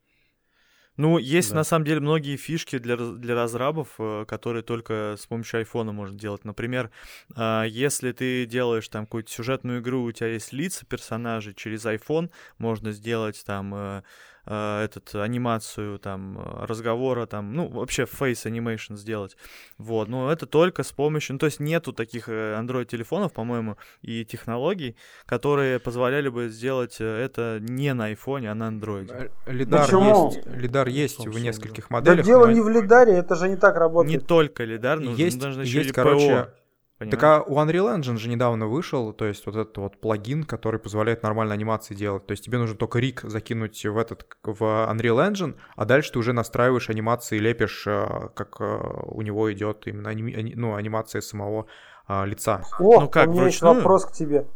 Ну, 0.97 1.19
есть 1.19 1.51
Да. 1.51 1.57
на 1.57 1.65
самом 1.65 1.85
деле 1.85 2.01
многие 2.01 2.37
фишки 2.37 2.79
для, 2.79 2.97
для 2.97 3.35
разрабов, 3.35 3.89
э, 3.99 4.25
которые 4.27 4.63
только 4.63 5.17
с 5.19 5.27
помощью 5.27 5.59
айфона 5.59 5.93
можно 5.93 6.17
делать. 6.19 6.45
Например, 6.45 6.91
а, 7.35 7.65
если 7.65 8.13
ты 8.13 8.47
делаешь 8.47 8.89
там 8.89 9.07
какую-то 9.07 9.31
сюжетную 9.31 9.81
игру, 9.81 10.03
у 10.05 10.13
тебя 10.13 10.29
есть 10.29 10.53
лица 10.53 10.87
персонажей, 10.87 11.55
через 11.55 11.85
iPhone 11.85 12.31
можно 12.59 12.93
сделать 12.93 13.43
там 13.45 14.03
э, 14.47 14.81
э, 14.81 14.85
этот 14.85 15.15
анимацию 15.15 15.99
там 15.99 16.39
э, 16.39 16.67
разговора 16.67 17.27
там, 17.27 17.53
ну 17.55 17.69
вообще 17.69 18.05
face 18.05 18.45
animation 18.47 18.97
сделать. 18.97 19.37
Вот, 19.79 20.09
но 20.09 20.31
это 20.33 20.47
только 20.47 20.83
с 20.83 20.93
помощью, 20.93 21.35
ну 21.35 21.39
то 21.39 21.47
есть 21.47 21.61
нету 21.61 21.93
таких 21.93 22.29
э, 22.29 22.57
Android 22.61 22.85
телефонов, 22.87 23.33
по-моему, 23.33 23.77
и 24.03 24.25
технологий, 24.25 24.97
которые 25.27 25.79
позволяли 25.79 26.29
бы 26.29 26.49
сделать 26.49 26.97
э, 27.01 27.05
это 27.05 27.59
не 27.61 27.95
на 27.95 28.13
iPhone, 28.13 28.47
а 28.47 28.55
на 28.55 28.69
Android. 28.69 29.31
Лидар 29.47 29.85
Почему? 29.85 30.31
есть, 30.33 30.47
лидар 30.47 30.89
есть 30.89 31.27
в 31.27 31.39
нескольких 31.39 31.89
Да 31.89 31.97
моделях. 31.97 32.27
дело 32.27 32.47
но 32.47 32.53
не 32.53 32.61
в 32.61 32.69
лидаре, 32.69 33.15
это 33.15 33.35
же 33.37 33.49
не 33.49 33.57
так 33.57 33.75
Не 33.75 33.81
работает. 33.81 34.27
только 34.27 34.65
лидар, 34.65 35.01
но 35.01 35.13
есть, 35.13 35.43
нужно 35.43 35.63
еще 35.63 35.79
есть, 35.79 35.91
и 35.91 35.93
короче, 35.93 36.45
ПО. 36.45 36.64
Так 36.99 37.11
понимаешь? 37.11 37.43
а 37.49 37.51
у 37.51 37.57
Unreal 37.59 37.97
Engine 37.99 38.17
же 38.19 38.29
недавно 38.29 38.67
вышел, 38.69 39.13
то 39.13 39.25
есть 39.25 39.45
вот 39.47 39.57
этот 39.57 39.77
вот 39.79 40.01
плагин, 40.01 40.45
который 40.45 40.79
позволяет 40.79 41.25
нормально 41.25 41.53
анимации 41.53 41.93
делать. 41.95 42.25
То 42.27 42.31
есть 42.33 42.45
тебе 42.45 42.57
нужно 42.59 42.77
только 42.77 43.01
рик 43.01 43.23
закинуть 43.25 43.85
в 43.85 43.99
этот 43.99 44.27
в 44.45 44.63
Unreal 44.63 45.29
Engine, 45.29 45.57
а 45.75 45.85
дальше 45.87 46.13
ты 46.13 46.21
уже 46.21 46.33
настраиваешь 46.33 46.89
анимации, 46.91 47.39
лепишь, 47.39 47.85
э, 47.89 48.29
как 48.35 48.61
э, 48.61 48.79
у 49.07 49.23
него 49.23 49.53
идет 49.53 49.89
именно 49.89 50.09
аними- 50.11 50.35
ани- 50.35 50.55
ну, 50.55 50.77
анимация 50.77 51.21
самого 51.21 51.67
а, 52.07 52.25
лица. 52.27 52.63
О, 52.79 53.01
Ну 53.01 53.09
как, 53.09 53.27
у 53.29 53.33
меня 53.33 53.47
есть 53.47 53.61
вручную? 53.61 53.83
вопрос 53.83 54.05
к 54.05 54.13
тебе. 54.13 54.47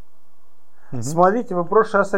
Мгм. 0.93 1.03
Смотрите, 1.03 1.55
вы 1.57 1.63
в 1.65 1.67
прошлый 1.69 2.03
раз 2.03 2.15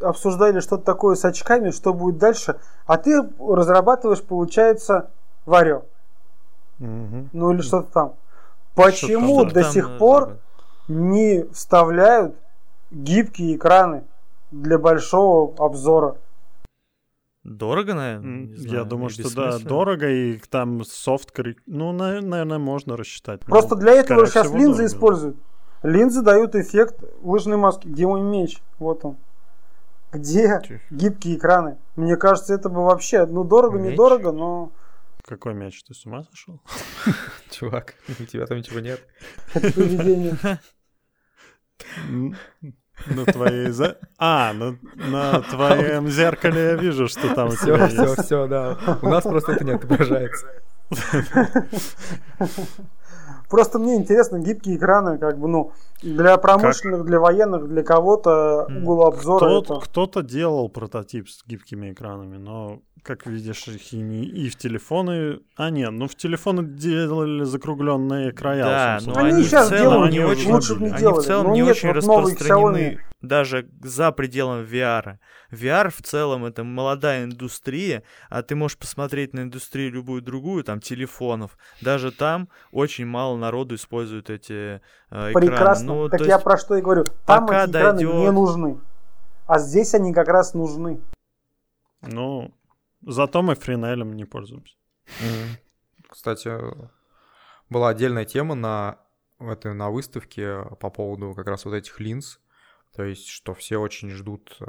обсуждали 0.00 0.60
что-то 0.60 0.84
такое 0.84 1.16
с 1.16 1.24
очками, 1.24 1.70
что 1.70 1.92
будет 1.92 2.18
дальше, 2.18 2.56
а 2.86 2.96
ты 2.96 3.20
разрабатываешь, 3.38 4.22
получается, 4.22 5.10
Варё, 5.44 5.82
Мгм. 6.78 7.28
ну 7.32 7.52
или 7.52 7.60
что-то 7.60 7.92
там. 7.92 8.14
Почему 8.74 9.40
Что-то 9.40 9.54
до 9.54 9.62
Там, 9.62 9.72
сих 9.72 9.88
э, 9.90 9.98
пор 9.98 10.20
забыл. 10.22 10.38
не 10.88 11.44
вставляют 11.52 12.36
гибкие 12.90 13.56
экраны 13.56 14.04
для 14.50 14.78
большого 14.78 15.54
обзора? 15.64 16.16
Дорого, 17.42 17.94
наверное? 17.94 18.46
Не 18.46 18.52
Я 18.52 18.58
знаю, 18.68 18.84
думаю, 18.84 19.10
что 19.10 19.34
да, 19.34 19.58
дорого, 19.58 20.08
и 20.08 20.36
там 20.50 20.84
софт 20.84 21.30
Ну, 21.66 21.92
на- 21.92 22.20
наверное, 22.20 22.58
можно 22.58 22.96
рассчитать. 22.96 23.40
Просто 23.40 23.76
для 23.76 23.92
этого 23.94 24.26
сейчас 24.26 24.46
всего, 24.46 24.58
линзы 24.58 24.82
дорого. 24.82 24.86
используют. 24.86 25.36
Линзы 25.82 26.22
дают 26.22 26.54
эффект 26.54 27.02
лыжной 27.22 27.56
маски. 27.56 27.88
Где 27.88 28.06
мой 28.06 28.20
меч? 28.20 28.60
Вот 28.78 29.04
он. 29.04 29.16
Где 30.12 30.60
Чё? 30.66 30.74
гибкие 30.90 31.36
экраны? 31.36 31.78
Мне 31.96 32.16
кажется, 32.16 32.52
это 32.52 32.68
бы 32.68 32.84
вообще, 32.84 33.24
ну, 33.26 33.44
дорого, 33.44 33.78
Меч? 33.78 33.92
недорого, 33.92 34.32
но 34.32 34.70
Какой 35.30 35.54
мяч? 35.54 35.80
Ты 35.84 35.94
с 35.94 36.04
ума 36.06 36.24
сошел? 36.24 36.60
Чувак, 37.52 37.94
у 38.18 38.24
тебя 38.24 38.46
там 38.46 38.58
ничего 38.58 38.80
нет. 38.80 39.00
На 43.06 43.24
твоей... 43.26 43.70
За... 43.70 43.96
А, 44.18 44.52
на, 44.52 44.76
на 44.96 45.40
твоем 45.42 46.08
зеркале 46.08 46.60
я 46.60 46.74
вижу, 46.74 47.06
что 47.06 47.32
там 47.32 47.50
у 47.50 47.52
тебя 47.52 47.86
Все, 47.86 48.02
есть. 48.02 48.12
все, 48.12 48.22
все, 48.24 48.46
да. 48.48 48.98
У 49.02 49.08
нас 49.08 49.22
просто 49.22 49.52
это 49.52 49.64
не 49.64 49.70
отображается. 49.70 50.46
Просто 53.50 53.80
мне 53.80 53.96
интересно, 53.96 54.38
гибкие 54.38 54.76
экраны, 54.76 55.18
как 55.18 55.38
бы, 55.38 55.48
ну, 55.48 55.72
для 56.02 56.36
промышленных, 56.38 57.04
для 57.04 57.18
военных, 57.18 57.68
для 57.68 57.82
кого-то 57.82 58.66
угол 58.82 59.06
обзора 59.06 59.38
Кто- 59.44 59.58
это... 59.58 59.84
Кто-то 59.86 60.22
делал 60.22 60.68
прототип 60.68 61.28
с 61.28 61.44
гибкими 61.44 61.92
экранами, 61.92 62.36
но, 62.36 62.80
как 63.02 63.26
видишь, 63.26 63.66
их 63.66 63.92
и, 63.92 63.96
не- 63.96 64.24
и 64.24 64.48
в 64.48 64.56
телефоны... 64.56 65.40
А, 65.56 65.70
нет, 65.70 65.90
ну 65.90 66.06
в 66.06 66.14
телефоны 66.14 66.62
делали 66.62 67.42
закругленные 67.42 68.30
края. 68.30 68.64
Да, 68.64 68.94
но 68.94 69.00
смысле. 69.14 69.20
Они 69.22 69.32
они, 69.32 69.42
сейчас 69.42 69.66
в 69.66 69.70
целом 69.70 70.10
делают, 70.10 70.12
не 70.12 70.24
лучше 70.24 70.40
очень, 70.40 70.52
лучше 70.52 70.74
бы 70.76 70.80
не 70.82 70.90
они 70.90 70.98
делали. 70.98 71.20
в 71.20 71.26
целом 71.26 71.46
Но 71.48 71.52
не 71.54 71.60
нет, 71.62 71.70
очень 71.70 71.88
вот 71.88 71.96
распространены 71.96 73.00
даже 73.22 73.68
за 73.82 74.12
пределами 74.12 74.66
VR. 74.66 75.18
VR 75.52 75.90
в 75.90 76.02
целом 76.02 76.44
это 76.44 76.64
молодая 76.64 77.24
индустрия, 77.24 78.02
а 78.28 78.42
ты 78.42 78.54
можешь 78.54 78.78
посмотреть 78.78 79.34
на 79.34 79.40
индустрию 79.40 79.92
любую 79.92 80.22
другую, 80.22 80.64
там 80.64 80.80
телефонов. 80.80 81.58
Даже 81.80 82.12
там 82.12 82.48
очень 82.72 83.06
мало 83.06 83.36
народу 83.40 83.74
использует 83.74 84.30
эти 84.30 84.80
э, 85.10 85.30
экраны. 85.30 85.34
Прекрасно. 85.34 85.94
Ну, 85.94 86.08
так 86.08 86.20
я 86.20 86.34
есть 86.34 86.44
про 86.44 86.56
что 86.56 86.76
и 86.76 86.82
говорю. 86.82 87.04
Там 87.26 87.46
пока 87.46 87.64
эти 87.64 87.70
экраны 87.70 87.98
дойдет- 87.98 88.14
не 88.14 88.30
нужны. 88.30 88.78
А 89.46 89.58
здесь 89.58 89.94
они 89.94 90.14
как 90.14 90.28
раз 90.28 90.54
нужны. 90.54 91.00
Ну, 92.02 92.54
зато 93.04 93.42
мы 93.42 93.54
френелем 93.56 94.14
не 94.14 94.24
пользуемся. 94.24 94.76
Кстати, 96.08 96.50
была 97.68 97.88
отдельная 97.88 98.24
тема 98.24 98.54
на, 98.54 98.98
этой, 99.38 99.74
на 99.74 99.90
выставке 99.90 100.64
по 100.78 100.90
поводу 100.90 101.34
как 101.34 101.46
раз 101.46 101.64
вот 101.64 101.74
этих 101.74 101.98
линз. 102.00 102.40
То 102.94 103.04
есть, 103.04 103.28
что 103.28 103.54
все 103.54 103.78
очень 103.78 104.10
ждут 104.10 104.56
э, 104.60 104.64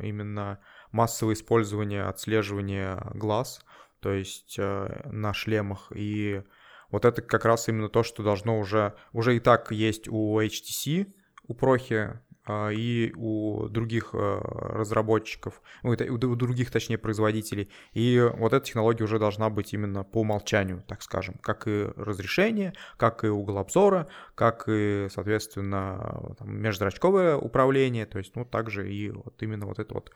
именно 0.00 0.58
массовое 0.92 1.34
использование 1.34 2.04
отслеживания 2.04 3.02
глаз, 3.12 3.60
то 4.00 4.12
есть 4.12 4.56
э, 4.58 5.02
на 5.04 5.34
шлемах. 5.34 5.92
И 5.94 6.42
вот 6.90 7.04
это 7.04 7.22
как 7.22 7.44
раз 7.44 7.68
именно 7.68 7.88
то, 7.88 8.02
что 8.02 8.22
должно 8.22 8.58
уже... 8.58 8.94
Уже 9.12 9.36
и 9.36 9.40
так 9.40 9.72
есть 9.72 10.08
у 10.08 10.40
HTC, 10.40 11.12
у 11.48 11.54
Прохи, 11.54 12.18
а, 12.48 12.70
и 12.70 13.12
у 13.16 13.68
других 13.68 14.10
э, 14.12 14.40
разработчиков, 14.40 15.60
ну, 15.82 15.90
у 15.90 16.16
других, 16.36 16.70
точнее, 16.70 16.96
производителей. 16.96 17.70
И 17.92 18.20
вот 18.36 18.52
эта 18.52 18.64
технология 18.64 19.02
уже 19.02 19.18
должна 19.18 19.50
быть 19.50 19.74
именно 19.74 20.04
по 20.04 20.20
умолчанию, 20.20 20.84
так 20.86 21.02
скажем, 21.02 21.34
как 21.42 21.66
и 21.66 21.88
разрешение, 21.96 22.72
как 22.98 23.24
и 23.24 23.26
угол 23.26 23.58
обзора, 23.58 24.06
как 24.36 24.68
и, 24.68 25.08
соответственно, 25.10 26.36
там, 26.38 26.56
межзрачковое 26.56 27.36
управление, 27.36 28.06
то 28.06 28.18
есть, 28.18 28.36
ну, 28.36 28.44
также 28.44 28.92
и 28.92 29.10
вот 29.10 29.42
именно 29.42 29.66
вот 29.66 29.80
это 29.80 29.94
вот 29.94 30.12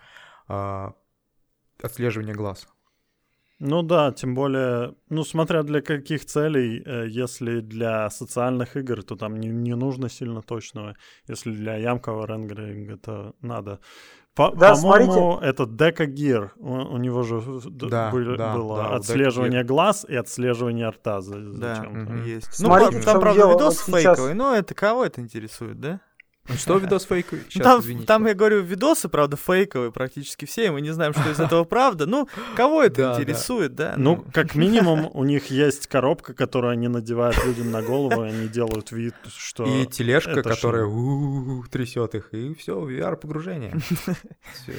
а, 0.47 0.95
отслеживание 1.83 2.35
глаз. 2.35 2.69
Ну 3.61 3.83
да, 3.83 4.11
тем 4.13 4.35
более, 4.35 4.95
ну 5.11 5.23
смотря 5.23 5.63
для 5.63 5.83
каких 5.83 6.25
целей, 6.25 6.83
э, 6.85 7.07
если 7.09 7.61
для 7.61 8.09
социальных 8.09 8.75
игр, 8.77 9.03
то 9.03 9.17
там 9.17 9.37
не, 9.39 9.49
не 9.49 9.77
нужно 9.77 10.09
сильно 10.09 10.41
точного. 10.41 10.95
Если 11.29 11.53
для 11.53 11.77
ямкового 11.77 12.27
рендеринга, 12.27 12.97
то 12.97 13.35
надо. 13.43 13.79
По- 14.35 14.51
Да, 14.57 14.75
по-моему, 14.75 15.39
это 15.43 15.65
Deca 15.65 16.07
Gear, 16.07 16.51
у, 16.57 16.95
у 16.95 16.97
него 16.99 17.23
же 17.23 17.43
Да, 17.71 18.11
были- 18.11 18.37
да, 18.37 18.55
было 18.55 18.77
да, 18.77 18.95
отслеживание 18.97 19.63
глаз 19.65 20.07
и 20.09 20.15
отслеживание 20.17 20.89
рта. 20.89 21.21
за- 21.21 21.39
Да, 21.41 21.75
зачем-то. 21.75 22.15
есть. 22.15 22.55
Смотрите, 22.55 22.97
ну, 22.97 23.03
в 23.03 23.05
там, 23.05 23.21
правда, 23.21 23.39
дело, 23.41 23.53
видос 23.53 23.87
вот 23.89 23.99
сейчас- 24.01 24.17
фейковый, 24.17 24.35
но 24.35 24.55
это 24.55 24.73
кого 24.75 25.05
это 25.05 25.21
интересует, 25.21 25.81
да? 25.81 26.01
Что 26.57 26.79
видос 26.79 27.05
фейковый? 27.05 27.43
Ну, 27.45 27.51
Сейчас, 27.51 27.65
там, 27.65 27.81
извините. 27.81 28.07
там, 28.07 28.27
я 28.27 28.35
говорю, 28.35 28.61
видосы, 28.63 29.09
правда, 29.09 29.37
фейковые 29.37 29.93
практически 29.93 30.45
все, 30.45 30.67
и 30.67 30.71
мы 30.71 30.81
не 30.81 30.91
знаем, 30.91 31.13
что 31.13 31.31
из 31.31 31.39
этого 31.41 31.65
правда. 31.65 32.07
Ну, 32.07 32.29
кого 32.57 32.83
это 32.83 32.97
Да, 33.03 33.15
да. 33.15 33.21
интересует, 33.23 33.75
да? 33.75 33.95
Ну, 33.97 34.25
как 34.33 34.55
минимум, 34.55 35.11
у 35.15 35.25
них 35.25 35.51
есть 35.51 35.87
коробка, 35.87 36.35
которую 36.35 36.73
они 36.73 36.89
надевают 36.89 37.37
людям 37.45 37.71
на 37.71 37.83
голову, 37.83 38.25
и 38.25 38.29
они 38.29 38.49
делают 38.49 38.93
вид, 38.93 39.15
что... 39.29 39.65
И 39.65 39.87
тележка, 39.87 40.43
которая 40.43 40.87
трясет 41.71 42.15
их, 42.15 42.33
и 42.33 42.55
все, 42.55 42.79
VR 42.79 43.17
погружение. 43.17 43.75
Всё. 44.55 44.73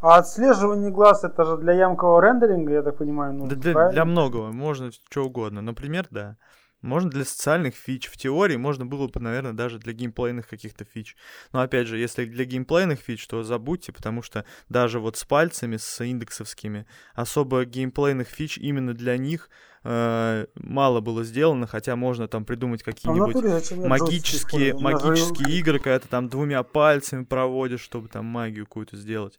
А 0.00 0.18
отслеживание 0.18 0.90
глаз 0.90 1.24
это 1.24 1.44
же 1.44 1.56
для 1.58 1.72
ямкового 1.72 2.20
рендеринга, 2.20 2.72
я 2.72 2.82
так 2.82 2.96
понимаю, 2.98 3.32
Да, 3.34 3.38
нужно, 3.56 3.72
да, 3.74 3.90
для 3.90 4.04
многого, 4.04 4.50
можно 4.52 4.90
что 4.92 5.24
угодно. 5.24 5.60
Например, 5.60 6.06
да. 6.10 6.36
Можно 6.80 7.10
для 7.10 7.24
социальных 7.24 7.74
фич. 7.74 8.06
В 8.08 8.16
теории 8.16 8.56
можно 8.56 8.86
было 8.86 9.08
бы, 9.08 9.20
наверное, 9.20 9.52
даже 9.52 9.78
для 9.78 9.92
геймплейных 9.92 10.46
каких-то 10.46 10.84
фич. 10.84 11.16
Но 11.52 11.60
опять 11.60 11.88
же, 11.88 11.98
если 11.98 12.24
для 12.24 12.44
геймплейных 12.44 13.00
фич, 13.00 13.26
то 13.26 13.42
забудьте, 13.42 13.92
потому 13.92 14.22
что 14.22 14.44
даже 14.68 15.00
вот 15.00 15.16
с 15.16 15.24
пальцами, 15.24 15.76
с 15.76 16.04
индексовскими, 16.04 16.86
особо 17.14 17.64
геймплейных 17.64 18.28
фич 18.28 18.58
именно 18.58 18.94
для 18.94 19.16
них 19.16 19.50
э, 19.82 20.46
мало 20.54 21.00
было 21.00 21.24
сделано, 21.24 21.66
хотя 21.66 21.96
можно 21.96 22.28
там 22.28 22.44
придумать 22.44 22.82
А 22.82 22.84
какие-нибудь 22.84 23.70
я 23.70 23.88
магические, 23.88 24.74
магические 24.74 25.58
игры, 25.58 25.80
когда 25.80 25.98
ты 25.98 26.08
там 26.08 26.28
двумя 26.28 26.62
пальцами 26.62 27.24
проводишь, 27.24 27.80
чтобы 27.80 28.08
там 28.08 28.24
магию 28.26 28.66
какую-то 28.66 28.96
сделать. 28.96 29.38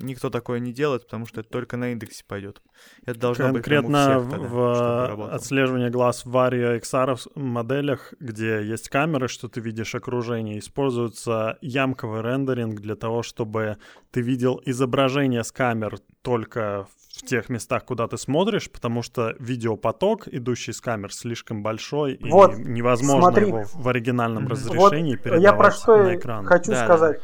Никто 0.00 0.30
такое 0.30 0.60
не 0.60 0.72
делает, 0.72 1.04
потому 1.04 1.26
что 1.26 1.40
это 1.40 1.50
только 1.50 1.76
на 1.76 1.92
индексе 1.92 2.24
пойдет. 2.26 2.62
Это 3.04 3.18
должно 3.18 3.52
быть 3.52 3.64
Конкретно 3.64 4.20
всех 4.20 4.22
в, 4.22 4.30
тогда, 4.30 4.48
в 4.48 5.06
работало. 5.08 5.34
отслеживании 5.34 5.88
глаз 5.88 6.24
в 6.24 6.34
Vario 6.36 6.80
XR 6.80 7.16
моделях, 7.34 8.14
где 8.20 8.62
есть 8.64 8.88
камеры, 8.88 9.28
что 9.28 9.48
ты 9.48 9.60
видишь 9.60 9.94
окружение, 9.94 10.58
используется 10.58 11.58
ямковый 11.60 12.22
рендеринг 12.22 12.80
для 12.80 12.94
того, 12.94 13.22
чтобы 13.22 13.78
ты 14.10 14.20
видел 14.20 14.60
изображение 14.64 15.42
с 15.42 15.50
камер 15.50 15.98
только 16.22 16.86
в 17.16 17.22
тех 17.22 17.48
местах, 17.48 17.84
куда 17.84 18.06
ты 18.06 18.16
смотришь, 18.16 18.70
потому 18.70 19.02
что 19.02 19.34
видеопоток, 19.40 20.28
идущий 20.28 20.72
с 20.72 20.80
камер, 20.80 21.12
слишком 21.12 21.62
большой, 21.62 22.14
и 22.14 22.30
Вот, 22.30 22.56
невозможно 22.56 23.22
смотри. 23.22 23.46
его 23.48 23.64
в 23.64 23.88
оригинальном 23.88 24.44
Мгм. 24.44 24.52
разрешении 24.52 25.16
Вот 25.16 25.24
передавать 25.24 25.42
я 25.42 25.52
про 25.52 25.70
что 25.72 25.96
на 25.96 26.14
экран. 26.16 26.46
хочу 26.46 26.72
Да, 26.72 26.84
сказать. 26.84 27.20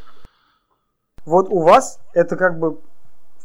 Вот 1.25 1.47
у 1.49 1.59
вас 1.61 1.99
это 2.13 2.35
как 2.37 2.59
бы 2.59 2.79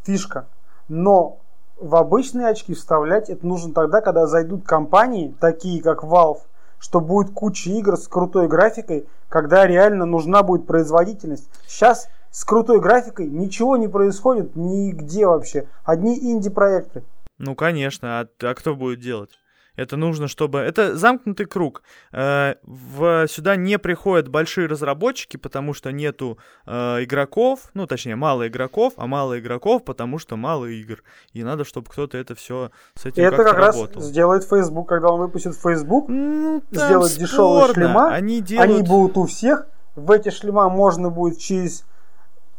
фишка, 0.05 0.47
но 0.89 1.39
в 1.79 1.97
обычные 1.97 2.49
очки 2.49 2.75
вставлять 2.75 3.31
это 3.31 3.47
нужно 3.47 3.73
тогда, 3.73 4.03
когда 4.03 4.27
зайдут 4.27 4.67
компании, 4.67 5.35
такие 5.41 5.83
как 5.83 6.05
Valve, 6.05 6.43
что 6.79 7.01
будет 7.01 7.33
куча 7.33 7.71
игр 7.71 7.97
с 7.97 8.07
крутой 8.07 8.49
графикой, 8.49 9.09
когда 9.29 9.67
реально 9.67 10.05
нужна 10.05 10.43
будет 10.43 10.67
производительность. 10.67 11.49
Сейчас 11.67 12.09
с 12.31 12.45
крутой 12.45 12.81
графикой 12.81 13.29
ничего 13.29 13.77
не 13.77 13.89
происходит 13.89 14.57
нигде 14.57 15.27
вообще. 15.27 15.67
Одни 15.85 16.19
инди-проекты. 16.19 17.03
Ну, 17.39 17.55
конечно, 17.55 18.21
а, 18.21 18.29
а 18.43 18.55
кто 18.55 18.75
будет 18.75 19.01
делать? 19.01 19.40
Это 19.81 19.97
нужно, 19.97 20.29
чтобы... 20.29 20.59
Это 20.59 20.95
замкнутый 20.95 21.47
круг. 21.47 21.83
Э, 22.13 22.57
в... 22.65 23.27
Сюда 23.29 23.57
не 23.57 23.79
приходят 23.79 24.29
большие 24.29 24.69
разработчики, 24.69 25.39
потому 25.39 25.73
что 25.73 25.91
нету 25.91 26.37
э, 26.67 27.05
игроков, 27.05 27.71
ну, 27.73 27.87
точнее, 27.87 28.15
мало 28.15 28.47
игроков, 28.47 28.93
а 28.99 29.07
мало 29.07 29.41
игроков, 29.41 29.83
потому 29.85 30.19
что 30.19 30.37
мало 30.37 30.67
игр. 30.67 31.03
И 31.33 31.43
надо, 31.43 31.65
чтобы 31.65 31.89
кто-то 31.91 32.19
это 32.19 32.35
все 32.35 32.71
с 32.95 33.07
И 33.07 33.09
этим 33.09 33.25
это 33.25 33.43
как 33.43 33.55
раз 33.55 33.75
работал. 33.75 34.03
сделает 34.03 34.45
Facebook, 34.45 34.87
когда 34.87 35.09
он 35.09 35.21
выпустит 35.21 35.57
Facebook. 35.57 36.09
Ну, 36.09 36.63
там 36.71 36.87
сделать 36.87 37.19
дешевые 37.19 37.73
шлема, 37.73 38.09
Они 38.13 38.43
делают... 38.43 38.71
Они 38.71 38.83
будут 38.83 39.17
у 39.17 39.25
всех. 39.25 39.67
В 39.97 40.11
эти 40.11 40.29
шлема 40.29 40.69
можно 40.69 41.09
будет 41.09 41.39
через 41.39 41.87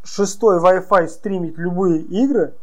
шестой 0.03 0.60
Wi-Fi 0.60 1.07
стримить 1.07 1.56
любые 1.60 2.02
игры. 2.02 2.56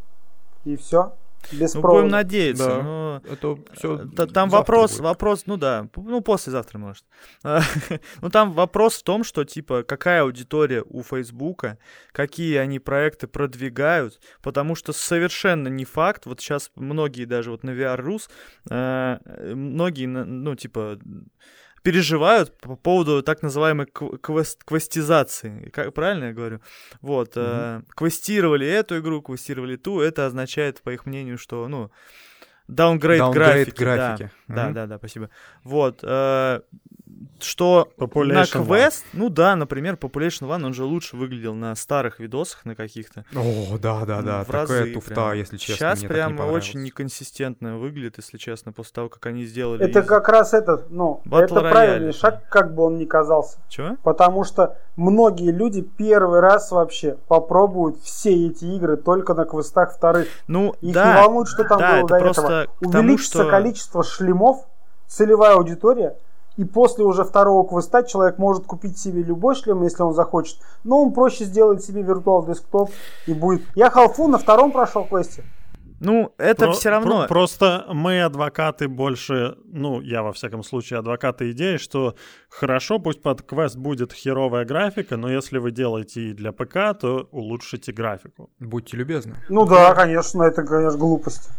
И 0.64 0.76
все. 0.76 1.12
Без 1.52 1.74
Ну, 1.74 1.80
провода. 1.80 2.02
будем 2.02 2.12
надеяться. 2.12 2.66
Да. 2.66 2.82
но- 2.82 3.22
Это 3.30 3.56
все. 3.74 3.96
Э, 3.96 4.06
Та- 4.16 4.26
Там 4.26 4.48
вопрос, 4.50 5.00
вопрос, 5.00 5.44
ну 5.46 5.56
да, 5.56 5.88
ну 5.96 6.20
послезавтра, 6.20 6.78
может. 6.78 7.04
Ну 8.22 8.30
там 8.30 8.52
вопрос 8.52 8.96
в 8.96 9.02
том, 9.02 9.24
что 9.24 9.44
типа 9.44 9.82
какая 9.82 10.22
аудитория 10.22 10.82
у 10.86 11.02
Фейсбука, 11.02 11.78
какие 12.12 12.56
они 12.56 12.78
проекты 12.78 13.26
продвигают, 13.26 14.20
потому 14.42 14.74
что 14.74 14.92
совершенно 14.92 15.68
не 15.68 15.84
факт. 15.84 16.26
Вот 16.26 16.40
сейчас 16.40 16.70
многие 16.76 17.24
даже 17.24 17.50
вот 17.50 17.64
на 17.64 17.70
VR.Rus, 17.70 18.28
э, 18.70 19.18
многие, 19.54 20.06
ну 20.06 20.54
типа 20.54 20.98
переживают 21.92 22.52
по 22.60 22.76
поводу 22.76 23.22
так 23.22 23.42
называемой 23.42 23.86
кв- 23.86 24.18
квест, 24.20 24.62
квестизации. 24.64 25.70
Как, 25.72 25.94
правильно 25.94 26.24
я 26.26 26.32
говорю? 26.34 26.60
Вот. 27.00 27.32
э, 27.36 27.80
квестировали 27.96 28.66
эту 28.66 28.98
игру, 28.98 29.22
квестировали 29.22 29.76
ту. 29.76 30.00
Это 30.00 30.26
означает, 30.26 30.82
по 30.82 30.90
их 30.90 31.06
мнению, 31.06 31.38
что, 31.38 31.66
ну, 31.68 31.90
downgrade, 32.68 33.18
Downgrade 33.20 33.32
графики. 33.32 33.82
графики. 33.84 34.30
Да, 34.48 34.54
да, 34.54 34.64
Мгм. 34.64 34.74
да, 34.74 34.86
да, 34.86 34.98
спасибо. 34.98 35.30
Вот. 35.64 36.00
э, 36.02 36.60
что 37.40 37.88
Population 37.98 38.32
на 38.34 38.42
One. 38.42 38.66
квест, 38.66 39.04
ну 39.12 39.28
да, 39.28 39.56
например, 39.56 39.94
Population 39.94 40.48
One, 40.48 40.64
он 40.66 40.74
же 40.74 40.84
лучше 40.84 41.16
выглядел 41.16 41.54
на 41.54 41.74
старых 41.74 42.18
видосах, 42.20 42.64
на 42.64 42.74
каких-то. 42.74 43.24
О, 43.34 43.78
да, 43.78 44.04
да, 44.04 44.22
да, 44.22 44.38
Ну, 44.38 44.44
в 44.44 44.50
разы 44.50 44.78
такая 44.78 44.94
туфта, 44.94 45.14
прям. 45.14 45.32
если 45.34 45.56
честно, 45.56 45.74
Сейчас 45.76 45.98
мне 45.98 46.08
не 46.08 46.14
прям 46.14 46.30
понравилось. 46.36 46.64
очень 46.64 46.82
неконсистентно 46.82 47.78
выглядит, 47.78 48.14
если 48.18 48.36
честно, 48.38 48.72
после 48.72 48.92
того, 48.94 49.08
как 49.08 49.24
они 49.26 49.44
сделали. 49.44 49.84
Это 49.84 50.00
из- 50.00 50.06
как 50.06 50.28
раз 50.28 50.54
это, 50.54 50.84
ну, 50.90 51.22
Battle 51.24 51.44
это 51.44 51.54
Royale. 51.54 51.70
правильный 51.70 52.12
шаг, 52.12 52.48
как 52.48 52.74
бы 52.74 52.84
он 52.84 52.96
ни 52.98 53.04
казался. 53.04 53.58
Чё? 53.68 53.96
Потому 54.02 54.44
что 54.44 54.76
многие 54.96 55.50
люди 55.52 55.82
первый 55.82 56.40
раз 56.40 56.70
вообще 56.70 57.16
попробуют 57.28 58.00
все 58.02 58.46
эти 58.48 58.64
игры 58.64 58.96
только 58.96 59.34
на 59.34 59.44
квестах 59.44 59.94
вторых. 59.94 60.28
Ну, 60.46 60.74
Их 60.80 60.94
да, 60.94 61.14
не 61.14 61.22
волнует, 61.22 61.48
что 61.48 61.64
там 61.64 61.78
да, 61.78 61.90
было 61.92 62.06
это 62.06 62.14
до 62.14 62.20
просто 62.20 62.42
этого. 62.42 62.64
к 62.64 62.92
тому, 62.92 63.04
Увеличится 63.04 63.42
что- 63.42 63.50
количество 63.50 64.02
шлемов, 64.04 64.66
целевая 65.06 65.54
аудитория, 65.54 66.16
и 66.58 66.64
после 66.64 67.04
уже 67.04 67.24
второго 67.24 67.66
квеста 67.66 68.02
человек 68.02 68.36
может 68.38 68.66
купить 68.66 68.98
себе 68.98 69.22
любой 69.22 69.54
шлем, 69.54 69.82
если 69.84 70.02
он 70.02 70.12
захочет. 70.12 70.58
Но 70.84 71.02
он 71.04 71.12
проще 71.14 71.44
сделает 71.44 71.82
себе 71.84 72.02
виртуал 72.02 72.44
десктоп 72.44 72.90
и 73.26 73.32
будет. 73.32 73.62
Я 73.76 73.90
халфу 73.90 74.26
на 74.28 74.38
втором 74.38 74.72
прошел 74.72 75.04
квесте. 75.04 75.44
Ну, 76.00 76.32
это 76.38 76.66
Про- 76.66 76.72
все 76.72 76.90
равно. 76.90 77.18
про- 77.20 77.28
просто 77.28 77.84
мы 77.92 78.22
адвокаты 78.22 78.86
больше, 78.88 79.56
ну, 79.64 80.00
я 80.00 80.22
во 80.22 80.32
всяком 80.32 80.62
случае 80.62 80.98
адвокаты 81.00 81.50
идеи, 81.50 81.76
что 81.76 82.14
хорошо, 82.48 82.98
пусть 83.00 83.20
под 83.22 83.42
квест 83.42 83.76
будет 83.76 84.12
херовая 84.12 84.64
графика, 84.64 85.16
но 85.16 85.28
если 85.28 85.58
вы 85.58 85.70
делаете 85.72 86.20
и 86.30 86.32
для 86.34 86.52
ПК, 86.52 86.94
то 87.00 87.28
улучшите 87.32 87.92
графику. 87.92 88.48
Будьте 88.60 88.96
любезны. 88.96 89.34
Ну 89.48 89.64
да, 89.66 89.94
конечно, 89.94 90.42
это, 90.44 90.62
конечно, 90.64 90.98
глупость. 90.98 91.50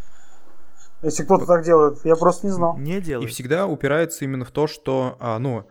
Если 1.02 1.24
кто-то 1.24 1.46
так 1.46 1.64
делает, 1.64 1.98
я 2.04 2.14
просто 2.16 2.46
не 2.46 2.52
знал. 2.52 2.76
Не 2.76 2.98
И 2.98 3.00
делай. 3.00 3.26
всегда 3.26 3.66
упирается 3.66 4.24
именно 4.24 4.44
в 4.44 4.50
то, 4.50 4.66
что, 4.66 5.16
а, 5.20 5.38
ну, 5.38 5.66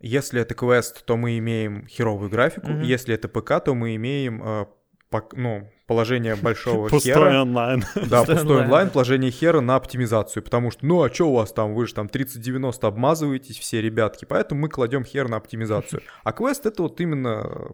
если 0.00 0.40
это 0.40 0.54
квест, 0.54 1.04
то 1.06 1.16
мы 1.16 1.38
имеем 1.38 1.86
херовую 1.86 2.28
графику, 2.30 2.68
Мгм. 2.70 2.82
если 2.82 3.14
это 3.14 3.28
ПК, 3.28 3.60
то 3.64 3.74
мы 3.74 3.94
имеем, 3.96 4.42
э, 4.44 4.66
пок- 5.10 5.32
ну, 5.34 5.70
положение 5.86 6.34
большого 6.42 6.88
Пустой 6.88 7.12
хера. 7.14 7.42
онлайн. 7.42 7.84
Да, 7.94 8.18
Пустой 8.18 8.34
пустой 8.34 8.40
онлайн. 8.42 8.64
онлайн, 8.64 8.90
положение 8.90 9.30
хера 9.30 9.60
на 9.60 9.76
оптимизацию, 9.76 10.42
потому 10.42 10.70
что, 10.72 10.84
ну, 10.84 11.02
а 11.02 11.12
что 11.14 11.30
у 11.30 11.34
вас 11.36 11.52
там, 11.52 11.74
вы 11.74 11.86
же 11.86 11.94
там 11.94 12.08
30-90 12.08 12.86
обмазываетесь 12.88 13.58
все, 13.58 13.80
ребятки, 13.80 14.24
поэтому 14.24 14.62
мы 14.62 14.68
кладем 14.68 15.04
хер 15.04 15.28
на 15.28 15.36
оптимизацию. 15.36 16.02
А 16.24 16.32
квест 16.32 16.66
это 16.66 16.82
вот 16.82 17.00
именно 17.00 17.46
э, 17.46 17.66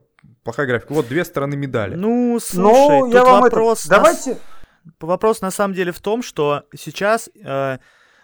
плохая 0.44 0.66
графика. 0.66 0.92
Вот 0.92 1.08
две 1.08 1.24
стороны 1.24 1.56
медали. 1.56 1.94
Ну, 1.96 2.38
слушай, 2.40 2.98
Ну, 3.00 3.00
тут 3.06 3.14
я 3.14 3.24
вам 3.24 3.42
вопрос... 3.42 3.80
это... 3.86 3.96
Давайте... 3.96 4.36
Вопрос 5.00 5.40
на 5.40 5.50
самом 5.50 5.74
деле 5.74 5.92
в 5.92 6.00
том, 6.00 6.22
что 6.22 6.64
сейчас 6.74 7.28
э, 7.34 7.78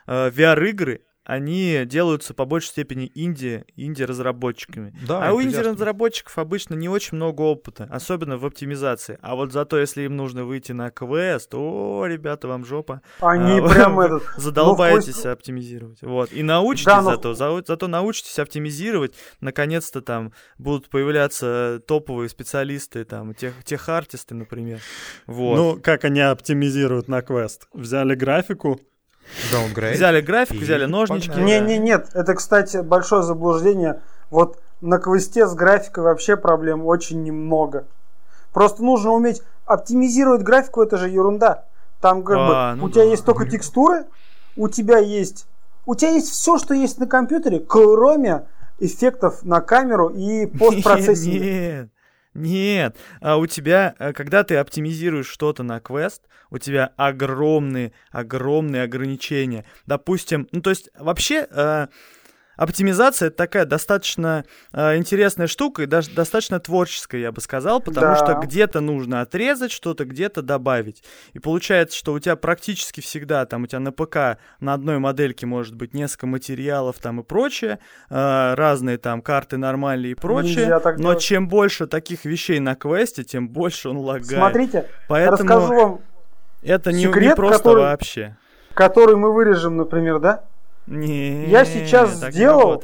э, 0.06 0.30
VR-игры, 0.30 1.02
они 1.28 1.82
делаются 1.84 2.32
по 2.32 2.46
большей 2.46 2.68
степени 2.68 3.12
инди, 3.14 3.62
инди-разработчиками. 3.76 4.94
Да, 5.06 5.28
а 5.28 5.32
у 5.34 5.42
инди-разработчиков 5.42 6.38
обычно 6.38 6.72
не 6.74 6.88
очень 6.88 7.16
много 7.16 7.42
опыта, 7.42 7.86
особенно 7.90 8.38
в 8.38 8.46
оптимизации. 8.46 9.18
А 9.20 9.34
вот 9.36 9.52
зато, 9.52 9.78
если 9.78 10.02
им 10.04 10.16
нужно 10.16 10.46
выйти 10.46 10.72
на 10.72 10.90
квест, 10.90 11.54
о, 11.54 12.06
ребята, 12.06 12.48
вам 12.48 12.64
жопа. 12.64 13.02
Они 13.20 13.60
А, 13.60 13.68
прям 13.68 13.94
вы 13.96 14.04
этот... 14.06 14.22
Задолбаетесь 14.38 15.22
Ну, 15.22 15.30
оптимизировать. 15.32 16.00
Вот. 16.00 16.32
И 16.32 16.42
научитесь 16.42 16.86
Да, 16.86 17.02
но- 17.02 17.10
зато, 17.10 17.34
за- 17.34 17.62
зато 17.66 17.88
научитесь 17.88 18.38
оптимизировать. 18.38 19.14
Наконец-то 19.42 20.00
там 20.00 20.32
будут 20.56 20.88
появляться 20.88 21.82
топовые 21.86 22.30
специалисты, 22.30 23.04
там, 23.04 23.34
тех, 23.34 23.52
техартисты, 23.64 24.34
например. 24.34 24.80
Вот. 25.26 25.56
Ну, 25.56 25.80
как 25.82 26.04
они 26.06 26.20
оптимизируют 26.20 27.08
на 27.08 27.20
квест? 27.20 27.68
Взяли 27.74 28.14
графику, 28.14 28.80
Downgrade. 29.52 29.94
Взяли 29.94 30.20
графику, 30.20 30.54
И 30.56 30.58
взяли 30.58 30.84
ножнички. 30.86 31.38
Не, 31.38 31.60
не, 31.60 31.78
нет, 31.78 32.08
это, 32.14 32.34
кстати, 32.34 32.78
большое 32.78 33.22
заблуждение. 33.22 34.00
Вот 34.30 34.58
на 34.80 34.98
квесте 34.98 35.46
с 35.46 35.54
графикой 35.54 36.04
вообще 36.04 36.36
проблем 36.36 36.84
очень 36.86 37.22
немного. 37.22 37.84
Просто 38.52 38.82
нужно 38.82 39.12
уметь 39.12 39.42
оптимизировать 39.66 40.42
графику, 40.42 40.82
это 40.82 40.96
же 40.96 41.08
ерунда. 41.08 41.64
Там 42.00 42.22
как 42.22 42.36
А, 42.38 42.72
бы 42.72 42.80
ну 42.80 42.84
у 42.86 42.90
тебя 42.90 43.04
да. 43.04 43.10
есть 43.10 43.24
только 43.24 43.48
текстуры, 43.48 44.06
у 44.56 44.68
тебя 44.68 44.98
есть, 44.98 45.46
у 45.86 45.94
тебя 45.94 46.10
есть 46.10 46.30
все, 46.30 46.58
что 46.58 46.74
есть 46.74 46.98
на 46.98 47.06
компьютере, 47.06 47.60
кроме 47.60 48.46
эффектов 48.78 49.42
на 49.42 49.60
камеру 49.60 50.08
и 50.08 50.46
постпроцессинга. 50.58 51.90
Нет. 52.38 52.96
А 53.20 53.36
у 53.36 53.46
тебя, 53.46 53.94
э, 53.98 54.12
когда 54.12 54.44
ты 54.44 54.56
оптимизируешь 54.56 55.26
что-то 55.28 55.62
на 55.62 55.80
квест, 55.80 56.22
у 56.50 56.58
тебя 56.58 56.92
огромные, 56.96 57.92
огромные 58.10 58.84
ограничения. 58.84 59.64
Допустим, 59.86 60.48
ну 60.52 60.62
то 60.62 60.70
есть 60.70 60.88
вообще 60.98 61.46
э, 61.50 61.88
оптимизация 62.58 63.28
это 63.28 63.36
такая 63.38 63.64
достаточно 63.64 64.44
э, 64.74 64.96
интересная 64.98 65.46
штука 65.46 65.84
и 65.84 65.86
даже 65.86 66.10
достаточно 66.10 66.60
творческая, 66.60 67.20
я 67.22 67.32
бы 67.32 67.40
сказал, 67.40 67.80
потому 67.80 68.08
Да. 68.08 68.16
что 68.16 68.34
где-то 68.34 68.80
нужно 68.80 69.22
отрезать 69.22 69.70
что-то, 69.72 70.04
где-то 70.04 70.42
добавить. 70.42 71.02
И 71.32 71.38
получается, 71.38 71.96
что 71.96 72.12
у 72.12 72.18
тебя 72.18 72.36
практически 72.36 73.00
всегда, 73.00 73.46
там 73.46 73.62
у 73.62 73.66
тебя 73.66 73.78
на 73.80 73.92
ПК 73.92 74.38
на 74.60 74.74
одной 74.74 74.98
модельке 74.98 75.46
может 75.46 75.74
быть 75.74 75.94
несколько 75.94 76.26
материалов 76.26 76.96
там 77.00 77.20
и 77.20 77.22
прочее, 77.22 77.78
э, 78.10 78.54
разные 78.54 78.98
там 78.98 79.22
карты 79.22 79.56
нормальные 79.56 80.12
и 80.12 80.14
прочее. 80.14 80.56
Нельзя 80.56 80.80
так 80.80 80.96
Но 80.98 81.02
делать. 81.12 81.20
чем 81.22 81.48
больше 81.48 81.86
таких 81.86 82.24
вещей 82.24 82.58
на 82.58 82.74
квесте, 82.74 83.22
тем 83.24 83.48
больше 83.48 83.88
он 83.88 83.98
лагает. 83.98 84.26
Смотрите, 84.26 84.86
Поэтому 85.08 85.36
расскажу 85.38 85.74
вам, 85.74 86.00
это 86.62 86.90
не, 86.92 87.04
не 87.04 87.04
секрет, 87.06 87.36
просто 87.36 87.58
который- 87.58 87.82
вообще. 87.84 88.36
который 88.74 89.14
мы 89.16 89.32
вырежем, 89.32 89.76
например, 89.76 90.18
да? 90.18 90.44
Не, 90.88 91.46
Я 91.48 91.64
сейчас 91.64 92.14
сделал-. 92.14 92.82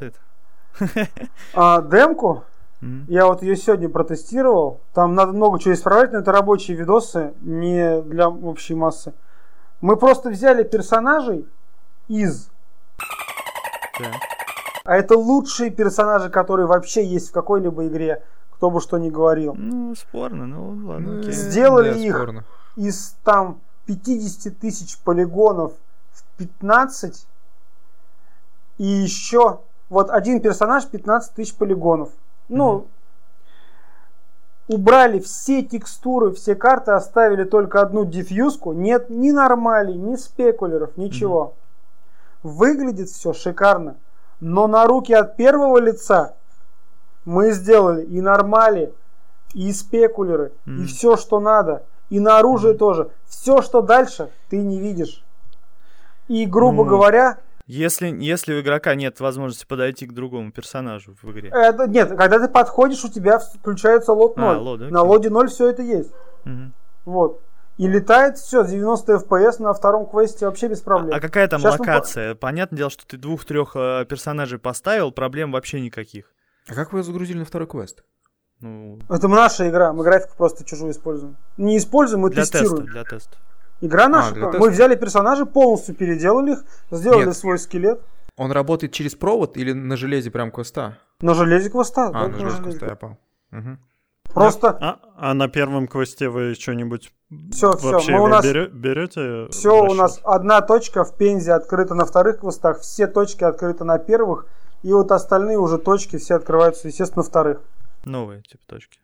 А, 1.54 1.80
демку, 1.82 2.44
Мгм. 2.80 3.06
Я 3.08 3.26
вот 3.26 3.42
ее 3.42 3.56
сегодня 3.56 3.88
протестировал. 3.88 4.80
Там 4.92 5.14
надо 5.14 5.32
много 5.32 5.58
чего 5.58 5.72
исправлять, 5.72 6.12
но 6.12 6.18
это 6.18 6.32
рабочие 6.32 6.76
видосы, 6.76 7.32
не 7.40 8.02
для 8.02 8.28
общей 8.28 8.74
массы. 8.74 9.14
Мы 9.80 9.96
просто 9.96 10.28
взяли 10.28 10.64
персонажей 10.64 11.46
из, 12.08 12.50
Да. 13.98 14.10
а 14.84 14.96
это 14.96 15.16
лучшие 15.16 15.70
персонажи, 15.70 16.28
которые 16.28 16.66
вообще 16.66 17.06
есть 17.06 17.30
в 17.30 17.32
какой-либо 17.32 17.86
игре, 17.86 18.22
кто 18.50 18.70
бы 18.70 18.82
что 18.82 18.98
ни 18.98 19.08
говорил. 19.08 19.54
Ну, 19.56 19.94
спорно, 19.94 20.46
ну 20.46 20.68
ладно, 20.86 21.12
Ну, 21.14 21.20
окей. 21.20 21.32
Сделали 21.32 21.90
да, 21.92 21.98
их. 21.98 22.14
спорно. 22.14 22.44
Из 22.76 23.16
там 23.24 23.60
50 23.86 24.58
тысяч 24.58 24.98
полигонов 24.98 25.72
в 26.12 26.22
15, 26.36 27.26
и 28.78 28.84
еще 28.84 29.60
вот 29.88 30.10
один 30.10 30.40
персонаж 30.40 30.86
15 30.86 31.34
тысяч 31.34 31.54
полигонов. 31.54 32.10
Ну, 32.48 32.86
убрали 34.68 35.20
все 35.20 35.62
текстуры, 35.62 36.32
все 36.32 36.54
карты, 36.54 36.92
оставили 36.92 37.44
только 37.44 37.80
одну 37.80 38.04
диффьюзку. 38.04 38.72
Нет 38.72 39.10
ни 39.10 39.30
нормалей, 39.30 39.94
ни 39.94 40.16
спекулеров, 40.16 40.96
ничего. 40.96 41.54
Выглядит 42.42 43.08
все 43.08 43.32
шикарно. 43.32 43.96
Но 44.40 44.66
на 44.66 44.86
руки 44.86 45.12
от 45.12 45.36
первого 45.36 45.78
лица 45.78 46.34
мы 47.24 47.52
сделали 47.52 48.04
и 48.04 48.20
нормали, 48.20 48.92
и 49.54 49.72
спекулеры, 49.72 50.52
и 50.66 50.70
Мгм. 50.70 50.86
все, 50.86 51.16
что 51.16 51.40
надо. 51.40 51.84
И 52.10 52.20
на 52.20 52.38
оружие 52.38 52.74
тоже. 52.74 53.10
Все, 53.26 53.62
что 53.62 53.80
дальше, 53.80 54.30
ты 54.50 54.58
не 54.58 54.78
видишь. 54.78 55.24
И, 56.28 56.44
грубо 56.44 56.84
Ну, 56.84 56.90
говоря, 56.90 57.38
Если, 57.66 58.08
если 58.22 58.54
у 58.54 58.60
игрока 58.60 58.94
нет 58.94 59.20
возможности 59.20 59.64
подойти 59.66 60.06
к 60.06 60.12
другому 60.12 60.52
персонажу 60.52 61.16
в 61.22 61.30
игре. 61.32 61.48
это, 61.48 61.86
нет, 61.86 62.10
когда 62.10 62.38
ты 62.38 62.48
подходишь, 62.48 63.02
у 63.04 63.08
тебя 63.08 63.38
включается 63.38 64.12
лот 64.12 64.36
0. 64.36 64.44
А, 64.46 64.74
окей. 64.74 64.90
на 64.90 65.02
лоде 65.02 65.30
0 65.30 65.48
все 65.48 65.70
это 65.70 65.82
есть. 65.82 66.10
Мгм. 66.44 66.74
Вот. 67.06 67.40
И 67.78 67.88
летает 67.88 68.38
все, 68.38 68.64
90 68.64 69.14
FPS 69.14 69.60
на 69.62 69.72
втором 69.72 70.06
квесте 70.06 70.46
вообще 70.46 70.68
без 70.68 70.80
проблем. 70.80 71.16
А 71.16 71.20
какая 71.20 71.48
там 71.48 71.60
мы 71.62 71.70
по- 71.70 71.80
локация? 71.80 72.34
Понятное 72.34 72.76
дело, 72.76 72.90
что 72.90 73.06
ты 73.06 73.16
двух-трех 73.16 73.72
э, 73.74 74.04
персонажей 74.08 74.58
поставил, 74.58 75.10
проблем 75.10 75.50
вообще 75.50 75.80
никаких. 75.80 76.26
А 76.68 76.74
как 76.74 76.92
вы 76.92 77.02
загрузили 77.02 77.38
на 77.38 77.44
второй 77.44 77.66
квест? 77.66 78.04
Ну, 78.60 78.98
Это 79.08 79.26
наша 79.26 79.68
игра, 79.68 79.92
мы 79.92 80.04
графику 80.04 80.36
просто 80.36 80.64
чужую 80.64 80.92
используем. 80.92 81.36
Не 81.56 81.76
используем, 81.78 82.22
мы 82.22 82.30
для 82.30 82.42
теста, 82.42 82.58
тестируем. 82.60 82.86
для 82.86 83.04
теста. 83.04 83.36
Игра 83.80 84.08
наша. 84.08 84.34
для 84.34 84.50
мы 84.50 84.70
взяли 84.70 84.94
персонажей, 84.96 85.46
полностью 85.46 85.94
переделали 85.94 86.52
их, 86.52 86.64
сделали 86.90 87.26
Нет. 87.26 87.36
свой 87.36 87.58
скелет 87.58 88.00
Он 88.36 88.50
работает 88.52 88.92
через 88.92 89.14
провод 89.14 89.56
или 89.56 89.72
на 89.72 89.96
железе 89.96 90.30
прям 90.30 90.50
квеста? 90.50 90.98
на 91.20 91.34
железе 91.34 91.70
квеста. 91.70 92.06
А, 92.06 92.10
да, 92.12 92.20
на 92.22 92.28
на 92.28 92.38
железе 92.38 92.62
квеста, 92.62 92.86
я 92.86 92.94
понял. 92.96 93.18
Мгм. 93.50 93.78
Просто 94.32 94.76
А, 94.80 94.98
а 95.16 95.34
на 95.34 95.48
первом 95.48 95.86
квесте 95.86 96.28
вы 96.28 96.54
что-нибудь 96.54 97.12
всё, 97.52 97.72
вообще 97.78 98.12
мы 98.12 98.22
у 98.24 98.26
нас- 98.26 98.44
берете? 98.44 99.46
все 99.50 99.82
у 99.84 99.94
нас 99.94 100.20
одна 100.24 100.60
точка 100.60 101.04
в 101.04 101.16
Пензе 101.16 101.52
открыта 101.52 101.94
на 101.94 102.04
вторых 102.04 102.40
квестах, 102.40 102.80
все 102.80 103.06
точки 103.06 103.44
открыты 103.44 103.84
на 103.84 103.98
первых, 103.98 104.46
и 104.82 104.92
вот 104.92 105.12
остальные 105.12 105.58
уже 105.58 105.78
точки 105.78 106.16
все 106.18 106.34
открываются, 106.36 106.88
естественно, 106.88 107.22
на 107.22 107.28
вторых. 107.28 107.60
Новые, 108.04 108.42
типа, 108.42 108.62
точки. 108.66 108.98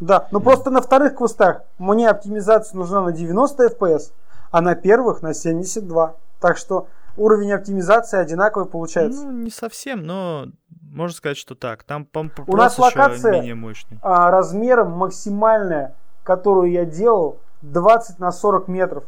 Да, 0.00 0.28
но 0.30 0.40
просто 0.40 0.70
на 0.70 0.82
вторых 0.82 1.16
квестах 1.16 1.62
мне 1.78 2.08
оптимизация 2.08 2.76
нужна 2.76 3.02
на 3.02 3.12
90 3.12 3.66
FPS, 3.68 4.12
а 4.50 4.60
на 4.60 4.74
первых 4.74 5.22
на 5.22 5.32
72. 5.32 6.14
Так 6.40 6.58
что 6.58 6.86
уровень 7.16 7.52
оптимизации 7.52 8.18
одинаковый 8.18 8.68
получается. 8.68 9.22
Ну, 9.24 9.30
не 9.32 9.50
совсем, 9.50 10.02
но 10.02 10.46
можно 10.82 11.16
сказать, 11.16 11.38
что 11.38 11.54
так. 11.54 11.82
Там 11.82 12.06
пом- 12.10 12.30
У 12.46 12.56
нас 12.56 12.78
локация- 12.78 13.32
менее 13.32 13.54
мощный. 13.54 13.98
А, 14.02 14.30
размером 14.30 14.92
максимальная, 14.92 15.94
которую 16.24 16.70
я 16.70 16.84
делал, 16.84 17.38
20 17.62 18.18
на 18.18 18.32
40 18.32 18.68
метров. 18.68 19.04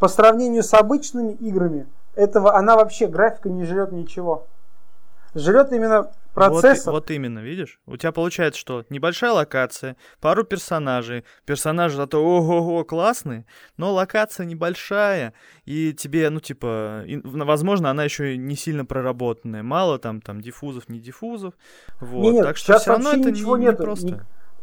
По 0.00 0.08
сравнению 0.08 0.64
с 0.64 0.74
обычными 0.74 1.32
играми, 1.32 1.86
этого 2.16 2.56
она 2.56 2.74
вообще 2.74 3.06
графика 3.06 3.48
не 3.50 3.64
жрет 3.64 3.92
ничего. 3.92 4.46
Жрет 5.36 5.72
именно 5.72 6.10
процессор. 6.34 6.92
Вот, 6.92 7.02
вот 7.02 7.10
именно, 7.10 7.40
видишь? 7.40 7.80
У 7.86 7.96
тебя 7.96 8.12
получается, 8.12 8.60
что 8.60 8.84
небольшая 8.90 9.32
локация, 9.32 9.96
пару 10.20 10.44
персонажей. 10.44 11.24
Персонажи 11.44 11.96
зато 11.96 12.22
ого-го 12.22 12.84
классные, 12.84 13.46
но 13.76 13.92
локация 13.92 14.46
небольшая, 14.46 15.34
и 15.64 15.92
тебе, 15.92 16.30
ну, 16.30 16.40
типа, 16.40 17.04
и, 17.06 17.20
возможно, 17.24 17.90
она 17.90 18.04
еще 18.04 18.36
не 18.36 18.56
сильно 18.56 18.84
проработанная. 18.84 19.62
Мало 19.62 19.98
там, 19.98 20.20
там, 20.20 20.40
диффузов, 20.40 20.88
не 20.88 21.00
диффузов. 21.00 21.54
Вот. 22.00 22.22
Не-не, 22.22 22.42
так 22.42 22.56
что 22.56 22.78
все 22.78 22.90
равно 22.90 23.12
это 23.12 23.30
ничего 23.30 23.56
не, 23.56 23.64
не 23.64 23.70
нету. 23.70 23.82
просто. 23.82 24.06
Ни- 24.06 24.20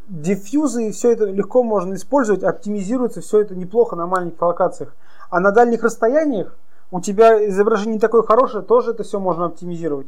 Диффьюзы 0.10 0.88
и 0.88 0.92
все 0.92 1.12
это 1.12 1.26
легко 1.26 1.62
можно 1.62 1.94
использовать, 1.94 2.42
оптимизируется 2.42 3.22
все 3.22 3.42
это 3.42 3.56
неплохо 3.56 3.96
на 3.96 4.08
маленьких 4.08 4.42
локациях. 4.42 4.96
А 5.30 5.40
на 5.40 5.52
дальних 5.52 5.84
расстояниях 5.84 6.58
у 6.90 7.00
тебя 7.00 7.48
изображение 7.48 7.94
не 7.94 8.00
такое 8.00 8.24
хорошее, 8.24 8.64
тоже 8.64 8.92
это 8.92 9.04
все 9.04 9.20
можно 9.20 9.46
оптимизировать. 9.46 10.08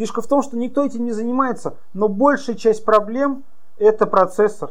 Фишка 0.00 0.22
в 0.22 0.26
том, 0.26 0.42
что 0.42 0.56
никто 0.56 0.82
этим 0.82 1.04
не 1.04 1.12
занимается, 1.12 1.74
но 1.92 2.08
большая 2.08 2.56
часть 2.56 2.86
проблем 2.86 3.44
это 3.76 4.06
процессор 4.06 4.70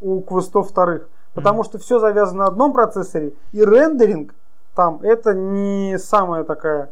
у 0.00 0.20
квестов 0.20 0.70
вторых. 0.70 1.08
Потому 1.32 1.62
что 1.62 1.78
все 1.78 2.00
завязано 2.00 2.40
на 2.40 2.46
одном 2.48 2.72
процессоре, 2.72 3.34
и 3.52 3.64
рендеринг 3.64 4.34
там 4.74 4.98
это 5.02 5.32
не 5.32 5.96
самая 5.96 6.42
такая 6.42 6.90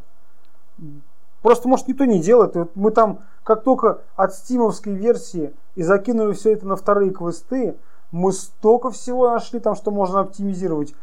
Просто, 1.42 1.66
может, 1.66 1.88
никто 1.88 2.04
не 2.04 2.20
делает. 2.20 2.54
И 2.54 2.60
вот 2.60 2.70
мы 2.76 2.92
там, 2.92 3.18
как 3.42 3.64
только 3.64 3.98
от 4.14 4.32
стимовской 4.32 4.94
версии 4.94 5.52
и 5.74 5.82
закинули 5.82 6.34
все 6.34 6.52
это 6.52 6.68
на 6.68 6.76
вторые 6.76 7.10
квесты, 7.10 7.74
мы 8.12 8.30
столько 8.30 8.92
всего 8.92 9.28
нашли 9.28 9.58
там, 9.58 9.74
что 9.74 9.90
можно 9.90 10.20
оптимизировать. 10.20 10.94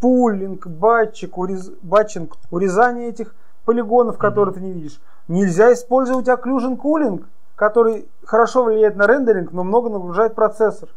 Пулинг, 0.00 0.66
батчик, 0.66 1.38
урез... 1.38 1.70
батчинг, 1.82 2.34
урезание 2.50 3.08
этих 3.08 3.36
полигонов, 3.64 4.18
которые 4.18 4.52
ты 4.52 4.60
не 4.60 4.72
видишь. 4.72 5.00
Нельзя 5.28 5.72
использовать 5.72 6.26
occlusion 6.28 6.76
cooling, 6.76 7.24
который 7.56 8.06
хорошо 8.24 8.64
влияет 8.64 8.96
на 8.96 9.06
рендеринг, 9.06 9.52
но 9.52 9.64
много 9.64 9.88
нагружает 9.88 10.34
процессор. 10.34 10.88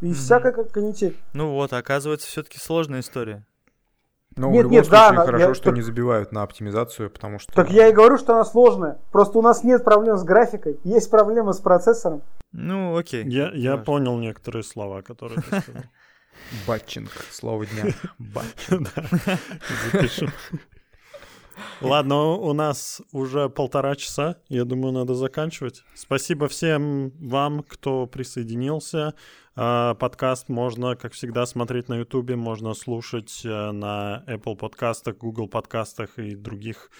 И 0.00 0.06
Мгм. 0.06 0.14
всякая 0.14 0.52
как 0.52 0.70
канитель. 0.70 1.16
Ну 1.32 1.52
вот, 1.52 1.72
оказывается, 1.72 2.26
все-таки 2.26 2.58
сложная 2.58 3.00
история. 3.00 3.44
Но 4.36 4.48
Нет, 4.50 4.52
в 4.52 4.62
любом 4.64 4.72
нет, 4.72 4.88
да, 4.90 5.06
случае 5.06 5.08
она- 5.16 5.26
хорошо, 5.26 5.48
я- 5.48 5.54
что 5.54 5.64
так- 5.66 5.74
не 5.74 5.82
забивают 5.82 6.32
на 6.32 6.42
оптимизацию, 6.42 7.08
потому 7.08 7.38
что... 7.38 7.52
Так 7.52 7.70
я 7.70 7.86
и 7.88 7.92
говорю, 7.92 8.18
что 8.18 8.32
она 8.34 8.44
сложная. 8.44 8.98
Просто 9.12 9.38
у 9.38 9.42
нас 9.42 9.62
нет 9.62 9.84
проблем 9.84 10.16
с 10.18 10.24
графикой, 10.24 10.80
есть 10.82 11.08
проблемы 11.10 11.52
с 11.54 11.60
процессором. 11.60 12.22
Ну, 12.50 12.96
окей. 12.96 13.24
Я, 13.28 13.52
я 13.52 13.70
Важно. 13.72 13.84
понял 13.84 14.18
некоторые 14.18 14.64
слова, 14.64 15.02
которые 15.02 15.40
ты 15.40 15.60
сказал. 15.60 15.82
Батчинг, 16.66 17.10
слово 17.30 17.64
дня. 17.66 17.84
Батчинг. 18.18 18.88
Да, 18.96 19.38
запишу. 19.92 20.26
Ладно, 21.80 22.32
у 22.32 22.52
нас 22.52 23.02
уже 23.12 23.48
полтора 23.48 23.96
часа. 23.96 24.36
Я 24.48 24.64
думаю, 24.64 24.92
надо 24.92 25.14
заканчивать. 25.14 25.82
Спасибо 25.94 26.48
всем 26.48 27.10
вам, 27.20 27.62
кто 27.62 28.06
присоединился. 28.06 29.14
А, 29.56 29.94
Подкаст 29.94 30.48
можно, 30.48 30.96
как 30.96 31.12
всегда, 31.12 31.46
смотреть 31.46 31.88
на 31.88 31.98
YouTube, 31.98 32.30
можно 32.32 32.74
слушать 32.74 33.42
э, 33.44 33.70
на 33.70 34.24
Apple 34.26 34.56
подкастах, 34.56 35.16
Google 35.18 35.48
подкастах 35.48 36.18
и 36.18 36.34
других 36.34 36.90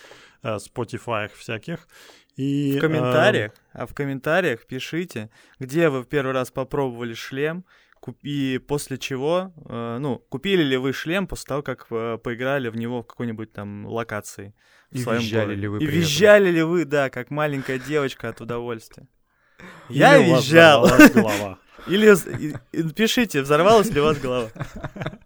э, 0.42 0.56
Spotify 0.56 1.30
всяких. 1.34 1.88
И, 2.36 2.76
В 2.78 2.80
комментариях, 2.80 3.52
а 3.72 3.86
в 3.86 3.94
комментариях 3.94 4.66
пишите, 4.66 5.30
где 5.58 5.88
вы 5.88 6.02
в 6.02 6.06
первый 6.06 6.32
раз 6.32 6.50
попробовали 6.50 7.14
шлем, 7.14 7.64
и 8.22 8.58
после 8.58 8.98
чего, 8.98 9.52
э, 9.68 9.98
ну, 9.98 10.18
купили 10.28 10.62
ли 10.62 10.76
вы 10.76 10.92
шлем 10.92 11.26
после 11.26 11.48
того, 11.48 11.62
как 11.62 11.86
э, 11.90 12.18
поиграли 12.22 12.68
в 12.68 12.76
него 12.76 13.02
в 13.02 13.06
какой-нибудь 13.06 13.52
там 13.52 13.86
локации. 13.86 14.54
в 14.90 14.96
И 14.96 14.98
своем 14.98 15.20
визжали 15.20 15.44
городе. 15.44 15.60
ли 15.60 15.68
вы 15.68 15.78
И 15.78 15.86
визжали 15.86 16.50
ли 16.50 16.62
вы, 16.62 16.84
да, 16.84 17.10
как 17.10 17.30
маленькая 17.30 17.78
девочка 17.78 18.28
от 18.28 18.40
удовольствия. 18.40 19.08
Я 19.88 20.18
или 20.18 20.28
у 20.28 20.32
вас 20.34 20.44
визжал. 20.44 20.88
голова. 21.14 21.58
Или 21.86 22.14
пишите, 22.92 23.42
взорвалась 23.42 23.90
ли 23.90 24.00
у 24.00 24.04
вас 24.04 24.18
голова. 24.18 24.48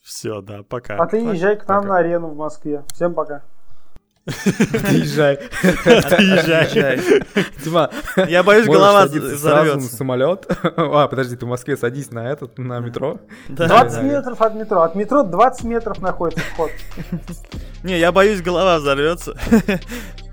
Все, 0.00 0.40
да, 0.40 0.62
пока. 0.62 0.96
А 0.96 1.06
ты 1.06 1.18
езжай 1.18 1.56
к 1.56 1.68
нам 1.68 1.86
на 1.86 1.98
арену 1.98 2.28
в 2.28 2.36
Москве. 2.36 2.84
Всем 2.92 3.14
пока. 3.14 3.44
Отъезжай. 4.28 5.38
Отъезжай. 5.84 7.00
Дима, 7.64 7.90
Я 8.28 8.42
боюсь, 8.42 8.66
голова 8.66 9.08
сразу 9.08 9.74
на 9.76 9.80
самолет. 9.80 10.46
А, 10.76 11.08
подожди, 11.08 11.36
ты 11.36 11.46
в 11.46 11.48
Москве 11.48 11.76
садись 11.76 12.10
на 12.10 12.30
этот, 12.30 12.58
на 12.58 12.80
метро. 12.80 13.18
Да. 13.48 13.66
20 13.66 13.94
да. 13.94 14.02
метров 14.02 14.40
от 14.40 14.54
метро. 14.54 14.82
От 14.82 14.94
метро 14.94 15.22
20 15.22 15.64
метров 15.64 16.00
находится 16.00 16.44
вход. 16.52 16.70
Не, 17.82 17.98
я 17.98 18.12
боюсь, 18.12 18.42
голова 18.42 18.78
взорвется. 18.78 19.34